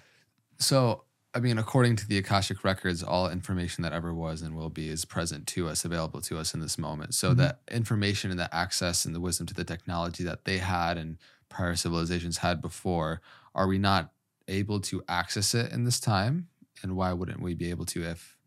So 0.58 1.04
I 1.36 1.38
mean, 1.38 1.58
according 1.58 1.96
to 1.96 2.08
the 2.08 2.16
Akashic 2.16 2.64
records, 2.64 3.02
all 3.02 3.28
information 3.28 3.82
that 3.82 3.92
ever 3.92 4.14
was 4.14 4.40
and 4.40 4.56
will 4.56 4.70
be 4.70 4.88
is 4.88 5.04
present 5.04 5.46
to 5.48 5.68
us, 5.68 5.84
available 5.84 6.22
to 6.22 6.38
us 6.38 6.54
in 6.54 6.60
this 6.60 6.78
moment. 6.78 7.14
So 7.14 7.28
mm-hmm. 7.28 7.40
that 7.40 7.60
information 7.70 8.30
and 8.30 8.40
the 8.40 8.52
access 8.54 9.04
and 9.04 9.14
the 9.14 9.20
wisdom 9.20 9.46
to 9.48 9.52
the 9.52 9.62
technology 9.62 10.24
that 10.24 10.46
they 10.46 10.56
had 10.56 10.96
and 10.96 11.18
prior 11.50 11.76
civilizations 11.76 12.38
had 12.38 12.62
before, 12.62 13.20
are 13.54 13.66
we 13.66 13.76
not 13.76 14.12
able 14.48 14.80
to 14.80 15.02
access 15.10 15.54
it 15.54 15.72
in 15.72 15.84
this 15.84 16.00
time? 16.00 16.48
And 16.82 16.96
why 16.96 17.12
wouldn't 17.12 17.42
we 17.42 17.52
be 17.52 17.68
able 17.68 17.84
to 17.86 18.02
if 18.02 18.38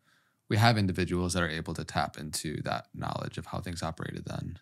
we 0.49 0.57
have 0.57 0.76
individuals 0.76 1.34
that 1.34 1.43
are 1.43 1.49
able 1.49 1.76
to 1.76 1.84
tap 1.84 2.17
into 2.17 2.59
that 2.63 2.88
knowledge 2.95 3.38
of 3.38 3.45
how 3.45 3.59
things 3.59 3.84
operated 3.84 4.26
then? 4.26 4.57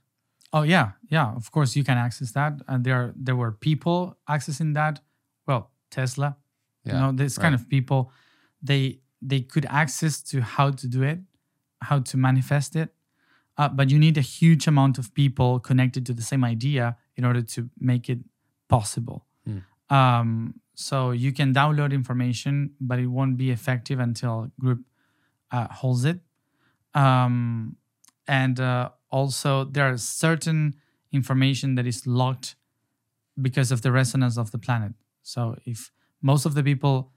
Oh 0.53 0.63
yeah, 0.63 0.91
yeah. 1.09 1.33
Of 1.35 1.51
course, 1.51 1.75
you 1.75 1.83
can 1.83 1.97
access 1.97 2.31
that, 2.31 2.53
and 2.67 2.83
there 2.83 3.13
there 3.15 3.35
were 3.35 3.51
people 3.51 4.17
accessing 4.29 4.73
that. 4.75 5.01
Well, 5.45 5.71
Tesla, 5.89 6.37
yeah, 6.83 6.93
you 6.93 6.99
know, 6.99 7.11
this 7.11 7.37
right. 7.37 7.43
kind 7.43 7.55
of 7.55 7.67
people, 7.67 8.11
they 8.61 8.99
they 9.21 9.41
could 9.41 9.65
access 9.69 10.21
to 10.21 10.41
how 10.41 10.71
to 10.71 10.87
do 10.87 11.03
it, 11.03 11.19
how 11.81 11.99
to 11.99 12.17
manifest 12.17 12.75
it. 12.75 12.89
Uh, 13.57 13.67
but 13.67 13.89
you 13.89 13.97
need 13.97 14.17
a 14.17 14.21
huge 14.21 14.67
amount 14.67 14.97
of 14.97 15.13
people 15.13 15.59
connected 15.59 16.05
to 16.05 16.13
the 16.13 16.21
same 16.21 16.43
idea 16.43 16.95
in 17.15 17.25
order 17.25 17.41
to 17.41 17.69
make 17.79 18.07
it 18.07 18.19
possible. 18.67 19.25
Mm. 19.49 19.63
Um, 19.89 20.53
so 20.75 21.09
you 21.09 21.33
can 21.33 21.53
download 21.53 21.91
information, 21.91 22.71
but 22.79 22.99
it 22.99 23.07
won't 23.07 23.35
be 23.35 23.49
effective 23.49 23.99
until 23.99 24.51
group 24.59 24.85
uh, 25.51 25.67
holds 25.71 26.05
it. 26.05 26.19
Um, 26.93 27.77
and 28.27 28.59
uh, 28.59 28.89
also, 29.09 29.63
there 29.63 29.89
are 29.89 29.97
certain 29.97 30.75
information 31.11 31.75
that 31.75 31.87
is 31.87 32.05
locked 32.05 32.55
because 33.41 33.71
of 33.71 33.81
the 33.81 33.91
resonance 33.91 34.37
of 34.37 34.51
the 34.51 34.57
planet. 34.57 34.93
So 35.21 35.55
if 35.65 35.91
most 36.21 36.45
of 36.45 36.53
the 36.53 36.63
people 36.63 37.11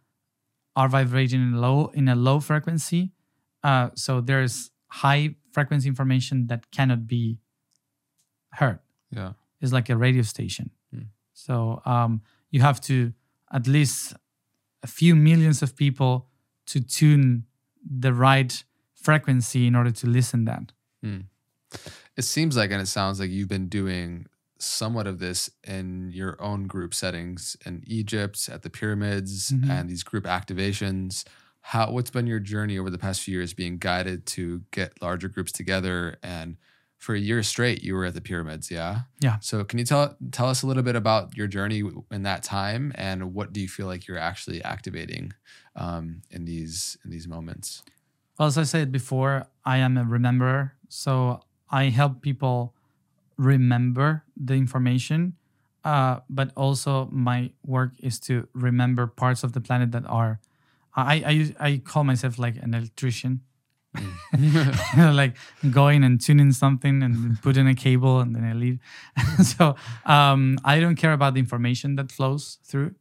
are 0.76 0.88
vibrating 0.88 1.40
in 1.40 1.60
low 1.60 1.90
in 1.94 2.08
a 2.08 2.14
low 2.14 2.40
frequency. 2.40 3.12
Uh, 3.62 3.90
so 3.94 4.20
there's 4.20 4.70
high 4.88 5.34
frequency 5.52 5.88
information 5.88 6.46
that 6.46 6.70
cannot 6.70 7.06
be 7.06 7.38
heard. 8.52 8.78
Yeah, 9.10 9.32
it's 9.60 9.72
like 9.72 9.90
a 9.90 9.96
radio 9.96 10.22
station. 10.22 10.70
Mm. 10.94 11.06
So 11.32 11.82
um, 11.84 12.22
you 12.50 12.60
have 12.60 12.80
to 12.82 13.12
at 13.52 13.66
least 13.66 14.14
a 14.82 14.86
few 14.86 15.14
millions 15.14 15.62
of 15.62 15.76
people 15.76 16.28
to 16.66 16.80
tune 16.80 17.44
the 17.84 18.14
right 18.14 18.62
frequency 18.94 19.66
in 19.66 19.74
order 19.74 19.90
to 19.90 20.06
listen 20.06 20.44
that. 20.44 20.72
Mm. 21.04 21.24
It 22.16 22.22
seems 22.22 22.56
like, 22.56 22.70
and 22.70 22.82
it 22.82 22.86
sounds 22.86 23.20
like 23.20 23.30
you've 23.30 23.48
been 23.48 23.68
doing 23.68 24.26
somewhat 24.58 25.06
of 25.06 25.18
this 25.18 25.50
in 25.64 26.10
your 26.12 26.40
own 26.40 26.66
group 26.66 26.94
settings 26.94 27.56
in 27.64 27.82
Egypt, 27.86 28.48
at 28.52 28.62
the 28.62 28.70
pyramids, 28.70 29.50
mm-hmm. 29.50 29.70
and 29.70 29.88
these 29.88 30.02
group 30.02 30.24
activations. 30.24 31.24
How 31.62 31.90
what's 31.90 32.10
been 32.10 32.26
your 32.26 32.40
journey 32.40 32.78
over 32.78 32.90
the 32.90 32.98
past 32.98 33.22
few 33.22 33.36
years 33.36 33.54
being 33.54 33.78
guided 33.78 34.26
to 34.26 34.62
get 34.70 35.00
larger 35.02 35.28
groups 35.28 35.52
together? 35.52 36.16
And 36.22 36.56
for 36.98 37.14
a 37.14 37.18
year 37.18 37.42
straight, 37.42 37.82
you 37.82 37.94
were 37.94 38.04
at 38.04 38.14
the 38.14 38.20
pyramids, 38.20 38.70
yeah. 38.70 39.00
Yeah. 39.20 39.38
So 39.40 39.64
can 39.64 39.78
you 39.78 39.84
tell 39.84 40.16
tell 40.32 40.48
us 40.48 40.62
a 40.62 40.66
little 40.66 40.82
bit 40.82 40.96
about 40.96 41.36
your 41.36 41.46
journey 41.46 41.82
in 42.10 42.22
that 42.24 42.42
time, 42.42 42.92
and 42.94 43.34
what 43.34 43.52
do 43.52 43.60
you 43.60 43.68
feel 43.68 43.86
like 43.86 44.06
you're 44.06 44.18
actually 44.18 44.62
activating 44.62 45.32
um, 45.76 46.22
in 46.30 46.44
these 46.44 46.98
in 47.04 47.10
these 47.10 47.26
moments? 47.26 47.82
Well, 48.38 48.48
as 48.48 48.58
I 48.58 48.64
said 48.64 48.92
before, 48.92 49.46
I 49.64 49.78
am 49.78 49.96
a 49.96 50.04
rememberer, 50.04 50.72
so 50.88 51.42
I 51.70 51.84
help 51.84 52.20
people 52.22 52.74
remember 53.36 54.24
the 54.36 54.54
information, 54.54 55.34
uh, 55.84 56.20
but 56.28 56.52
also 56.56 57.08
my 57.10 57.50
work 57.64 57.92
is 58.00 58.18
to 58.20 58.48
remember 58.52 59.06
parts 59.06 59.42
of 59.42 59.52
the 59.52 59.60
planet 59.60 59.92
that 59.92 60.04
are. 60.06 60.40
I 60.94 61.14
I, 61.60 61.68
I 61.68 61.78
call 61.78 62.04
myself 62.04 62.38
like 62.38 62.56
an 62.56 62.74
electrician. 62.74 63.40
Mm. 63.96 65.16
like 65.16 65.36
going 65.72 66.04
and 66.04 66.20
tuning 66.20 66.52
something 66.52 67.02
and 67.02 67.42
put 67.42 67.56
in 67.56 67.66
a 67.66 67.74
cable 67.74 68.20
and 68.20 68.36
then 68.36 68.44
I 68.44 68.52
leave. 68.52 68.78
so 69.42 69.74
um, 70.06 70.58
I 70.64 70.78
don't 70.78 70.94
care 70.94 71.12
about 71.12 71.34
the 71.34 71.40
information 71.40 71.96
that 71.96 72.12
flows 72.12 72.58
through. 72.62 72.94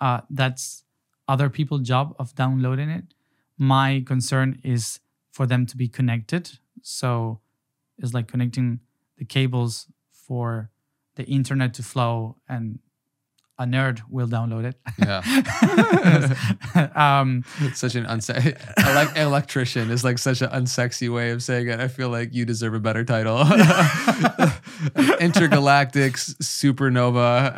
Uh, 0.00 0.20
that's 0.28 0.84
other 1.28 1.48
people's 1.48 1.80
job 1.82 2.14
of 2.18 2.34
downloading 2.34 2.90
it. 2.90 3.14
My 3.56 4.02
concern 4.06 4.60
is 4.62 5.00
for 5.32 5.46
them 5.46 5.64
to 5.66 5.76
be 5.76 5.88
connected. 5.88 6.58
So 6.82 7.40
it's 7.98 8.14
like 8.14 8.28
connecting 8.28 8.80
the 9.18 9.24
cables 9.24 9.86
for 10.12 10.70
the 11.16 11.24
internet 11.24 11.74
to 11.74 11.82
flow 11.82 12.36
and 12.48 12.78
a 13.56 13.64
nerd 13.64 14.00
will 14.10 14.26
download 14.26 14.64
it. 14.64 14.74
Yeah. 14.98 15.20
um, 17.20 17.44
such 17.72 17.94
an 17.94 18.04
unsexy 18.04 18.58
like 18.94 19.16
electrician 19.16 19.90
is 19.90 20.02
like 20.02 20.18
such 20.18 20.42
an 20.42 20.50
unsexy 20.50 21.12
way 21.12 21.30
of 21.30 21.40
saying 21.42 21.68
it. 21.68 21.78
I 21.78 21.86
feel 21.86 22.08
like 22.08 22.34
you 22.34 22.44
deserve 22.44 22.74
a 22.74 22.80
better 22.80 23.04
title. 23.04 23.40
Intergalactic 25.20 26.14
supernova 26.14 27.54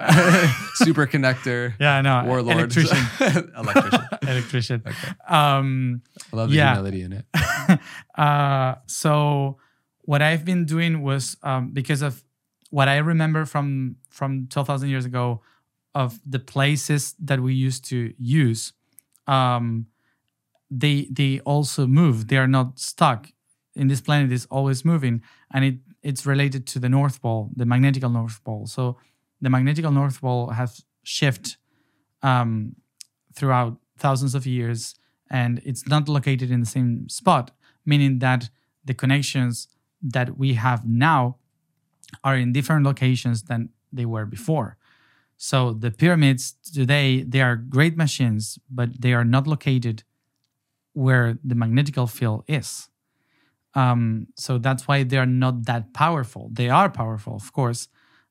super 0.75 1.07
connector. 1.07 1.73
Yeah, 1.81 1.97
I 1.97 2.03
know. 2.03 2.25
Warlord. 2.27 2.59
Electrician. 2.59 2.99
electrician. 3.57 4.09
electrician. 4.23 4.83
Okay. 4.87 5.09
Um, 5.27 6.03
I 6.31 6.37
love 6.37 6.51
the 6.51 6.57
yeah. 6.57 6.75
humility 6.75 7.03
in 7.03 7.13
it. 7.15 7.25
Uh, 8.15 8.75
so 8.87 9.57
what 10.07 10.23
I've 10.23 10.45
been 10.45 10.65
doing 10.65 11.03
was 11.03 11.37
um, 11.43 11.71
because 11.73 12.01
of 12.01 12.25
what 12.71 12.89
I 12.89 12.97
remember 12.97 13.45
from 13.45 13.97
from 14.09 14.47
12,000 14.49 14.89
years 14.89 15.05
ago 15.05 15.43
of 15.95 16.21
the 16.25 16.39
places 16.39 17.15
that 17.19 17.41
we 17.41 17.55
used 17.55 17.85
to 17.87 18.15
use, 18.19 18.73
um, 19.27 19.87
they 20.71 21.09
they 21.11 21.41
also 21.41 21.87
move. 21.87 22.29
They 22.29 22.39
are 22.39 22.49
not 22.49 22.79
stuck. 22.79 23.29
In 23.75 23.89
this 23.89 24.01
planet 24.01 24.33
is 24.33 24.47
always 24.47 24.85
moving, 24.85 25.23
and 25.53 25.65
it 25.65 25.77
it's 26.03 26.25
related 26.25 26.67
to 26.69 26.79
the 26.79 26.89
North 26.89 27.21
Pole, 27.21 27.51
the 27.55 27.67
magnetical 27.67 28.11
North 28.11 28.43
Pole. 28.45 28.67
So 28.67 28.97
the 29.41 29.51
magnetical 29.51 29.91
North 29.91 30.21
Pole 30.21 30.51
has 30.51 30.85
shifted 31.03 31.57
um, 32.23 32.77
throughout 33.35 33.79
thousands 33.99 34.35
of 34.35 34.47
years, 34.47 34.95
and 35.31 35.61
it's 35.65 35.87
not 35.89 36.09
located 36.09 36.51
in 36.51 36.61
the 36.61 36.67
same 36.67 37.09
spot, 37.09 37.51
meaning 37.85 38.21
that 38.21 38.51
the 38.85 38.95
connections 38.95 39.69
that 40.03 40.39
we 40.39 40.55
have 40.55 40.87
now 40.87 41.37
are 42.23 42.37
in 42.37 42.53
different 42.53 42.85
locations 42.85 43.45
than 43.45 43.71
they 43.93 44.05
were 44.05 44.27
before. 44.27 44.77
So 45.37 45.73
the 45.73 45.91
pyramids 45.91 46.55
today 46.73 47.23
they 47.23 47.41
are 47.41 47.57
great 47.57 47.97
machines, 47.97 48.59
but 48.71 49.01
they 49.01 49.13
are 49.13 49.25
not 49.25 49.47
located 49.47 50.03
where 50.93 51.39
the 51.45 51.55
magnetical 51.55 52.07
field 52.07 52.45
is. 52.49 52.89
Um, 53.75 54.29
so 54.37 54.57
that's 54.57 54.89
why 54.89 55.03
they 55.03 55.19
are 55.19 55.27
not 55.27 55.67
that 55.67 55.93
powerful. 55.93 56.49
They 56.51 56.71
are 56.71 56.89
powerful, 56.89 57.35
of 57.37 57.53
course, 57.53 57.89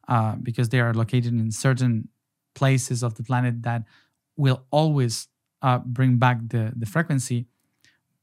uh, 0.07 0.35
because 0.41 0.69
they 0.69 0.79
are 0.79 0.93
located 0.93 1.33
in 1.33 1.51
certain 1.51 2.09
places 2.55 3.03
of 3.03 3.13
the 3.15 3.23
planet 3.23 3.61
that 3.61 3.83
will 4.35 4.65
always 4.71 5.27
uh, 5.61 5.77
bring 5.79 6.17
back 6.17 6.39
the, 6.47 6.73
the 6.75 6.87
frequency. 6.87 7.45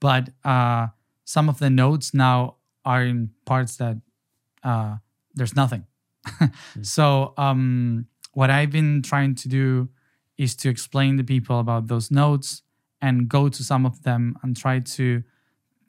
But 0.00 0.30
uh, 0.44 0.88
some 1.24 1.48
of 1.48 1.60
the 1.60 1.70
nodes 1.70 2.12
now 2.12 2.56
are 2.84 3.02
in 3.04 3.30
parts 3.44 3.76
that 3.76 3.96
uh, 4.64 4.96
there's 5.34 5.56
nothing. 5.56 5.86
mm. 6.26 6.52
So, 6.86 7.34
um, 7.36 8.06
what 8.32 8.50
I've 8.50 8.70
been 8.70 9.02
trying 9.02 9.34
to 9.36 9.48
do 9.48 9.88
is 10.38 10.54
to 10.56 10.68
explain 10.68 11.16
to 11.18 11.24
people 11.24 11.60
about 11.60 11.88
those 11.88 12.10
notes 12.10 12.62
and 13.00 13.28
go 13.28 13.48
to 13.48 13.62
some 13.62 13.84
of 13.84 14.02
them 14.02 14.38
and 14.42 14.56
try 14.56 14.78
to 14.78 15.22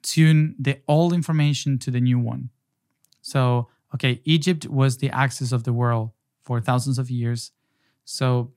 tune 0.02 0.54
the 0.58 0.80
old 0.86 1.12
information 1.12 1.78
to 1.78 1.90
the 1.90 2.00
new 2.00 2.18
one. 2.18 2.50
So, 3.22 3.68
okay, 3.94 4.20
Egypt 4.24 4.66
was 4.66 4.98
the 4.98 5.10
axis 5.10 5.52
of 5.52 5.64
the 5.64 5.72
world 5.72 6.10
for 6.42 6.60
thousands 6.60 6.98
of 6.98 7.10
years. 7.10 7.52
So, 8.04 8.52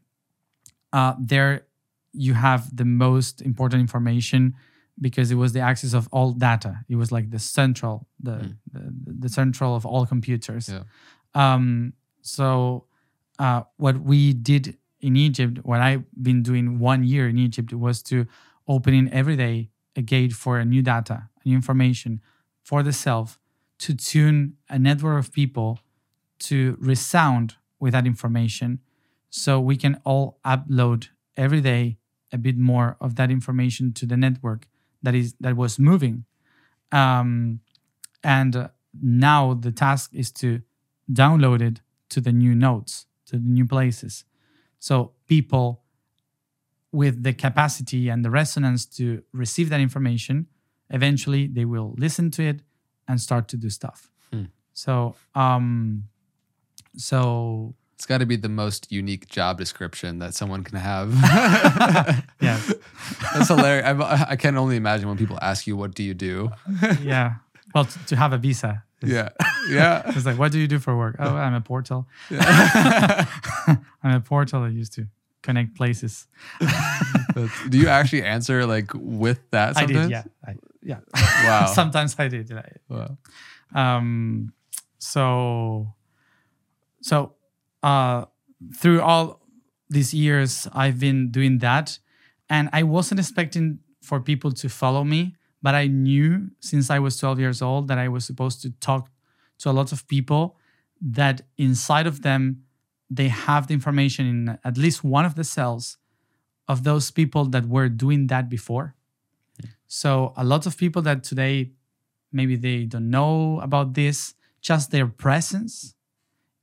uh, 0.91 1.13
there 1.19 1.67
you 2.11 2.33
have 2.33 2.75
the 2.75 2.85
most 2.85 3.41
important 3.41 3.79
information 3.81 4.55
because 4.99 5.31
it 5.31 5.35
was 5.35 5.53
the 5.53 5.59
axis 5.59 5.93
of 5.93 6.07
all 6.11 6.31
data. 6.31 6.79
It 6.89 6.95
was 6.95 7.11
like 7.11 7.29
the 7.29 7.39
central, 7.39 8.07
the 8.19 8.31
mm. 8.31 8.55
the, 8.71 9.13
the, 9.19 9.29
central 9.29 9.75
of 9.75 9.85
all 9.85 10.05
computers. 10.05 10.69
Yeah. 10.69 10.83
Um, 11.35 11.93
so, 12.21 12.85
uh, 13.39 13.63
what 13.77 14.01
we 14.01 14.33
did 14.33 14.77
in 14.99 15.15
Egypt, 15.15 15.59
what 15.63 15.79
I've 15.79 16.03
been 16.21 16.41
doing 16.41 16.79
one 16.79 17.03
year 17.03 17.29
in 17.29 17.37
Egypt 17.37 17.73
was 17.73 18.01
to 18.03 18.25
opening 18.67 19.11
every 19.11 19.35
day 19.35 19.69
a 19.95 20.01
gate 20.01 20.33
for 20.33 20.59
a 20.59 20.65
new 20.65 20.81
data, 20.81 21.29
new 21.45 21.55
information 21.55 22.21
for 22.63 22.83
the 22.83 22.93
self 22.93 23.39
to 23.79 23.95
tune 23.95 24.57
a 24.69 24.79
network 24.79 25.19
of 25.19 25.31
people 25.31 25.79
to 26.39 26.77
resound 26.79 27.55
with 27.79 27.93
that 27.93 28.05
information 28.05 28.79
so 29.29 29.59
we 29.59 29.75
can 29.75 29.99
all 30.03 30.39
upload 30.43 31.07
every 31.35 31.61
day 31.61 31.97
a 32.31 32.37
bit 32.37 32.57
more 32.57 32.97
of 32.99 33.15
that 33.15 33.29
information 33.31 33.93
to 33.93 34.05
the 34.05 34.17
network 34.17 34.67
that 35.03 35.15
is 35.15 35.35
that 35.39 35.55
was 35.55 35.79
moving. 35.79 36.25
Um, 36.91 37.59
and 38.23 38.55
uh, 38.55 38.67
now 39.01 39.53
the 39.53 39.71
task 39.71 40.11
is 40.13 40.31
to 40.33 40.61
download 41.11 41.61
it 41.61 41.81
to 42.09 42.21
the 42.21 42.31
new 42.31 42.55
nodes 42.55 43.07
to 43.27 43.37
the 43.37 43.47
new 43.47 43.65
places. 43.65 44.25
So 44.79 45.11
people 45.27 45.83
with 46.91 47.23
the 47.23 47.33
capacity 47.33 48.09
and 48.09 48.23
the 48.23 48.31
resonance 48.31 48.85
to 48.85 49.21
receive 49.33 49.69
that 49.69 49.79
information 49.79 50.47
eventually 50.89 51.47
they 51.47 51.65
will 51.65 51.93
listen 51.97 52.31
to 52.31 52.41
it 52.41 52.61
and 53.07 53.19
start 53.19 53.47
to 53.49 53.57
do 53.57 53.69
stuff. 53.69 54.09
Hmm. 54.31 54.45
so 54.73 55.15
um 55.35 56.05
so 56.95 57.75
it's 57.97 58.05
got 58.05 58.19
to 58.19 58.25
be 58.25 58.35
the 58.35 58.49
most 58.49 58.91
unique 58.91 59.27
job 59.27 59.57
description 59.57 60.19
that 60.19 60.35
someone 60.35 60.63
can 60.63 60.77
have 60.77 61.11
yeah 62.41 62.59
that's 63.33 63.47
hilarious 63.47 63.85
I, 63.85 64.27
I 64.29 64.35
can 64.35 64.57
only 64.57 64.75
imagine 64.75 65.07
when 65.07 65.17
people 65.17 65.39
ask 65.41 65.67
you 65.67 65.75
what 65.75 65.95
do 65.95 66.03
you 66.03 66.13
do 66.13 66.51
yeah 67.01 67.35
well 67.73 67.85
to, 67.85 68.05
to 68.05 68.15
have 68.15 68.33
a 68.33 68.37
visa 68.37 68.83
yeah 69.03 69.29
yeah 69.69 70.03
it's 70.07 70.25
like 70.25 70.37
what 70.37 70.51
do 70.51 70.59
you 70.59 70.67
do 70.67 70.79
for 70.79 70.95
work 70.97 71.15
oh 71.19 71.35
i'm 71.35 71.53
a 71.53 71.61
portal 71.61 72.07
yeah. 72.29 73.25
i'm 74.03 74.15
a 74.15 74.21
portal 74.21 74.63
i 74.63 74.69
used 74.69 74.93
to 74.93 75.07
connect 75.47 75.75
places. 75.75 76.27
do 77.69 77.77
you 77.77 77.87
actually 77.87 78.23
answer 78.23 78.65
like 78.65 78.91
with 78.93 79.39
that? 79.51 79.75
Sometimes? 79.75 79.97
I 79.97 80.01
did, 80.01 80.11
yeah, 80.11 80.23
I, 80.45 80.51
yeah. 80.83 80.99
Wow. 81.47 81.65
sometimes 81.73 82.15
I 82.19 82.27
did. 82.27 82.51
Wow. 82.89 83.17
Um. 83.73 84.53
So, 84.99 85.93
so, 87.01 87.33
uh, 87.83 88.25
through 88.75 89.01
all 89.01 89.41
these 89.89 90.13
years, 90.13 90.67
I've 90.73 90.99
been 90.99 91.31
doing 91.31 91.59
that, 91.59 91.99
and 92.49 92.69
I 92.73 92.83
wasn't 92.83 93.19
expecting 93.19 93.79
for 94.01 94.19
people 94.19 94.51
to 94.51 94.69
follow 94.69 95.03
me, 95.03 95.35
but 95.61 95.75
I 95.75 95.87
knew 95.87 96.49
since 96.59 96.89
I 96.89 96.99
was 96.99 97.17
12 97.17 97.39
years 97.39 97.61
old 97.61 97.87
that 97.87 97.97
I 97.97 98.07
was 98.07 98.25
supposed 98.25 98.61
to 98.61 98.71
talk 98.79 99.09
to 99.59 99.69
a 99.69 99.71
lot 99.73 99.91
of 99.91 100.07
people 100.07 100.57
that 101.01 101.41
inside 101.57 102.07
of 102.07 102.21
them 102.21 102.63
they 103.09 103.29
have 103.29 103.67
the 103.67 103.73
information 103.73 104.25
in 104.25 104.59
at 104.63 104.77
least 104.77 105.03
one 105.03 105.25
of 105.25 105.35
the 105.35 105.43
cells 105.43 105.97
of 106.67 106.83
those 106.83 107.11
people 107.11 107.45
that 107.45 107.65
were 107.65 107.87
doing 107.89 108.27
that 108.27 108.49
before. 108.49 108.95
So 109.87 110.33
a 110.35 110.43
lot 110.43 110.65
of 110.65 110.77
people 110.77 111.01
that 111.03 111.23
today 111.23 111.71
maybe 112.31 112.55
they 112.55 112.85
don't 112.85 113.09
know 113.09 113.59
about 113.61 113.93
this, 113.93 114.33
just 114.61 114.91
their 114.91 115.07
presence 115.07 115.95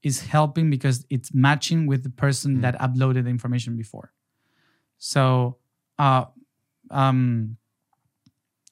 is 0.05 0.21
helping 0.21 0.71
because 0.71 1.05
it's 1.11 1.35
matching 1.35 1.87
with 1.87 2.05
the 2.05 2.11
person 2.11 2.59
mm. 2.59 2.61
that 2.61 2.79
uploaded 2.79 3.25
the 3.25 3.31
information 3.31 3.75
before. 3.75 4.13
So 4.99 5.57
uh, 5.99 6.27
um, 6.91 7.57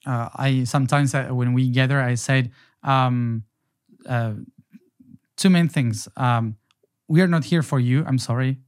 uh, 0.06 0.28
I 0.34 0.64
sometimes 0.64 1.14
uh, 1.14 1.28
when 1.28 1.54
we 1.54 1.70
gather, 1.70 2.00
I 2.00 2.14
said 2.14 2.52
um, 2.82 3.44
uh, 4.06 4.34
two 5.36 5.50
main 5.50 5.68
things. 5.68 6.06
Um, 6.16 6.56
we 7.08 7.22
are 7.22 7.28
not 7.28 7.44
here 7.44 7.62
for 7.62 7.80
you. 7.80 8.04
I'm 8.06 8.18
sorry. 8.18 8.58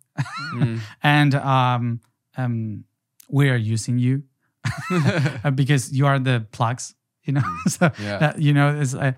Mm. 0.54 0.80
and 1.02 1.34
um, 1.34 2.00
um, 2.36 2.84
we 3.28 3.50
are 3.50 3.56
using 3.56 3.98
you 3.98 4.22
because 5.54 5.92
you 5.92 6.06
are 6.06 6.18
the 6.18 6.46
plugs, 6.50 6.94
you 7.24 7.34
know? 7.34 7.40
Mm. 7.40 7.70
so, 7.70 7.90
yeah. 8.02 8.16
uh, 8.16 8.32
you 8.38 8.52
know, 8.52 8.78
it's, 8.80 8.94
uh, 8.94 9.12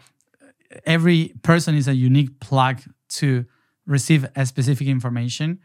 every 0.84 1.32
person 1.42 1.74
is 1.74 1.86
a 1.86 1.94
unique 1.94 2.40
plug 2.40 2.80
to 3.08 3.46
receive 3.86 4.26
a 4.34 4.46
specific 4.46 4.88
information. 4.88 5.60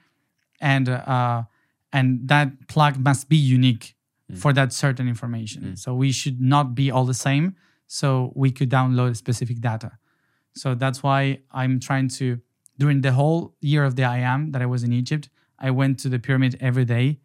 And, 0.59 0.89
uh, 0.89 1.43
and 1.91 2.27
that 2.27 2.68
plug 2.68 2.97
must 2.99 3.30
be 3.30 3.38
unique 3.38 3.95
mm. 4.31 4.38
for 4.38 4.53
that 4.53 4.73
certain 4.73 5.07
information. 5.07 5.63
Mm. 5.63 5.80
So 5.80 5.93
we 5.95 6.11
should 6.11 6.39
not 6.39 6.76
be 6.76 6.91
all 6.91 7.05
the 7.05 7.13
same. 7.13 7.55
So 7.88 8.31
we 8.35 8.51
could 8.51 8.69
download 8.69 9.18
specific 9.18 9.59
data. 9.59 9.97
So 10.53 10.76
that's 10.76 11.01
why 11.01 11.39
I'm 11.51 11.80
trying 11.80 12.09
to 12.09 12.41
during 12.77 13.01
the 13.01 13.11
whole 13.11 13.53
year 13.61 13.84
of 13.84 13.95
the 13.95 14.03
I 14.03 14.18
am 14.19 14.51
that 14.53 14.61
I 14.61 14.65
was 14.65 14.84
in 14.84 14.91
Egypt, 14.91 15.30
I 15.59 15.69
went 15.69 15.99
to 15.99 16.09
the 16.09 16.18
pyramid 16.18 16.57
every 16.59 16.85
day 16.85 17.19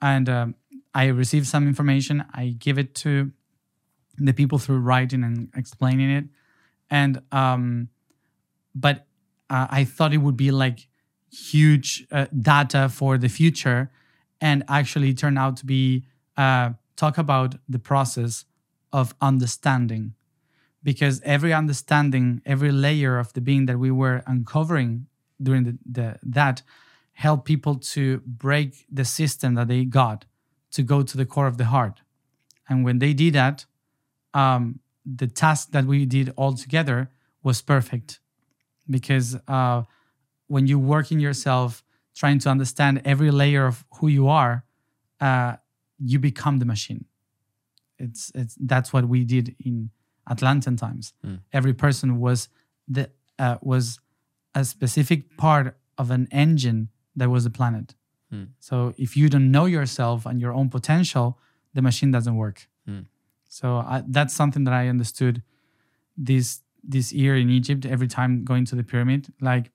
and 0.00 0.28
um, 0.28 0.54
I 0.94 1.06
received 1.08 1.46
some 1.46 1.66
information. 1.66 2.24
I 2.32 2.54
give 2.58 2.78
it 2.78 2.94
to 3.04 3.30
the 4.16 4.32
people 4.32 4.58
through 4.58 4.78
writing 4.78 5.24
and 5.24 5.50
explaining 5.54 6.10
it. 6.10 6.24
And, 6.90 7.20
um, 7.32 7.90
but 8.74 9.06
uh, 9.50 9.66
I 9.70 9.84
thought 9.84 10.12
it 10.12 10.18
would 10.18 10.36
be 10.36 10.50
like 10.50 10.88
huge 11.30 12.06
uh, 12.10 12.26
data 12.40 12.88
for 12.88 13.18
the 13.18 13.28
future 13.28 13.90
and 14.40 14.64
actually 14.68 15.14
turned 15.14 15.38
out 15.38 15.56
to 15.58 15.66
be 15.66 16.04
uh, 16.36 16.70
talk 16.96 17.18
about 17.18 17.56
the 17.68 17.78
process 17.78 18.44
of 18.92 19.14
understanding 19.20 20.14
because 20.82 21.20
every 21.22 21.52
understanding, 21.52 22.40
every 22.46 22.72
layer 22.72 23.18
of 23.18 23.32
the 23.32 23.40
being 23.40 23.66
that 23.66 23.78
we 23.78 23.90
were 23.90 24.22
uncovering 24.26 25.06
during 25.42 25.64
the, 25.64 25.78
the 25.84 26.18
that 26.22 26.62
helped 27.12 27.44
people 27.44 27.74
to 27.74 28.18
break 28.24 28.86
the 28.90 29.04
system 29.04 29.54
that 29.54 29.68
they 29.68 29.84
got 29.84 30.24
to 30.70 30.82
go 30.82 31.02
to 31.02 31.16
the 31.16 31.26
core 31.26 31.48
of 31.48 31.58
the 31.58 31.64
heart. 31.66 32.00
And 32.68 32.84
when 32.84 33.00
they 33.00 33.12
did 33.12 33.34
that, 33.34 33.66
um, 34.34 34.80
the 35.04 35.26
task 35.26 35.72
that 35.72 35.84
we 35.84 36.06
did 36.06 36.32
all 36.36 36.54
together 36.54 37.10
was 37.42 37.60
perfect 37.60 38.20
because 38.88 39.36
uh, 39.46 39.82
when 40.46 40.66
you 40.66 40.78
work 40.78 41.12
in 41.12 41.20
yourself, 41.20 41.84
trying 42.14 42.38
to 42.40 42.48
understand 42.48 43.02
every 43.04 43.30
layer 43.30 43.66
of 43.66 43.84
who 43.96 44.08
you 44.08 44.28
are, 44.28 44.64
uh, 45.20 45.56
you 45.98 46.18
become 46.18 46.58
the 46.58 46.64
machine. 46.64 47.04
It's 47.98 48.30
it's 48.34 48.56
that's 48.60 48.92
what 48.92 49.08
we 49.08 49.24
did 49.24 49.56
in 49.64 49.90
Atlantean 50.30 50.76
times. 50.76 51.12
Mm. 51.26 51.40
Every 51.52 51.74
person 51.74 52.20
was 52.20 52.48
the 52.86 53.10
uh, 53.38 53.58
was 53.60 53.98
a 54.54 54.64
specific 54.64 55.36
part 55.36 55.76
of 55.96 56.10
an 56.10 56.28
engine 56.30 56.88
that 57.16 57.28
was 57.28 57.44
a 57.46 57.50
planet. 57.50 57.94
Mm. 58.32 58.48
So 58.60 58.94
if 58.96 59.16
you 59.16 59.28
don't 59.28 59.50
know 59.50 59.66
yourself 59.66 60.26
and 60.26 60.40
your 60.40 60.52
own 60.52 60.68
potential, 60.68 61.38
the 61.74 61.82
machine 61.82 62.10
doesn't 62.10 62.36
work. 62.36 62.68
Mm. 62.88 63.06
So 63.48 63.76
I, 63.76 64.02
that's 64.06 64.34
something 64.34 64.64
that 64.64 64.74
I 64.74 64.88
understood 64.88 65.42
this 66.16 66.62
this 66.88 67.12
year 67.12 67.36
in 67.36 67.50
Egypt. 67.50 67.86
Every 67.86 68.08
time 68.08 68.44
going 68.44 68.64
to 68.66 68.74
the 68.74 68.82
pyramid, 68.82 69.32
like 69.40 69.70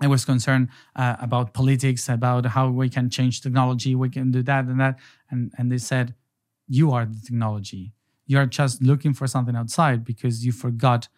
I 0.00 0.06
was 0.06 0.24
concerned 0.24 0.68
uh, 0.96 1.16
about 1.20 1.54
politics, 1.54 2.08
about 2.08 2.46
how 2.46 2.70
we 2.70 2.88
can 2.88 3.10
change 3.10 3.40
technology, 3.40 3.94
we 3.94 4.08
can 4.08 4.30
do 4.30 4.42
that 4.42 4.64
and 4.64 4.80
that. 4.80 4.98
And, 5.30 5.52
and 5.58 5.70
they 5.70 5.78
said, 5.78 6.14
You 6.66 6.92
are 6.92 7.04
the 7.04 7.20
technology. 7.24 7.92
You 8.26 8.38
are 8.38 8.46
just 8.46 8.82
looking 8.82 9.14
for 9.14 9.26
something 9.26 9.56
outside 9.56 10.04
because 10.04 10.44
you 10.44 10.52
forgot 10.52 11.08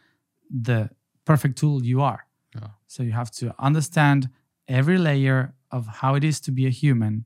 the 0.50 0.90
perfect 1.24 1.58
tool 1.58 1.84
you 1.84 2.00
are. 2.00 2.26
Yeah. 2.54 2.68
So 2.86 3.02
you 3.02 3.12
have 3.12 3.30
to 3.32 3.54
understand 3.58 4.30
every 4.68 4.98
layer 4.98 5.54
of 5.70 5.86
how 5.86 6.14
it 6.14 6.24
is 6.24 6.40
to 6.40 6.50
be 6.50 6.66
a 6.66 6.70
human 6.70 7.24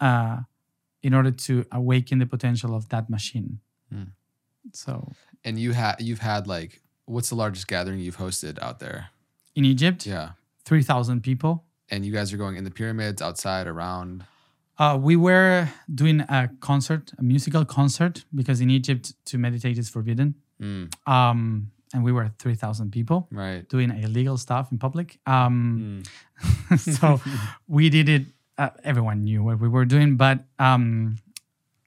uh, 0.00 0.40
in 1.02 1.14
order 1.14 1.30
to 1.30 1.64
awaken 1.72 2.18
the 2.18 2.26
potential 2.26 2.74
of 2.74 2.88
that 2.88 3.08
machine. 3.08 3.60
Hmm. 3.90 4.10
So 4.72 5.12
And 5.44 5.58
you 5.58 5.72
had 5.72 5.96
you've 6.00 6.20
had 6.20 6.46
like 6.46 6.82
what's 7.06 7.28
the 7.28 7.34
largest 7.34 7.66
gathering 7.68 8.00
you've 8.00 8.18
hosted 8.18 8.58
out 8.62 8.78
there? 8.80 9.08
in 9.54 9.66
Egypt, 9.66 10.06
Yeah. 10.06 10.30
3,000 10.64 11.20
people. 11.22 11.64
And 11.90 12.06
you 12.06 12.12
guys 12.12 12.32
are 12.32 12.38
going 12.38 12.56
in 12.56 12.64
the 12.64 12.70
pyramids, 12.70 13.20
outside, 13.20 13.66
around. 13.66 14.24
Uh, 14.78 14.96
we 14.98 15.14
were 15.14 15.68
doing 15.94 16.20
a 16.20 16.48
concert, 16.60 17.12
a 17.18 17.22
musical 17.22 17.64
concert, 17.66 18.24
because 18.34 18.62
in 18.62 18.70
Egypt 18.70 19.12
to 19.26 19.36
meditate 19.36 19.76
is 19.76 19.90
forbidden. 19.90 20.36
Mm, 20.58 20.88
Um, 21.06 21.70
and 21.92 22.02
we 22.02 22.12
were 22.12 22.30
3,000 22.38 22.90
people 22.92 23.28
right. 23.30 23.68
doing 23.68 23.90
illegal 23.90 24.38
stuff 24.38 24.72
in 24.72 24.78
public. 24.78 25.18
Um, 25.26 26.02
Mm. 26.40 26.78
so 26.98 27.20
we 27.68 27.90
did 27.90 28.08
it. 28.08 28.26
Uh, 28.56 28.70
everyone 28.84 29.24
knew 29.24 29.42
what 29.42 29.60
we 29.60 29.68
were 29.68 29.84
doing, 29.84 30.16
but 30.16 30.44
um, 30.58 31.16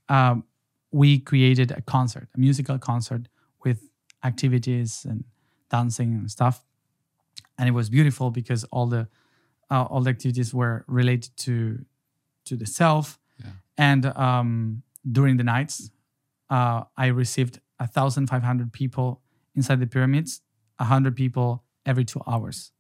um, 0.10 0.44
we 0.92 1.18
created 1.18 1.72
a 1.72 1.82
concert, 1.82 2.28
a 2.36 2.40
musical 2.40 2.78
concert 2.78 3.28
with 3.64 3.80
activities 4.26 5.06
and 5.08 5.24
dancing 5.70 6.14
and 6.14 6.30
stuff, 6.30 6.66
and 7.58 7.70
it 7.70 7.72
was 7.72 7.90
beautiful 7.90 8.32
because 8.32 8.64
all 8.66 8.88
the 8.88 9.08
uh, 9.72 9.84
all 9.84 10.02
the 10.02 10.10
activities 10.10 10.54
were 10.54 10.84
related 10.88 11.32
to 11.38 11.86
to 12.46 12.56
the 12.56 12.66
self. 12.66 13.20
Yeah. 13.40 13.52
And 13.78 14.06
um, 14.06 14.84
during 15.10 15.38
the 15.38 15.44
nights, 15.44 15.92
uh, 16.50 16.84
I 16.98 17.08
received 17.08 17.60
a 17.80 17.88
thousand 17.88 18.28
five 18.28 18.44
hundred 18.44 18.72
people 18.74 19.22
inside 19.56 19.80
the 19.80 19.88
pyramids, 19.88 20.42
hundred 20.80 21.16
people 21.16 21.64
every 21.86 22.06
two 22.06 22.22
hours, 22.28 22.72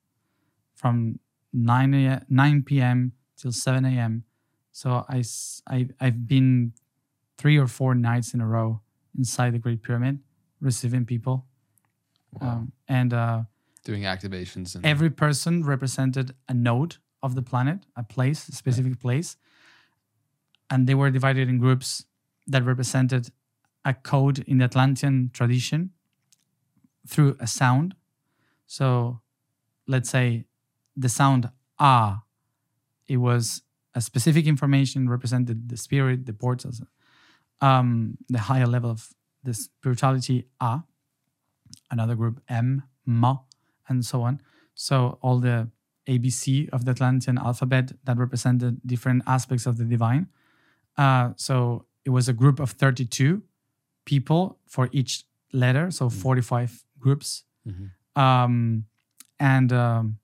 from 0.73 1.19
9 1.53 1.93
a, 1.93 2.25
9 2.27 2.63
p.m. 2.63 3.13
till 3.37 3.51
7 3.51 3.85
a.m. 3.85 4.23
So 4.71 5.05
I 5.07 5.23
I've 6.01 6.27
been 6.27 6.73
three 7.37 7.57
or 7.57 7.67
four 7.67 7.95
nights 7.95 8.33
in 8.33 8.41
a 8.41 8.47
row 8.47 8.81
inside 9.17 9.53
the 9.53 9.59
Great 9.59 9.81
Pyramid, 9.81 10.19
receiving 10.65 11.05
people, 11.05 11.45
Wow. 12.41 12.47
um, 12.49 12.71
and 12.87 13.13
uh, 13.13 13.43
Doing 13.83 14.03
activations 14.03 14.75
and 14.75 14.85
every 14.85 15.09
person 15.09 15.63
represented 15.63 16.33
a 16.49 16.53
node 16.53 16.97
of 17.21 17.35
the 17.35 17.41
planet, 17.41 17.85
a 17.95 18.03
place, 18.03 18.49
a 18.49 18.51
specific 18.51 18.99
place, 18.99 19.37
and 20.69 20.87
they 20.87 20.95
were 20.95 21.11
divided 21.11 21.47
in 21.47 21.59
groups 21.59 22.05
that 22.47 22.63
represented 22.63 23.29
a 23.85 23.93
code 23.93 24.39
in 24.47 24.57
the 24.57 24.65
Atlantean 24.65 25.29
tradition 25.33 25.91
through 27.07 27.37
a 27.39 27.47
sound. 27.47 27.95
So, 28.65 29.21
let's 29.87 30.09
say 30.09 30.45
the 30.97 31.09
sound 31.09 31.49
ah, 31.79 32.23
it 33.07 33.17
was 33.17 33.61
a 33.93 34.01
specific 34.01 34.47
information 34.47 35.07
represented 35.09 35.69
the 35.69 35.77
spirit, 35.77 36.25
the 36.25 36.33
portals, 36.33 36.81
um, 37.61 38.17
the 38.29 38.39
higher 38.39 38.65
level 38.67 38.89
of 38.89 39.09
the 39.45 39.53
spirituality 39.53 40.47
A, 40.59 40.83
Another 41.91 42.15
group 42.15 42.41
m 42.49 42.83
ma, 43.05 43.37
and 43.87 44.03
so 44.05 44.21
on. 44.23 44.41
So 44.73 45.17
all 45.21 45.39
the 45.39 45.69
ABC 46.07 46.69
of 46.69 46.85
the 46.85 46.91
Atlantean 46.91 47.37
alphabet 47.37 47.93
that 48.03 48.17
represented 48.17 48.81
different 48.85 49.23
aspects 49.25 49.65
of 49.65 49.77
the 49.77 49.85
divine. 49.85 50.27
Uh, 50.97 51.31
so 51.35 51.85
it 52.03 52.09
was 52.09 52.27
a 52.27 52.33
group 52.33 52.59
of 52.59 52.71
32 52.71 53.41
people 54.05 54.59
for 54.67 54.89
each 54.91 55.23
letter, 55.53 55.91
so 55.91 56.09
45 56.09 56.85
groups. 56.99 57.43
Mhm. 57.67 57.91
Um, 58.15 58.85
and 59.39 59.71
um, 59.73 60.19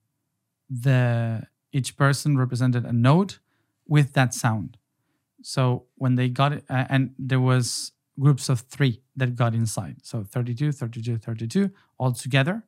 the 0.68 1.46
each 1.72 1.96
person 1.96 2.36
represented 2.38 2.84
a 2.84 2.92
note 2.92 3.40
with 3.86 4.12
that 4.12 4.34
sound. 4.34 4.78
So 5.42 5.86
when 5.96 6.14
they 6.14 6.28
got 6.28 6.52
it, 6.52 6.64
uh, 6.68 6.86
and 6.88 7.14
there 7.18 7.40
was 7.40 7.92
groups 8.18 8.48
of 8.48 8.60
three 8.60 9.01
that 9.16 9.34
got 9.34 9.54
inside. 9.54 9.96
So 10.02 10.24
32, 10.24 10.72
32, 10.72 11.18
32 11.18 11.70
all 11.98 12.12
together, 12.12 12.64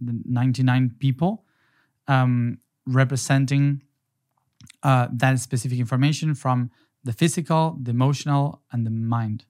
99 0.00 0.96
people 0.98 1.44
um, 2.06 2.58
representing 2.86 3.82
uh, 4.82 5.08
that 5.12 5.38
specific 5.40 5.78
information 5.78 6.34
from 6.34 6.70
the 7.04 7.12
physical, 7.12 7.78
the 7.80 7.90
emotional, 7.90 8.62
and 8.72 8.84
the 8.84 8.90
mind. 8.90 9.44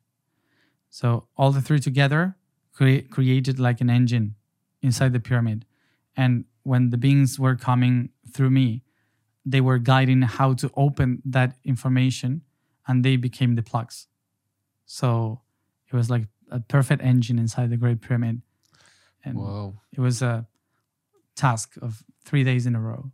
So 0.91 1.29
all 1.37 1.51
the 1.51 1.61
three 1.61 1.81
together 1.81 2.37
crea- 2.73 3.03
created 3.03 3.59
like 3.59 3.81
an 3.81 3.91
engine 3.91 4.37
inside 4.83 5.13
the 5.13 5.21
pyramid. 5.21 5.65
And 6.17 6.45
when 6.63 6.91
the 6.91 6.97
beings 6.97 7.39
were 7.39 7.57
coming 7.57 8.11
through 8.33 8.51
me, 8.51 8.83
they 9.45 9.61
were 9.61 9.79
guiding 9.79 10.23
how 10.23 10.53
to 10.55 10.71
open 10.77 11.23
that 11.25 11.57
information 11.65 12.43
and 12.87 13.05
they 13.05 13.17
became 13.17 13.55
the 13.55 13.63
plugs. 13.63 14.07
So 14.85 15.41
it 15.91 15.97
was 15.97 16.11
like 16.11 16.27
a 16.51 16.61
perfect 16.61 17.03
engine 17.03 17.39
inside 17.39 17.71
the 17.71 17.77
Great 17.77 18.01
Pyramid. 18.01 18.43
And 19.25 19.37
Whoa. 19.39 19.75
it 19.93 20.01
was 20.01 20.23
a 20.23 20.47
task 21.37 21.75
of 21.83 22.03
three 22.25 22.45
days 22.45 22.67
in 22.67 22.75
a 22.75 22.81
row. 22.81 23.11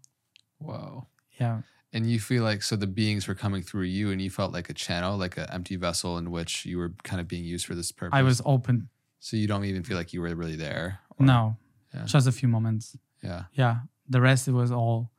Wow. 0.61 1.07
Yeah. 1.41 1.63
And 1.93 2.11
you 2.11 2.19
feel 2.19 2.43
like 2.43 2.63
so 2.63 2.77
the 2.77 2.87
beings 2.87 3.29
were 3.29 3.35
coming 3.35 3.63
through 3.63 3.85
you 3.85 4.11
and 4.11 4.21
you 4.21 4.31
felt 4.31 4.53
like 4.53 4.69
a 4.69 4.75
channel, 4.75 5.17
like 5.17 5.37
an 5.37 5.47
empty 5.51 5.77
vessel 5.77 6.19
in 6.19 6.31
which 6.31 6.67
you 6.67 6.79
were 6.79 6.93
kind 7.05 7.21
of 7.21 7.29
being 7.29 7.45
used 7.45 7.67
for 7.67 7.75
this 7.75 7.93
purpose. 7.93 8.17
I 8.17 8.23
was 8.23 8.43
open. 8.45 8.89
so 9.21 9.37
you 9.39 9.47
don't 9.47 9.65
even 9.65 9.83
feel 9.83 9.97
like 9.97 10.13
you 10.13 10.21
were 10.21 10.35
really 10.35 10.57
there. 10.57 11.01
or- 11.19 11.25
No, 11.27 11.57
Yeah. 11.95 12.05
just 12.05 12.27
a 12.27 12.33
few 12.33 12.49
moments. 12.49 12.97
Yeah. 13.23 13.45
Yeah. 13.55 13.81
The 14.09 14.21
rest, 14.21 14.49
it 14.49 14.53
was 14.53 14.71
all 14.71 15.11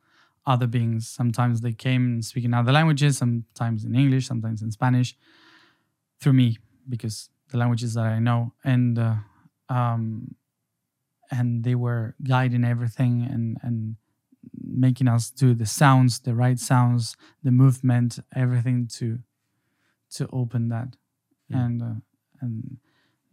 other 0.46 0.66
beings. 0.68 1.08
Sometimes 1.08 1.60
they 1.60 1.72
came 1.72 2.22
speaking 2.22 2.54
other 2.54 2.70
languages, 2.72 3.18
sometimes 3.18 3.84
in 3.84 3.94
English, 3.96 4.26
sometimes 4.28 4.62
in 4.62 4.70
Spanish 4.70 5.16
through 6.20 6.34
me 6.34 6.58
because 6.88 7.30
the 7.50 7.58
languages 7.58 7.94
that 7.94 8.04
I 8.04 8.18
know. 8.18 8.52
And, 8.64 8.98
uh, 8.98 9.14
um, 9.68 10.34
and 11.30 11.64
they 11.64 11.74
were 11.74 12.14
guiding 12.22 12.64
everything 12.64 13.26
and, 13.30 13.58
and 13.62 13.96
making 14.62 15.08
us 15.08 15.30
do 15.30 15.54
the 15.54 15.66
sounds, 15.66 16.20
the 16.20 16.34
right 16.34 16.58
sounds, 16.58 17.16
the 17.42 17.50
movement, 17.50 18.18
everything 18.34 18.88
to, 18.94 19.18
to 20.10 20.28
open 20.32 20.68
that. 20.68 20.96
Yeah. 21.48 21.64
And, 21.64 21.82
uh, 21.82 21.94
and 22.40 22.78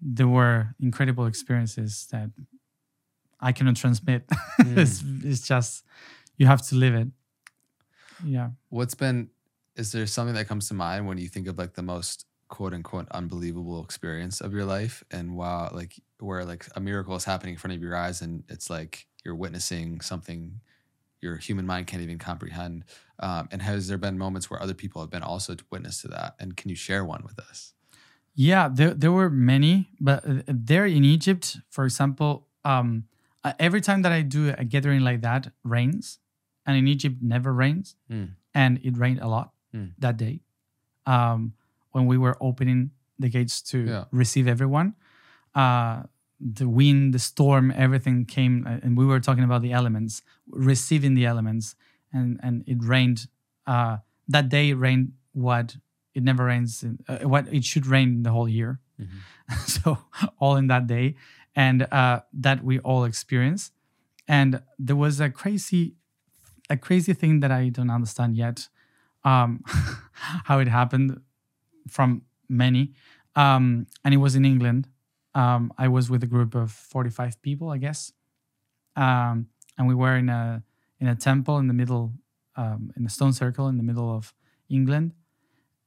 there 0.01 0.27
were 0.27 0.75
incredible 0.79 1.25
experiences 1.25 2.07
that 2.11 2.29
I 3.39 3.51
cannot 3.51 3.75
transmit. 3.75 4.23
it's, 4.59 5.03
it's 5.23 5.47
just 5.47 5.83
you 6.37 6.47
have 6.47 6.61
to 6.67 6.75
live 6.75 6.95
it. 6.95 7.07
Yeah. 8.23 8.51
What's 8.69 8.95
been 8.95 9.29
is 9.75 9.91
there 9.91 10.05
something 10.05 10.35
that 10.35 10.47
comes 10.47 10.67
to 10.67 10.73
mind 10.73 11.07
when 11.07 11.17
you 11.17 11.27
think 11.27 11.47
of 11.47 11.57
like 11.57 11.73
the 11.73 11.81
most 11.81 12.25
quote 12.55 12.73
unquote 12.77 13.07
unbelievable 13.19 13.83
experience 13.83 14.37
of 14.45 14.53
your 14.53 14.65
life 14.77 14.95
and 15.15 15.25
wow 15.39 15.61
like 15.79 15.93
where 16.19 16.43
like 16.51 16.63
a 16.75 16.79
miracle 16.89 17.15
is 17.15 17.25
happening 17.25 17.53
in 17.55 17.59
front 17.59 17.75
of 17.75 17.81
your 17.81 17.95
eyes 18.05 18.21
and 18.21 18.43
it's 18.47 18.69
like 18.69 19.07
you're 19.25 19.39
witnessing 19.43 19.87
something 20.01 20.39
your 21.19 21.35
human 21.47 21.65
mind 21.65 21.87
can't 21.87 22.03
even 22.03 22.19
comprehend 22.19 22.83
um, 23.25 23.43
and 23.51 23.59
has 23.63 23.87
there 23.87 23.97
been 24.05 24.17
moments 24.25 24.45
where 24.49 24.61
other 24.61 24.75
people 24.83 25.01
have 25.01 25.09
been 25.09 25.23
also 25.31 25.55
witness 25.71 25.95
to 26.03 26.07
that 26.15 26.35
and 26.39 26.55
can 26.59 26.69
you 26.69 26.75
share 26.87 27.03
one 27.13 27.23
with 27.29 27.39
us 27.49 27.73
Yeah, 28.35 28.65
there, 28.77 28.93
there 29.01 29.11
were 29.19 29.29
many, 29.29 29.73
but 30.01 30.19
uh, 30.25 30.41
there 30.47 30.87
in 30.97 31.03
Egypt, 31.05 31.45
for 31.75 31.83
example, 31.85 32.31
um, 32.65 32.87
uh, 33.45 33.53
every 33.67 33.81
time 33.87 34.01
that 34.05 34.11
I 34.19 34.21
do 34.37 34.41
a 34.57 34.65
gathering 34.73 35.01
like 35.09 35.21
that, 35.21 35.53
rains, 35.75 36.17
and 36.65 36.73
in 36.81 36.85
Egypt 36.95 37.17
never 37.21 37.51
rains, 37.63 37.87
Hmm. 38.09 38.27
and 38.61 38.71
it 38.87 38.93
rained 39.03 39.21
a 39.21 39.29
lot 39.35 39.47
Hmm. 39.73 39.89
that 40.03 40.17
day 40.17 40.35
um, 41.05 41.53
when 41.93 42.05
we 42.05 42.17
were 42.17 42.35
opening 42.41 42.91
the 43.17 43.29
gates 43.29 43.61
to 43.61 43.77
Yeah. 43.85 44.05
receive 44.11 44.47
everyone. 44.47 44.95
Uh, 45.55 46.03
the 46.39 46.67
wind, 46.67 47.13
the 47.13 47.19
storm, 47.19 47.71
everything 47.71 48.25
came, 48.25 48.67
uh, 48.67 48.79
and 48.83 48.97
we 48.97 49.05
were 49.05 49.19
talking 49.21 49.45
about 49.45 49.61
the 49.61 49.71
elements, 49.71 50.21
receiving 50.47 51.13
the 51.15 51.25
elements, 51.25 51.75
and 52.11 52.39
and 52.43 52.63
it 52.67 52.83
rained. 52.83 53.27
Uh, 53.65 53.97
that 54.27 54.49
day 54.49 54.71
it 54.71 54.75
rained 54.75 55.13
what 55.31 55.77
it 56.13 56.23
never 56.23 56.43
rains. 56.45 56.83
In, 56.83 56.99
uh, 57.07 57.19
what 57.29 57.47
it 57.53 57.63
should 57.63 57.85
rain 57.87 58.23
the 58.23 58.31
whole 58.31 58.49
year. 58.49 58.79
so 59.67 59.97
all 60.39 60.55
in 60.57 60.67
that 60.67 60.87
day, 60.87 61.15
and 61.55 61.83
uh, 61.91 62.21
that 62.33 62.63
we 62.63 62.79
all 62.79 63.03
experienced. 63.05 63.71
And 64.27 64.61
there 64.79 64.95
was 64.95 65.19
a 65.19 65.29
crazy, 65.29 65.95
a 66.69 66.77
crazy 66.77 67.13
thing 67.13 67.41
that 67.41 67.51
I 67.51 67.69
don't 67.69 67.89
understand 67.89 68.35
yet, 68.37 68.69
um, 69.23 69.61
how 70.47 70.59
it 70.59 70.67
happened 70.67 71.21
from 71.87 72.21
many, 72.49 72.93
um, 73.35 73.87
and 74.03 74.13
it 74.13 74.17
was 74.17 74.35
in 74.35 74.45
England. 74.45 74.87
Um, 75.35 75.71
I 75.77 75.87
was 75.87 76.09
with 76.09 76.23
a 76.23 76.27
group 76.27 76.55
of 76.55 76.71
forty-five 76.71 77.41
people, 77.41 77.69
I 77.69 77.77
guess, 77.79 78.13
um, 78.95 79.47
and 79.77 79.87
we 79.87 79.95
were 79.95 80.15
in 80.17 80.29
a 80.29 80.63
in 80.99 81.07
a 81.07 81.15
temple 81.15 81.57
in 81.57 81.67
the 81.67 81.73
middle, 81.73 82.13
um, 82.55 82.91
in 82.95 83.05
a 83.05 83.09
stone 83.09 83.33
circle 83.33 83.67
in 83.67 83.77
the 83.77 83.83
middle 83.83 84.15
of 84.15 84.33
England, 84.69 85.13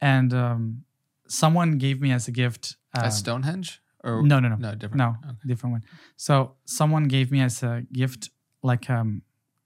and 0.01 0.33
um, 0.35 0.85
someone 1.29 1.79
gave 1.79 2.01
me 2.01 2.13
as 2.13 2.29
a 2.29 2.33
gift. 2.33 2.77
At 2.95 3.05
um, 3.05 3.11
Stonehenge? 3.11 3.81
Or 4.05 4.23
no, 4.23 4.39
no, 4.41 4.49
no, 4.49 4.57
no, 4.57 4.75
different. 4.75 4.99
no, 4.99 5.17
Okay. 5.31 5.39
different 5.47 5.73
one. 5.73 5.85
So 6.17 6.55
someone 6.65 7.05
gave 7.09 7.31
me 7.33 7.41
as 7.41 7.63
a 7.63 7.83
gift 7.93 8.31
like 8.63 8.89
um 8.91 9.23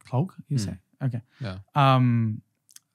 cloak. 0.09 0.35
You 0.49 0.59
Hmm. 0.59 0.65
say 0.65 0.79
okay. 1.03 1.23
Yeah. 1.41 1.59
Um, 1.75 2.43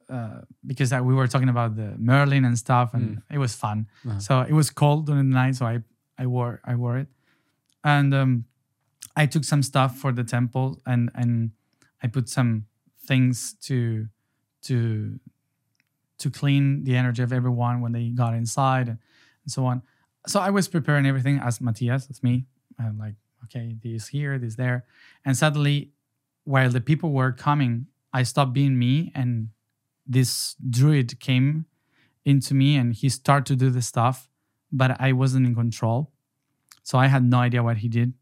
uh, 0.10 0.41
because 0.65 0.91
I, 0.91 1.02
we 1.02 1.14
were 1.14 1.27
talking 1.27 1.49
about 1.49 1.76
the 1.76 1.95
Merlin 1.98 2.45
and 2.45 2.57
stuff, 2.57 2.94
and 2.94 3.22
it 3.32 3.38
was 3.38 3.56
fun. 3.56 3.88
Uh-huh. 4.07 4.19
So 4.19 4.41
it 4.41 4.53
was 4.53 4.69
cold 4.69 5.07
during 5.07 5.30
the 5.30 5.36
night, 5.36 5.56
so 5.56 5.65
I 5.65 5.80
I 6.18 6.27
wore 6.27 6.61
I 6.64 6.76
wore 6.76 6.98
it, 6.98 7.07
and 7.84 8.14
um, 8.14 8.45
I 9.15 9.26
took 9.26 9.44
some 9.44 9.64
stuff 9.64 9.98
for 9.98 10.11
the 10.11 10.23
temple, 10.23 10.82
and 10.86 11.10
and 11.15 11.52
I 12.03 12.07
put 12.07 12.30
some 12.30 12.65
things 13.06 13.56
to 13.64 14.07
to 14.64 15.19
to 16.18 16.32
clean 16.32 16.84
the 16.84 16.95
energy 16.95 17.23
of 17.23 17.34
everyone 17.34 17.82
when 17.82 17.91
they 17.91 18.10
got 18.10 18.34
inside 18.34 18.88
and, 18.88 18.99
and 19.44 19.52
so 19.52 19.65
on. 19.65 19.82
So 20.27 20.40
I 20.40 20.49
was 20.49 20.68
preparing 20.68 21.06
everything 21.06 21.40
as 21.40 21.60
Matías, 21.60 22.10
as 22.10 22.23
me. 22.23 22.45
I'm 22.80 22.98
like, 22.98 23.15
okay, 23.44 23.76
this 23.84 24.07
here, 24.07 24.40
this 24.40 24.56
there. 24.56 24.86
And 25.23 25.38
suddenly, 25.38 25.91
while 26.44 26.69
the 26.69 26.82
people 26.82 27.11
were 27.11 27.32
coming, 27.32 27.88
I 28.14 28.23
stopped 28.23 28.53
being 28.53 28.80
me 28.80 29.11
and 29.14 29.49
this 30.06 30.56
druid 30.68 31.19
came 31.19 31.65
into 32.23 32.53
me 32.53 32.76
and 32.76 32.94
he 32.94 33.10
started 33.10 33.45
to 33.45 33.56
do 33.56 33.69
the 33.69 33.82
stuff, 33.82 34.30
but 34.72 34.99
I 34.99 35.11
wasn't 35.11 35.45
in 35.45 35.56
control. 35.56 36.11
So 36.84 36.98
I 36.98 37.07
had 37.07 37.23
no 37.23 37.38
idea 37.38 37.64
what 37.64 37.77
he 37.77 37.88
did. 37.88 38.14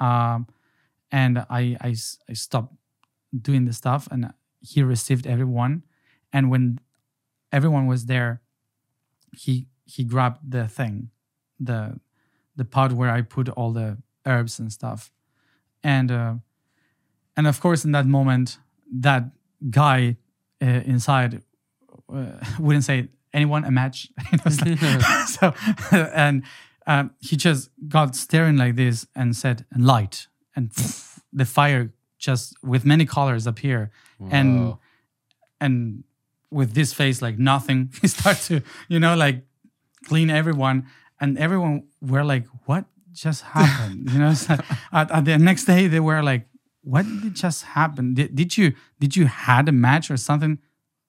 Um, 0.00 0.46
and 1.10 1.44
I 1.48 1.94
stopped 2.32 2.74
doing 3.38 3.64
the 3.64 3.72
stuff 3.72 4.08
and 4.10 4.32
he 4.60 4.82
received 4.82 5.26
everyone. 5.26 5.82
And 6.32 6.50
when 6.50 6.80
everyone 7.52 7.86
was 7.86 8.06
there, 8.06 8.42
he 9.32 9.66
he 9.84 10.02
grabbed 10.04 10.50
the 10.50 10.66
thing, 10.66 11.10
the 11.60 12.00
the 12.56 12.64
pot 12.64 12.92
where 12.92 13.10
I 13.10 13.22
put 13.22 13.48
all 13.50 13.72
the 13.72 13.98
herbs 14.24 14.58
and 14.58 14.72
stuff, 14.72 15.12
and 15.82 16.10
uh, 16.10 16.34
and 17.36 17.46
of 17.46 17.60
course 17.60 17.84
in 17.84 17.92
that 17.92 18.06
moment 18.06 18.58
that 18.92 19.30
guy 19.70 20.16
uh, 20.62 20.66
inside 20.84 21.42
uh, 22.12 22.26
wouldn't 22.58 22.84
say 22.84 23.08
anyone 23.32 23.64
a 23.64 23.70
match. 23.70 24.08
It 24.32 24.44
was 24.44 24.60
like- 24.60 24.78
so 25.28 25.54
and 25.92 26.42
um, 26.86 27.10
he 27.20 27.36
just 27.36 27.70
got 27.88 28.14
staring 28.14 28.56
like 28.56 28.76
this 28.76 29.06
and 29.14 29.34
said 29.36 29.64
and 29.72 29.84
light. 29.84 30.28
And 30.54 30.70
the 31.32 31.44
fire 31.44 31.92
just 32.18 32.54
with 32.62 32.84
many 32.84 33.04
colors 33.04 33.46
appear. 33.46 33.90
And 34.30 34.68
Whoa. 34.68 34.78
and 35.60 36.04
with 36.50 36.72
this 36.74 36.92
face 36.94 37.20
like 37.20 37.38
nothing. 37.38 37.92
He 38.00 38.08
started 38.08 38.42
to 38.44 38.62
you 38.88 39.00
know 39.00 39.14
like 39.16 39.44
clean 40.04 40.30
everyone. 40.30 40.86
And 41.20 41.38
everyone 41.38 41.84
were 42.00 42.24
like 42.24 42.46
what 42.66 42.84
just 43.12 43.42
happened? 43.42 44.10
You 44.10 44.18
know 44.18 44.34
like, 44.48 44.60
at, 44.92 45.10
at 45.10 45.24
the 45.24 45.38
next 45.38 45.64
day 45.64 45.88
they 45.88 46.00
were 46.00 46.22
like 46.22 46.46
what 46.86 47.04
did 47.22 47.34
just 47.34 47.60
happen? 47.74 48.14
Did, 48.14 48.34
did 48.40 48.50
you 48.58 48.72
did 49.02 49.16
you 49.18 49.26
had 49.26 49.68
a 49.68 49.72
match 49.72 50.06
or 50.10 50.16
something? 50.16 50.58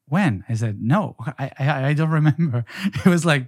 When? 0.09 0.43
I 0.49 0.55
said 0.55 0.75
no. 0.81 1.15
I, 1.37 1.45
I 1.59 1.65
i 1.89 1.93
don't 1.93 2.09
remember. 2.21 2.65
It 3.05 3.05
was 3.05 3.23
like 3.25 3.45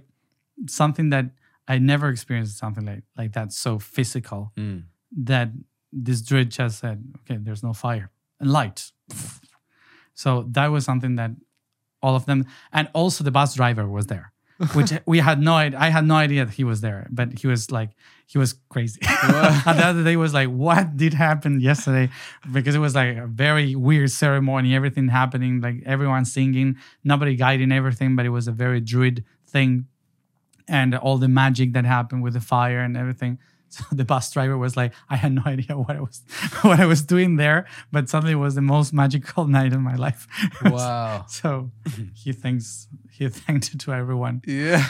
something 0.68 1.10
that 1.10 1.26
i 1.66 1.78
never 1.78 2.08
experienced 2.08 2.58
something 2.58 2.84
like 2.90 3.02
like 3.20 3.32
that 3.38 3.52
so 3.52 3.78
physical 3.78 4.52
Mm. 4.56 4.84
that 5.30 5.48
this 6.06 6.20
druid 6.22 6.50
just 6.58 6.78
said, 6.80 6.98
okay, 7.20 7.38
there's 7.44 7.62
no 7.68 7.72
fire. 7.72 8.10
And 8.40 8.50
light. 8.52 8.92
So 10.14 10.44
that 10.52 10.68
was 10.68 10.84
something 10.84 11.16
that 11.16 11.32
all 12.02 12.14
of 12.14 12.24
them, 12.26 12.46
and 12.72 12.88
also 12.94 13.24
the 13.24 13.30
bus 13.30 13.54
driver 13.54 13.86
was 13.88 14.06
there, 14.06 14.29
which 14.74 14.92
we 15.06 15.18
had 15.18 15.40
no 15.40 15.54
idea. 15.54 15.78
I 15.78 15.88
had 15.88 16.04
no 16.04 16.14
idea 16.14 16.44
that 16.44 16.54
he 16.54 16.64
was 16.64 16.80
there, 16.80 17.06
but 17.10 17.38
he 17.38 17.46
was 17.46 17.70
like, 17.70 17.90
he 18.26 18.38
was 18.38 18.54
crazy. 18.68 19.00
and 19.22 19.78
the 19.78 19.84
other 19.84 20.04
day 20.04 20.16
was 20.16 20.34
like, 20.34 20.48
what 20.48 20.96
did 20.96 21.14
happen 21.14 21.60
yesterday? 21.60 22.10
Because 22.52 22.74
it 22.74 22.78
was 22.78 22.94
like 22.94 23.16
a 23.16 23.26
very 23.26 23.74
weird 23.74 24.10
ceremony, 24.10 24.74
everything 24.74 25.08
happening, 25.08 25.60
like 25.60 25.82
everyone 25.86 26.24
singing, 26.24 26.76
nobody 27.02 27.36
guiding 27.36 27.72
everything, 27.72 28.16
but 28.16 28.26
it 28.26 28.30
was 28.30 28.46
a 28.48 28.52
very 28.52 28.80
druid 28.80 29.24
thing 29.48 29.86
and 30.68 30.94
all 30.94 31.18
the 31.18 31.28
magic 31.28 31.72
that 31.72 31.84
happened 31.84 32.22
with 32.22 32.34
the 32.34 32.40
fire 32.40 32.80
and 32.80 32.96
everything. 32.96 33.38
So 33.70 33.84
the 33.92 34.04
bus 34.04 34.30
driver 34.32 34.58
was 34.58 34.76
like, 34.76 34.92
I 35.08 35.16
had 35.16 35.32
no 35.32 35.42
idea 35.46 35.78
what 35.78 35.96
I 35.96 36.00
was 36.00 36.22
what 36.62 36.80
I 36.80 36.86
was 36.86 37.02
doing 37.02 37.36
there, 37.36 37.66
but 37.92 38.08
suddenly 38.08 38.32
it 38.32 38.36
was 38.36 38.54
the 38.56 38.62
most 38.62 38.92
magical 38.92 39.46
night 39.58 39.72
in 39.72 39.80
my 39.82 39.94
life. 39.94 40.26
Wow. 40.64 41.24
so 41.28 41.70
he 42.14 42.32
thanks 42.32 42.88
he 43.10 43.28
thanked 43.28 43.78
to 43.78 43.92
everyone. 43.92 44.42
Yeah. 44.46 44.84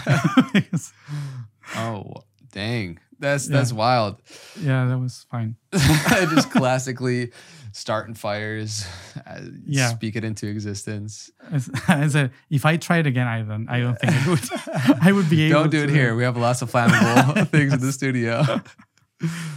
Oh, 1.76 2.14
dang. 2.52 2.98
That's 3.18 3.48
Yeah. 3.48 3.56
that's 3.58 3.72
wild. 3.72 4.16
yeah, 4.60 4.86
that 4.86 4.98
was 4.98 5.26
fine. 5.30 5.56
Just 5.72 6.50
classically 6.50 7.32
starting 7.72 8.14
fires, 8.14 8.84
uh, 9.26 9.40
Yeah. 9.66 9.88
speak 9.88 10.16
it 10.16 10.24
into 10.24 10.46
existence. 10.48 11.30
As- 11.50 11.70
I 11.88 12.08
said, 12.08 12.30
if 12.50 12.64
I 12.64 12.76
tried 12.76 13.06
again, 13.06 13.26
I 13.26 13.42
don't 13.42 13.68
I 13.68 13.80
don't 13.80 13.98
think 13.98 14.12
I 14.12 14.28
would 14.28 15.00
I 15.08 15.12
would 15.12 15.28
be 15.30 15.42
able 15.48 15.60
Don't 15.62 15.70
do 15.70 15.82
it 15.84 15.86
to- 15.88 15.92
here. 15.92 16.14
We 16.16 16.24
have 16.24 16.36
lots 16.36 16.62
of 16.62 16.70
flammable 16.70 17.48
things 17.48 17.72
in 17.72 17.80
the 17.80 17.92
studio. 17.92 18.44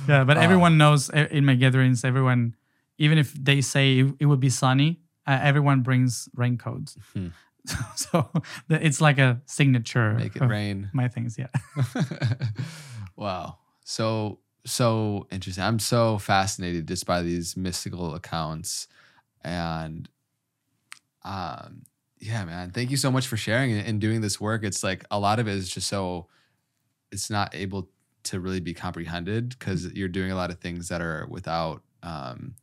Yeah, 0.08 0.24
but 0.26 0.38
Ah. 0.38 0.42
everyone 0.42 0.78
knows 0.78 1.10
uh, 1.10 1.28
in 1.32 1.46
my 1.46 1.56
gatherings, 1.56 2.04
everyone, 2.04 2.56
even 2.98 3.18
if 3.18 3.34
they 3.34 3.62
say 3.62 4.00
it, 4.00 4.14
it 4.20 4.26
would 4.26 4.40
be 4.42 4.50
sunny, 4.50 5.00
uh, 5.26 5.40
everyone 5.42 5.82
brings 5.84 6.28
raincoats. 6.36 6.98
Hmm. 7.14 7.28
so 7.96 8.28
it's 8.70 9.00
like 9.00 9.18
a 9.20 9.40
signature. 9.46 10.16
Make 10.20 10.36
it 10.36 10.44
rain. 10.44 10.90
My 10.92 11.08
things, 11.08 11.38
yeah. 11.40 11.48
wow. 13.16 13.58
So 13.86 14.40
so 14.66 15.28
interesting. 15.32 15.64
I'm 15.64 15.80
so 15.80 16.18
fascinated 16.18 16.88
just 16.88 17.06
by 17.06 17.22
these 17.22 17.58
mystical 17.58 18.16
accounts. 18.16 18.88
And 19.42 20.08
um 21.24 21.84
yeah, 22.20 22.46
man. 22.46 22.72
Thank 22.72 22.90
you 22.90 22.98
so 22.98 23.12
much 23.12 23.28
for 23.28 23.36
sharing 23.36 23.74
and 23.74 24.00
doing 24.00 24.22
this 24.22 24.40
work. 24.40 24.64
It's 24.64 24.82
like 24.84 25.04
a 25.12 25.20
lot 25.20 25.40
of 25.40 25.48
it 25.48 25.56
is 25.56 25.68
just 25.68 25.88
so 25.88 26.28
it's 27.12 27.30
not 27.30 27.54
able 27.56 27.90
to 28.24 28.40
really 28.40 28.62
be 28.62 28.74
comprehended 28.74 29.50
because 29.50 29.92
you're 29.94 30.08
doing 30.08 30.32
a 30.32 30.36
lot 30.36 30.52
of 30.52 30.60
things 30.60 30.90
that 30.90 31.02
are 31.02 31.28
without 31.30 31.84
um 32.04 32.56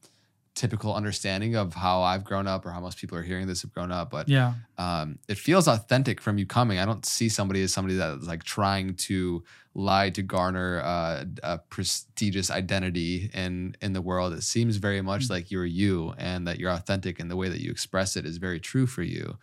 typical 0.55 0.94
understanding 0.94 1.55
of 1.56 1.74
how 1.74 2.02
I've 2.02 2.24
grown 2.24 2.47
up 2.47 2.66
or 2.66 2.70
how 2.72 2.81
most 2.81 2.98
people 2.98 3.16
are 3.16 3.22
hearing 3.22 3.47
this 3.47 3.62
have 3.62 3.72
grown 3.72 3.90
up. 3.93 4.10
But 4.10 4.28
Yeah. 4.28 4.55
um, 4.78 5.18
it 5.28 5.39
feels 5.39 5.68
authentic 5.68 6.20
from 6.20 6.39
you 6.39 6.47
coming. 6.47 6.78
I 6.78 6.85
don't 6.85 7.06
see 7.06 7.28
somebody 7.28 7.62
as 7.62 7.72
somebody 7.72 7.94
that's 7.97 8.27
like 8.27 8.43
trying 8.43 8.94
to 9.09 9.43
lie 9.74 10.10
to 10.10 10.22
garner 10.22 10.81
uh, 10.85 11.24
a 11.43 11.59
prestigious 11.59 12.51
identity 12.51 13.31
in 13.32 13.77
in 13.81 13.93
the 13.93 14.02
world. 14.02 14.32
It 14.32 14.43
seems 14.43 14.77
very 14.77 15.01
much 15.01 15.27
Mm. 15.27 15.31
like 15.31 15.51
you're 15.51 15.64
you, 15.64 16.12
and 16.18 16.47
that 16.48 16.59
you're 16.59 16.72
authentic, 16.72 17.20
and 17.20 17.31
the 17.31 17.36
way 17.36 17.48
that 17.48 17.60
you 17.60 17.70
express 17.70 18.16
it 18.16 18.24
is 18.27 18.36
very 18.39 18.59
true 18.60 18.86
for 18.86 19.02
you. 19.02 19.39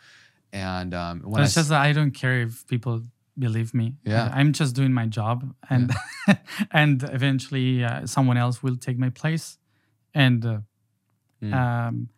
And 0.53 0.93
um, 0.93 1.21
when 1.21 1.31
But 1.33 1.41
I 1.41 1.43
it's 1.45 1.51
s- 1.57 1.61
just 1.61 1.69
that 1.69 1.81
I 1.81 1.93
don't 1.93 2.11
care 2.11 2.41
if 2.41 2.67
people 2.67 3.01
believe 3.39 3.73
me. 3.73 3.95
Yeah. 4.03 4.29
I'm 4.33 4.51
just 4.51 4.75
doing 4.75 4.93
my 4.93 5.05
job, 5.07 5.53
and 5.69 5.93
and 6.71 7.03
eventually 7.03 7.83
uh, 7.83 8.05
someone 8.05 8.37
else 8.37 8.61
will 8.61 8.75
take 8.77 8.97
my 8.99 9.09
place, 9.09 9.57
and 10.13 10.45
uh, 10.45 10.59
Mm. 11.41 11.53
um, 11.53 12.09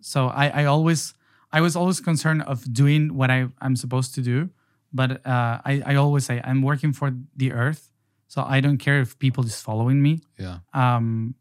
so 0.00 0.28
I 0.28 0.62
I 0.62 0.64
always 0.64 1.14
I 1.52 1.60
was 1.60 1.76
always 1.76 2.00
concerned 2.00 2.42
of 2.42 2.64
doing 2.72 3.14
what 3.14 3.30
I 3.30 3.48
I'm 3.60 3.76
supposed 3.76 4.14
to 4.14 4.22
do, 4.22 4.48
but 4.92 5.10
uh, 5.26 5.60
I 5.64 5.82
I 5.86 5.94
always 5.96 6.24
say 6.24 6.40
I'm 6.44 6.62
working 6.62 6.92
for 6.92 7.12
the 7.36 7.52
earth, 7.52 7.90
so 8.28 8.42
I 8.42 8.60
don't 8.60 8.78
care 8.78 9.00
if 9.00 9.18
people 9.18 9.44
is 9.44 9.60
following 9.60 10.00
me, 10.02 10.20
yeah, 10.38 10.58
um, 10.72 11.34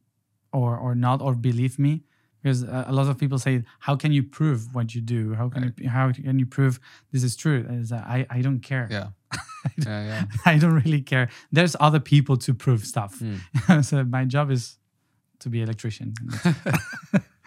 or 0.52 0.78
or 0.78 0.96
not 0.96 1.22
or 1.22 1.36
believe 1.36 1.80
me. 1.80 2.04
Because 2.44 2.64
a 2.64 2.92
lot 2.92 3.08
of 3.08 3.18
people 3.20 3.38
say, 3.38 3.64
"How 3.80 3.96
can 3.96 4.12
you 4.12 4.24
prove 4.24 4.74
what 4.74 4.96
you 4.96 5.02
do? 5.02 5.36
How 5.36 5.48
can 5.48 5.74
you 5.78 5.90
how 5.90 6.12
can 6.12 6.40
you 6.40 6.48
prove 6.48 6.80
this 7.12 7.24
is 7.24 7.36
true?" 7.36 7.66
It's, 7.70 7.92
uh, 7.92 8.04
I 8.04 8.26
I 8.30 8.42
don't 8.42 8.62
care. 8.62 8.88
yeah, 8.90 9.10
yeah, 9.78 10.04
yeah. 10.06 10.24
I 10.46 10.58
don't 10.58 10.74
really 10.84 11.04
care. 11.04 11.30
There's 11.52 11.76
other 11.80 12.00
people 12.00 12.38
to 12.38 12.54
prove 12.54 12.84
stuff. 12.86 13.20
Hmm. 13.22 13.82
so 13.82 14.04
my 14.04 14.26
job 14.26 14.50
is 14.50 14.81
to 15.42 15.50
be 15.50 15.62
electrician. 15.62 16.14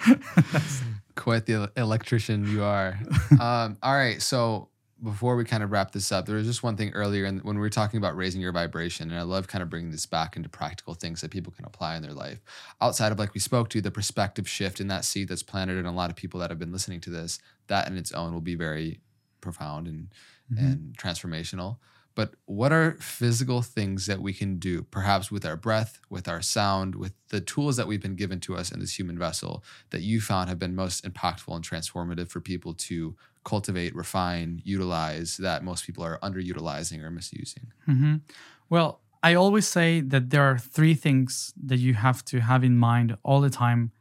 Quite 1.17 1.47
the 1.47 1.71
electrician 1.77 2.51
you 2.51 2.63
are. 2.63 2.99
um, 3.41 3.79
all 3.83 3.95
right, 3.95 4.21
so 4.21 4.69
before 5.03 5.37
we 5.37 5.45
kind 5.45 5.63
of 5.63 5.71
wrap 5.71 5.93
this 5.93 6.13
up, 6.13 6.27
there 6.27 6.37
was 6.37 6.47
just 6.47 6.63
one 6.63 6.77
thing 6.77 6.93
earlier, 6.93 7.25
and 7.25 7.43
when 7.43 7.57
we 7.57 7.61
were 7.61 7.71
talking 7.71 7.99
about 7.99 8.17
raising 8.17 8.41
your 8.41 8.53
vibration, 8.53 9.11
and 9.11 9.19
I 9.19 9.23
love 9.23 9.49
kind 9.49 9.63
of 9.63 9.71
bringing 9.71 9.91
this 9.91 10.07
back 10.07 10.37
into 10.37 10.49
practical 10.49 10.95
things 10.95 11.21
that 11.21 11.31
people 11.31 11.53
can 11.53 11.65
apply 11.65 11.97
in 11.97 12.03
their 12.03 12.13
life. 12.13 12.41
Outside 12.81 13.13
of 13.13 13.19
like 13.19 13.35
we 13.35 13.41
spoke 13.41 13.71
to, 13.71 13.81
the 13.81 13.91
perspective 13.91 14.49
shift 14.49 14.81
in 14.81 14.89
that 14.89 15.05
seed 15.05 15.29
that's 15.29 15.43
planted 15.43 15.79
in 15.79 15.87
a 15.87 15.93
lot 15.93 16.11
of 16.11 16.17
people 16.17 16.41
that 16.41 16.51
have 16.51 16.59
been 16.59 16.73
listening 16.73 17.01
to 17.03 17.11
this, 17.11 17.39
that 17.69 17.87
in 17.87 17.97
its 17.97 18.13
own 18.13 18.33
will 18.33 18.41
be 18.41 18.55
very 18.55 19.01
profound 19.41 19.87
and 19.87 20.09
Mm-hmm. 20.53 20.67
and 20.67 20.99
transformational. 20.99 21.79
But 22.15 22.35
what 22.47 22.73
are 22.73 22.97
physical 23.01 23.61
things 23.61 24.07
that 24.07 24.21
we 24.21 24.33
can 24.33 24.59
do, 24.59 24.83
perhaps 24.83 25.33
with 25.33 25.45
our 25.45 25.57
breath, 25.57 25.99
with 26.09 26.29
our 26.29 26.41
sound, 26.41 26.95
with 26.95 27.13
the 27.31 27.41
tools 27.41 27.77
that 27.77 27.89
we've 27.89 28.03
been 28.03 28.15
given 28.15 28.39
to 28.41 28.57
us 28.57 28.71
in 28.71 28.79
this 28.79 28.99
human 28.99 29.19
vessel 29.19 29.65
that 29.91 30.03
you 30.03 30.21
found 30.21 30.49
have 30.49 30.59
been 30.59 30.77
most 30.77 31.05
impactful 31.05 31.55
and 31.55 31.65
transformative 31.69 32.29
for 32.29 32.41
people 32.41 32.73
to 32.75 33.17
cultivate, 33.45 33.95
refine, 33.95 34.63
utilize 34.65 35.37
that 35.39 35.65
most 35.65 35.85
people 35.85 36.05
are 36.05 36.19
underutilizing 36.21 37.03
or 37.03 37.11
misusing? 37.11 37.73
hmm 37.85 38.17
Well, 38.71 39.01
I 39.23 39.35
always 39.35 39.67
say 39.67 40.01
that 40.01 40.31
there 40.31 40.43
are 40.43 40.59
three 40.59 40.95
things 40.95 41.53
that 41.65 41.79
you 41.79 41.95
have 41.95 42.25
to 42.27 42.41
have 42.41 42.63
in 42.63 42.77
mind 42.77 43.17
all 43.23 43.41
the 43.41 43.51
time 43.51 43.93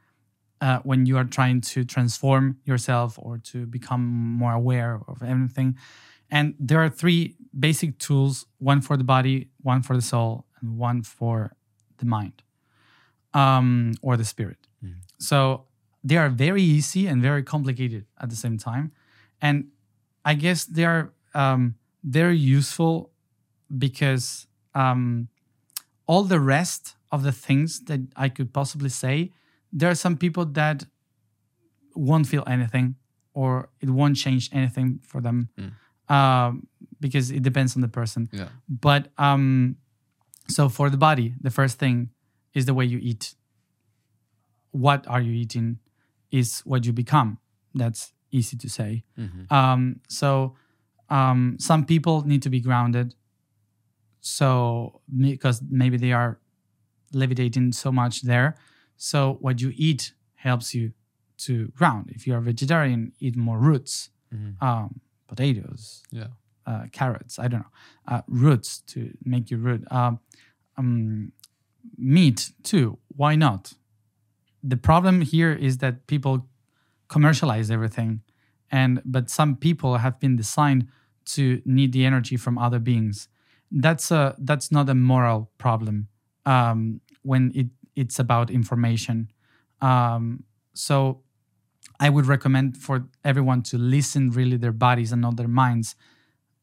uh, 0.61 0.79
when 0.83 1.05
you 1.05 1.17
are 1.17 1.25
trying 1.25 1.61
to 1.61 1.83
transform 1.83 2.57
yourself 2.63 3.17
or 3.17 3.37
to 3.37 3.65
become 3.65 4.05
more 4.05 4.53
aware 4.53 5.01
of 5.07 5.21
anything. 5.21 5.77
And 6.33 6.55
there 6.59 6.83
are 6.83 6.89
three 6.89 7.35
basic 7.57 7.99
tools 7.99 8.47
one 8.57 8.81
for 8.81 8.97
the 8.97 9.03
body, 9.03 9.49
one 9.61 9.83
for 9.83 9.95
the 9.95 10.01
soul, 10.01 10.45
and 10.59 10.79
one 10.79 11.03
for 11.03 11.55
the 11.99 12.05
mind 12.05 12.41
um, 13.35 13.93
or 14.01 14.17
the 14.17 14.25
spirit. 14.25 14.57
Mm. 14.83 14.95
So 15.19 15.65
they 16.03 16.17
are 16.17 16.29
very 16.29 16.63
easy 16.63 17.05
and 17.05 17.21
very 17.21 17.43
complicated 17.43 18.05
at 18.19 18.31
the 18.31 18.35
same 18.35 18.57
time. 18.57 18.91
And 19.43 19.67
I 20.25 20.33
guess 20.33 20.65
they 20.65 20.85
are 20.85 21.13
um, 21.35 21.75
very 22.03 22.37
useful 22.37 23.11
because 23.77 24.47
um, 24.73 25.27
all 26.07 26.23
the 26.23 26.39
rest 26.39 26.95
of 27.11 27.21
the 27.21 27.31
things 27.31 27.81
that 27.81 28.01
I 28.15 28.29
could 28.29 28.51
possibly 28.51 28.89
say, 28.89 29.31
there 29.71 29.89
are 29.91 29.95
some 30.05 30.17
people 30.17 30.45
that 30.45 30.85
won't 31.95 32.25
feel 32.25 32.43
anything 32.47 32.95
or 33.35 33.69
it 33.81 33.89
won't 33.91 34.15
change 34.15 34.49
anything 34.51 34.99
for 35.03 35.21
them 35.21 35.49
um, 36.09 36.67
because 36.99 37.31
it 37.31 37.43
depends 37.43 37.75
on 37.75 37.81
the 37.81 37.87
person. 37.87 38.29
Yeah. 38.31 38.49
But 38.69 39.09
um, 39.17 39.77
so 40.47 40.69
for 40.69 40.89
the 40.89 40.97
body, 40.97 41.33
the 41.41 41.49
first 41.51 41.79
thing 41.79 42.09
is 42.53 42.65
the 42.65 42.73
way 42.73 42.85
you 42.85 42.99
eat. 43.01 43.35
What 44.71 45.07
are 45.07 45.21
you 45.21 45.31
eating 45.33 45.79
is 46.31 46.59
what 46.65 46.85
you 46.85 46.93
become. 46.93 47.37
That's 47.75 48.11
easy 48.31 48.57
to 48.57 48.69
say. 48.69 49.03
Mhm. 49.17 49.51
Um, 49.51 49.99
so 50.09 50.55
um, 51.09 51.57
some 51.59 51.85
people 51.85 52.23
need 52.25 52.41
to 52.43 52.49
be 52.49 52.59
grounded. 52.59 53.13
So 54.21 55.01
because 55.15 55.61
maybe 55.69 55.97
they 55.97 56.11
are 56.13 56.39
levitating 57.13 57.73
so 57.73 57.91
much 57.91 58.21
there. 58.21 58.55
So 58.97 59.37
what 59.41 59.61
you 59.61 59.71
eat 59.75 60.13
helps 60.35 60.73
you 60.73 60.93
to 61.39 61.67
ground. 61.69 62.09
If 62.15 62.25
you 62.25 62.33
are 62.35 62.41
vegetarian, 62.41 63.11
eat 63.19 63.35
more 63.35 63.59
roots, 63.59 64.09
Mhm. 64.33 64.61
um, 64.61 65.01
potatoes, 65.27 66.03
Yeah. 66.11 66.27
uh, 66.65 66.85
carrots. 66.91 67.39
I 67.39 67.47
don't 67.47 67.61
know 67.61 67.71
uh, 68.07 68.21
roots 68.27 68.79
to 68.87 69.11
make 69.23 69.49
you 69.51 69.57
root. 69.57 69.83
Um, 69.91 70.19
um, 70.77 71.31
meat 71.97 72.51
too. 72.63 72.97
Why 73.15 73.35
not? 73.35 73.73
The 74.63 74.77
problem 74.77 75.21
here 75.21 75.51
is 75.51 75.77
that 75.79 76.07
people 76.07 76.47
commercialize 77.09 77.69
everything, 77.69 78.21
and 78.71 79.01
but 79.05 79.29
some 79.29 79.55
people 79.55 79.97
have 79.97 80.19
been 80.19 80.35
designed 80.37 80.87
to 81.25 81.61
need 81.65 81.91
the 81.93 82.05
energy 82.05 82.37
from 82.37 82.57
other 82.57 82.79
beings. 82.79 83.27
That's 83.71 84.11
a 84.11 84.35
that's 84.39 84.71
not 84.71 84.89
a 84.89 84.95
moral 84.95 85.51
problem 85.57 86.07
um, 86.45 87.01
when 87.23 87.51
it 87.55 87.67
it's 87.95 88.19
about 88.19 88.49
information. 88.49 89.31
Um, 89.81 90.43
so 90.73 91.21
I 91.99 92.09
would 92.09 92.25
recommend 92.25 92.77
for 92.77 93.05
everyone 93.23 93.61
to 93.63 93.77
listen 93.77 94.31
really 94.31 94.57
their 94.57 94.71
bodies 94.73 95.11
and 95.11 95.21
not 95.21 95.37
their 95.37 95.47
minds 95.47 95.95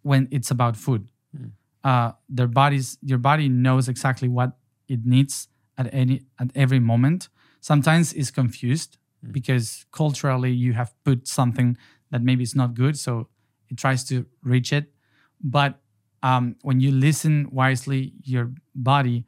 when 0.02 0.28
it's 0.30 0.50
about 0.50 0.76
food. 0.76 1.08
Mm. 1.36 1.52
Uh, 1.82 2.12
their 2.28 2.48
bodies, 2.48 2.98
your 3.02 3.18
body 3.18 3.48
knows 3.48 3.88
exactly 3.88 4.28
what 4.28 4.58
it 4.88 5.04
needs 5.04 5.48
at 5.78 5.88
any 5.94 6.22
at 6.38 6.50
every 6.54 6.80
moment. 6.80 7.28
Sometimes 7.60 8.12
it's 8.12 8.30
confused 8.30 8.96
Mm. 9.24 9.32
because 9.32 9.84
culturally 9.92 10.50
you 10.50 10.72
have 10.72 10.94
put 11.04 11.28
something 11.28 11.76
that 12.10 12.22
maybe 12.22 12.42
is 12.42 12.54
not 12.54 12.72
good, 12.74 12.98
so 12.98 13.28
it 13.68 13.76
tries 13.76 14.02
to 14.04 14.24
reach 14.42 14.72
it. 14.72 14.94
But 15.42 15.78
um, 16.22 16.56
when 16.62 16.80
you 16.80 16.90
listen 16.90 17.48
wisely, 17.52 18.14
your 18.24 18.50
body, 18.74 19.26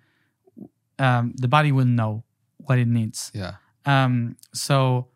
um, 0.98 1.34
the 1.36 1.48
body 1.48 1.72
will 1.72 1.86
know 1.86 2.24
what 2.56 2.78
it 2.78 2.88
needs. 2.88 3.30
Yeah. 3.34 3.56
Um, 3.84 4.36
so 4.54 5.08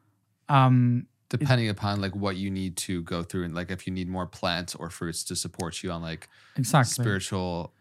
um, 0.48 1.06
Depending 1.28 1.68
upon 1.68 2.00
like 2.00 2.14
what 2.14 2.36
you 2.36 2.50
need 2.50 2.76
to 2.76 3.02
go 3.02 3.24
through 3.24 3.44
and 3.44 3.54
like 3.54 3.72
if 3.72 3.84
you 3.86 3.92
need 3.92 4.08
more 4.08 4.26
plants 4.26 4.76
or 4.76 4.90
fruits 4.90 5.24
to 5.24 5.34
support 5.34 5.82
you 5.82 5.90
on 5.90 6.00
like 6.00 6.28
exactly. 6.56 7.02
spiritual 7.02 7.74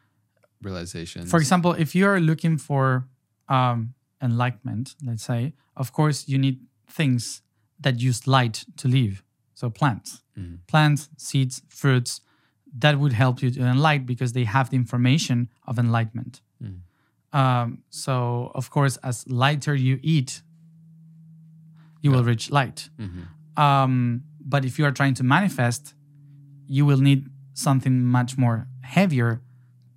realizations. 0.64 1.30
For 1.30 1.38
example, 1.38 1.74
if 1.74 1.94
you 1.96 2.08
are 2.08 2.20
looking 2.20 2.58
for 2.58 3.08
um, 3.48 3.94
enlightenment, 4.22 4.96
let's 5.06 5.24
say, 5.24 5.54
of 5.78 5.94
course, 5.94 6.28
you 6.28 6.38
need 6.40 6.60
things 6.90 7.42
that 7.80 8.00
use 8.00 8.26
light 8.26 8.66
to 8.78 8.88
live. 8.88 9.24
So 9.54 9.70
plants, 9.70 10.22
Mhm. 10.38 10.60
plants, 10.68 11.10
seeds, 11.18 11.62
fruits, 11.70 12.22
that 12.78 13.00
would 13.00 13.14
help 13.14 13.42
you 13.42 13.52
to 13.52 13.62
enlighten 13.62 14.06
because 14.06 14.34
they 14.34 14.44
have 14.46 14.70
the 14.70 14.76
information 14.76 15.50
of 15.66 15.78
enlightenment. 15.78 16.42
Mhm. 16.62 16.82
Um, 17.32 17.84
so, 17.90 18.52
of 18.56 18.70
course, 18.70 18.98
as 18.98 19.28
lighter 19.28 19.76
you 19.76 20.00
eat, 20.02 20.42
you 22.06 22.12
will 22.16 22.24
reach 22.32 22.46
light. 22.60 22.80
Mhm. 23.00 23.24
Um, 23.66 23.94
but 24.54 24.62
if 24.66 24.74
you 24.78 24.86
are 24.88 24.92
trying 25.00 25.16
to 25.16 25.24
manifest, 25.24 25.84
you 26.68 26.84
will 26.90 27.02
need 27.10 27.22
something 27.54 27.96
much 28.18 28.32
more 28.38 28.58
heavier 28.82 29.32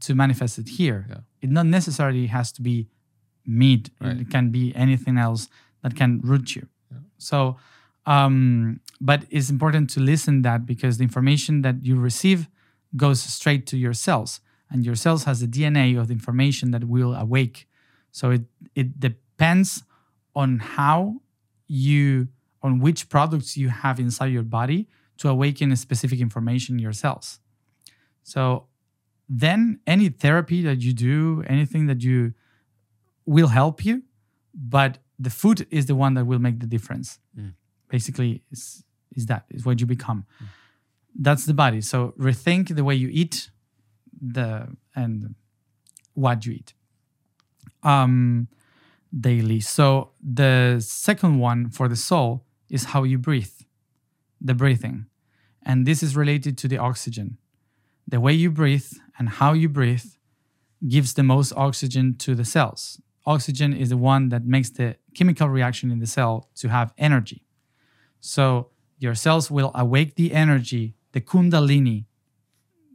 to 0.06 0.14
manifest 0.14 0.58
it 0.58 0.68
here. 0.80 1.00
Yeah. 1.08 1.20
It 1.44 1.50
not 1.58 1.66
necessarily 1.66 2.26
has 2.36 2.52
to 2.52 2.62
be 2.62 2.76
meat. 3.44 3.84
Right. 4.00 4.20
It 4.22 4.28
can 4.30 4.50
be 4.50 4.64
anything 4.84 5.16
else 5.18 5.42
that 5.82 5.92
can 6.00 6.20
root 6.30 6.46
you. 6.56 6.64
Yeah. 6.90 6.98
So, 7.18 7.56
um, 8.06 8.80
but 9.00 9.20
it's 9.36 9.50
important 9.50 9.90
to 9.94 10.00
listen 10.00 10.42
that 10.42 10.60
because 10.72 10.92
the 10.98 11.04
information 11.10 11.62
that 11.62 11.76
you 11.88 11.94
receive 12.10 12.40
goes 12.96 13.20
straight 13.38 13.66
to 13.70 13.76
your 13.76 13.94
cells, 14.06 14.40
and 14.70 14.84
your 14.84 14.96
cells 15.04 15.24
has 15.24 15.40
the 15.40 15.50
DNA 15.56 15.86
of 16.00 16.06
the 16.08 16.14
information 16.20 16.70
that 16.74 16.84
will 16.84 17.14
awake. 17.14 17.56
So 18.18 18.30
it 18.36 18.44
it 18.74 18.88
depends 19.08 19.68
on 20.34 20.58
how 20.78 21.20
you 21.68 22.28
on 22.62 22.80
which 22.80 23.08
products 23.08 23.56
you 23.56 23.68
have 23.68 24.00
inside 24.00 24.26
your 24.26 24.42
body 24.42 24.88
to 25.18 25.28
awaken 25.28 25.70
a 25.70 25.76
specific 25.76 26.20
information 26.20 26.76
in 26.76 26.78
your 26.80 26.92
cells. 26.92 27.38
So 28.22 28.66
then 29.28 29.80
any 29.86 30.08
therapy 30.08 30.62
that 30.62 30.80
you 30.80 30.92
do, 30.92 31.44
anything 31.46 31.86
that 31.86 32.02
you 32.02 32.34
will 33.26 33.48
help 33.48 33.84
you, 33.84 34.02
but 34.54 34.98
the 35.18 35.30
food 35.30 35.66
is 35.70 35.86
the 35.86 35.94
one 35.94 36.14
that 36.14 36.24
will 36.24 36.38
make 36.38 36.60
the 36.60 36.66
difference. 36.66 37.18
Mm. 37.38 37.54
Basically, 37.88 38.42
is 38.50 38.84
is 39.14 39.26
that 39.26 39.44
is 39.50 39.64
what 39.64 39.80
you 39.80 39.86
become. 39.86 40.26
That's 41.18 41.46
the 41.46 41.54
body. 41.54 41.80
So 41.80 42.14
rethink 42.18 42.74
the 42.74 42.84
way 42.84 42.94
you 42.94 43.08
eat, 43.10 43.50
the 44.20 44.68
and 44.94 45.34
what 46.14 46.46
you 46.46 46.52
eat. 46.52 46.74
Um, 47.82 48.48
daily. 49.18 49.60
So 49.60 50.10
the 50.22 50.78
second 50.80 51.38
one 51.38 51.70
for 51.70 51.88
the 51.88 51.96
soul 51.96 52.44
is 52.68 52.86
how 52.86 53.04
you 53.04 53.18
breathe, 53.18 53.52
the 54.40 54.54
breathing. 54.54 55.06
And 55.62 55.86
this 55.86 56.02
is 56.02 56.16
related 56.16 56.56
to 56.58 56.68
the 56.68 56.78
oxygen. 56.78 57.38
The 58.06 58.20
way 58.20 58.32
you 58.32 58.50
breathe 58.50 58.90
and 59.18 59.28
how 59.28 59.52
you 59.52 59.68
breathe 59.68 60.04
gives 60.86 61.14
the 61.14 61.22
most 61.22 61.52
oxygen 61.56 62.16
to 62.18 62.34
the 62.34 62.44
cells. 62.44 63.00
Oxygen 63.26 63.74
is 63.74 63.90
the 63.90 63.96
one 63.96 64.30
that 64.30 64.44
makes 64.44 64.70
the 64.70 64.96
chemical 65.14 65.48
reaction 65.48 65.90
in 65.90 65.98
the 65.98 66.06
cell 66.06 66.48
to 66.56 66.68
have 66.68 66.94
energy. 66.96 67.44
So 68.20 68.70
your 68.98 69.14
cells 69.14 69.50
will 69.50 69.70
awake 69.74 70.14
the 70.14 70.32
energy, 70.32 70.94
the 71.12 71.20
kundalini, 71.20 72.06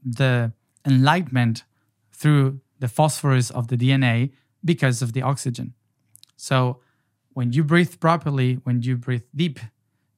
the 0.04 0.54
enlightenment 0.86 1.64
through 2.12 2.62
the 2.80 2.88
phosphorus 2.88 3.50
of 3.52 3.68
the 3.68 3.78
DNA 3.78 4.32
because 4.66 5.02
of 5.02 5.14
the 5.14 5.22
oxygen. 5.22 5.74
So 6.36 6.80
when 7.34 7.52
you 7.54 7.64
breathe 7.64 8.00
properly, 8.00 8.56
when 8.64 8.82
you 8.82 8.96
breathe 8.98 9.24
deep, 9.36 9.60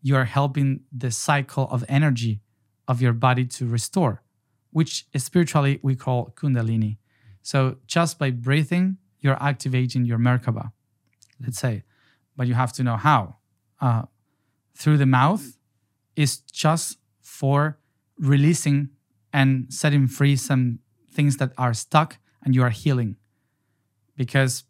you 0.01 0.15
are 0.15 0.25
helping 0.25 0.81
the 0.91 1.11
cycle 1.11 1.67
of 1.71 1.83
energy 1.87 2.41
of 2.87 3.01
your 3.01 3.13
body 3.13 3.45
to 3.45 3.67
restore, 3.67 4.21
which 4.71 5.05
spiritually 5.15 5.79
we 5.81 5.95
call 5.95 6.33
kundalini. 6.35 6.97
So 7.41 7.77
just 7.87 8.19
by 8.19 8.31
breathing, 8.31 8.97
you're 9.19 9.41
activating 9.41 10.05
your 10.05 10.19
Merkaba, 10.19 10.71
let's 11.41 11.59
say, 11.59 11.83
but 12.35 12.47
you 12.47 12.53
have 12.53 12.73
to 12.73 12.83
know 12.83 12.97
how. 12.97 13.37
Uh, 13.81 14.03
through 14.75 14.97
the 14.97 15.05
mouth 15.05 15.57
is 16.15 16.37
just 16.37 16.97
for 17.21 17.79
releasing 18.19 18.89
and 19.33 19.73
setting 19.73 20.07
free 20.07 20.35
some 20.35 20.79
things 21.11 21.37
that 21.37 21.51
are 21.57 21.73
stuck 21.73 22.17
and 22.43 22.53
you 22.53 22.61
are 22.61 22.69
healing 22.69 23.15
because 24.15 24.63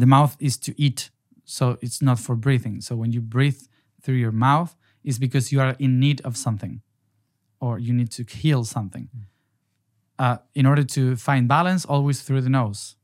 the 0.00 0.06
mouth 0.06 0.36
is 0.38 0.56
to 0.58 0.80
eat 0.80 1.10
so 1.44 1.78
it's 1.80 2.02
not 2.02 2.18
for 2.18 2.34
breathing. 2.34 2.80
So 2.80 2.96
when 2.96 3.12
you 3.12 3.20
breathe 3.20 3.62
through 4.02 4.16
your 4.16 4.32
mouth 4.32 4.76
it's 5.06 5.18
because 5.18 5.52
you 5.52 5.60
are 5.60 5.76
in 5.78 6.00
need 6.00 6.20
of 6.22 6.36
something 6.36 6.82
or 7.60 7.78
you 7.78 7.94
need 7.94 8.10
to 8.10 8.24
heal 8.24 8.64
something. 8.64 9.08
Uh, 10.18 10.38
in 10.54 10.66
order 10.66 10.82
to 10.82 11.14
find 11.14 11.46
balance, 11.46 11.84
always 11.84 12.22
through 12.22 12.40
the 12.40 12.50
nose, 12.50 12.96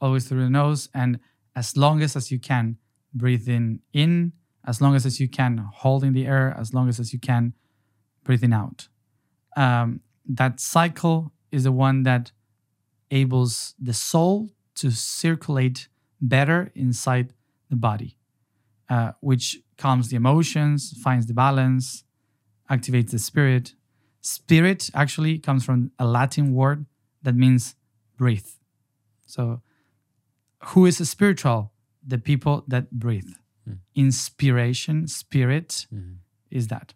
always 0.00 0.26
through 0.26 0.42
the 0.42 0.50
nose, 0.50 0.88
and 0.94 1.20
as 1.54 1.76
long 1.76 2.02
as 2.02 2.16
as 2.16 2.30
you 2.30 2.38
can, 2.38 2.78
breathing 3.12 3.80
in, 3.92 4.32
as 4.66 4.80
long 4.80 4.94
as 4.94 5.04
as 5.04 5.20
you 5.20 5.28
can, 5.28 5.58
holding 5.74 6.12
the 6.12 6.26
air, 6.26 6.56
as 6.58 6.72
long 6.72 6.88
as 6.88 6.98
as 6.98 7.12
you 7.12 7.18
can, 7.18 7.52
breathing 8.24 8.52
out. 8.52 8.88
Um, 9.56 10.00
that 10.28 10.58
cycle 10.60 11.32
is 11.52 11.64
the 11.64 11.72
one 11.72 12.02
that 12.04 12.32
enables 13.10 13.74
the 13.78 13.94
soul 13.94 14.50
to 14.76 14.90
circulate 14.90 15.88
better 16.20 16.70
inside 16.74 17.32
the 17.70 17.76
body, 17.76 18.16
uh, 18.88 19.12
which 19.20 19.58
calms 19.78 20.08
the 20.08 20.16
emotions, 20.16 20.94
finds 21.02 21.26
the 21.26 21.34
balance, 21.34 22.04
activates 22.70 23.10
the 23.10 23.18
spirit. 23.18 23.74
Spirit 24.20 24.90
actually 24.94 25.38
comes 25.38 25.64
from 25.64 25.90
a 25.98 26.06
Latin 26.06 26.52
word 26.54 26.86
that 27.22 27.34
means 27.34 27.74
breathe. 28.16 28.46
So, 29.26 29.60
who 30.70 30.86
is 30.86 31.00
a 31.00 31.06
spiritual? 31.06 31.72
The 32.06 32.18
people 32.18 32.64
that 32.68 32.90
breathe. 32.90 33.28
Mm. 33.68 33.78
Inspiration, 33.94 35.06
spirit 35.08 35.86
Mhm. 35.92 36.16
is 36.50 36.68
that. 36.68 36.94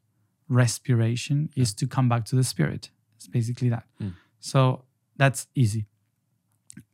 Respiration 0.48 1.50
is 1.56 1.74
to 1.74 1.86
come 1.86 2.08
back 2.08 2.24
to 2.26 2.36
the 2.36 2.44
spirit. 2.44 2.90
It's 3.16 3.28
basically 3.28 3.68
that. 3.70 3.84
Mm. 4.00 4.14
So, 4.38 4.84
that's 5.16 5.46
easy, 5.54 5.86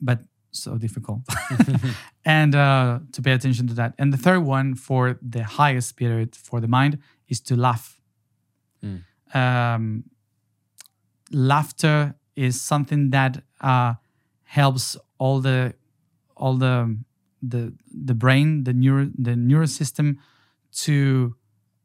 but 0.01 0.25
so 0.51 0.77
difficult. 0.79 1.21
and 2.27 2.57
uh, 2.57 2.99
to 3.13 3.23
pay 3.23 3.33
attention 3.33 3.69
to 3.69 3.75
that. 3.75 3.95
And 3.99 4.13
the 4.13 4.17
third 4.19 4.41
one 4.41 4.75
for 4.75 5.17
the 5.23 5.45
highest 5.45 5.89
spirit 5.89 6.35
for 6.35 6.61
the 6.61 6.67
mind 6.67 6.99
is 7.29 7.41
to 7.43 7.57
laugh. 7.57 8.01
Mm. 8.85 9.05
Um, 9.33 10.05
laughter 11.31 12.17
is 12.35 12.61
something 12.61 13.11
that 13.11 13.43
uh, 13.61 13.95
helps 14.43 14.97
all 15.19 15.41
the 15.41 15.75
all 16.37 16.55
the 16.55 16.99
the 17.41 17.73
the 18.07 18.15
brain, 18.15 18.65
the 18.65 18.73
neuro 18.73 19.09
the 19.17 19.37
neural 19.37 19.69
system 19.69 20.19
to 20.73 21.37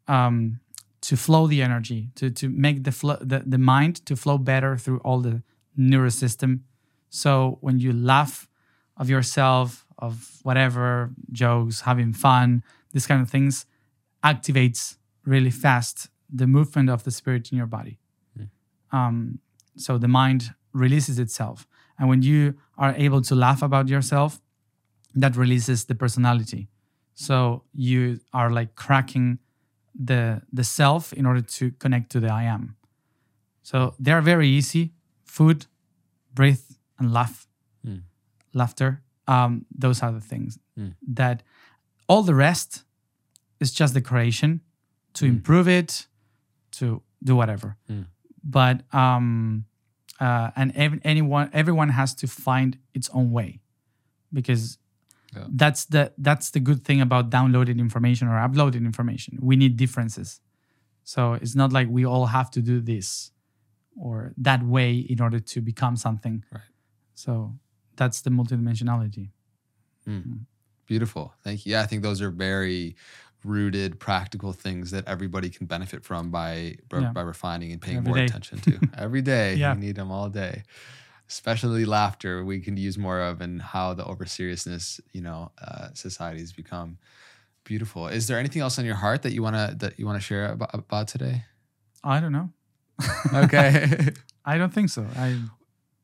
um, 0.07 0.59
to 1.01 1.15
flow 1.15 1.45
the 1.45 1.61
energy, 1.61 2.09
to 2.15 2.31
to 2.31 2.49
make 2.49 2.83
the 2.83 2.91
flow 2.91 3.17
the, 3.21 3.43
the 3.45 3.59
mind 3.59 4.03
to 4.07 4.15
flow 4.15 4.39
better 4.39 4.75
through 4.75 4.99
all 4.99 5.21
the 5.21 5.43
neural 5.77 6.11
system. 6.11 6.63
So 7.09 7.59
when 7.61 7.77
you 7.79 7.93
laugh 7.93 8.49
of 8.97 9.09
yourself, 9.09 9.85
of 10.01 10.39
whatever 10.43 11.11
jokes, 11.31 11.81
having 11.81 12.13
fun, 12.13 12.63
these 12.91 13.07
kind 13.07 13.21
of 13.21 13.29
things, 13.29 13.65
activates 14.23 14.97
really 15.25 15.51
fast 15.51 16.09
the 16.33 16.47
movement 16.47 16.89
of 16.89 17.03
the 17.03 17.11
spirit 17.11 17.51
in 17.51 17.57
your 17.57 17.67
body. 17.67 17.99
Um, 18.91 19.39
so 19.77 19.97
the 19.97 20.07
mind 20.07 20.53
releases 20.73 21.17
itself, 21.17 21.65
and 21.97 22.09
when 22.09 22.21
you 22.23 22.55
are 22.77 22.93
able 22.97 23.21
to 23.21 23.35
laugh 23.35 23.61
about 23.61 23.87
yourself, 23.87 24.41
that 25.15 25.35
releases 25.37 25.85
the 25.85 25.95
personality. 25.95 26.67
So 27.13 27.63
you 27.73 28.19
are 28.33 28.49
like 28.49 28.75
cracking 28.75 29.39
the 29.93 30.41
the 30.51 30.63
self 30.63 31.13
in 31.13 31.25
order 31.25 31.41
to 31.41 31.71
connect 31.71 32.09
to 32.11 32.19
the 32.19 32.27
I 32.27 32.43
am. 32.43 32.75
So 33.63 33.93
they 33.99 34.11
are 34.11 34.21
very 34.21 34.47
easy: 34.47 34.93
food, 35.23 35.67
breathe, 36.33 36.65
and 36.99 37.13
laugh 37.13 37.47
Mm. 37.87 38.01
laughter. 38.53 39.01
Um, 39.33 39.65
those 39.83 39.97
are 40.05 40.11
the 40.19 40.25
things 40.33 40.57
Mm. 40.77 40.93
that 41.15 41.43
all 42.07 42.23
the 42.23 42.35
rest 42.35 42.85
is 43.59 43.71
just 43.79 43.93
decoration 43.93 44.61
to 45.13 45.25
Mm. 45.25 45.29
improve 45.35 45.67
it, 45.79 46.07
to 46.79 46.85
do 47.23 47.35
whatever. 47.35 47.69
Mm. 47.89 48.05
But 48.43 48.77
um, 48.93 49.65
uh, 50.19 50.49
and 50.55 50.71
ev- 50.75 51.01
anyone, 51.03 51.49
everyone 51.53 51.89
has 51.89 52.13
to 52.15 52.27
find 52.27 52.77
its 52.93 53.09
own 53.13 53.31
way, 53.31 53.59
because 54.31 54.63
Yeah. 55.35 55.47
that's 55.61 55.85
the 55.93 56.03
that's 56.27 56.51
the 56.51 56.59
good 56.59 56.81
thing 56.87 57.01
about 57.01 57.29
downloading 57.29 57.79
information 57.79 58.27
or 58.27 58.37
uploading 58.47 58.85
information. 58.85 59.37
We 59.49 59.55
need 59.55 59.73
differences, 59.77 60.41
so 61.03 61.33
it's 61.43 61.55
not 61.55 61.71
like 61.77 61.87
we 61.97 62.03
all 62.05 62.25
have 62.37 62.49
to 62.51 62.61
do 62.61 62.81
this 62.81 63.31
or 63.95 64.33
that 64.43 64.61
way 64.63 64.89
in 65.13 65.21
order 65.21 65.39
to 65.53 65.61
become 65.61 65.95
something. 65.95 66.43
Right. 66.51 66.61
So 67.13 67.31
that's 68.01 68.21
the 68.21 68.31
multidimensionality. 68.31 69.29
Beautiful. 70.87 71.33
Thank 71.43 71.65
you. 71.65 71.73
Yeah, 71.73 71.81
I 71.81 71.85
think 71.85 72.01
those 72.03 72.21
are 72.21 72.31
very 72.31 72.95
rooted, 73.43 73.99
practical 73.99 74.51
things 74.53 74.91
that 74.91 75.07
everybody 75.07 75.49
can 75.49 75.65
benefit 75.67 76.03
from 76.03 76.31
by 76.31 76.77
by, 76.89 76.99
Yeah. 76.99 77.11
by 77.17 77.21
refining 77.21 77.71
and 77.71 77.81
paying 77.81 77.97
Every 77.99 78.09
more 78.09 78.17
day. 78.17 78.25
attention 78.25 78.57
to 78.65 78.79
every 79.05 79.21
day. 79.21 79.55
Yeah. 79.55 79.73
You 79.73 79.79
need 79.79 79.95
them 79.95 80.11
all 80.11 80.29
day. 80.29 80.63
Especially 81.29 81.85
laughter, 81.85 82.43
we 82.43 82.59
can 82.59 82.75
use 82.75 82.97
more 82.97 83.21
of, 83.29 83.39
and 83.39 83.61
how 83.61 83.93
the 83.93 84.03
over 84.11 84.25
seriousness, 84.25 84.99
you 85.13 85.21
know, 85.21 85.51
uh, 85.65 85.87
has 85.93 86.51
become 86.53 86.97
beautiful. 87.63 88.07
Is 88.07 88.25
there 88.27 88.37
anything 88.37 88.61
else 88.65 88.77
on 88.79 88.85
your 88.85 88.95
heart 89.05 89.21
that 89.21 89.31
you 89.35 89.41
wanna 89.45 89.75
that 89.81 89.93
you 89.99 90.05
wanna 90.09 90.19
share 90.29 90.45
about, 90.55 90.71
about 90.73 91.07
today? 91.07 91.45
I 92.03 92.19
don't 92.21 92.33
know. 92.37 92.49
Okay. 93.43 94.09
I 94.51 94.57
don't 94.59 94.73
think 94.73 94.89
so. 94.89 95.05
I 95.15 95.27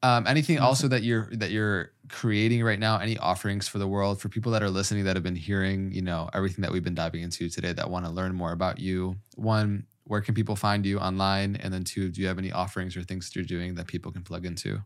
Um, 0.04 0.28
anything 0.28 0.60
also 0.60 0.88
that 0.90 1.04
you're 1.04 1.30
that 1.34 1.50
you're 1.50 1.92
creating 2.10 2.64
right 2.64 2.80
now? 2.80 3.00
Any 3.00 3.18
offerings 3.18 3.68
for 3.68 3.80
the 3.80 3.88
world 3.88 4.22
for 4.22 4.30
people 4.30 4.52
that 4.52 4.62
are 4.62 4.70
listening 4.70 5.06
that 5.06 5.16
have 5.16 5.24
been 5.24 5.36
hearing, 5.36 5.92
you 5.92 6.04
know, 6.04 6.30
everything 6.34 6.62
that 6.62 6.72
we've 6.72 6.84
been 6.84 6.96
diving 6.96 7.24
into 7.24 7.50
today 7.50 7.74
that 7.74 7.90
want 7.90 8.06
to 8.06 8.12
learn 8.12 8.36
more 8.36 8.52
about 8.52 8.80
you? 8.80 9.16
One, 9.36 9.88
where 10.04 10.22
can 10.22 10.36
people 10.36 10.56
find 10.56 10.86
you 10.86 11.00
online? 11.00 11.56
And 11.58 11.74
then 11.74 11.84
two, 11.84 12.10
do 12.10 12.22
you 12.22 12.28
have 12.28 12.38
any 12.38 12.52
offerings 12.52 12.96
or 12.96 13.04
things 13.04 13.28
that 13.28 13.36
you're 13.36 13.46
doing 13.46 13.76
that 13.76 13.88
people 13.88 14.12
can 14.12 14.24
plug 14.24 14.46
into? 14.46 14.84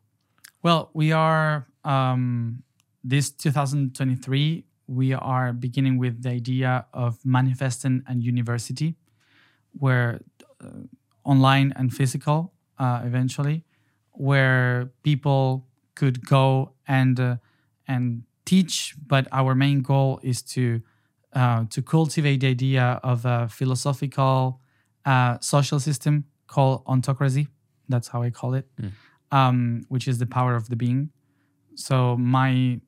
Well, 0.63 0.91
we 0.93 1.11
are 1.11 1.67
um, 1.83 2.63
this 3.03 3.31
2023. 3.31 4.65
We 4.87 5.13
are 5.13 5.53
beginning 5.53 5.97
with 5.97 6.23
the 6.23 6.29
idea 6.29 6.85
of 6.93 7.17
manifesting 7.25 8.03
and 8.07 8.23
university, 8.23 8.95
where 9.71 10.21
uh, 10.63 10.83
online 11.23 11.73
and 11.75 11.93
physical 11.93 12.53
uh, 12.77 13.01
eventually, 13.03 13.63
where 14.21 14.91
people 15.03 15.65
could 15.95 16.25
go 16.25 16.73
and 16.87 17.19
uh, 17.19 17.35
and 17.87 18.23
teach. 18.45 18.95
But 19.07 19.27
our 19.31 19.55
main 19.55 19.81
goal 19.81 20.19
is 20.23 20.41
to 20.55 20.81
uh, 21.33 21.65
to 21.69 21.81
cultivate 21.81 22.41
the 22.41 22.47
idea 22.47 22.99
of 23.03 23.25
a 23.25 23.47
philosophical 23.49 24.59
uh, 25.05 25.39
social 25.39 25.79
system 25.79 26.25
called 26.47 26.85
ontocracy. 26.85 27.47
That's 27.89 28.09
how 28.09 28.21
I 28.21 28.29
call 28.29 28.53
it 28.53 28.67
um, 29.31 29.85
which 29.89 30.07
is 30.07 30.17
the 30.17 30.25
power 30.25 30.55
of 30.55 30.69
the 30.69 30.75
being. 30.75 31.09
So 31.75 32.17
my 32.17 32.81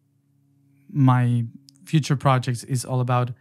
my 0.92 1.46
future 1.86 2.16
projects 2.16 2.64
is 2.64 2.86
all 2.86 3.00
about 3.00 3.32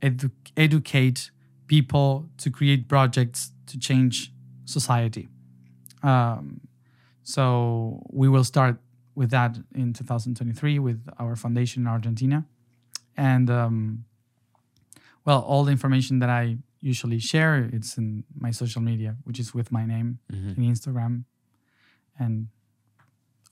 edu- 0.00 0.30
educate 0.56 1.30
people 1.66 2.28
to 2.38 2.50
create 2.50 2.88
projects 2.88 3.52
to 3.66 3.78
change 3.78 4.32
society. 4.64 5.28
Um, 6.02 6.61
so 7.22 8.02
we 8.10 8.28
will 8.28 8.44
start 8.44 8.76
with 9.14 9.30
that 9.30 9.58
in 9.74 9.92
2023 9.92 10.78
with 10.78 11.06
our 11.18 11.36
foundation 11.36 11.82
in 11.82 11.86
Argentina, 11.86 12.46
and 13.16 13.50
um, 13.50 14.04
well, 15.24 15.40
all 15.40 15.64
the 15.64 15.70
information 15.72 16.18
that 16.20 16.30
I 16.30 16.58
usually 16.80 17.18
share 17.20 17.68
it's 17.72 17.96
in 17.96 18.24
my 18.36 18.50
social 18.50 18.82
media, 18.82 19.16
which 19.24 19.38
is 19.38 19.54
with 19.54 19.70
my 19.70 19.84
name 19.86 20.18
Mhm. 20.32 20.56
in 20.58 20.64
Instagram 20.64 21.24
and 22.18 22.48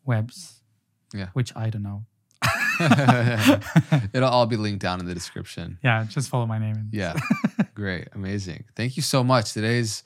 webs. 0.05 0.63
Yeah. 1.15 1.29
Which 1.33 1.55
I 1.57 1.71
don't 1.71 1.83
know. 1.83 2.07
It'll 4.13 4.29
all 4.29 4.47
be 4.47 4.57
linked 4.57 4.81
down 4.83 5.01
in 5.01 5.07
the 5.07 5.15
description. 5.15 5.79
Yeah, 5.83 6.05
just 6.09 6.29
follow 6.29 6.47
my 6.47 6.59
name. 6.59 6.89
Yeah. 6.93 7.15
Great. 7.75 8.09
Amazing. 8.15 8.65
Thank 8.75 8.97
you 8.97 9.03
so 9.03 9.23
much. 9.23 9.53
Today's 9.53 10.03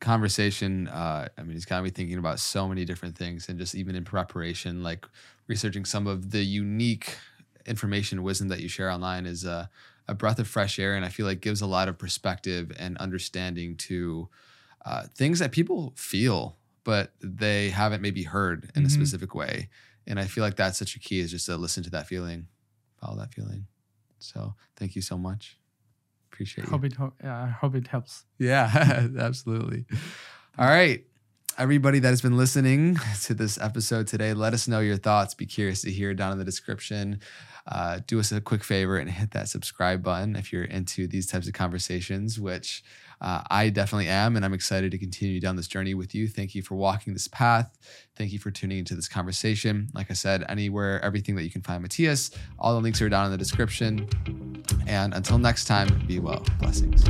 conversation, 0.00 0.88
uh, 0.88 1.28
I 1.36 1.42
mean, 1.42 1.56
it's 1.56 1.64
got 1.66 1.82
me 1.84 1.90
thinking 1.90 2.18
about 2.18 2.40
so 2.40 2.68
many 2.68 2.84
different 2.84 3.16
things 3.16 3.48
and 3.48 3.58
just 3.58 3.74
even 3.74 3.94
in 3.94 4.04
preparation, 4.04 4.82
like 4.82 5.06
researching 5.46 5.84
some 5.84 6.06
of 6.06 6.30
the 6.30 6.42
unique 6.42 7.16
information 7.66 8.18
and 8.18 8.24
wisdom 8.24 8.48
that 8.48 8.60
you 8.60 8.68
share 8.68 8.90
online 8.90 9.26
is 9.26 9.44
a, 9.44 9.70
a 10.08 10.14
breath 10.14 10.38
of 10.38 10.48
fresh 10.48 10.78
air. 10.78 10.94
And 10.96 11.04
I 11.04 11.08
feel 11.10 11.26
like 11.26 11.40
gives 11.40 11.60
a 11.60 11.66
lot 11.66 11.88
of 11.88 11.98
perspective 11.98 12.72
and 12.78 12.96
understanding 12.98 13.76
to 13.78 14.28
uh, 14.84 15.06
things 15.14 15.38
that 15.40 15.52
people 15.52 15.94
feel, 15.96 16.58
but 16.84 17.14
they 17.20 17.70
haven't 17.70 18.02
maybe 18.02 18.24
heard 18.24 18.72
in 18.74 18.86
a 18.86 18.88
Mhm. 18.88 18.90
specific 18.90 19.34
way. 19.34 19.68
And 20.06 20.20
I 20.20 20.26
feel 20.26 20.42
like 20.44 20.56
that's 20.56 20.78
such 20.78 20.96
a 20.96 21.00
key 21.00 21.20
is 21.20 21.30
just 21.32 21.46
to 21.46 21.56
listen 21.56 21.84
to 21.84 21.90
that 21.90 22.08
feeling, 22.08 22.48
follow 23.00 23.18
that 23.18 23.34
feeling. 23.34 23.68
So 24.18 24.54
thank 24.76 24.96
you 24.96 25.02
so 25.02 25.18
much. 25.18 25.59
Appreciate 26.40 26.64
you. 26.64 26.70
Hope 26.70 26.84
it. 26.84 26.94
Ho- 26.94 27.12
I 27.22 27.48
hope 27.48 27.74
it 27.74 27.86
helps. 27.88 28.24
Yeah, 28.38 28.70
absolutely. 29.18 29.84
All 30.56 30.66
right. 30.66 31.04
Everybody 31.58 31.98
that 31.98 32.08
has 32.08 32.22
been 32.22 32.38
listening 32.38 32.96
to 33.24 33.34
this 33.34 33.60
episode 33.60 34.06
today, 34.06 34.32
let 34.32 34.54
us 34.54 34.66
know 34.66 34.80
your 34.80 34.96
thoughts. 34.96 35.34
Be 35.34 35.44
curious 35.44 35.82
to 35.82 35.90
hear 35.90 36.14
down 36.14 36.32
in 36.32 36.38
the 36.38 36.44
description. 36.44 37.20
Uh, 37.66 38.00
do 38.06 38.18
us 38.18 38.32
a 38.32 38.40
quick 38.40 38.64
favor 38.64 38.96
and 38.96 39.10
hit 39.10 39.32
that 39.32 39.48
subscribe 39.50 40.02
button 40.02 40.34
if 40.34 40.50
you're 40.50 40.64
into 40.64 41.06
these 41.06 41.26
types 41.26 41.46
of 41.46 41.52
conversations, 41.52 42.40
which 42.40 42.82
Uh, 43.20 43.42
I 43.50 43.68
definitely 43.68 44.08
am, 44.08 44.36
and 44.36 44.44
I'm 44.44 44.54
excited 44.54 44.90
to 44.92 44.98
continue 44.98 45.40
down 45.40 45.56
this 45.56 45.68
journey 45.68 45.94
with 45.94 46.14
you. 46.14 46.28
Thank 46.28 46.54
you 46.54 46.62
for 46.62 46.74
walking 46.74 47.12
this 47.12 47.28
path. 47.28 47.78
Thank 48.16 48.32
you 48.32 48.38
for 48.38 48.50
tuning 48.50 48.78
into 48.78 48.94
this 48.94 49.08
conversation. 49.08 49.88
Like 49.94 50.10
I 50.10 50.14
said, 50.14 50.44
anywhere, 50.48 51.02
everything 51.04 51.36
that 51.36 51.44
you 51.44 51.50
can 51.50 51.62
find 51.62 51.84
Matías, 51.84 52.36
all 52.58 52.74
the 52.74 52.80
links 52.80 53.02
are 53.02 53.08
down 53.08 53.26
in 53.26 53.32
the 53.32 53.38
description. 53.38 54.08
And 54.86 55.14
until 55.14 55.38
next 55.38 55.66
time, 55.66 56.04
be 56.06 56.18
well. 56.18 56.44
Blessings. 56.58 57.04